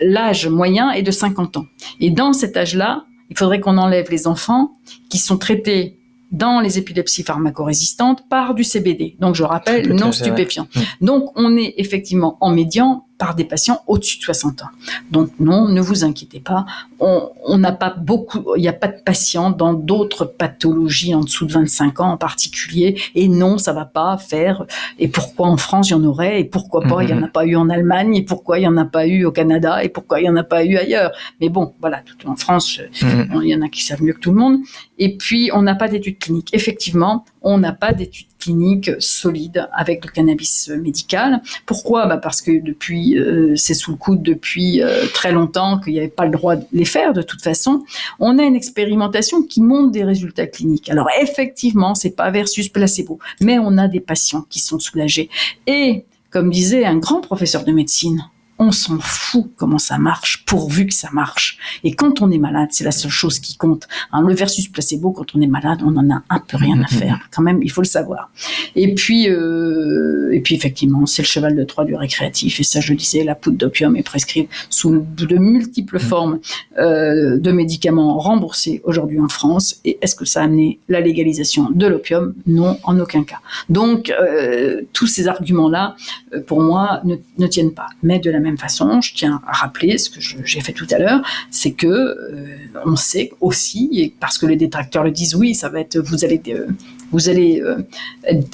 l'âge 0.00 0.48
moyen 0.48 0.90
est 0.90 1.02
de 1.02 1.10
50 1.10 1.56
ans. 1.58 1.66
Et 2.00 2.10
dans 2.10 2.32
cet 2.32 2.56
âge-là, 2.56 3.04
il 3.30 3.38
faudrait 3.38 3.60
qu'on 3.60 3.78
enlève 3.78 4.10
les 4.10 4.26
enfants 4.26 4.72
qui 5.08 5.18
sont 5.18 5.38
traités 5.38 5.98
dans 6.30 6.60
les 6.60 6.78
épilepsies 6.78 7.22
pharmacorésistantes 7.22 8.28
par 8.28 8.54
du 8.54 8.64
CBD. 8.64 9.16
Donc 9.18 9.34
je 9.34 9.44
rappelle, 9.44 9.92
non 9.94 10.12
stupéfiant. 10.12 10.68
Mmh. 10.74 10.80
Donc 11.06 11.32
on 11.36 11.56
est 11.56 11.74
effectivement 11.78 12.36
en 12.40 12.50
médian 12.50 13.06
par 13.16 13.34
des 13.34 13.44
patients 13.44 13.82
au-dessus 13.86 14.18
de 14.18 14.24
60 14.24 14.62
ans. 14.62 14.68
Donc 15.10 15.30
non, 15.40 15.68
ne 15.68 15.80
vous 15.80 16.04
inquiétez 16.04 16.40
pas, 16.40 16.66
on 17.00 17.58
n'a 17.58 17.72
pas 17.72 17.90
beaucoup, 17.90 18.54
il 18.56 18.60
n'y 18.60 18.68
a 18.68 18.72
pas 18.72 18.88
de 18.88 19.00
patients 19.04 19.50
dans 19.50 19.72
d'autres 19.72 20.24
pathologies 20.24 21.14
en 21.14 21.20
dessous 21.20 21.46
de 21.46 21.52
25 21.52 22.00
ans 22.00 22.10
en 22.12 22.16
particulier. 22.16 23.00
Et 23.14 23.28
non, 23.28 23.58
ça 23.58 23.72
va 23.72 23.84
pas 23.84 24.16
faire. 24.18 24.66
Et 24.98 25.08
pourquoi 25.08 25.48
en 25.48 25.56
France 25.56 25.88
il 25.88 25.92
y 25.92 25.94
en 25.94 26.04
aurait 26.04 26.40
Et 26.40 26.44
pourquoi 26.44 26.82
pas 26.82 27.02
il 27.02 27.10
y 27.10 27.12
en 27.12 27.22
a 27.22 27.26
mhm. 27.26 27.32
pas 27.32 27.44
eu 27.46 27.56
en 27.56 27.70
Allemagne 27.70 28.16
Et 28.16 28.22
pourquoi 28.22 28.58
il 28.58 28.62
y 28.62 28.68
en 28.68 28.76
a 28.76 28.84
pas 28.84 29.06
eu 29.06 29.24
au 29.24 29.32
Canada 29.32 29.82
Et 29.82 29.88
pourquoi 29.88 30.20
il 30.20 30.26
y 30.26 30.28
en 30.28 30.36
a 30.36 30.44
pas 30.44 30.64
eu 30.64 30.76
ailleurs 30.76 31.12
Mais 31.40 31.48
bon, 31.48 31.74
voilà, 31.80 32.02
tout 32.04 32.28
en 32.28 32.36
France, 32.36 32.80
mhm. 33.02 33.40
il 33.42 33.48
y 33.48 33.54
en 33.54 33.62
a 33.62 33.68
qui 33.68 33.84
savent 33.84 34.02
mieux 34.02 34.12
que 34.12 34.20
tout 34.20 34.32
le 34.32 34.38
monde. 34.38 34.58
Et 34.98 35.16
puis 35.16 35.50
on 35.54 35.62
n'a 35.62 35.74
pas 35.74 35.88
d'études 35.88 36.18
cliniques. 36.18 36.50
Effectivement, 36.52 37.24
on 37.42 37.58
n'a 37.58 37.72
pas 37.72 37.92
d'études 37.92 38.26
cliniques 38.38 38.90
solides 38.98 39.68
avec 39.72 40.04
le 40.04 40.10
cannabis 40.10 40.70
médical. 40.80 41.40
Pourquoi? 41.66 42.06
Bah 42.06 42.18
Parce 42.18 42.40
que 42.40 42.62
depuis, 42.62 43.18
euh, 43.18 43.54
c'est 43.56 43.74
sous 43.74 43.92
le 43.92 43.96
coude 43.96 44.22
depuis 44.22 44.82
euh, 44.82 45.06
très 45.12 45.32
longtemps 45.32 45.78
qu'il 45.78 45.94
n'y 45.94 45.98
avait 45.98 46.08
pas 46.08 46.24
le 46.24 46.30
droit 46.30 46.54
les 46.72 46.84
faire 46.88 47.12
de 47.12 47.22
toute 47.22 47.42
façon. 47.42 47.84
On 48.18 48.38
a 48.38 48.42
une 48.42 48.56
expérimentation 48.56 49.42
qui 49.42 49.60
montre 49.60 49.92
des 49.92 50.04
résultats 50.04 50.46
cliniques. 50.46 50.90
Alors 50.90 51.08
effectivement, 51.20 51.94
c'est 51.94 52.16
pas 52.16 52.30
versus 52.30 52.68
placebo, 52.68 53.18
mais 53.40 53.58
on 53.58 53.78
a 53.78 53.88
des 53.88 54.00
patients 54.00 54.44
qui 54.48 54.58
sont 54.60 54.78
soulagés. 54.78 55.28
Et 55.66 56.04
comme 56.30 56.50
disait 56.50 56.84
un 56.84 56.96
grand 56.96 57.20
professeur 57.20 57.64
de 57.64 57.72
médecine, 57.72 58.24
on 58.58 58.72
s'en 58.72 58.98
fout 58.98 59.50
comment 59.56 59.78
ça 59.78 59.98
marche, 59.98 60.44
pourvu 60.44 60.86
que 60.86 60.94
ça 60.94 61.08
marche. 61.12 61.58
Et 61.84 61.92
quand 61.92 62.22
on 62.22 62.30
est 62.30 62.38
malade, 62.38 62.68
c'est 62.72 62.84
la 62.84 62.90
seule 62.90 63.10
chose 63.10 63.38
qui 63.38 63.56
compte. 63.56 63.86
Hein, 64.12 64.22
le 64.26 64.34
versus 64.34 64.68
placebo, 64.68 65.12
quand 65.12 65.34
on 65.34 65.40
est 65.40 65.46
malade, 65.46 65.80
on 65.84 65.96
en 65.96 66.10
a 66.10 66.22
un 66.28 66.40
peu 66.40 66.56
rien 66.56 66.80
à 66.82 66.86
faire. 66.86 67.20
Quand 67.30 67.42
même, 67.42 67.62
il 67.62 67.70
faut 67.70 67.82
le 67.82 67.86
savoir. 67.86 68.30
Et 68.74 68.94
puis, 68.94 69.28
euh, 69.28 70.30
et 70.32 70.40
puis 70.40 70.54
effectivement, 70.54 71.06
c'est 71.06 71.22
le 71.22 71.26
cheval 71.26 71.54
de 71.56 71.64
Troie 71.64 71.84
du 71.84 71.94
récréatif. 71.94 72.60
Et 72.60 72.64
ça, 72.64 72.80
je 72.80 72.94
disais, 72.94 73.24
la 73.24 73.34
poudre 73.34 73.58
d'opium 73.58 73.96
est 73.96 74.02
prescrite 74.02 74.48
sous 74.70 75.04
de 75.16 75.36
multiples 75.36 75.96
mhm. 75.96 76.00
formes 76.00 76.40
euh, 76.78 77.38
de 77.38 77.52
médicaments 77.52 78.18
remboursés 78.18 78.80
aujourd'hui 78.84 79.20
en 79.20 79.28
France. 79.28 79.76
Et 79.84 79.98
est-ce 80.02 80.14
que 80.14 80.24
ça 80.24 80.40
a 80.40 80.44
amené 80.44 80.80
la 80.88 81.00
légalisation 81.00 81.70
de 81.70 81.86
l'opium? 81.86 82.34
Non, 82.46 82.78
en 82.84 82.98
aucun 82.98 83.24
cas. 83.24 83.40
Donc, 83.68 84.10
euh, 84.10 84.82
tous 84.92 85.06
ces 85.06 85.28
arguments-là, 85.28 85.96
euh, 86.34 86.40
pour 86.40 86.60
moi, 86.60 87.00
ne, 87.04 87.16
ne 87.38 87.46
tiennent 87.46 87.74
pas. 87.74 87.86
Mais 88.02 88.18
de 88.18 88.30
la 88.30 88.40
même 88.40 88.47
même 88.48 88.58
façon, 88.58 89.00
je 89.00 89.14
tiens 89.14 89.40
à 89.46 89.52
rappeler 89.52 89.98
ce 89.98 90.10
que 90.10 90.20
j'ai 90.20 90.60
fait 90.60 90.72
tout 90.72 90.86
à 90.90 90.98
l'heure, 90.98 91.20
c'est 91.50 91.72
que 91.72 91.86
euh, 91.86 92.56
on 92.84 92.96
sait 92.96 93.30
aussi, 93.40 93.90
et 93.92 94.14
parce 94.18 94.38
que 94.38 94.46
les 94.46 94.56
détracteurs 94.56 95.04
le 95.04 95.10
disent, 95.10 95.34
oui, 95.34 95.54
ça 95.54 95.68
va 95.68 95.80
être, 95.80 95.98
vous 95.98 96.24
allez, 96.24 96.40
euh, 96.48 96.66
vous 97.12 97.28
allez 97.28 97.60
euh, 97.60 97.78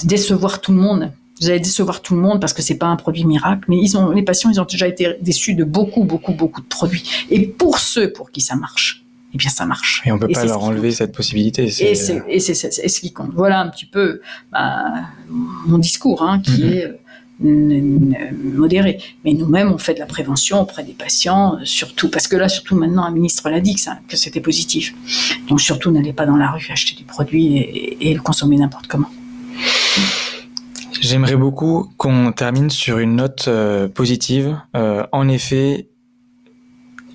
décevoir 0.05 0.61
tout 0.61 0.73
le 0.73 0.79
monde. 0.79 1.13
Vous 1.41 1.51
allez 1.51 1.61
décevoir 1.61 2.01
tout 2.01 2.15
le 2.15 2.21
monde 2.21 2.41
parce 2.41 2.53
que 2.53 2.63
c'est 2.63 2.77
pas 2.77 2.87
un 2.87 2.97
produit 2.97 3.25
miracle, 3.25 3.65
mais 3.69 3.77
ils 3.77 3.97
ont, 3.97 4.11
les 4.11 4.23
patients, 4.23 4.51
ils 4.51 4.61
ont 4.61 4.65
déjà 4.65 4.87
été 4.87 5.17
déçus 5.21 5.55
de 5.55 5.65
beaucoup, 5.65 6.05
beaucoup, 6.05 6.33
beaucoup 6.33 6.61
de 6.61 6.67
produits. 6.67 7.11
Et 7.29 7.47
pour 7.47 7.79
ceux 7.79 8.13
pour 8.13 8.31
qui 8.31 8.41
ça 8.41 8.55
marche, 8.55 9.05
eh 9.35 9.37
bien 9.37 9.51
ça 9.51 9.67
marche. 9.67 10.01
Et 10.07 10.13
on 10.13 10.19
peut 10.19 10.29
pas 10.29 10.45
leur 10.45 10.63
enlever 10.63 10.93
cette 10.93 11.13
possibilité. 11.13 11.65
Et 11.65 11.95
c'est 12.41 12.89
ce 12.89 13.01
qui 13.01 13.13
compte. 13.13 13.33
Voilà 13.35 13.61
un 13.61 13.69
petit 13.69 13.87
peu 13.87 14.21
bah, 14.53 14.93
mon 15.29 15.79
discours, 15.79 16.23
hein, 16.23 16.41
qui 16.41 16.63
mm-hmm. 16.63 16.73
est 16.73 17.01
modéré. 17.41 18.99
Mais 19.25 19.33
nous-mêmes, 19.33 19.73
on 19.73 19.79
fait 19.79 19.95
de 19.95 19.99
la 19.99 20.07
prévention 20.07 20.61
auprès 20.61 20.85
des 20.85 20.93
patients, 20.93 21.59
surtout, 21.65 22.11
parce 22.11 22.29
que 22.29 22.37
là, 22.37 22.49
surtout 22.49 22.77
maintenant, 22.77 23.05
un 23.05 23.11
ministre 23.11 23.49
l'a 23.51 23.61
dit 23.61 23.77
que, 24.09 24.17
c'était 24.17 24.41
positif. 24.41 24.95
Donc 25.49 25.61
surtout, 25.61 25.91
n'allez 25.91 26.13
pas 26.13 26.27
dans 26.27 26.37
la 26.37 26.51
rue 26.51 26.67
acheter 26.71 26.95
des 26.97 27.05
produits 27.05 27.57
et, 28.01 28.15
le 28.15 28.21
consommer 28.21 28.57
n'importe 28.57 28.87
comment. 28.87 29.11
J'aimerais 31.01 31.37
beaucoup 31.37 31.91
qu'on 31.97 32.33
termine 32.33 32.71
sur 32.71 32.99
une 32.99 33.17
note 33.17 33.47
euh, 33.49 33.89
positive. 33.89 34.59
Euh, 34.77 35.05
en 35.13 35.29
effet, 35.29 35.89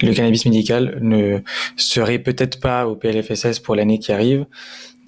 le 0.01 0.13
cannabis 0.13 0.45
médical 0.45 0.99
ne 1.01 1.39
serait 1.75 2.19
peut-être 2.19 2.59
pas 2.59 2.87
au 2.87 2.95
PLFSS 2.95 3.59
pour 3.59 3.75
l'année 3.75 3.99
qui 3.99 4.11
arrive, 4.11 4.41
euh, 4.41 4.45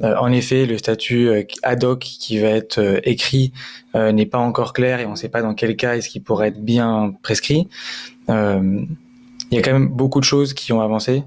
en 0.04 0.32
effet, 0.32 0.66
le 0.66 0.78
statut 0.78 1.30
euh, 1.30 1.43
ad 1.64 1.84
hoc 1.84 1.99
qui 1.99 2.39
va 2.39 2.49
être 2.49 2.80
euh, 2.80 2.99
écrit 3.04 3.54
n'est 3.93 4.26
pas 4.26 4.38
encore 4.38 4.72
clair 4.72 5.02
et 5.02 5.06
on 5.06 5.12
ne 5.12 5.16
sait 5.18 5.28
pas 5.28 5.41
dans 5.41 5.54
quel 5.54 5.76
cas 5.76 5.97
est-ce 5.97 6.08
qu'il 6.08 6.24
pourrait 6.24 6.47
être 6.47 6.64
bien 6.64 7.14
prescrit. 7.24 7.68
Il 8.30 8.88
y 9.52 9.58
a 9.58 9.62
quand 9.62 9.74
même 9.74 9.89
beaucoup 9.89 10.22
de 10.22 10.26
choses 10.26 10.54
qui 10.54 10.72
ont 10.72 10.80
avancé 10.80 11.24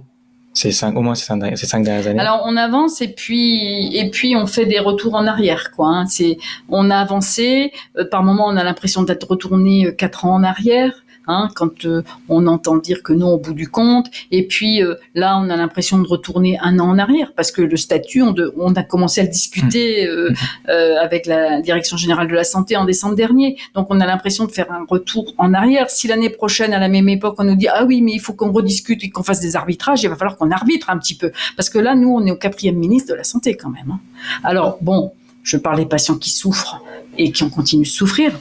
ces 0.55 0.73
cinq, 0.73 0.97
au 0.97 1.03
moins 1.03 1.15
ces 1.15 1.27
cinq, 1.27 1.83
dernières 1.83 2.07
années. 2.07 2.21
Alors 2.21 2.43
on 2.47 2.57
avance 2.57 3.03
et 3.03 3.09
puis 3.09 3.95
et 3.95 4.09
puis 4.09 4.35
on 4.35 4.47
fait 4.47 4.65
des 4.65 4.79
retours 4.79 5.15
en 5.15 5.27
arrière 5.27 5.73
quoi. 5.73 5.89
Hein. 5.89 6.07
C'est 6.07 6.39
on 6.71 6.91
a 6.91 6.97
avancé. 6.97 7.71
par 8.11 8.23
moment 8.23 8.47
on 8.47 8.57
a 8.57 8.65
l'impression 8.65 9.03
d'être 9.03 9.29
retourné 9.29 9.95
quatre 9.95 10.25
ans 10.25 10.37
en 10.37 10.43
arrière. 10.43 11.04
Hein, 11.27 11.49
quand 11.55 11.87
euh, 11.87 12.03
on 12.29 12.47
entend 12.47 12.77
dire 12.77 13.03
que 13.03 13.15
non 13.15 13.33
au 13.33 13.39
bout 13.39 13.55
du 13.55 13.69
compte. 13.69 14.09
Et 14.31 14.47
puis 14.47 14.83
euh, 14.83 14.97
là, 15.15 15.39
on 15.39 15.49
a 15.49 15.57
l'impression 15.57 15.99
de 15.99 16.07
retourner 16.07 16.59
un 16.61 16.79
an 16.79 16.91
en 16.91 16.99
arrière 16.99 17.33
parce 17.35 17.51
que 17.51 17.63
le 17.63 17.77
statut, 17.79 18.21
on, 18.21 18.35
on 18.57 18.75
a 18.75 18.83
commencé 18.83 19.23
à 19.23 19.25
le 19.25 19.31
discuter 19.31 20.07
mmh. 20.07 20.35
euh, 20.69 20.97
avec 21.01 21.25
la 21.25 21.63
direction 21.63 21.97
générale 21.97 22.29
de 22.29 22.35
la 22.35 22.45
santé 22.45 22.77
en 22.77 22.85
décembre 22.85 23.15
dernier. 23.15 23.57
Donc 23.75 23.87
on 23.89 24.01
a 24.01 24.07
l'impression 24.07 24.45
de 24.45 24.53
faire 24.53 24.71
un 24.71 24.85
retour 24.87 25.33
en 25.39 25.55
arrière. 25.55 25.89
Si 25.89 26.09
l'année 26.09 26.29
prochaine, 26.29 26.75
à 26.75 26.79
la 26.79 26.89
même 26.89 27.09
époque, 27.09 27.37
on 27.39 27.45
nous 27.45 27.57
dit 27.57 27.69
ah 27.69 27.85
oui, 27.87 28.03
mais 28.03 28.13
il 28.13 28.21
faut 28.21 28.35
qu'on 28.35 28.53
rediscute 28.53 29.03
et 29.03 29.09
qu'on 29.09 29.23
fasse 29.23 29.41
des 29.41 29.57
arbitrages, 29.57 30.03
il 30.03 30.11
va 30.11 30.17
falloir 30.17 30.37
qu'on 30.37 30.51
arbitre 30.51 30.91
un 30.91 30.99
petit 30.99 31.17
peu 31.17 31.33
parce 31.57 31.71
que 31.71 31.79
là, 31.79 31.95
nous, 31.95 32.11
on 32.11 32.27
est 32.27 32.33
au 32.33 32.37
quatrième 32.37 32.77
ministre 32.77 33.11
de 33.13 33.17
la 33.17 33.25
santé 33.25 33.57
quand 33.57 33.71
même. 33.71 33.93
Hein. 33.93 34.01
Alors 34.43 34.77
bon, 34.83 35.13
je 35.43 35.57
parle 35.57 35.79
des 35.79 35.87
patients 35.87 36.17
qui 36.17 36.31
souffrent 36.31 36.83
et 37.17 37.33
qui 37.33 37.43
ont 37.45 37.51
continué 37.51 37.85
de 37.85 37.89
souffrir 37.89 38.33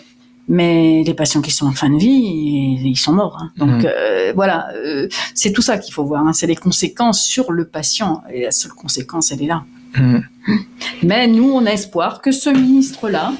mais 0.47 1.03
les 1.05 1.13
patients 1.13 1.41
qui 1.41 1.51
sont 1.51 1.67
en 1.67 1.71
fin 1.71 1.89
de 1.89 1.97
vie, 1.97 2.79
ils 2.83 2.97
sont 2.97 3.13
morts. 3.13 3.37
Hein. 3.41 3.51
Donc 3.57 3.83
mmh. 3.83 3.87
euh, 3.87 4.33
voilà, 4.35 4.69
euh, 4.75 5.07
c'est 5.33 5.51
tout 5.51 5.61
ça 5.61 5.77
qu'il 5.77 5.93
faut 5.93 6.03
voir. 6.03 6.25
Hein. 6.27 6.33
C'est 6.33 6.47
les 6.47 6.55
conséquences 6.55 7.23
sur 7.23 7.51
le 7.51 7.65
patient. 7.65 8.23
Et 8.31 8.43
la 8.43 8.51
seule 8.51 8.73
conséquence, 8.73 9.31
elle 9.31 9.43
est 9.43 9.47
là. 9.47 9.63
Mmh. 9.97 10.19
Mais 11.03 11.27
nous, 11.27 11.49
on 11.49 11.65
a 11.65 11.71
espoir 11.71 12.21
que 12.21 12.31
ce 12.31 12.49
ministre-là, 12.49 13.33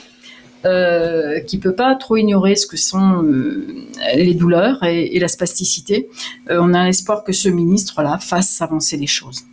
euh, 0.66 1.42
qui 1.42 1.58
peut 1.58 1.76
pas 1.76 1.94
trop 1.96 2.16
ignorer 2.16 2.56
ce 2.56 2.66
que 2.66 2.78
sont 2.78 3.22
euh, 3.24 3.86
les 4.16 4.34
douleurs 4.34 4.82
et, 4.84 5.16
et 5.16 5.20
la 5.20 5.28
spasticité, 5.28 6.08
on 6.50 6.74
a 6.74 6.86
l'espoir 6.86 7.26
que 7.26 7.34
ce 7.34 7.50
ministre-là 7.50 8.18
fasse 8.18 8.62
avancer 8.62 8.96
les 8.96 9.08
choses. 9.08 9.44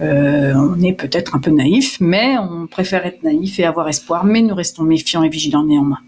On 0.00 0.80
est 0.82 0.92
peut-être 0.92 1.34
un 1.36 1.38
peu 1.38 1.50
naïf, 1.50 1.98
mais 2.00 2.36
on 2.38 2.66
préfère 2.66 3.06
être 3.06 3.22
naïf 3.22 3.58
et 3.58 3.64
avoir 3.64 3.88
espoir, 3.88 4.24
mais 4.24 4.42
nous 4.42 4.54
restons 4.54 4.82
méfiants 4.82 5.22
et 5.22 5.28
vigilants 5.28 5.64
néanmoins. 5.64 6.00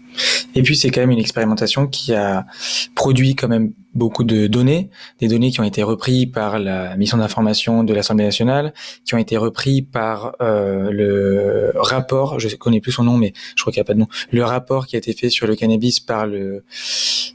Et 0.55 0.63
puis 0.63 0.75
c'est 0.75 0.89
quand 0.89 1.01
même 1.01 1.11
une 1.11 1.19
expérimentation 1.19 1.87
qui 1.87 2.13
a 2.13 2.45
produit 2.95 3.35
quand 3.35 3.47
même 3.47 3.73
beaucoup 3.97 4.23
de 4.23 4.47
données, 4.47 4.89
des 5.19 5.27
données 5.27 5.51
qui 5.51 5.59
ont 5.59 5.65
été 5.65 5.83
reprises 5.83 6.27
par 6.27 6.59
la 6.59 6.95
mission 6.95 7.17
d'information 7.17 7.83
de 7.83 7.93
l'Assemblée 7.93 8.25
nationale, 8.25 8.73
qui 9.05 9.15
ont 9.15 9.17
été 9.17 9.37
reprises 9.37 9.83
par 9.91 10.35
euh, 10.41 10.89
le 10.91 11.73
rapport, 11.75 12.39
je 12.39 12.55
connais 12.55 12.79
plus 12.79 12.91
son 12.91 13.03
nom, 13.03 13.17
mais 13.17 13.33
je 13.55 13.61
crois 13.61 13.73
qu'il 13.73 13.81
n'y 13.81 13.85
a 13.85 13.87
pas 13.87 13.93
de 13.93 13.99
nom, 13.99 14.07
le 14.31 14.43
rapport 14.43 14.87
qui 14.87 14.95
a 14.95 14.99
été 14.99 15.13
fait 15.13 15.29
sur 15.29 15.47
le 15.47 15.55
cannabis 15.55 15.99
par 15.99 16.27
le, 16.27 16.63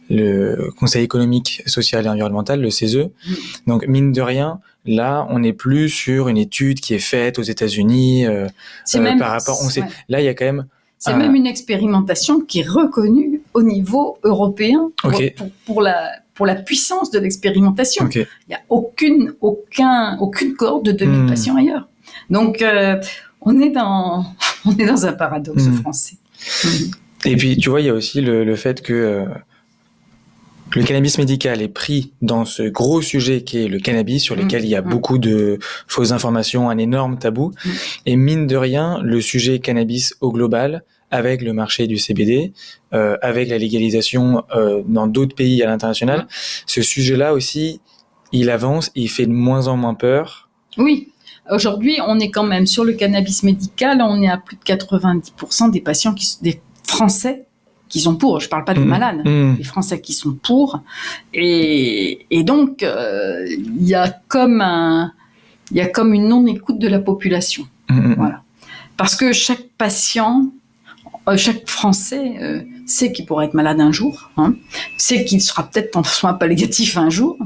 le 0.09 0.71
Conseil 0.79 1.05
économique, 1.05 1.63
social 1.67 2.07
et 2.07 2.09
environnemental, 2.09 2.61
le 2.61 2.71
CESE. 2.71 2.97
Mm. 2.97 3.35
Donc 3.67 3.87
mine 3.87 4.13
de 4.13 4.23
rien, 4.23 4.61
Là, 4.85 5.29
on 5.31 5.39
n'est 5.39 5.53
plus 5.53 5.89
sur 5.89 6.27
une 6.27 6.37
étude 6.37 6.81
qui 6.81 6.93
est 6.95 6.99
faite 6.99 7.39
aux 7.39 7.43
États-Unis 7.43 8.27
euh, 8.27 8.49
euh 8.97 9.17
par 9.17 9.31
rapport. 9.31 9.61
On 9.63 9.69
sait. 9.69 9.85
Là, 10.09 10.21
il 10.21 10.25
y 10.25 10.29
a 10.29 10.35
quand 10.35 10.45
même 10.45 10.67
c'est 11.03 11.17
même 11.17 11.35
une 11.35 11.49
expérimentation 11.49 12.41
qui 12.41 12.61
est 12.61 12.69
reconnue 12.69 13.43
au 13.55 13.63
niveau 13.63 14.19
européen 14.23 14.93
pour, 15.67 15.83
la, 15.83 16.13
pour 16.43 16.47
la 16.49 16.57
puissance 16.57 17.13
de 17.13 17.21
l'expérimentation. 17.21 18.09
Il 18.13 18.27
n'y 18.49 18.57
a 18.57 18.63
aucune, 18.69 19.33
aucun, 19.41 20.19
aucune 20.19 20.55
cohorte 20.55 20.85
de 20.85 20.91
2000 20.91 21.21
hmm. 21.21 21.29
patients 21.29 21.55
ailleurs. 21.55 21.87
Donc, 22.31 22.63
euh, 22.63 23.01
on, 23.43 23.61
est 23.61 23.71
dans, 23.71 24.25
on 24.65 24.77
est 24.77 24.87
dans 24.87 25.07
un 25.07 25.13
paradoxe 25.13 25.67
hmm. 25.67 25.75
français. 25.75 26.17
Et 27.25 27.37
puis, 27.37 27.57
tu 27.59 27.71
vois, 27.71 27.81
il 27.81 27.87
y 27.87 27.91
a 27.91 27.95
aussi 27.95 28.21
le, 28.21 28.57
fait 28.57 28.83
que 28.83 28.93
euh, 28.93 29.25
le 30.75 30.83
cannabis 30.83 31.17
médical 31.17 31.63
est 31.63 31.69
pris 31.69 32.13
dans 32.23 32.45
ce 32.45 32.65
gros 32.65 33.03
sujet 33.03 33.43
qui 33.43 33.59
est 33.65 33.69
le 33.69 33.79
cannabis, 33.79 34.25
sur 34.25 34.35
lequel 34.35 34.65
il 34.65 34.71
y 34.71 34.75
a 34.75 34.83
beaucoup 34.83 35.19
de 35.19 35.61
fausses 35.87 36.11
informations, 36.11 36.71
un 36.71 36.79
énorme 36.79 37.21
tabou. 37.21 37.53
Et 38.05 38.17
mine 38.17 38.49
de 38.49 38.57
rien, 38.57 38.99
le 39.01 39.21
sujet 39.21 39.61
cannabis 39.61 40.17
au 40.21 40.33
global, 40.33 40.83
avec 41.13 41.43
le 41.43 41.53
marché 41.53 41.87
du 41.87 41.99
CBD, 41.99 42.53
euh, 42.93 43.17
avec 43.23 43.49
la 43.49 43.59
légalisation 43.59 44.43
euh, 44.57 44.83
dans 44.87 45.07
d'autres 45.07 45.37
pays 45.37 45.63
à 45.63 45.67
l'international, 45.67 46.27
ce 46.67 46.83
sujet-là 46.83 47.35
aussi, 47.35 47.81
il 48.33 48.51
avance, 48.51 48.91
il 48.97 49.09
fait 49.09 49.27
de 49.27 49.33
moins 49.33 49.69
en 49.69 49.77
moins 49.77 49.95
peur. 49.95 50.49
Oui. 50.79 51.09
Aujourd'hui, 51.51 51.99
on 52.07 52.19
est 52.19 52.31
quand 52.31 52.45
même 52.45 52.67
sur 52.67 52.85
le 52.85 52.95
cannabis 52.95 53.43
médical, 53.43 54.01
on 54.03 54.23
est 54.23 54.29
à 54.29 54.39
plus 54.39 54.57
de 54.57 54.63
90% 54.63 55.71
des 55.71 55.81
patients 55.81 56.15
qui 56.15 56.27
des 56.41 56.61
Français 56.87 57.47
qui 57.89 58.01
sont 58.01 58.17
pour. 58.17 58.41
Je 58.41 58.49
parle 58.49 58.65
pas 58.65 58.73
des 58.73 58.81
mmh. 58.81 58.85
malades, 58.89 59.23
mmh. 59.27 59.57
les 59.59 59.65
Français 59.65 60.01
qui 60.01 60.15
sont 60.15 60.33
pour. 60.33 60.81
Et, 61.35 62.27
et 62.31 62.43
donc, 62.43 62.83
euh, 62.83 63.45
il 63.49 63.87
y 63.87 63.95
a 63.95 64.09
comme 64.29 64.63
un, 64.63 65.13
il 65.71 65.77
y 65.77 65.81
a 65.83 65.89
comme 65.89 66.15
une 66.15 66.27
non-écoute 66.27 66.79
de 66.79 66.89
la 66.89 67.01
population. 67.01 67.67
Mmh. 67.91 68.15
Voilà. 68.15 68.43
Parce 68.97 69.15
que 69.15 69.33
chaque 69.33 69.69
patient, 69.77 70.51
chaque 71.37 71.69
Français 71.69 72.35
euh, 72.41 72.63
sait 72.87 73.13
qu'il 73.13 73.27
pourrait 73.27 73.47
être 73.47 73.55
malade 73.55 73.81
un 73.81 73.93
jour, 73.93 74.31
hein, 74.37 74.55
sait 74.99 75.25
qu'il 75.25 75.41
sera 75.41 75.65
peut-être 75.65 75.97
en 75.97 76.05
soins 76.05 76.35
palliatifs 76.35 76.97
un 76.97 77.11
jour, 77.11 77.39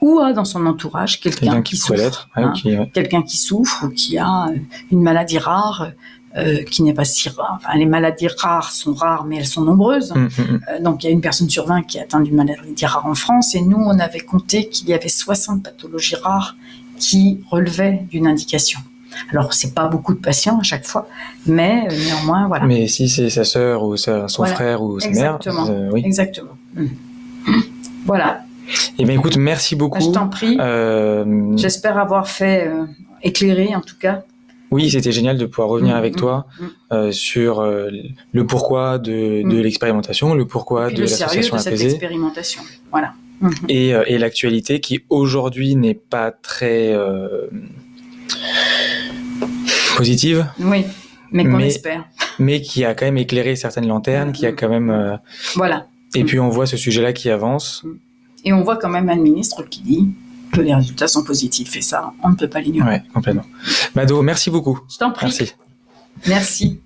ou 0.00 0.20
a 0.20 0.32
dans 0.32 0.44
son 0.44 0.66
entourage 0.66 1.20
quelqu'un 1.20 1.62
qui, 1.62 1.76
souffre, 1.76 2.28
hein, 2.36 2.52
quelqu'un 2.92 3.22
qui 3.22 3.36
souffre 3.36 3.84
ou 3.84 3.88
qui 3.88 4.18
a 4.18 4.48
une 4.92 5.02
maladie 5.02 5.38
rare, 5.38 5.90
euh, 6.36 6.64
qui 6.64 6.82
n'est 6.82 6.92
pas 6.92 7.06
si 7.06 7.30
rare. 7.30 7.56
Enfin, 7.56 7.78
les 7.78 7.86
maladies 7.86 8.28
rares 8.28 8.70
sont 8.70 8.92
rares, 8.92 9.24
mais 9.24 9.36
elles 9.36 9.46
sont 9.46 9.62
nombreuses. 9.62 10.12
Mm, 10.12 10.18
mm, 10.18 10.26
mm. 10.26 10.60
Euh, 10.68 10.80
donc, 10.82 11.02
il 11.02 11.06
y 11.06 11.08
a 11.08 11.12
une 11.12 11.22
personne 11.22 11.48
sur 11.48 11.64
20 11.66 11.84
qui 11.84 11.96
est 11.96 12.02
atteinte 12.02 12.24
d'une 12.24 12.36
maladie 12.36 12.84
rare 12.84 13.06
en 13.06 13.14
France. 13.14 13.54
Et 13.54 13.62
nous, 13.62 13.78
on 13.78 13.98
avait 13.98 14.20
compté 14.20 14.68
qu'il 14.68 14.86
y 14.86 14.92
avait 14.92 15.08
60 15.08 15.62
pathologies 15.62 16.16
rares 16.16 16.54
qui 16.98 17.40
relevaient 17.50 18.04
d'une 18.10 18.26
indication. 18.26 18.80
Alors, 19.30 19.54
c'est 19.54 19.74
pas 19.74 19.88
beaucoup 19.88 20.14
de 20.14 20.20
patients 20.20 20.58
à 20.58 20.62
chaque 20.62 20.86
fois, 20.86 21.08
mais 21.46 21.86
euh, 21.90 21.94
néanmoins, 22.06 22.48
voilà. 22.48 22.66
Mais 22.66 22.86
si 22.88 23.08
c'est 23.08 23.30
sa 23.30 23.44
sœur 23.44 23.84
ou 23.84 23.96
son 23.96 24.44
frère 24.44 24.82
ou 24.82 25.00
sa 25.00 25.10
mère, 25.10 25.38
oui. 25.92 26.02
Exactement. 26.04 26.56
Voilà. 28.04 28.42
Eh 28.98 29.04
bien, 29.04 29.14
écoute, 29.14 29.36
merci 29.36 29.76
beaucoup. 29.76 30.00
Je 30.00 30.10
t'en 30.10 30.28
prie. 30.28 30.58
J'espère 31.56 31.98
avoir 31.98 32.28
fait 32.28 32.70
éclairer, 33.22 33.74
en 33.74 33.80
tout 33.80 33.96
cas, 33.98 34.22
oui, 34.70 34.90
c'était 34.90 35.12
génial 35.12 35.38
de 35.38 35.46
pouvoir 35.46 35.68
revenir 35.68 35.94
mmh, 35.94 35.98
avec 35.98 36.14
mmh, 36.14 36.18
toi. 36.18 36.46
Euh, 36.92 37.12
sur 37.12 37.60
euh, 37.60 37.90
le 38.32 38.46
pourquoi 38.46 38.98
de, 38.98 39.48
de 39.48 39.60
l'expérimentation, 39.60 40.34
le 40.34 40.46
pourquoi 40.46 40.90
de 40.90 41.02
l'association 41.02 41.56
apaisée. 41.56 41.76
cette 41.76 41.92
expérimentation. 41.92 42.62
Voilà. 42.90 43.14
Et, 43.68 43.94
euh, 43.94 44.02
et 44.06 44.18
l'actualité 44.18 44.80
qui 44.80 45.04
aujourd'hui 45.08 45.76
n'est 45.76 45.94
pas 45.94 46.30
très 46.32 46.92
euh, 46.92 47.46
positive. 49.96 50.46
Oui, 50.60 50.84
mais 51.32 51.44
qu'on 51.44 51.58
espère. 51.58 52.04
Mais 52.38 52.60
qui 52.60 52.84
a 52.84 52.94
quand 52.94 53.06
même 53.06 53.18
éclairé 53.18 53.56
certaines 53.56 53.86
lanternes, 53.86 54.32
qui 54.32 54.46
a 54.46 54.52
quand 54.52 54.68
même. 54.68 55.18
voilà. 55.54 55.86
Et 56.14 56.24
puis 56.24 56.38
on 56.38 56.48
voit 56.48 56.66
ce 56.66 56.76
sujet-là 56.76 57.12
qui 57.12 57.30
avance. 57.30 57.84
Et 58.44 58.52
on 58.52 58.62
voit 58.62 58.76
quand 58.76 58.88
même 58.88 59.08
un 59.08 59.16
ministre 59.16 59.62
qui 59.68 59.80
dit 59.80 60.08
que 60.52 60.60
les 60.60 60.74
résultats 60.74 61.08
sont 61.08 61.24
positifs. 61.24 61.76
Et 61.76 61.82
ça, 61.82 62.12
on 62.22 62.30
ne 62.30 62.36
peut 62.36 62.48
pas 62.48 62.60
l'ignorer. 62.60 63.02
Oui, 63.04 63.12
complètement. 63.12 63.44
Mado, 63.94 64.22
merci 64.22 64.50
beaucoup. 64.50 64.78
Je 64.88 64.98
t'en 64.98 65.10
prie. 65.10 65.26
Merci. 65.26 65.54
Merci. 66.26 66.80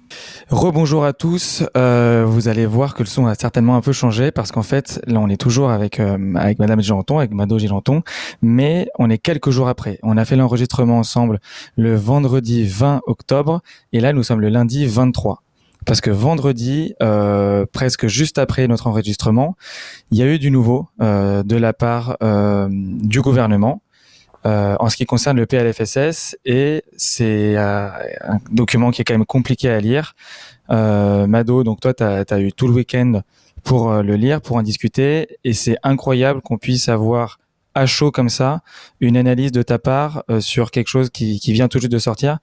Rebonjour 0.51 1.05
à 1.05 1.13
tous. 1.13 1.63
Euh, 1.77 2.25
vous 2.27 2.49
allez 2.49 2.67
voir 2.67 2.95
que 2.95 3.03
le 3.03 3.09
son 3.09 3.27
a 3.27 3.35
certainement 3.35 3.77
un 3.77 3.81
peu 3.81 3.93
changé 3.93 4.33
parce 4.33 4.51
qu'en 4.51 4.63
fait, 4.63 5.01
là, 5.07 5.21
on 5.21 5.29
est 5.29 5.41
toujours 5.41 5.71
avec 5.71 6.01
euh, 6.01 6.35
avec 6.35 6.59
Madame 6.59 6.81
Gilanton, 6.81 7.19
avec 7.19 7.31
Mado 7.31 7.59
Gilanton, 7.59 8.03
mais 8.43 8.89
on 8.99 9.09
est 9.09 9.19
quelques 9.19 9.51
jours 9.51 9.69
après. 9.69 9.99
On 10.03 10.17
a 10.17 10.25
fait 10.25 10.37
l'enregistrement 10.37 10.99
ensemble 10.99 11.39
le 11.77 11.95
vendredi 11.95 12.65
20 12.65 13.03
octobre 13.07 13.63
et 13.93 14.01
là, 14.01 14.13
nous 14.13 14.25
sommes 14.25 14.41
le 14.41 14.49
lundi 14.49 14.87
23 14.87 15.43
parce 15.87 16.01
que 16.01 16.11
vendredi, 16.11 16.95
euh, 17.01 17.65
presque 17.73 18.07
juste 18.07 18.39
après 18.39 18.67
notre 18.69 18.87
enregistrement, 18.87 19.57
il 20.11 20.19
y 20.19 20.23
a 20.23 20.27
eu 20.27 20.39
du 20.39 20.51
nouveau 20.51 20.89
euh, 21.01 21.43
de 21.43 21.57
la 21.57 21.73
part 21.73 22.19
du 22.21 23.21
gouvernement 23.21 23.83
euh, 24.47 24.77
en 24.81 24.89
ce 24.89 24.97
qui 24.97 25.07
concerne 25.07 25.37
le 25.37 25.47
PLFSS 25.47 26.37
et 26.45 26.83
c'est 26.97 27.57
euh, 27.57 27.89
un 28.23 28.39
document 28.51 28.91
qui 28.91 29.03
est 29.03 29.05
quand 29.05 29.15
même 29.15 29.27
compliqué 29.27 29.69
à 29.69 29.81
lire. 29.81 30.15
Euh, 30.71 31.27
Mado, 31.27 31.65
donc 31.65 31.81
toi, 31.81 31.95
tu 31.95 32.03
as, 32.03 32.41
eu 32.41 32.53
tout 32.53 32.69
le 32.69 32.75
week-end 32.75 33.23
pour 33.63 33.93
le 33.93 34.17
lire, 34.17 34.41
pour 34.41 34.57
en 34.57 34.63
discuter 34.63 35.39
et 35.45 35.53
c'est 35.53 35.77
incroyable 35.83 36.41
qu'on 36.41 36.57
puisse 36.57 36.89
avoir 36.89 37.39
à 37.75 37.87
chaud 37.87 38.11
comme 38.11 38.31
ça 38.31 38.63
une 39.01 39.17
analyse 39.17 39.53
de 39.53 39.63
ta 39.63 39.79
part 39.79 40.25
sur 40.41 40.71
quelque 40.71 40.89
chose 40.89 41.11
qui, 41.11 41.39
qui 41.39 41.53
vient 41.53 41.69
tout 41.69 41.79
juste 41.79 41.93
de 41.93 41.99
sortir. 41.99 42.39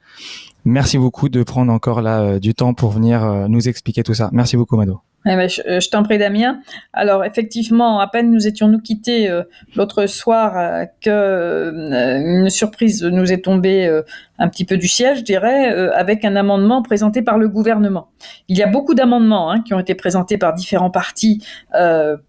Merci 0.67 0.97
beaucoup 0.97 1.29
de 1.29 1.43
prendre 1.43 1.71
encore 1.71 2.01
là 2.01 2.19
euh, 2.19 2.39
du 2.39 2.53
temps 2.53 2.73
pour 2.73 2.91
venir 2.91 3.23
euh, 3.23 3.47
nous 3.47 3.69
expliquer 3.69 4.03
tout 4.03 4.13
ça. 4.13 4.29
Merci 4.33 4.57
beaucoup, 4.57 4.75
Mado. 4.75 4.99
Eh 5.29 5.35
ben, 5.35 5.49
euh, 5.67 5.79
je, 5.79 5.89
t'en 5.89 6.03
prie, 6.03 6.17
Damien. 6.17 6.61
Alors, 6.93 7.25
effectivement, 7.25 7.99
à 7.99 8.07
peine 8.07 8.31
nous 8.31 8.47
étions 8.47 8.67
nous 8.67 8.79
quittés 8.79 9.29
l'autre 9.75 10.05
soir 10.05 10.85
que 11.01 11.71
une 11.73 12.49
surprise 12.49 13.03
nous 13.03 13.31
est 13.31 13.43
tombée 13.43 14.01
un 14.39 14.47
petit 14.47 14.65
peu 14.65 14.77
du 14.77 14.87
siège, 14.87 15.19
je 15.19 15.23
dirais, 15.23 15.69
avec 15.93 16.23
un 16.23 16.35
amendement 16.35 16.81
présenté 16.81 17.21
par 17.21 17.37
le 17.37 17.49
gouvernement. 17.49 18.09
Il 18.47 18.57
y 18.57 18.63
a 18.63 18.67
beaucoup 18.67 18.93
d'amendements 18.93 19.51
hein, 19.51 19.61
qui 19.61 19.73
ont 19.73 19.79
été 19.79 19.95
présentés 19.95 20.37
par 20.37 20.53
différents 20.53 20.91
partis 20.91 21.43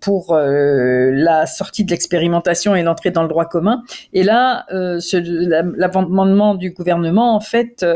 pour 0.01 0.37
la 0.37 1.47
sortie 1.47 1.85
de 1.85 1.91
l'expérimentation 1.91 2.75
et 2.75 2.83
l'entrée 2.83 3.11
dans 3.11 3.23
le 3.23 3.29
droit 3.29 3.47
commun. 3.47 3.83
Et 4.13 4.23
là, 4.23 4.67
l'amendement 5.77 6.55
du 6.55 6.71
gouvernement, 6.71 7.35
en 7.35 7.41
fait, 7.41 7.87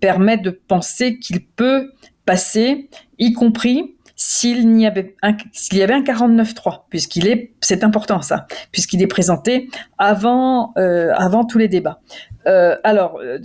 permet 0.00 0.38
de 0.38 0.50
penser 0.50 1.18
qu'il 1.18 1.44
peut 1.44 1.90
passer, 2.26 2.88
y 3.18 3.32
compris 3.32 3.93
s'il 4.16 4.78
y 4.78 4.86
avait 4.86 5.16
un, 5.22 5.36
s'il 5.52 5.78
y 5.78 5.82
avait 5.82 5.94
un 5.94 6.02
49.3, 6.02 6.82
puisqu'il 6.88 7.26
est, 7.26 7.52
c'est 7.60 7.82
important 7.82 8.22
ça, 8.22 8.46
puisqu'il 8.70 9.02
est 9.02 9.08
présenté 9.08 9.68
avant, 9.98 10.72
euh, 10.78 11.12
avant 11.14 11.44
tous 11.44 11.58
les 11.58 11.68
débats. 11.68 12.00
Euh, 12.46 12.76
alors, 12.84 13.18
euh, 13.22 13.38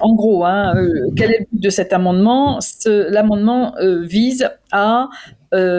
en 0.00 0.14
gros, 0.14 0.44
hein, 0.44 0.74
quel 1.16 1.30
est 1.30 1.38
le 1.40 1.46
but 1.52 1.62
de 1.62 1.70
cet 1.70 1.92
amendement? 1.92 2.58
L'amendement 2.86 3.74
vise 4.02 4.50
à 4.72 5.08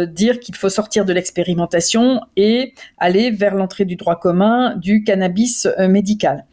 dire 0.08 0.40
qu'il 0.40 0.56
faut 0.56 0.70
sortir 0.70 1.04
de 1.04 1.14
l'expérimentation 1.14 2.22
et 2.36 2.74
aller 3.00 3.32
vers 3.32 3.56
l'entrée 3.56 3.86
du 3.86 3.96
droit 3.96 4.20
commun 4.20 4.76
du 4.76 5.04
cannabis 5.04 5.68
médical. 5.90 6.46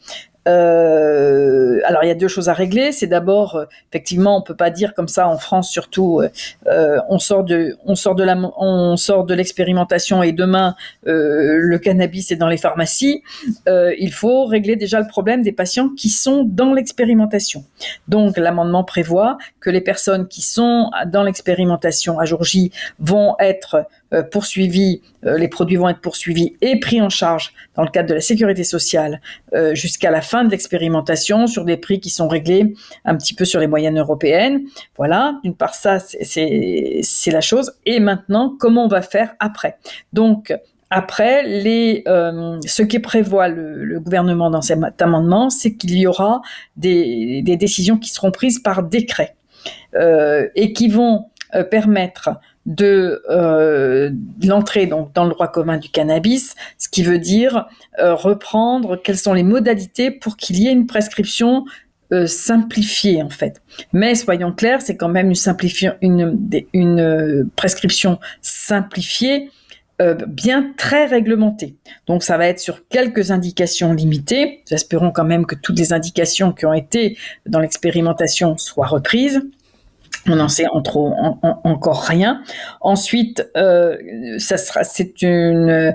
Euh, 0.48 1.80
alors 1.84 2.02
il 2.02 2.08
y 2.08 2.10
a 2.10 2.14
deux 2.14 2.28
choses 2.28 2.48
à 2.48 2.52
régler. 2.52 2.92
C'est 2.92 3.06
d'abord, 3.06 3.56
euh, 3.56 3.64
effectivement, 3.90 4.38
on 4.38 4.42
peut 4.42 4.56
pas 4.56 4.70
dire 4.70 4.94
comme 4.94 5.08
ça 5.08 5.28
en 5.28 5.38
France, 5.38 5.70
surtout, 5.70 6.22
euh, 6.66 6.98
on 7.08 7.18
sort 7.18 7.44
de, 7.44 7.76
on 7.84 7.94
sort 7.94 8.14
de 8.14 8.24
la, 8.24 8.36
on 8.56 8.96
sort 8.96 9.24
de 9.24 9.34
l'expérimentation 9.34 10.22
et 10.22 10.32
demain 10.32 10.74
le 11.04 11.76
cannabis 11.78 12.30
est 12.30 12.36
dans 12.36 12.48
les 12.48 12.56
pharmacies. 12.56 13.22
il 13.66 14.12
faut 14.12 14.46
régler 14.46 14.76
déjà 14.76 15.00
le 15.00 15.06
problème 15.06 15.42
des 15.42 15.52
patients 15.52 15.88
qui 15.90 16.08
sont 16.08 16.44
dans 16.44 16.72
l'expérimentation. 16.72 17.64
Donc 18.08 18.36
l'amendement 18.36 18.84
prévoit 18.84 19.38
que 19.60 19.70
les 19.70 19.80
personnes 19.80 20.28
qui 20.28 20.42
sont 20.42 20.90
dans 21.06 21.22
l'expérimentation 21.22 22.18
à 22.18 22.24
jour 22.24 22.44
J 22.44 22.70
vont 22.98 23.36
être 23.38 23.86
poursuivis, 24.30 25.02
les 25.22 25.48
produits 25.48 25.76
vont 25.76 25.88
être 25.88 26.00
poursuivis 26.00 26.56
et 26.60 26.80
pris 26.80 27.00
en 27.00 27.08
charge 27.08 27.52
dans 27.76 27.82
le 27.82 27.90
cadre 27.90 28.08
de 28.08 28.14
la 28.14 28.20
sécurité 28.20 28.64
sociale 28.64 29.20
jusqu'à 29.72 30.10
la 30.10 30.20
fin 30.20 30.44
de 30.44 30.50
l'expérimentation 30.50 31.46
sur 31.46 31.64
des 31.64 31.76
prix 31.76 32.00
qui 32.00 32.10
sont 32.10 32.26
réglés 32.26 32.74
un 33.04 33.16
petit 33.16 33.34
peu 33.34 33.44
sur 33.44 33.60
les 33.60 33.66
moyennes 33.66 33.98
européennes. 33.98 34.62
Voilà, 34.96 35.38
d'une 35.44 35.54
part 35.54 35.74
ça, 35.74 35.98
c'est 36.00 37.30
la 37.30 37.40
chose. 37.40 37.72
Et 37.86 38.00
maintenant, 38.00 38.54
comment 38.58 38.84
on 38.84 38.88
va 38.88 39.02
faire 39.02 39.34
après? 39.38 39.78
Donc, 40.12 40.52
après, 40.90 41.44
les, 41.44 42.02
euh, 42.08 42.58
ce 42.66 42.82
qui 42.82 42.98
prévoit 42.98 43.46
le, 43.46 44.00
gouvernement 44.00 44.50
dans 44.50 44.60
cet 44.60 45.00
amendement, 45.00 45.48
c'est 45.48 45.76
qu'il 45.76 45.96
y 45.96 46.06
aura 46.06 46.42
des, 46.76 47.42
décisions 47.42 47.96
qui 47.96 48.10
seront 48.10 48.32
prises 48.32 48.58
par 48.58 48.82
décret 48.82 49.36
euh, 49.94 50.48
et 50.56 50.72
qui 50.72 50.88
vont 50.88 51.26
euh, 51.54 51.62
permettre 51.62 52.30
de 52.66 53.22
l'entrée 54.46 54.86
donc 54.86 55.12
dans 55.14 55.24
le 55.24 55.30
droit 55.30 55.48
commun 55.48 55.78
du 55.78 55.88
cannabis, 55.88 56.54
ce 56.78 56.88
qui 56.88 57.02
veut 57.02 57.18
dire 57.18 57.66
reprendre 57.98 58.96
quelles 58.96 59.18
sont 59.18 59.32
les 59.32 59.42
modalités 59.42 60.10
pour 60.10 60.36
qu'il 60.36 60.60
y 60.60 60.68
ait 60.68 60.72
une 60.72 60.86
prescription 60.86 61.64
simplifiée 62.26 63.22
en 63.22 63.30
fait. 63.30 63.62
Mais 63.92 64.14
soyons 64.14 64.52
clairs, 64.52 64.82
c'est 64.82 64.96
quand 64.96 65.08
même 65.08 65.32
une, 65.32 66.38
une, 66.52 66.64
une 66.74 67.50
prescription 67.56 68.18
simplifiée 68.42 69.48
euh, 70.00 70.14
bien 70.26 70.72
très 70.78 71.04
réglementé. 71.04 71.76
Donc 72.06 72.22
ça 72.22 72.38
va 72.38 72.46
être 72.46 72.58
sur 72.58 72.88
quelques 72.88 73.32
indications 73.32 73.92
limitées. 73.92 74.62
Espérons 74.70 75.10
quand 75.10 75.26
même 75.26 75.44
que 75.44 75.54
toutes 75.54 75.78
les 75.78 75.92
indications 75.92 76.52
qui 76.52 76.64
ont 76.64 76.72
été 76.72 77.18
dans 77.44 77.58
l'expérimentation 77.58 78.56
soient 78.56 78.86
reprises. 78.86 79.42
On 80.28 80.36
n'en 80.36 80.48
sait 80.48 80.66
encore 80.70 82.02
rien. 82.02 82.42
Ensuite, 82.82 83.48
euh, 83.56 83.96
ça 84.38 84.58
sera, 84.58 84.82
euh, 85.24 85.92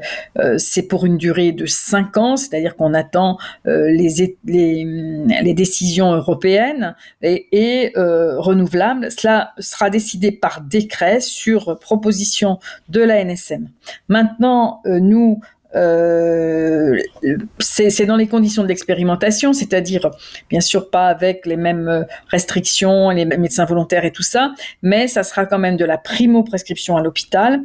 c'est 0.57 0.81
pour 0.83 1.05
une 1.05 1.17
durée 1.17 1.51
de 1.51 1.67
cinq 1.67 2.17
ans, 2.17 2.35
c'est-à-dire 2.35 2.75
qu'on 2.75 2.95
attend 2.95 3.37
euh, 3.67 3.91
les, 3.91 4.37
les, 4.45 5.53
décisions 5.53 6.13
européennes 6.13 6.95
et, 7.21 7.47
et 7.51 7.93
renouvelables. 7.95 9.11
Cela 9.11 9.53
sera 9.59 9.89
décidé 9.89 10.31
par 10.31 10.61
décret 10.61 11.19
sur 11.19 11.77
proposition 11.79 12.59
de 12.89 13.01
la 13.01 13.23
NSM. 13.23 13.69
Maintenant, 14.09 14.81
nous, 14.85 15.39
euh, 15.75 16.97
c'est 17.59 18.05
dans 18.05 18.15
les 18.15 18.27
conditions 18.27 18.63
de 18.63 18.67
l'expérimentation, 18.67 19.53
c'est-à-dire 19.53 20.09
bien 20.49 20.61
sûr 20.61 20.89
pas 20.89 21.07
avec 21.07 21.45
les 21.45 21.57
mêmes 21.57 22.05
restrictions, 22.29 23.09
les 23.09 23.25
médecins 23.25 23.65
volontaires 23.65 24.05
et 24.05 24.11
tout 24.11 24.23
ça, 24.23 24.53
mais 24.81 25.07
ça 25.07 25.23
sera 25.23 25.45
quand 25.45 25.59
même 25.59 25.77
de 25.77 25.85
la 25.85 25.97
primo-prescription 25.97 26.97
à 26.97 27.01
l'hôpital 27.01 27.61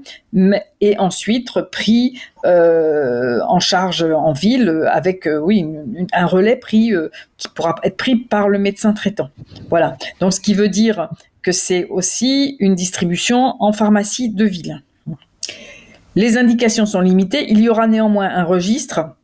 et 0.81 0.99
ensuite 0.99 1.51
pris 1.70 2.20
euh, 2.45 3.41
en 3.47 3.61
charge 3.61 4.03
en 4.03 4.32
ville 4.32 4.89
avec 4.91 5.27
euh, 5.27 5.39
oui 5.39 5.66
un 6.12 6.27
relais 6.27 6.57
pris 6.57 6.93
qui 7.37 7.49
pourra 7.49 7.74
être 7.82 7.97
pris 7.97 8.16
par 8.16 8.49
le 8.49 8.59
médecin 8.59 8.93
traitant. 8.93 9.31
Voilà. 9.69 9.97
Donc 10.20 10.32
ce 10.32 10.41
qui 10.41 10.55
veut 10.55 10.69
dire 10.69 11.09
que 11.43 11.53
c'est 11.53 11.87
aussi 11.87 12.57
une 12.61 12.74
distribution 12.74 13.57
en 13.61 13.73
pharmacie 13.73 14.31
de 14.31 14.45
ville. 14.45 14.82
Les 16.16 16.39
indications 16.39 16.87
sont 16.87 17.01
limitées. 17.01 17.47
Il 17.49 17.61
y 17.61 17.69
aura 17.69 17.87
néanmoins 17.87 18.28
un 18.28 18.45
registre. 18.45 19.15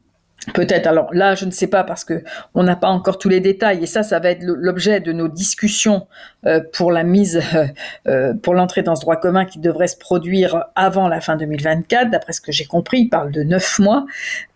Peut-être. 0.55 0.87
Alors 0.87 1.13
là, 1.13 1.35
je 1.35 1.45
ne 1.45 1.51
sais 1.51 1.67
pas 1.67 1.83
parce 1.83 2.05
que 2.05 2.23
on 2.55 2.63
n'a 2.63 2.77
pas 2.77 2.89
encore 2.89 3.19
tous 3.19 3.29
les 3.29 3.41
détails 3.41 3.83
et 3.83 3.87
ça, 3.87 4.05
ça 4.05 4.21
va 4.21 4.31
être 4.31 4.43
l'objet 4.43 5.01
de 5.01 5.13
nos 5.13 5.27
discussions 5.29 6.07
euh, 6.47 6.61
pour 6.73 6.93
la 6.93 7.03
mise, 7.03 7.43
euh, 7.55 7.67
euh, 8.07 8.35
pour 8.35 8.55
l'entrée 8.55 8.83
dans 8.83 8.95
ce 8.95 9.01
droit 9.01 9.17
commun 9.17 9.45
qui 9.45 9.59
devrait 9.59 9.89
se 9.89 9.97
produire 9.97 10.67
avant 10.77 11.09
la 11.09 11.21
fin 11.21 11.37
2024. 11.37 12.11
D'après 12.11 12.33
ce 12.33 12.41
que 12.41 12.53
j'ai 12.53 12.65
compris, 12.65 13.01
il 13.01 13.09
parle 13.09 13.33
de 13.33 13.43
neuf 13.43 13.79
mois 13.79 14.07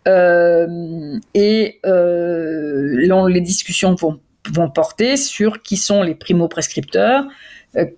et 0.06 1.80
les 1.84 3.40
discussions 3.40 3.94
vont, 3.94 4.20
vont 4.52 4.70
porter 4.70 5.16
sur 5.16 5.62
qui 5.62 5.76
sont 5.76 6.02
les 6.02 6.14
primo-prescripteurs, 6.14 7.24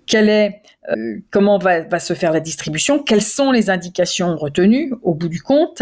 quel 0.05 0.29
est 0.29 0.61
euh, 0.89 1.19
comment 1.31 1.57
va, 1.57 1.99
se 1.99 2.13
faire 2.13 2.31
la 2.31 2.39
distribution, 2.39 3.01
quelles 3.01 3.21
sont 3.21 3.51
les 3.51 3.69
indications 3.69 4.35
retenues 4.35 4.93
au 5.01 5.13
bout 5.13 5.29
du 5.29 5.41
compte? 5.41 5.81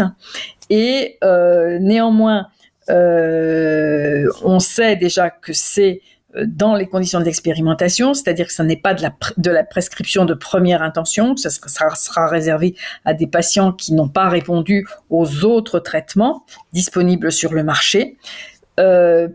Et 0.70 1.18
euh, 1.24 1.78
néanmoins, 1.80 2.48
euh, 2.90 4.26
on 4.42 4.60
sait 4.60 4.96
déjà 4.96 5.30
que 5.30 5.52
c'est 5.52 6.00
dans 6.46 6.74
les 6.74 6.86
conditions 6.86 7.20
d'expérimentation, 7.20 8.14
c'est-à-dire 8.14 8.46
que 8.46 8.54
ce 8.54 8.62
n'est 8.62 8.76
pas 8.76 8.94
de 8.94 9.50
la, 9.50 9.64
prescription 9.64 10.24
de 10.24 10.32
première 10.32 10.82
intention, 10.82 11.36
ça 11.36 11.50
sera, 11.50 11.94
sera 11.94 12.26
réservé 12.26 12.74
à 13.04 13.12
des 13.12 13.26
patients 13.26 13.72
qui 13.72 13.92
n'ont 13.92 14.08
pas 14.08 14.30
répondu 14.30 14.86
aux 15.10 15.44
autres 15.44 15.78
traitements 15.78 16.46
disponibles 16.72 17.30
sur 17.30 17.52
le 17.52 17.64
marché. 17.64 18.16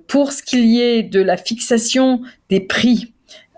pour 0.08 0.32
ce 0.32 0.42
qu'il 0.42 0.66
y 0.66 0.82
est 0.82 1.04
de 1.04 1.22
la 1.22 1.38
fixation 1.38 2.22
des 2.50 2.62
prix 2.62 3.14
euh, 3.17 3.17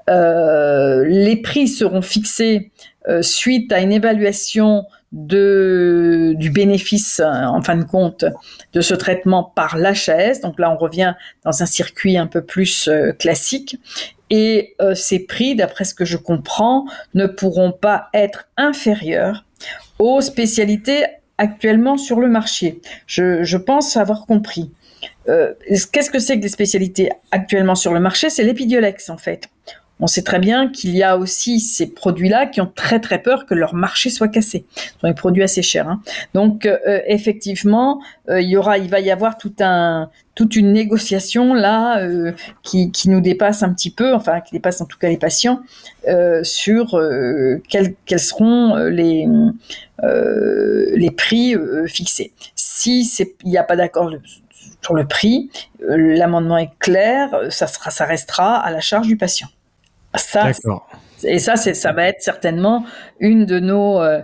les 0.09 1.37
prix 1.41 1.67
seront 1.67 2.01
fixés 2.01 2.71
euh, 3.07 3.21
suite 3.21 3.71
à 3.71 3.79
une 3.79 3.91
évaluation 3.91 4.85
du 5.11 6.51
bénéfice, 6.53 7.19
euh, 7.19 7.25
en 7.25 7.61
fin 7.63 7.75
de 7.75 7.83
compte, 7.83 8.25
de 8.73 8.81
ce 8.81 8.93
traitement 8.93 9.43
par 9.43 9.77
l'HAS. 9.77 10.41
Donc 10.41 10.59
là, 10.59 10.71
on 10.71 10.77
revient 10.77 11.15
dans 11.43 11.63
un 11.63 11.65
circuit 11.65 12.17
un 12.17 12.27
peu 12.27 12.43
plus 12.43 12.89
classique. 13.17 13.79
Et 14.29 14.75
ces 14.93 15.25
prix, 15.25 15.55
d'après 15.55 15.85
ce 15.85 15.95
que 15.95 16.05
je 16.05 16.15
comprends, 16.15 16.85
ne 17.15 17.25
pourront 17.25 17.71
pas 17.71 18.09
être 18.13 18.47
inférieurs 18.57 19.45
aux 19.97 20.21
spécialités 20.21 21.03
actuellement 21.39 21.97
sur 21.97 22.19
le 22.19 22.27
marché. 22.27 22.79
Je, 23.07 23.41
je 23.43 23.57
pense 23.57 23.97
avoir 23.97 24.27
compris. 24.27 24.69
Qu'est-ce 25.25 26.11
que 26.11 26.19
c'est 26.19 26.37
que 26.37 26.43
les 26.43 26.49
spécialités 26.49 27.09
actuellement 27.31 27.73
sur 27.73 27.91
le 27.91 27.99
marché? 27.99 28.29
C'est 28.29 28.43
l'épidiolex, 28.43 29.09
en 29.09 29.17
fait 29.17 29.49
on 29.99 30.07
sait 30.07 30.21
très 30.21 30.39
bien 30.39 30.69
qu'il 30.69 30.95
y 30.95 31.03
a 31.03 31.17
aussi 31.17 31.59
ces 31.59 31.87
produits-là 31.87 32.45
qui 32.45 32.61
ont 32.61 32.71
très 32.73 32.99
très 32.99 33.21
peur 33.21 33.45
que 33.45 33.53
leur 33.53 33.73
marché 33.73 34.09
soit 34.09 34.29
cassé. 34.29 34.65
Ce 34.75 34.99
sont 35.01 35.07
des 35.07 35.13
produits 35.13 35.43
assez 35.43 35.61
chers. 35.61 35.89
Hein. 35.89 36.01
Donc 36.33 36.65
euh, 36.65 37.01
effectivement, 37.05 38.01
euh, 38.29 38.41
il 38.41 38.49
y 38.49 38.57
aura, 38.57 38.77
il 38.77 38.89
va 38.89 38.99
y 38.99 39.11
avoir 39.11 39.37
tout 39.37 39.53
toute 40.35 40.55
une 40.55 40.71
négociation 40.71 41.53
là 41.53 41.99
euh, 41.99 42.31
qui, 42.63 42.91
nous 43.07 43.19
dépasse 43.19 43.61
un 43.61 43.73
petit 43.73 43.91
peu, 43.91 44.13
enfin 44.13 44.39
qui 44.39 44.53
dépasse 44.53 44.79
en 44.79 44.85
tout 44.85 44.97
cas 44.97 45.09
les 45.09 45.17
patients, 45.17 45.59
sur 46.43 46.97
quels, 47.67 47.95
seront 48.17 48.75
les 48.77 49.27
prix 51.17 51.55
fixés. 51.87 52.31
Si 52.55 53.01
il 53.43 53.49
n'y 53.49 53.57
a 53.57 53.63
pas 53.63 53.75
d'accord 53.75 54.11
sur 54.81 54.93
le 54.93 55.05
prix, 55.05 55.49
l'amendement 55.81 56.57
est 56.57 56.71
clair, 56.79 57.29
ça 57.49 58.05
restera 58.05 58.55
à 58.55 58.71
la 58.71 58.79
charge 58.79 59.07
du 59.07 59.17
patient. 59.17 59.49
Ça, 60.15 60.51
et 61.23 61.39
ça, 61.39 61.55
ça 61.55 61.91
va 61.91 62.05
être 62.05 62.21
certainement 62.21 62.85
une 63.19 63.45
de 63.45 63.59
nos, 63.59 64.01
euh, 64.01 64.21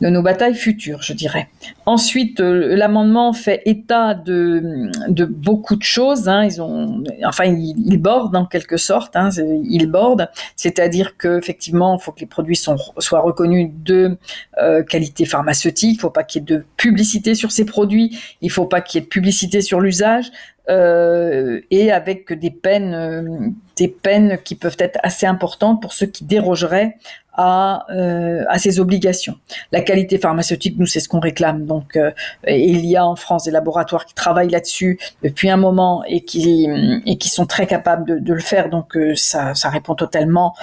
de 0.00 0.08
nos 0.08 0.22
batailles 0.22 0.54
futures, 0.54 1.02
je 1.02 1.12
dirais. 1.12 1.48
Ensuite, 1.86 2.40
euh, 2.40 2.76
l'amendement 2.76 3.32
fait 3.32 3.62
état 3.64 4.14
de, 4.14 4.90
de, 5.08 5.24
beaucoup 5.24 5.76
de 5.76 5.82
choses. 5.82 6.28
Hein. 6.28 6.44
Ils 6.44 6.62
ont, 6.62 7.02
enfin, 7.24 7.44
ils, 7.44 7.98
bordent 7.98 8.36
en 8.36 8.46
quelque 8.46 8.76
sorte. 8.76 9.16
Hein. 9.16 9.30
Ils 9.64 9.86
bordent, 9.86 10.28
c'est-à-dire 10.56 11.16
qu'effectivement, 11.16 11.98
il 11.98 12.02
faut 12.02 12.12
que 12.12 12.20
les 12.20 12.26
produits 12.26 12.56
sont, 12.56 12.76
soient 12.98 13.20
reconnus 13.20 13.70
de 13.84 14.16
euh, 14.62 14.82
qualité 14.82 15.24
pharmaceutique. 15.24 15.94
Il 15.94 15.96
ne 15.96 16.00
faut 16.00 16.10
pas 16.10 16.22
qu'il 16.22 16.42
y 16.42 16.44
ait 16.44 16.56
de 16.56 16.64
publicité 16.76 17.34
sur 17.34 17.50
ces 17.50 17.64
produits. 17.64 18.18
Il 18.40 18.48
ne 18.48 18.52
faut 18.52 18.66
pas 18.66 18.80
qu'il 18.80 19.00
y 19.00 19.02
ait 19.02 19.04
de 19.04 19.10
publicité 19.10 19.62
sur 19.62 19.80
l'usage. 19.80 20.30
Euh, 20.68 21.60
et 21.70 21.90
avec 21.92 22.32
des 22.32 22.50
peines, 22.50 22.92
euh, 22.94 23.48
des 23.76 23.88
peines 23.88 24.38
qui 24.44 24.54
peuvent 24.54 24.76
être 24.78 24.98
assez 25.02 25.24
importantes 25.24 25.80
pour 25.80 25.92
ceux 25.94 26.06
qui 26.06 26.24
dérogeraient 26.24 26.96
à, 27.32 27.86
euh, 27.90 28.44
à 28.48 28.58
ces 28.58 28.80
obligations. 28.80 29.36
La 29.72 29.80
qualité 29.80 30.18
pharmaceutique, 30.18 30.76
nous, 30.78 30.86
c'est 30.86 31.00
ce 31.00 31.08
qu'on 31.08 31.20
réclame. 31.20 31.64
Donc, 31.64 31.96
euh, 31.96 32.10
il 32.46 32.84
y 32.84 32.96
a 32.96 33.06
en 33.06 33.16
France 33.16 33.44
des 33.44 33.52
laboratoires 33.52 34.04
qui 34.04 34.14
travaillent 34.14 34.50
là-dessus 34.50 34.98
depuis 35.22 35.48
un 35.48 35.56
moment 35.56 36.02
et 36.06 36.20
qui, 36.22 36.68
et 37.06 37.16
qui 37.16 37.28
sont 37.28 37.46
très 37.46 37.66
capables 37.66 38.04
de, 38.06 38.18
de 38.18 38.34
le 38.34 38.40
faire. 38.40 38.68
Donc, 38.68 38.96
euh, 38.96 39.14
ça, 39.14 39.54
ça 39.54 39.70
répond 39.70 39.94
totalement 39.94 40.54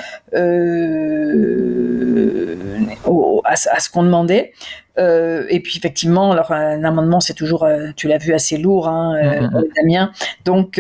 au, 3.06 3.42
à, 3.46 3.54
à, 3.54 3.80
ce 3.80 3.90
qu'on 3.90 4.04
demandait. 4.04 4.52
Euh, 4.98 5.46
et 5.50 5.60
puis 5.60 5.78
effectivement, 5.78 6.32
alors 6.32 6.52
un 6.52 6.84
amendement, 6.84 7.20
c'est 7.20 7.34
toujours, 7.34 7.68
tu 7.96 8.08
l'as 8.08 8.18
vu, 8.18 8.34
assez 8.34 8.58
lourd, 8.58 8.88
hein, 8.88 9.16
mm-hmm. 9.16 9.64
Damien. 9.76 10.12
Donc 10.46 10.80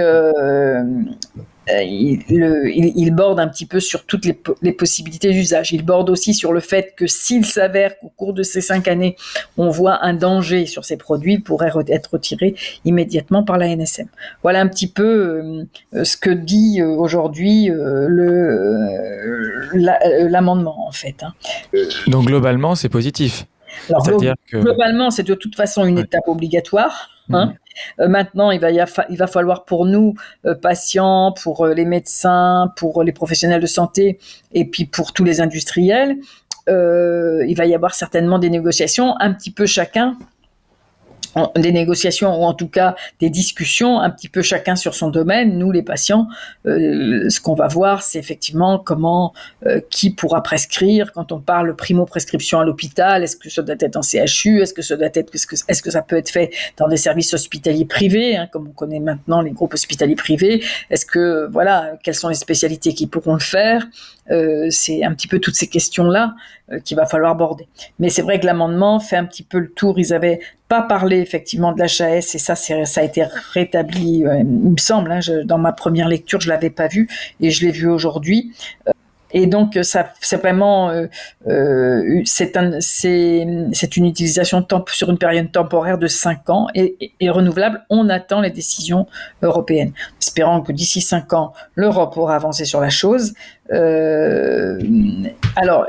euh, 1.70 1.84
il, 1.84 3.12
borde 3.12 3.40
un 3.40 3.48
petit 3.48 3.66
peu 3.66 3.80
sur 3.80 4.06
toutes 4.06 4.26
les, 4.62 4.72
possibilités 4.74 5.32
d'usage. 5.32 5.74
Il 5.74 5.84
borde 5.84 6.10
aussi 6.10 6.34
sur 6.34 6.54
le 6.54 6.60
fait 6.60 6.94
que 6.96 7.08
s'il 7.08 7.46
s'avère 7.46 7.98
qu'au 8.00 8.12
cours 8.16 8.34
de 8.34 8.44
ces 8.44 8.62
cinq 8.62 8.88
années, 8.88 9.16
on 9.58 9.70
voit 9.70 10.04
un 10.04 10.14
danger 10.14 10.68
sur 10.68 10.86
ces 10.86 10.98
produits, 10.98 11.36
il 11.36 11.44
pourrait 11.44 11.72
être 11.88 12.12
retiré 12.14 12.56
immédiatement 12.84 13.44
par 13.44 13.58
la 13.58 13.76
NSM. 13.76 14.08
Voilà 14.44 14.62
un 14.62 14.68
petit 14.68 14.88
peu 14.88 15.66
euh, 15.94 16.04
ce 16.04 16.18
que 16.18 16.30
dit 16.30 16.82
euh, 16.82 16.88
aujourd'hui 16.88 17.72
l'amendement 19.74 20.88
en 20.88 20.92
fait. 20.92 21.24
Hein. 21.24 21.34
Donc 22.08 22.26
globalement, 22.26 22.76
c'est 22.76 22.90
positif. 22.90 23.46
Alors, 23.90 24.08
globalement, 24.52 25.12
c'est 25.12 25.24
de 25.24 25.34
toute 25.34 25.56
façon 25.56 25.86
une 25.86 26.00
étape 26.00 26.28
obligatoire. 26.28 27.10
Hein. 27.32 27.48
Mhm. 27.48 27.56
Euh, 28.00 28.08
maintenant, 28.08 28.52
il 28.52 28.60
va, 28.60 28.72
il 28.72 29.18
va 29.18 29.28
falloir 29.28 29.66
pour 29.66 29.86
nous, 29.86 30.16
euh, 30.46 30.56
patients, 30.56 31.34
pour 31.42 31.66
euh, 31.66 31.74
les 31.74 31.86
médecins, 31.86 32.72
pour 32.78 33.04
les 33.04 33.12
professionnels 33.12 33.62
de 33.62 33.68
santé 33.68 34.20
et 34.54 34.66
puis 34.66 34.86
pour 34.86 35.14
tous 35.14 35.24
les 35.24 35.42
industriels, 35.42 36.18
il 36.68 37.54
va 37.56 37.66
y 37.68 37.76
avoir 37.76 37.94
certainement 37.94 38.40
des 38.40 38.50
négociations, 38.50 39.14
un 39.20 39.34
petit 39.34 39.52
peu 39.52 39.68
chacun 39.68 40.18
des 41.56 41.72
négociations 41.72 42.40
ou 42.40 42.46
en 42.46 42.54
tout 42.54 42.68
cas 42.68 42.96
des 43.20 43.30
discussions 43.30 44.00
un 44.00 44.10
petit 44.10 44.30
peu 44.30 44.42
chacun 44.42 44.76
sur 44.76 44.96
son 44.96 45.10
domaine. 45.10 45.58
Nous, 45.58 45.72
les 45.72 45.84
patients, 45.84 46.28
euh, 46.66 47.30
ce 47.30 47.42
qu'on 47.42 47.56
va 47.56 47.68
voir, 47.68 48.04
c'est 48.04 48.20
effectivement 48.20 48.80
comment, 48.80 49.34
euh, 49.66 49.82
qui 49.90 50.12
pourra 50.12 50.42
prescrire 50.44 51.12
quand 51.12 51.32
on 51.32 51.40
parle 51.40 51.76
primo-prescription 51.76 52.60
à 52.60 52.66
l'hôpital. 52.66 53.24
Est-ce 53.24 53.36
que 53.36 53.50
ça 53.50 53.62
doit 53.62 53.76
être 53.80 53.98
en 53.98 54.02
CHU 54.02 54.62
Est-ce 54.62 54.74
que 54.74 54.82
ça 54.82 54.96
doit 54.96 55.10
être, 55.14 55.34
est-ce 55.34 55.48
que, 55.48 55.56
est-ce 55.68 55.82
que 55.82 55.92
ça 55.92 56.02
peut 56.02 56.18
être 56.18 56.30
fait 56.30 56.52
dans 56.78 56.88
des 56.88 56.98
services 56.98 57.34
hospitaliers 57.34 57.86
privés, 57.86 58.38
hein, 58.38 58.48
comme 58.52 58.68
on 58.68 58.74
connaît 58.74 59.00
maintenant 59.00 59.42
les 59.42 59.52
groupes 59.52 59.74
hospitaliers 59.74 60.16
privés 60.16 60.64
Est-ce 60.90 61.06
que, 61.06 61.48
voilà, 61.52 61.98
quelles 62.04 62.16
sont 62.16 62.30
les 62.30 62.36
spécialités 62.36 62.94
qui 62.94 63.08
pourront 63.08 63.34
le 63.34 63.40
faire? 63.40 63.86
Euh, 64.32 64.68
C'est 64.70 65.04
un 65.04 65.14
petit 65.14 65.28
peu 65.28 65.40
toutes 65.40 65.56
ces 65.56 65.68
questions-là 65.68 66.34
euh, 66.72 66.80
qu'il 66.80 66.98
va 66.98 67.06
falloir 67.06 67.36
border. 67.36 67.68
Mais 68.00 68.10
c'est 68.10 68.24
vrai 68.24 68.40
que 68.40 68.46
l'amendement 68.46 69.00
fait 69.00 69.18
un 69.18 69.26
petit 69.26 69.44
peu 69.44 69.60
le 69.60 69.70
tour. 69.70 70.00
Ils 70.00 70.14
avaient 70.14 70.40
pas 70.76 70.82
parlé 70.82 71.20
effectivement 71.20 71.72
de 71.72 71.80
l'HAS 71.80 72.36
et 72.36 72.38
ça, 72.38 72.56
ça 72.56 73.02
a 73.02 73.04
été 73.04 73.26
rétabli, 73.54 74.26
euh, 74.26 74.40
il 74.40 74.72
me 74.72 74.78
semble. 74.78 75.12
Hein, 75.12 75.20
dans 75.46 75.58
ma 75.58 75.72
première 75.72 76.10
lecture, 76.10 76.42
je 76.42 76.50
l'avais 76.50 76.70
pas 76.70 76.88
vu 76.88 77.08
et 77.40 77.50
je 77.50 77.66
l'ai 77.66 77.72
vu 77.72 77.88
aujourd'hui. 77.88 78.52
Euh, 78.88 78.92
et 79.32 79.48
donc, 79.48 79.78
ça, 79.82 80.14
c'est 80.22 80.38
vraiment, 80.38 80.90
euh, 80.90 82.22
c'est 82.26 82.56
un, 82.56 82.80
c'est 82.80 83.98
une 83.98 84.06
utilisation 84.06 84.62
temp 84.62 84.86
sur 84.90 85.10
une 85.10 85.18
période 85.18 85.52
temporaire 85.52 85.98
de 85.98 86.08
5 86.08 86.50
ans 86.50 86.68
et, 86.74 87.12
et, 87.20 87.30
renouvelable. 87.30 87.86
On 87.90 88.08
attend 88.08 88.40
les 88.40 88.52
décisions 88.52 89.08
européennes, 89.42 89.92
espérant 90.22 90.62
que 90.62 90.72
d'ici 90.72 91.02
5 91.02 91.34
ans, 91.34 91.54
l'Europe 91.76 92.16
aura 92.18 92.36
avancé 92.36 92.64
sur 92.64 92.80
la 92.80 92.90
chose. 92.90 93.34
Euh, 93.72 94.80
alors, 95.56 95.88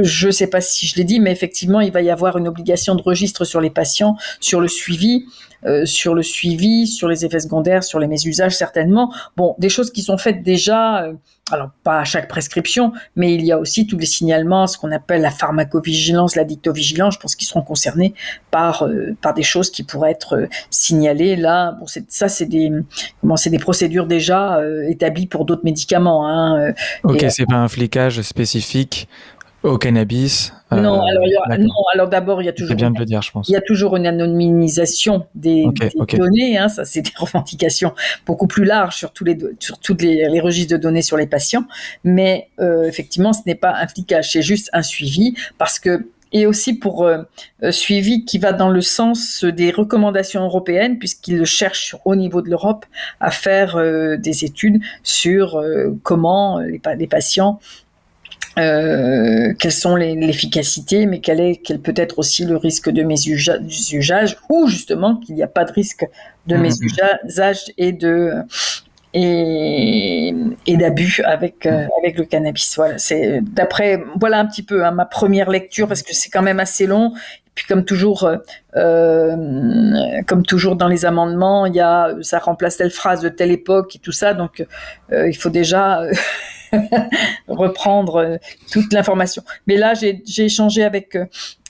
je 0.00 0.26
ne 0.26 0.32
sais 0.32 0.46
pas 0.46 0.60
si 0.60 0.86
je 0.86 0.96
l'ai 0.96 1.04
dit, 1.04 1.20
mais 1.20 1.32
effectivement, 1.32 1.80
il 1.80 1.92
va 1.92 2.02
y 2.02 2.10
avoir 2.10 2.36
une 2.38 2.48
obligation 2.48 2.94
de 2.94 3.02
registre 3.02 3.44
sur 3.44 3.60
les 3.60 3.70
patients, 3.70 4.16
sur 4.40 4.60
le 4.60 4.68
suivi. 4.68 5.24
Euh, 5.64 5.84
sur 5.84 6.14
le 6.14 6.22
suivi, 6.22 6.86
sur 6.86 7.08
les 7.08 7.24
effets 7.24 7.40
secondaires, 7.40 7.82
sur 7.82 7.98
les 7.98 8.06
mésusages 8.06 8.54
certainement. 8.54 9.12
Bon, 9.36 9.56
des 9.58 9.68
choses 9.68 9.90
qui 9.90 10.02
sont 10.02 10.18
faites 10.18 10.42
déjà, 10.42 11.02
euh, 11.04 11.14
alors 11.50 11.70
pas 11.82 11.98
à 11.98 12.04
chaque 12.04 12.28
prescription, 12.28 12.92
mais 13.16 13.34
il 13.34 13.44
y 13.44 13.50
a 13.50 13.58
aussi 13.58 13.86
tous 13.86 13.96
les 13.96 14.06
signalements, 14.06 14.66
ce 14.66 14.76
qu'on 14.78 14.92
appelle 14.92 15.22
la 15.22 15.30
pharmacovigilance, 15.30 16.36
la 16.36 16.44
dictovigilance, 16.44 17.14
je 17.14 17.20
pense 17.20 17.34
qu'ils 17.34 17.48
seront 17.48 17.62
concernés 17.62 18.14
par 18.50 18.82
euh, 18.82 19.16
par 19.22 19.32
des 19.32 19.42
choses 19.42 19.70
qui 19.70 19.82
pourraient 19.82 20.10
être 20.10 20.46
signalées. 20.70 21.36
Là, 21.36 21.72
bon, 21.72 21.86
ça 22.06 22.28
c'est 22.28 22.46
des 22.46 22.70
comment 23.20 23.36
c'est 23.36 23.50
des 23.50 23.58
procédures 23.58 24.06
déjà 24.06 24.60
établies 24.88 25.26
pour 25.26 25.46
d'autres 25.46 25.64
médicaments. 25.64 26.28
Hein, 26.28 26.74
ok, 27.16 27.30
c'est 27.30 27.46
pas 27.46 27.56
un 27.56 27.68
flicage 27.68 28.22
spécifique 28.22 29.08
au 29.62 29.78
cannabis 29.78 30.52
Non, 30.70 31.02
alors, 31.92 32.08
d'abord, 32.08 32.40
il 32.42 32.46
y 32.46 32.48
a 32.48 32.52
toujours. 32.52 32.76
bien 32.76 32.90
de 32.90 32.98
le 32.98 33.04
dire, 33.04 33.22
je 33.22 33.30
pense. 33.32 33.48
Il 33.48 33.52
y 33.52 33.56
a 33.56 33.60
toujours 33.60 33.96
une 33.96 34.06
anonymisation 34.06 35.26
des, 35.34 35.66
données. 36.12 36.56
Hein, 36.58 36.68
ça, 36.68 36.84
c'est 36.84 37.02
des 37.02 37.12
revendications 37.16 37.92
beaucoup 38.26 38.46
plus 38.46 38.64
larges 38.64 38.96
sur 38.96 39.12
tous 39.12 39.24
les 39.24 39.36
sur 39.58 39.78
toutes 39.78 40.02
les, 40.02 40.28
les 40.28 40.40
registres 40.40 40.72
de 40.72 40.80
données 40.80 41.02
sur 41.02 41.16
les 41.16 41.26
patients. 41.26 41.64
Mais 42.04 42.48
euh, 42.60 42.84
effectivement, 42.84 43.32
ce 43.32 43.40
n'est 43.46 43.54
pas 43.54 43.74
un 43.74 43.86
flicage, 43.88 44.32
c'est 44.32 44.42
juste 44.42 44.70
un 44.72 44.82
suivi 44.82 45.34
parce 45.58 45.78
que 45.78 46.06
et 46.40 46.46
aussi 46.46 46.74
pour 46.74 47.04
euh, 47.04 47.22
euh, 47.62 47.70
suivi 47.70 48.24
qui 48.24 48.38
va 48.38 48.52
dans 48.52 48.70
le 48.70 48.80
sens 48.80 49.44
des 49.44 49.70
recommandations 49.70 50.44
européennes, 50.44 50.98
puisqu'ils 50.98 51.44
cherchent 51.44 51.96
au 52.04 52.16
niveau 52.16 52.42
de 52.42 52.50
l'Europe 52.50 52.86
à 53.20 53.30
faire 53.30 53.76
des 54.18 54.44
études 54.44 54.80
sur 55.02 55.62
comment 56.02 56.58
les, 56.60 56.80
les, 56.96 57.06
patients 57.06 57.58
euh, 58.58 59.52
quelles 59.58 59.72
sont 59.72 59.96
l'efficacité, 59.96 61.04
mais 61.04 61.20
quel, 61.20 61.40
est, 61.40 61.56
quel 61.56 61.78
peut 61.78 61.92
être 61.94 62.18
aussi 62.18 62.46
le 62.46 62.56
risque 62.56 62.88
de 62.88 63.02
mésusage, 63.02 64.38
ou 64.48 64.66
justement 64.66 65.16
qu'il 65.16 65.34
n'y 65.34 65.42
a 65.42 65.46
pas 65.48 65.64
de 65.64 65.72
risque 65.72 66.06
de 66.46 66.56
mmh. 66.56 66.60
mésusage 66.62 67.64
et 67.76 67.92
de 67.92 68.32
et, 69.16 70.34
et 70.66 70.76
d'abus 70.76 71.22
avec 71.24 71.64
euh, 71.64 71.86
avec 71.98 72.18
le 72.18 72.24
cannabis. 72.24 72.76
Voilà, 72.76 72.98
c'est 72.98 73.40
d'après 73.40 74.04
voilà 74.20 74.38
un 74.38 74.46
petit 74.46 74.62
peu 74.62 74.84
hein, 74.84 74.90
ma 74.90 75.06
première 75.06 75.48
lecture 75.50 75.88
parce 75.88 76.02
que 76.02 76.14
c'est 76.14 76.28
quand 76.28 76.42
même 76.42 76.60
assez 76.60 76.86
long. 76.86 77.14
puis 77.54 77.64
comme 77.66 77.86
toujours, 77.86 78.24
euh, 78.24 78.36
euh, 78.76 80.22
comme 80.26 80.44
toujours 80.44 80.76
dans 80.76 80.88
les 80.88 81.06
amendements, 81.06 81.64
il 81.64 81.74
y 81.74 81.80
a 81.80 82.14
ça 82.20 82.38
remplace 82.38 82.76
telle 82.76 82.90
phrase 82.90 83.22
de 83.22 83.30
telle 83.30 83.50
époque 83.50 83.96
et 83.96 83.98
tout 84.00 84.12
ça, 84.12 84.34
donc 84.34 84.64
euh, 85.12 85.28
il 85.28 85.36
faut 85.36 85.50
déjà 85.50 86.02
reprendre 87.48 88.16
euh, 88.16 88.36
toute 88.70 88.92
l'information. 88.92 89.42
Mais 89.66 89.76
là, 89.76 89.94
j'ai 89.94 90.22
échangé 90.38 90.84
avec 90.84 91.16
euh, 91.16 91.26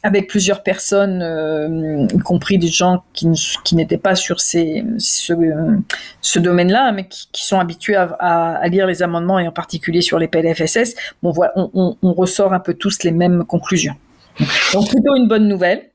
avec 0.07 0.29
plusieurs 0.29 0.63
personnes, 0.63 1.21
euh, 1.21 2.07
y 2.15 2.19
compris 2.19 2.59
des 2.59 2.69
gens 2.69 3.03
qui, 3.13 3.27
n'étaient 3.75 3.99
pas 3.99 4.15
sur 4.15 4.41
ce, 4.41 6.39
domaine-là, 6.39 6.93
mais 6.93 7.09
qui, 7.09 7.45
sont 7.45 7.59
habitués 7.59 7.97
à, 7.97 8.61
lire 8.69 8.87
les 8.87 9.03
amendements 9.03 9.41
et 9.41 9.49
en 9.49 9.53
particulier 9.53 10.01
sur 10.01 10.21
les 10.21 10.29
PLFSS. 10.29 10.95
On, 11.25 11.97
on 12.01 12.13
ressort 12.13 12.53
un 12.53 12.61
peu 12.61 12.75
tous 12.75 13.03
les 13.03 13.11
mêmes 13.11 13.45
conclusions. 13.45 13.97
Donc 14.73 14.89
plutôt 14.89 15.17
une 15.17 15.27
bonne 15.27 15.49
nouvelle. 15.49 15.91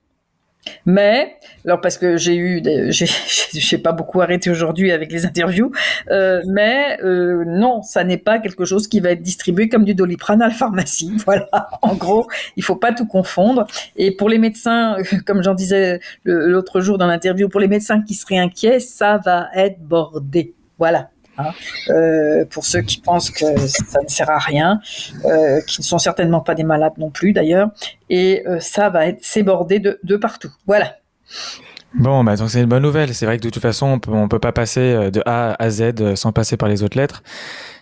Mais, 0.85 1.37
alors 1.65 1.81
parce 1.81 1.97
que 1.97 2.17
j'ai 2.17 2.35
eu, 2.35 2.61
j'ai 2.91 3.77
pas 3.77 3.91
beaucoup 3.91 4.21
arrêté 4.21 4.49
aujourd'hui 4.49 4.91
avec 4.91 5.11
les 5.11 5.25
interviews, 5.25 5.71
euh, 6.09 6.41
mais 6.47 6.99
euh, 7.03 7.43
non, 7.45 7.81
ça 7.81 8.03
n'est 8.03 8.17
pas 8.17 8.39
quelque 8.39 8.65
chose 8.65 8.87
qui 8.87 8.99
va 8.99 9.11
être 9.11 9.21
distribué 9.21 9.69
comme 9.69 9.85
du 9.85 9.95
doliprane 9.95 10.41
à 10.41 10.47
la 10.47 10.53
pharmacie. 10.53 11.11
Voilà, 11.31 11.47
en 11.81 11.95
gros, 11.95 12.27
il 12.57 12.63
faut 12.63 12.75
pas 12.75 12.91
tout 12.91 13.05
confondre. 13.05 13.65
Et 13.95 14.11
pour 14.11 14.27
les 14.27 14.37
médecins, 14.37 14.97
comme 15.25 15.43
j'en 15.43 15.53
disais 15.53 15.99
l'autre 16.25 16.81
jour 16.81 16.97
dans 16.97 17.07
l'interview, 17.07 17.47
pour 17.47 17.59
les 17.59 17.67
médecins 17.67 18.01
qui 18.01 18.15
seraient 18.15 18.39
inquiets, 18.39 18.79
ça 18.79 19.17
va 19.17 19.49
être 19.55 19.79
bordé. 19.79 20.53
Voilà. 20.77 21.10
Hein. 21.37 21.51
Euh, 21.89 22.45
pour 22.45 22.65
ceux 22.65 22.81
qui 22.81 22.99
pensent 22.99 23.31
que 23.31 23.45
ça 23.67 24.01
ne 24.01 24.07
sert 24.07 24.29
à 24.29 24.39
rien, 24.39 24.79
euh, 25.25 25.61
qui 25.61 25.81
ne 25.81 25.85
sont 25.85 25.97
certainement 25.97 26.41
pas 26.41 26.55
des 26.55 26.63
malades 26.63 26.97
non 26.97 27.09
plus 27.09 27.33
d'ailleurs, 27.33 27.69
et 28.09 28.43
euh, 28.47 28.59
ça 28.59 28.89
va 28.89 29.07
être 29.07 29.23
s'ébordé 29.23 29.79
de, 29.79 29.99
de 30.03 30.17
partout. 30.17 30.51
Voilà. 30.67 30.95
Bon, 31.93 32.23
bah, 32.23 32.35
donc 32.37 32.49
c'est 32.49 32.61
une 32.61 32.67
bonne 32.67 32.83
nouvelle. 32.83 33.13
C'est 33.13 33.25
vrai 33.25 33.37
que 33.37 33.43
de 33.43 33.49
toute 33.49 33.61
façon, 33.61 33.87
on 33.87 33.99
peut, 33.99 34.11
on 34.11 34.29
peut 34.29 34.39
pas 34.39 34.53
passer 34.53 35.11
de 35.11 35.21
A 35.25 35.55
à 35.61 35.69
Z 35.69 36.15
sans 36.15 36.31
passer 36.31 36.55
par 36.55 36.69
les 36.69 36.83
autres 36.83 36.97
lettres. 36.97 37.21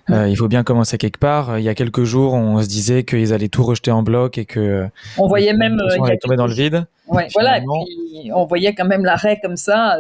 Euh, 0.09 0.27
il 0.27 0.35
faut 0.35 0.47
bien 0.47 0.63
commencer 0.63 0.97
quelque 0.97 1.19
part. 1.19 1.59
Il 1.59 1.63
y 1.63 1.69
a 1.69 1.76
quelques 1.76 2.03
jours, 2.03 2.34
on 2.34 2.61
se 2.61 2.67
disait 2.67 3.03
qu'ils 3.03 3.34
allaient 3.34 3.49
tout 3.49 3.63
rejeter 3.63 3.91
en 3.91 4.01
bloc 4.01 4.38
et 4.38 4.45
que 4.45 4.88
on 5.17 5.27
voyait 5.27 5.53
même 5.53 5.77
tomber 6.21 6.35
dans 6.35 6.47
le 6.47 6.53
vide. 6.53 6.85
Ouais, 7.10 7.27
voilà. 7.34 7.57
Et 7.57 7.61
puis, 7.61 8.31
on 8.34 8.45
voyait 8.45 8.73
quand 8.73 8.86
même 8.86 9.06
l'arrêt 9.06 9.40
comme 9.41 9.57
ça 9.57 9.98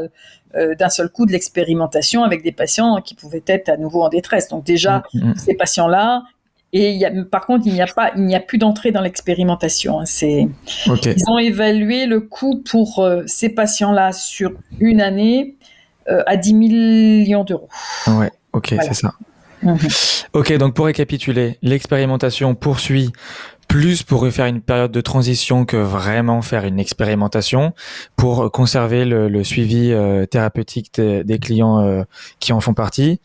euh, 0.55 0.75
d'un 0.75 0.89
seul 0.89 1.09
coup 1.09 1.25
de 1.25 1.31
l'expérimentation 1.31 2.23
avec 2.23 2.43
des 2.43 2.51
patients 2.51 3.01
qui 3.01 3.15
pouvaient 3.15 3.43
être 3.45 3.69
à 3.69 3.77
nouveau 3.77 4.01
en 4.03 4.09
détresse. 4.09 4.47
Donc 4.47 4.63
déjà, 4.63 5.03
mm, 5.13 5.29
mm. 5.29 5.35
ces 5.37 5.53
patients-là, 5.53 6.23
et 6.71 6.91
il 6.91 6.97
y 6.97 7.05
a, 7.05 7.11
par 7.23 7.45
contre, 7.45 7.65
il 7.65 7.73
n'y 7.73 7.81
a 7.81 7.87
pas, 7.87 8.11
il 8.15 8.23
n'y 8.23 8.35
a 8.35 8.39
plus 8.39 8.57
d'entrée 8.57 8.91
dans 8.91 9.01
l'expérimentation. 9.01 9.99
Hein. 9.99 10.05
C'est, 10.05 10.47
ils 10.85 11.23
ont 11.29 11.39
évalué 11.39 12.05
le 12.05 12.19
coût 12.21 12.63
pour 12.69 12.99
euh, 12.99 13.23
ces 13.25 13.49
patients-là 13.49 14.11
sur 14.11 14.51
une 14.79 15.01
année 15.01 15.55
euh, 16.09 16.23
à 16.27 16.37
10 16.37 16.53
millions 16.53 17.43
d'euros. 17.43 17.69
Ouais, 18.07 18.31
ok, 18.53 18.75
c'est 18.81 18.93
ça. 18.93 19.13
Mhm. 19.63 19.77
Ok, 20.33 20.53
donc 20.57 20.73
pour 20.73 20.85
récapituler, 20.85 21.57
l'expérimentation 21.61 22.55
poursuit 22.55 23.11
plus 23.69 24.03
pour 24.03 24.27
faire 24.29 24.47
une 24.47 24.59
période 24.59 24.91
de 24.91 24.99
transition 24.99 25.63
que 25.63 25.77
vraiment 25.77 26.41
faire 26.41 26.65
une 26.65 26.79
expérimentation, 26.79 27.73
pour 28.17 28.51
conserver 28.51 29.05
le, 29.05 29.43
suivi 29.45 29.93
euh, 29.93 30.25
thérapeutique 30.25 30.99
des, 30.99 31.39
clients 31.39 31.79
euh, 31.79 32.03
qui 32.41 32.51
en 32.51 32.59
font 32.59 32.73
partie. 32.73 33.21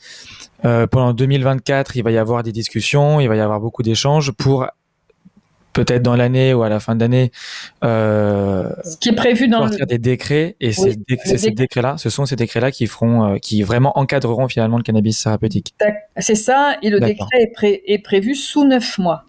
Euh, 0.64 0.86
pendant 0.86 1.12
2024, 1.12 1.96
il 1.96 2.04
va 2.04 2.12
y 2.12 2.18
avoir 2.18 2.42
des 2.42 2.52
discussions, 2.52 3.20
il 3.20 3.28
va 3.28 3.34
y 3.34 3.40
avoir 3.40 3.58
beaucoup 3.58 3.82
d'échanges 3.82 4.30
pour 4.30 4.66
peut-être 5.74 6.02
dans 6.02 6.16
l'année 6.16 6.54
ou 6.54 6.62
à 6.62 6.70
la 6.70 6.80
fin 6.80 6.96
d'année. 6.96 7.30
Euh, 7.82 8.70
ce 8.84 8.96
qui 8.96 9.10
est 9.10 9.14
prévu 9.14 9.48
dans 9.48 9.66
sortir 9.66 9.86
des 9.86 9.98
décrets 9.98 10.56
et 10.60 10.72
ces, 10.72 10.94
décrets-là, 10.96 11.96
ce 11.98 12.08
sont 12.08 12.24
ces 12.24 12.36
décrets-là 12.36 12.70
qui 12.70 12.86
feront, 12.86 13.34
euh, 13.34 13.38
qui 13.38 13.62
vraiment 13.62 13.98
encadreront 13.98 14.48
finalement 14.48 14.78
le 14.78 14.82
cannabis 14.82 15.22
thérapeutique. 15.22 15.74
C'est 16.16 16.36
ça, 16.36 16.76
et 16.80 16.88
le 16.88 17.00
décret 17.00 17.82
est, 17.86 17.98
prévu 17.98 18.34
sous 18.34 18.64
neuf 18.64 18.98
mois. 18.98 19.24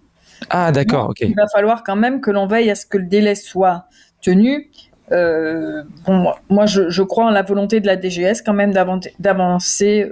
Ah 0.50 0.72
d'accord, 0.72 1.10
ok. 1.10 1.22
Il 1.22 1.36
va 1.36 1.48
falloir 1.48 1.84
quand 1.84 1.96
même 1.96 2.22
que 2.22 2.32
l'on 2.32 2.48
veille 2.48 2.70
à 2.70 2.76
ce 2.76 2.86
que 2.86 2.98
le 2.98 3.06
délai 3.06 3.36
soit 3.36 3.86
tenu. 4.22 4.70
Euh, 5.12 5.84
bon, 6.06 6.34
moi, 6.50 6.66
je, 6.66 7.02
crois 7.04 7.26
en 7.26 7.30
la 7.30 7.44
volonté 7.44 7.80
de 7.80 7.88
la 7.88 7.96
DGS 7.96 8.42
quand 8.44 8.54
même 8.54 8.74
d'avancer 9.20 10.12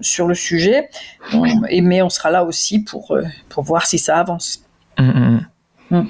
sur 0.00 0.26
le 0.26 0.34
sujet, 0.34 0.88
et, 1.68 1.82
mais 1.82 2.02
on 2.02 2.08
sera 2.08 2.30
là 2.30 2.44
aussi 2.44 2.82
pour, 2.82 3.16
pour 3.48 3.64
voir 3.64 3.86
si 3.86 3.98
ça 3.98 4.18
avance. 4.18 4.64
Hum, 4.98 5.08
hum, 5.10 5.40
hum. 5.90 6.02
Mm. 6.02 6.08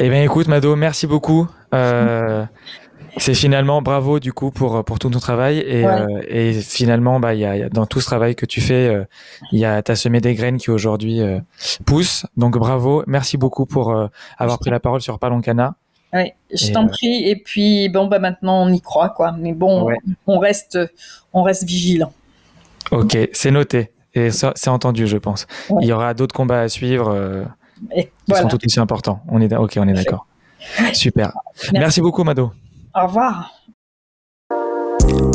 Eh 0.00 0.08
bien, 0.08 0.22
écoute, 0.22 0.48
Mado, 0.48 0.76
merci 0.76 1.06
beaucoup. 1.06 1.48
Euh, 1.74 2.44
c'est 3.16 3.34
finalement 3.34 3.82
bravo 3.82 4.20
du 4.20 4.32
coup 4.32 4.50
pour 4.50 4.84
pour 4.84 4.98
tout 4.98 5.10
ton 5.10 5.18
travail 5.18 5.58
et, 5.58 5.84
euh, 5.84 6.52
finalement 6.60 7.20
bah 7.20 7.34
il 7.34 7.40
y 7.40 7.44
a, 7.44 7.68
dans 7.68 7.86
tout 7.86 8.00
ce 8.00 8.06
travail 8.06 8.34
que 8.34 8.46
tu 8.46 8.60
fais 8.60 8.88
euh, 8.88 9.04
il 9.52 9.58
y 9.58 9.64
a 9.64 9.82
t'as 9.82 9.96
semé 9.96 10.20
des 10.20 10.34
graines 10.34 10.58
qui 10.58 10.70
aujourd'hui 10.70 11.20
poussent 11.84 12.26
donc 12.36 12.58
bravo 12.58 13.02
merci 13.06 13.36
beaucoup 13.36 13.66
pour 13.66 13.94
avoir 14.38 14.58
pris 14.58 14.70
la 14.70 14.80
parole 14.80 15.00
sur 15.00 15.18
Paloncana. 15.18 15.74
Oui, 16.12 16.32
je 16.52 16.72
t'en 16.72 16.88
prie 16.88 17.28
et 17.28 17.36
puis 17.36 17.88
bon 17.88 18.06
bah 18.08 18.18
maintenant 18.18 18.64
on 18.66 18.72
y 18.72 18.80
croit 18.80 19.10
quoi 19.10 19.34
mais 19.38 19.52
bon 19.52 19.88
on 20.26 20.38
reste 20.38 20.78
on 21.32 21.42
reste 21.42 21.64
vigilant. 21.64 22.12
Ok 22.90 23.16
c'est 23.32 23.50
noté 23.50 23.90
et 24.14 24.30
c'est 24.30 24.68
entendu 24.68 25.06
je 25.06 25.16
pense. 25.16 25.46
Il 25.80 25.86
y 25.86 25.92
aura 25.92 26.14
d'autres 26.14 26.34
combats 26.34 26.62
à 26.62 26.68
suivre. 26.68 27.46
Et 27.94 28.10
Ils 28.28 28.36
sont 28.36 28.48
tout 28.48 28.58
aussi 28.64 28.80
importants. 28.80 29.22
On 29.28 29.40
est, 29.40 29.54
ok, 29.54 29.78
on 29.78 29.88
est 29.88 29.94
d'accord. 29.94 30.26
Super. 30.92 31.32
Merci. 31.72 32.00
beaucoup, 32.00 32.24
Mado. 32.24 32.52
Au 32.94 33.06
revoir. 33.06 33.52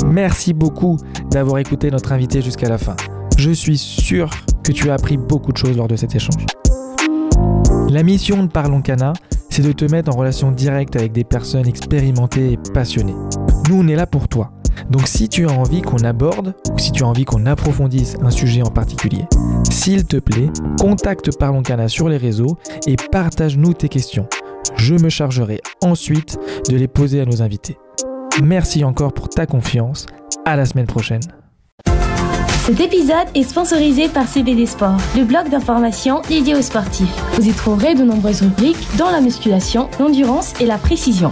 Merci 0.06 0.53
beaucoup 0.53 0.98
d'avoir 1.32 1.60
écouté 1.60 1.90
notre 1.90 2.11
invité 2.11 2.41
jusqu'à 2.41 2.69
la 2.69 2.77
fin. 2.77 2.95
Je 3.38 3.52
suis 3.52 3.77
sûr 3.77 4.30
que 4.64 4.72
tu 4.72 4.90
as 4.90 4.94
appris 4.94 5.18
beaucoup 5.18 5.52
de 5.52 5.57
choses 5.57 5.76
lors 5.76 5.88
de 5.88 5.95
cet 5.95 6.15
échange. 6.15 6.45
La 7.90 8.03
mission 8.03 8.44
de 8.44 8.49
Parlons 8.49 8.82
Cana, 8.82 9.14
c'est 9.49 9.61
de 9.61 9.72
te 9.72 9.86
mettre 9.86 10.14
en 10.14 10.18
relation 10.18 10.52
directe 10.52 10.95
avec 10.95 11.11
des 11.11 11.23
personnes 11.23 11.68
expérimentées 11.68 12.53
et 12.53 12.60
passionnées. 12.73 13.15
Nous, 13.69 13.82
on 13.82 13.88
est 13.88 13.95
là 13.95 14.07
pour 14.07 14.27
toi. 14.27 14.52
Donc 14.90 15.07
si 15.07 15.30
tu 15.30 15.48
as 15.48 15.52
envie 15.52 15.82
qu'on 15.82 16.03
aborde 16.03 16.53
ou 16.73 16.77
si 16.77 16.91
tu 16.91 17.03
as 17.03 17.07
envie 17.07 17.26
qu'on 17.26 17.45
approfondisse 17.45 18.18
un 18.22 18.30
sujet 18.30 18.61
en 18.61 18.69
particulier, 18.69 19.26
s'il 19.69 20.06
te 20.06 20.18
plaît, 20.18 20.49
contacte 20.80 21.38
Parlons 21.38 21.64
Cana 21.64 21.88
sur 21.88 22.10
les 22.10 22.18
réseaux 22.18 22.57
et 22.86 22.95
partage-nous 23.11 23.73
tes 23.73 23.90
questions. 23.90 24.27
Je 24.76 24.96
me 24.96 25.10
chargerai 25.10 25.62
ensuite 25.82 26.38
de 26.70 26.76
les 26.76 26.88
poser 26.88 27.22
à 27.22 27.26
nos 27.26 27.42
invités. 27.42 27.78
Merci 28.44 28.84
encore 28.84 29.14
pour 29.14 29.30
ta 29.30 29.46
confiance. 29.46 30.06
À 30.46 30.56
la 30.56 30.66
semaine 30.66 30.88
prochaine. 30.88 31.22
Cet 32.66 32.80
épisode 32.80 33.28
est 33.36 33.44
sponsorisé 33.44 34.10
par 34.10 34.28
CBD 34.28 34.66
Sport, 34.66 34.98
le 35.16 35.24
blog 35.24 35.50
d'information 35.50 36.22
dédié 36.28 36.56
aux 36.56 36.64
sportifs. 36.64 37.16
Vous 37.34 37.48
y 37.48 37.54
trouverez 37.54 37.94
de 37.94 38.04
nombreuses 38.04 38.42
rubriques 38.42 38.88
dans 38.98 39.12
la 39.12 39.22
musculation, 39.22 39.88
l'endurance 40.00 40.60
et 40.60 40.66
la 40.66 40.80
précision. 40.80 41.32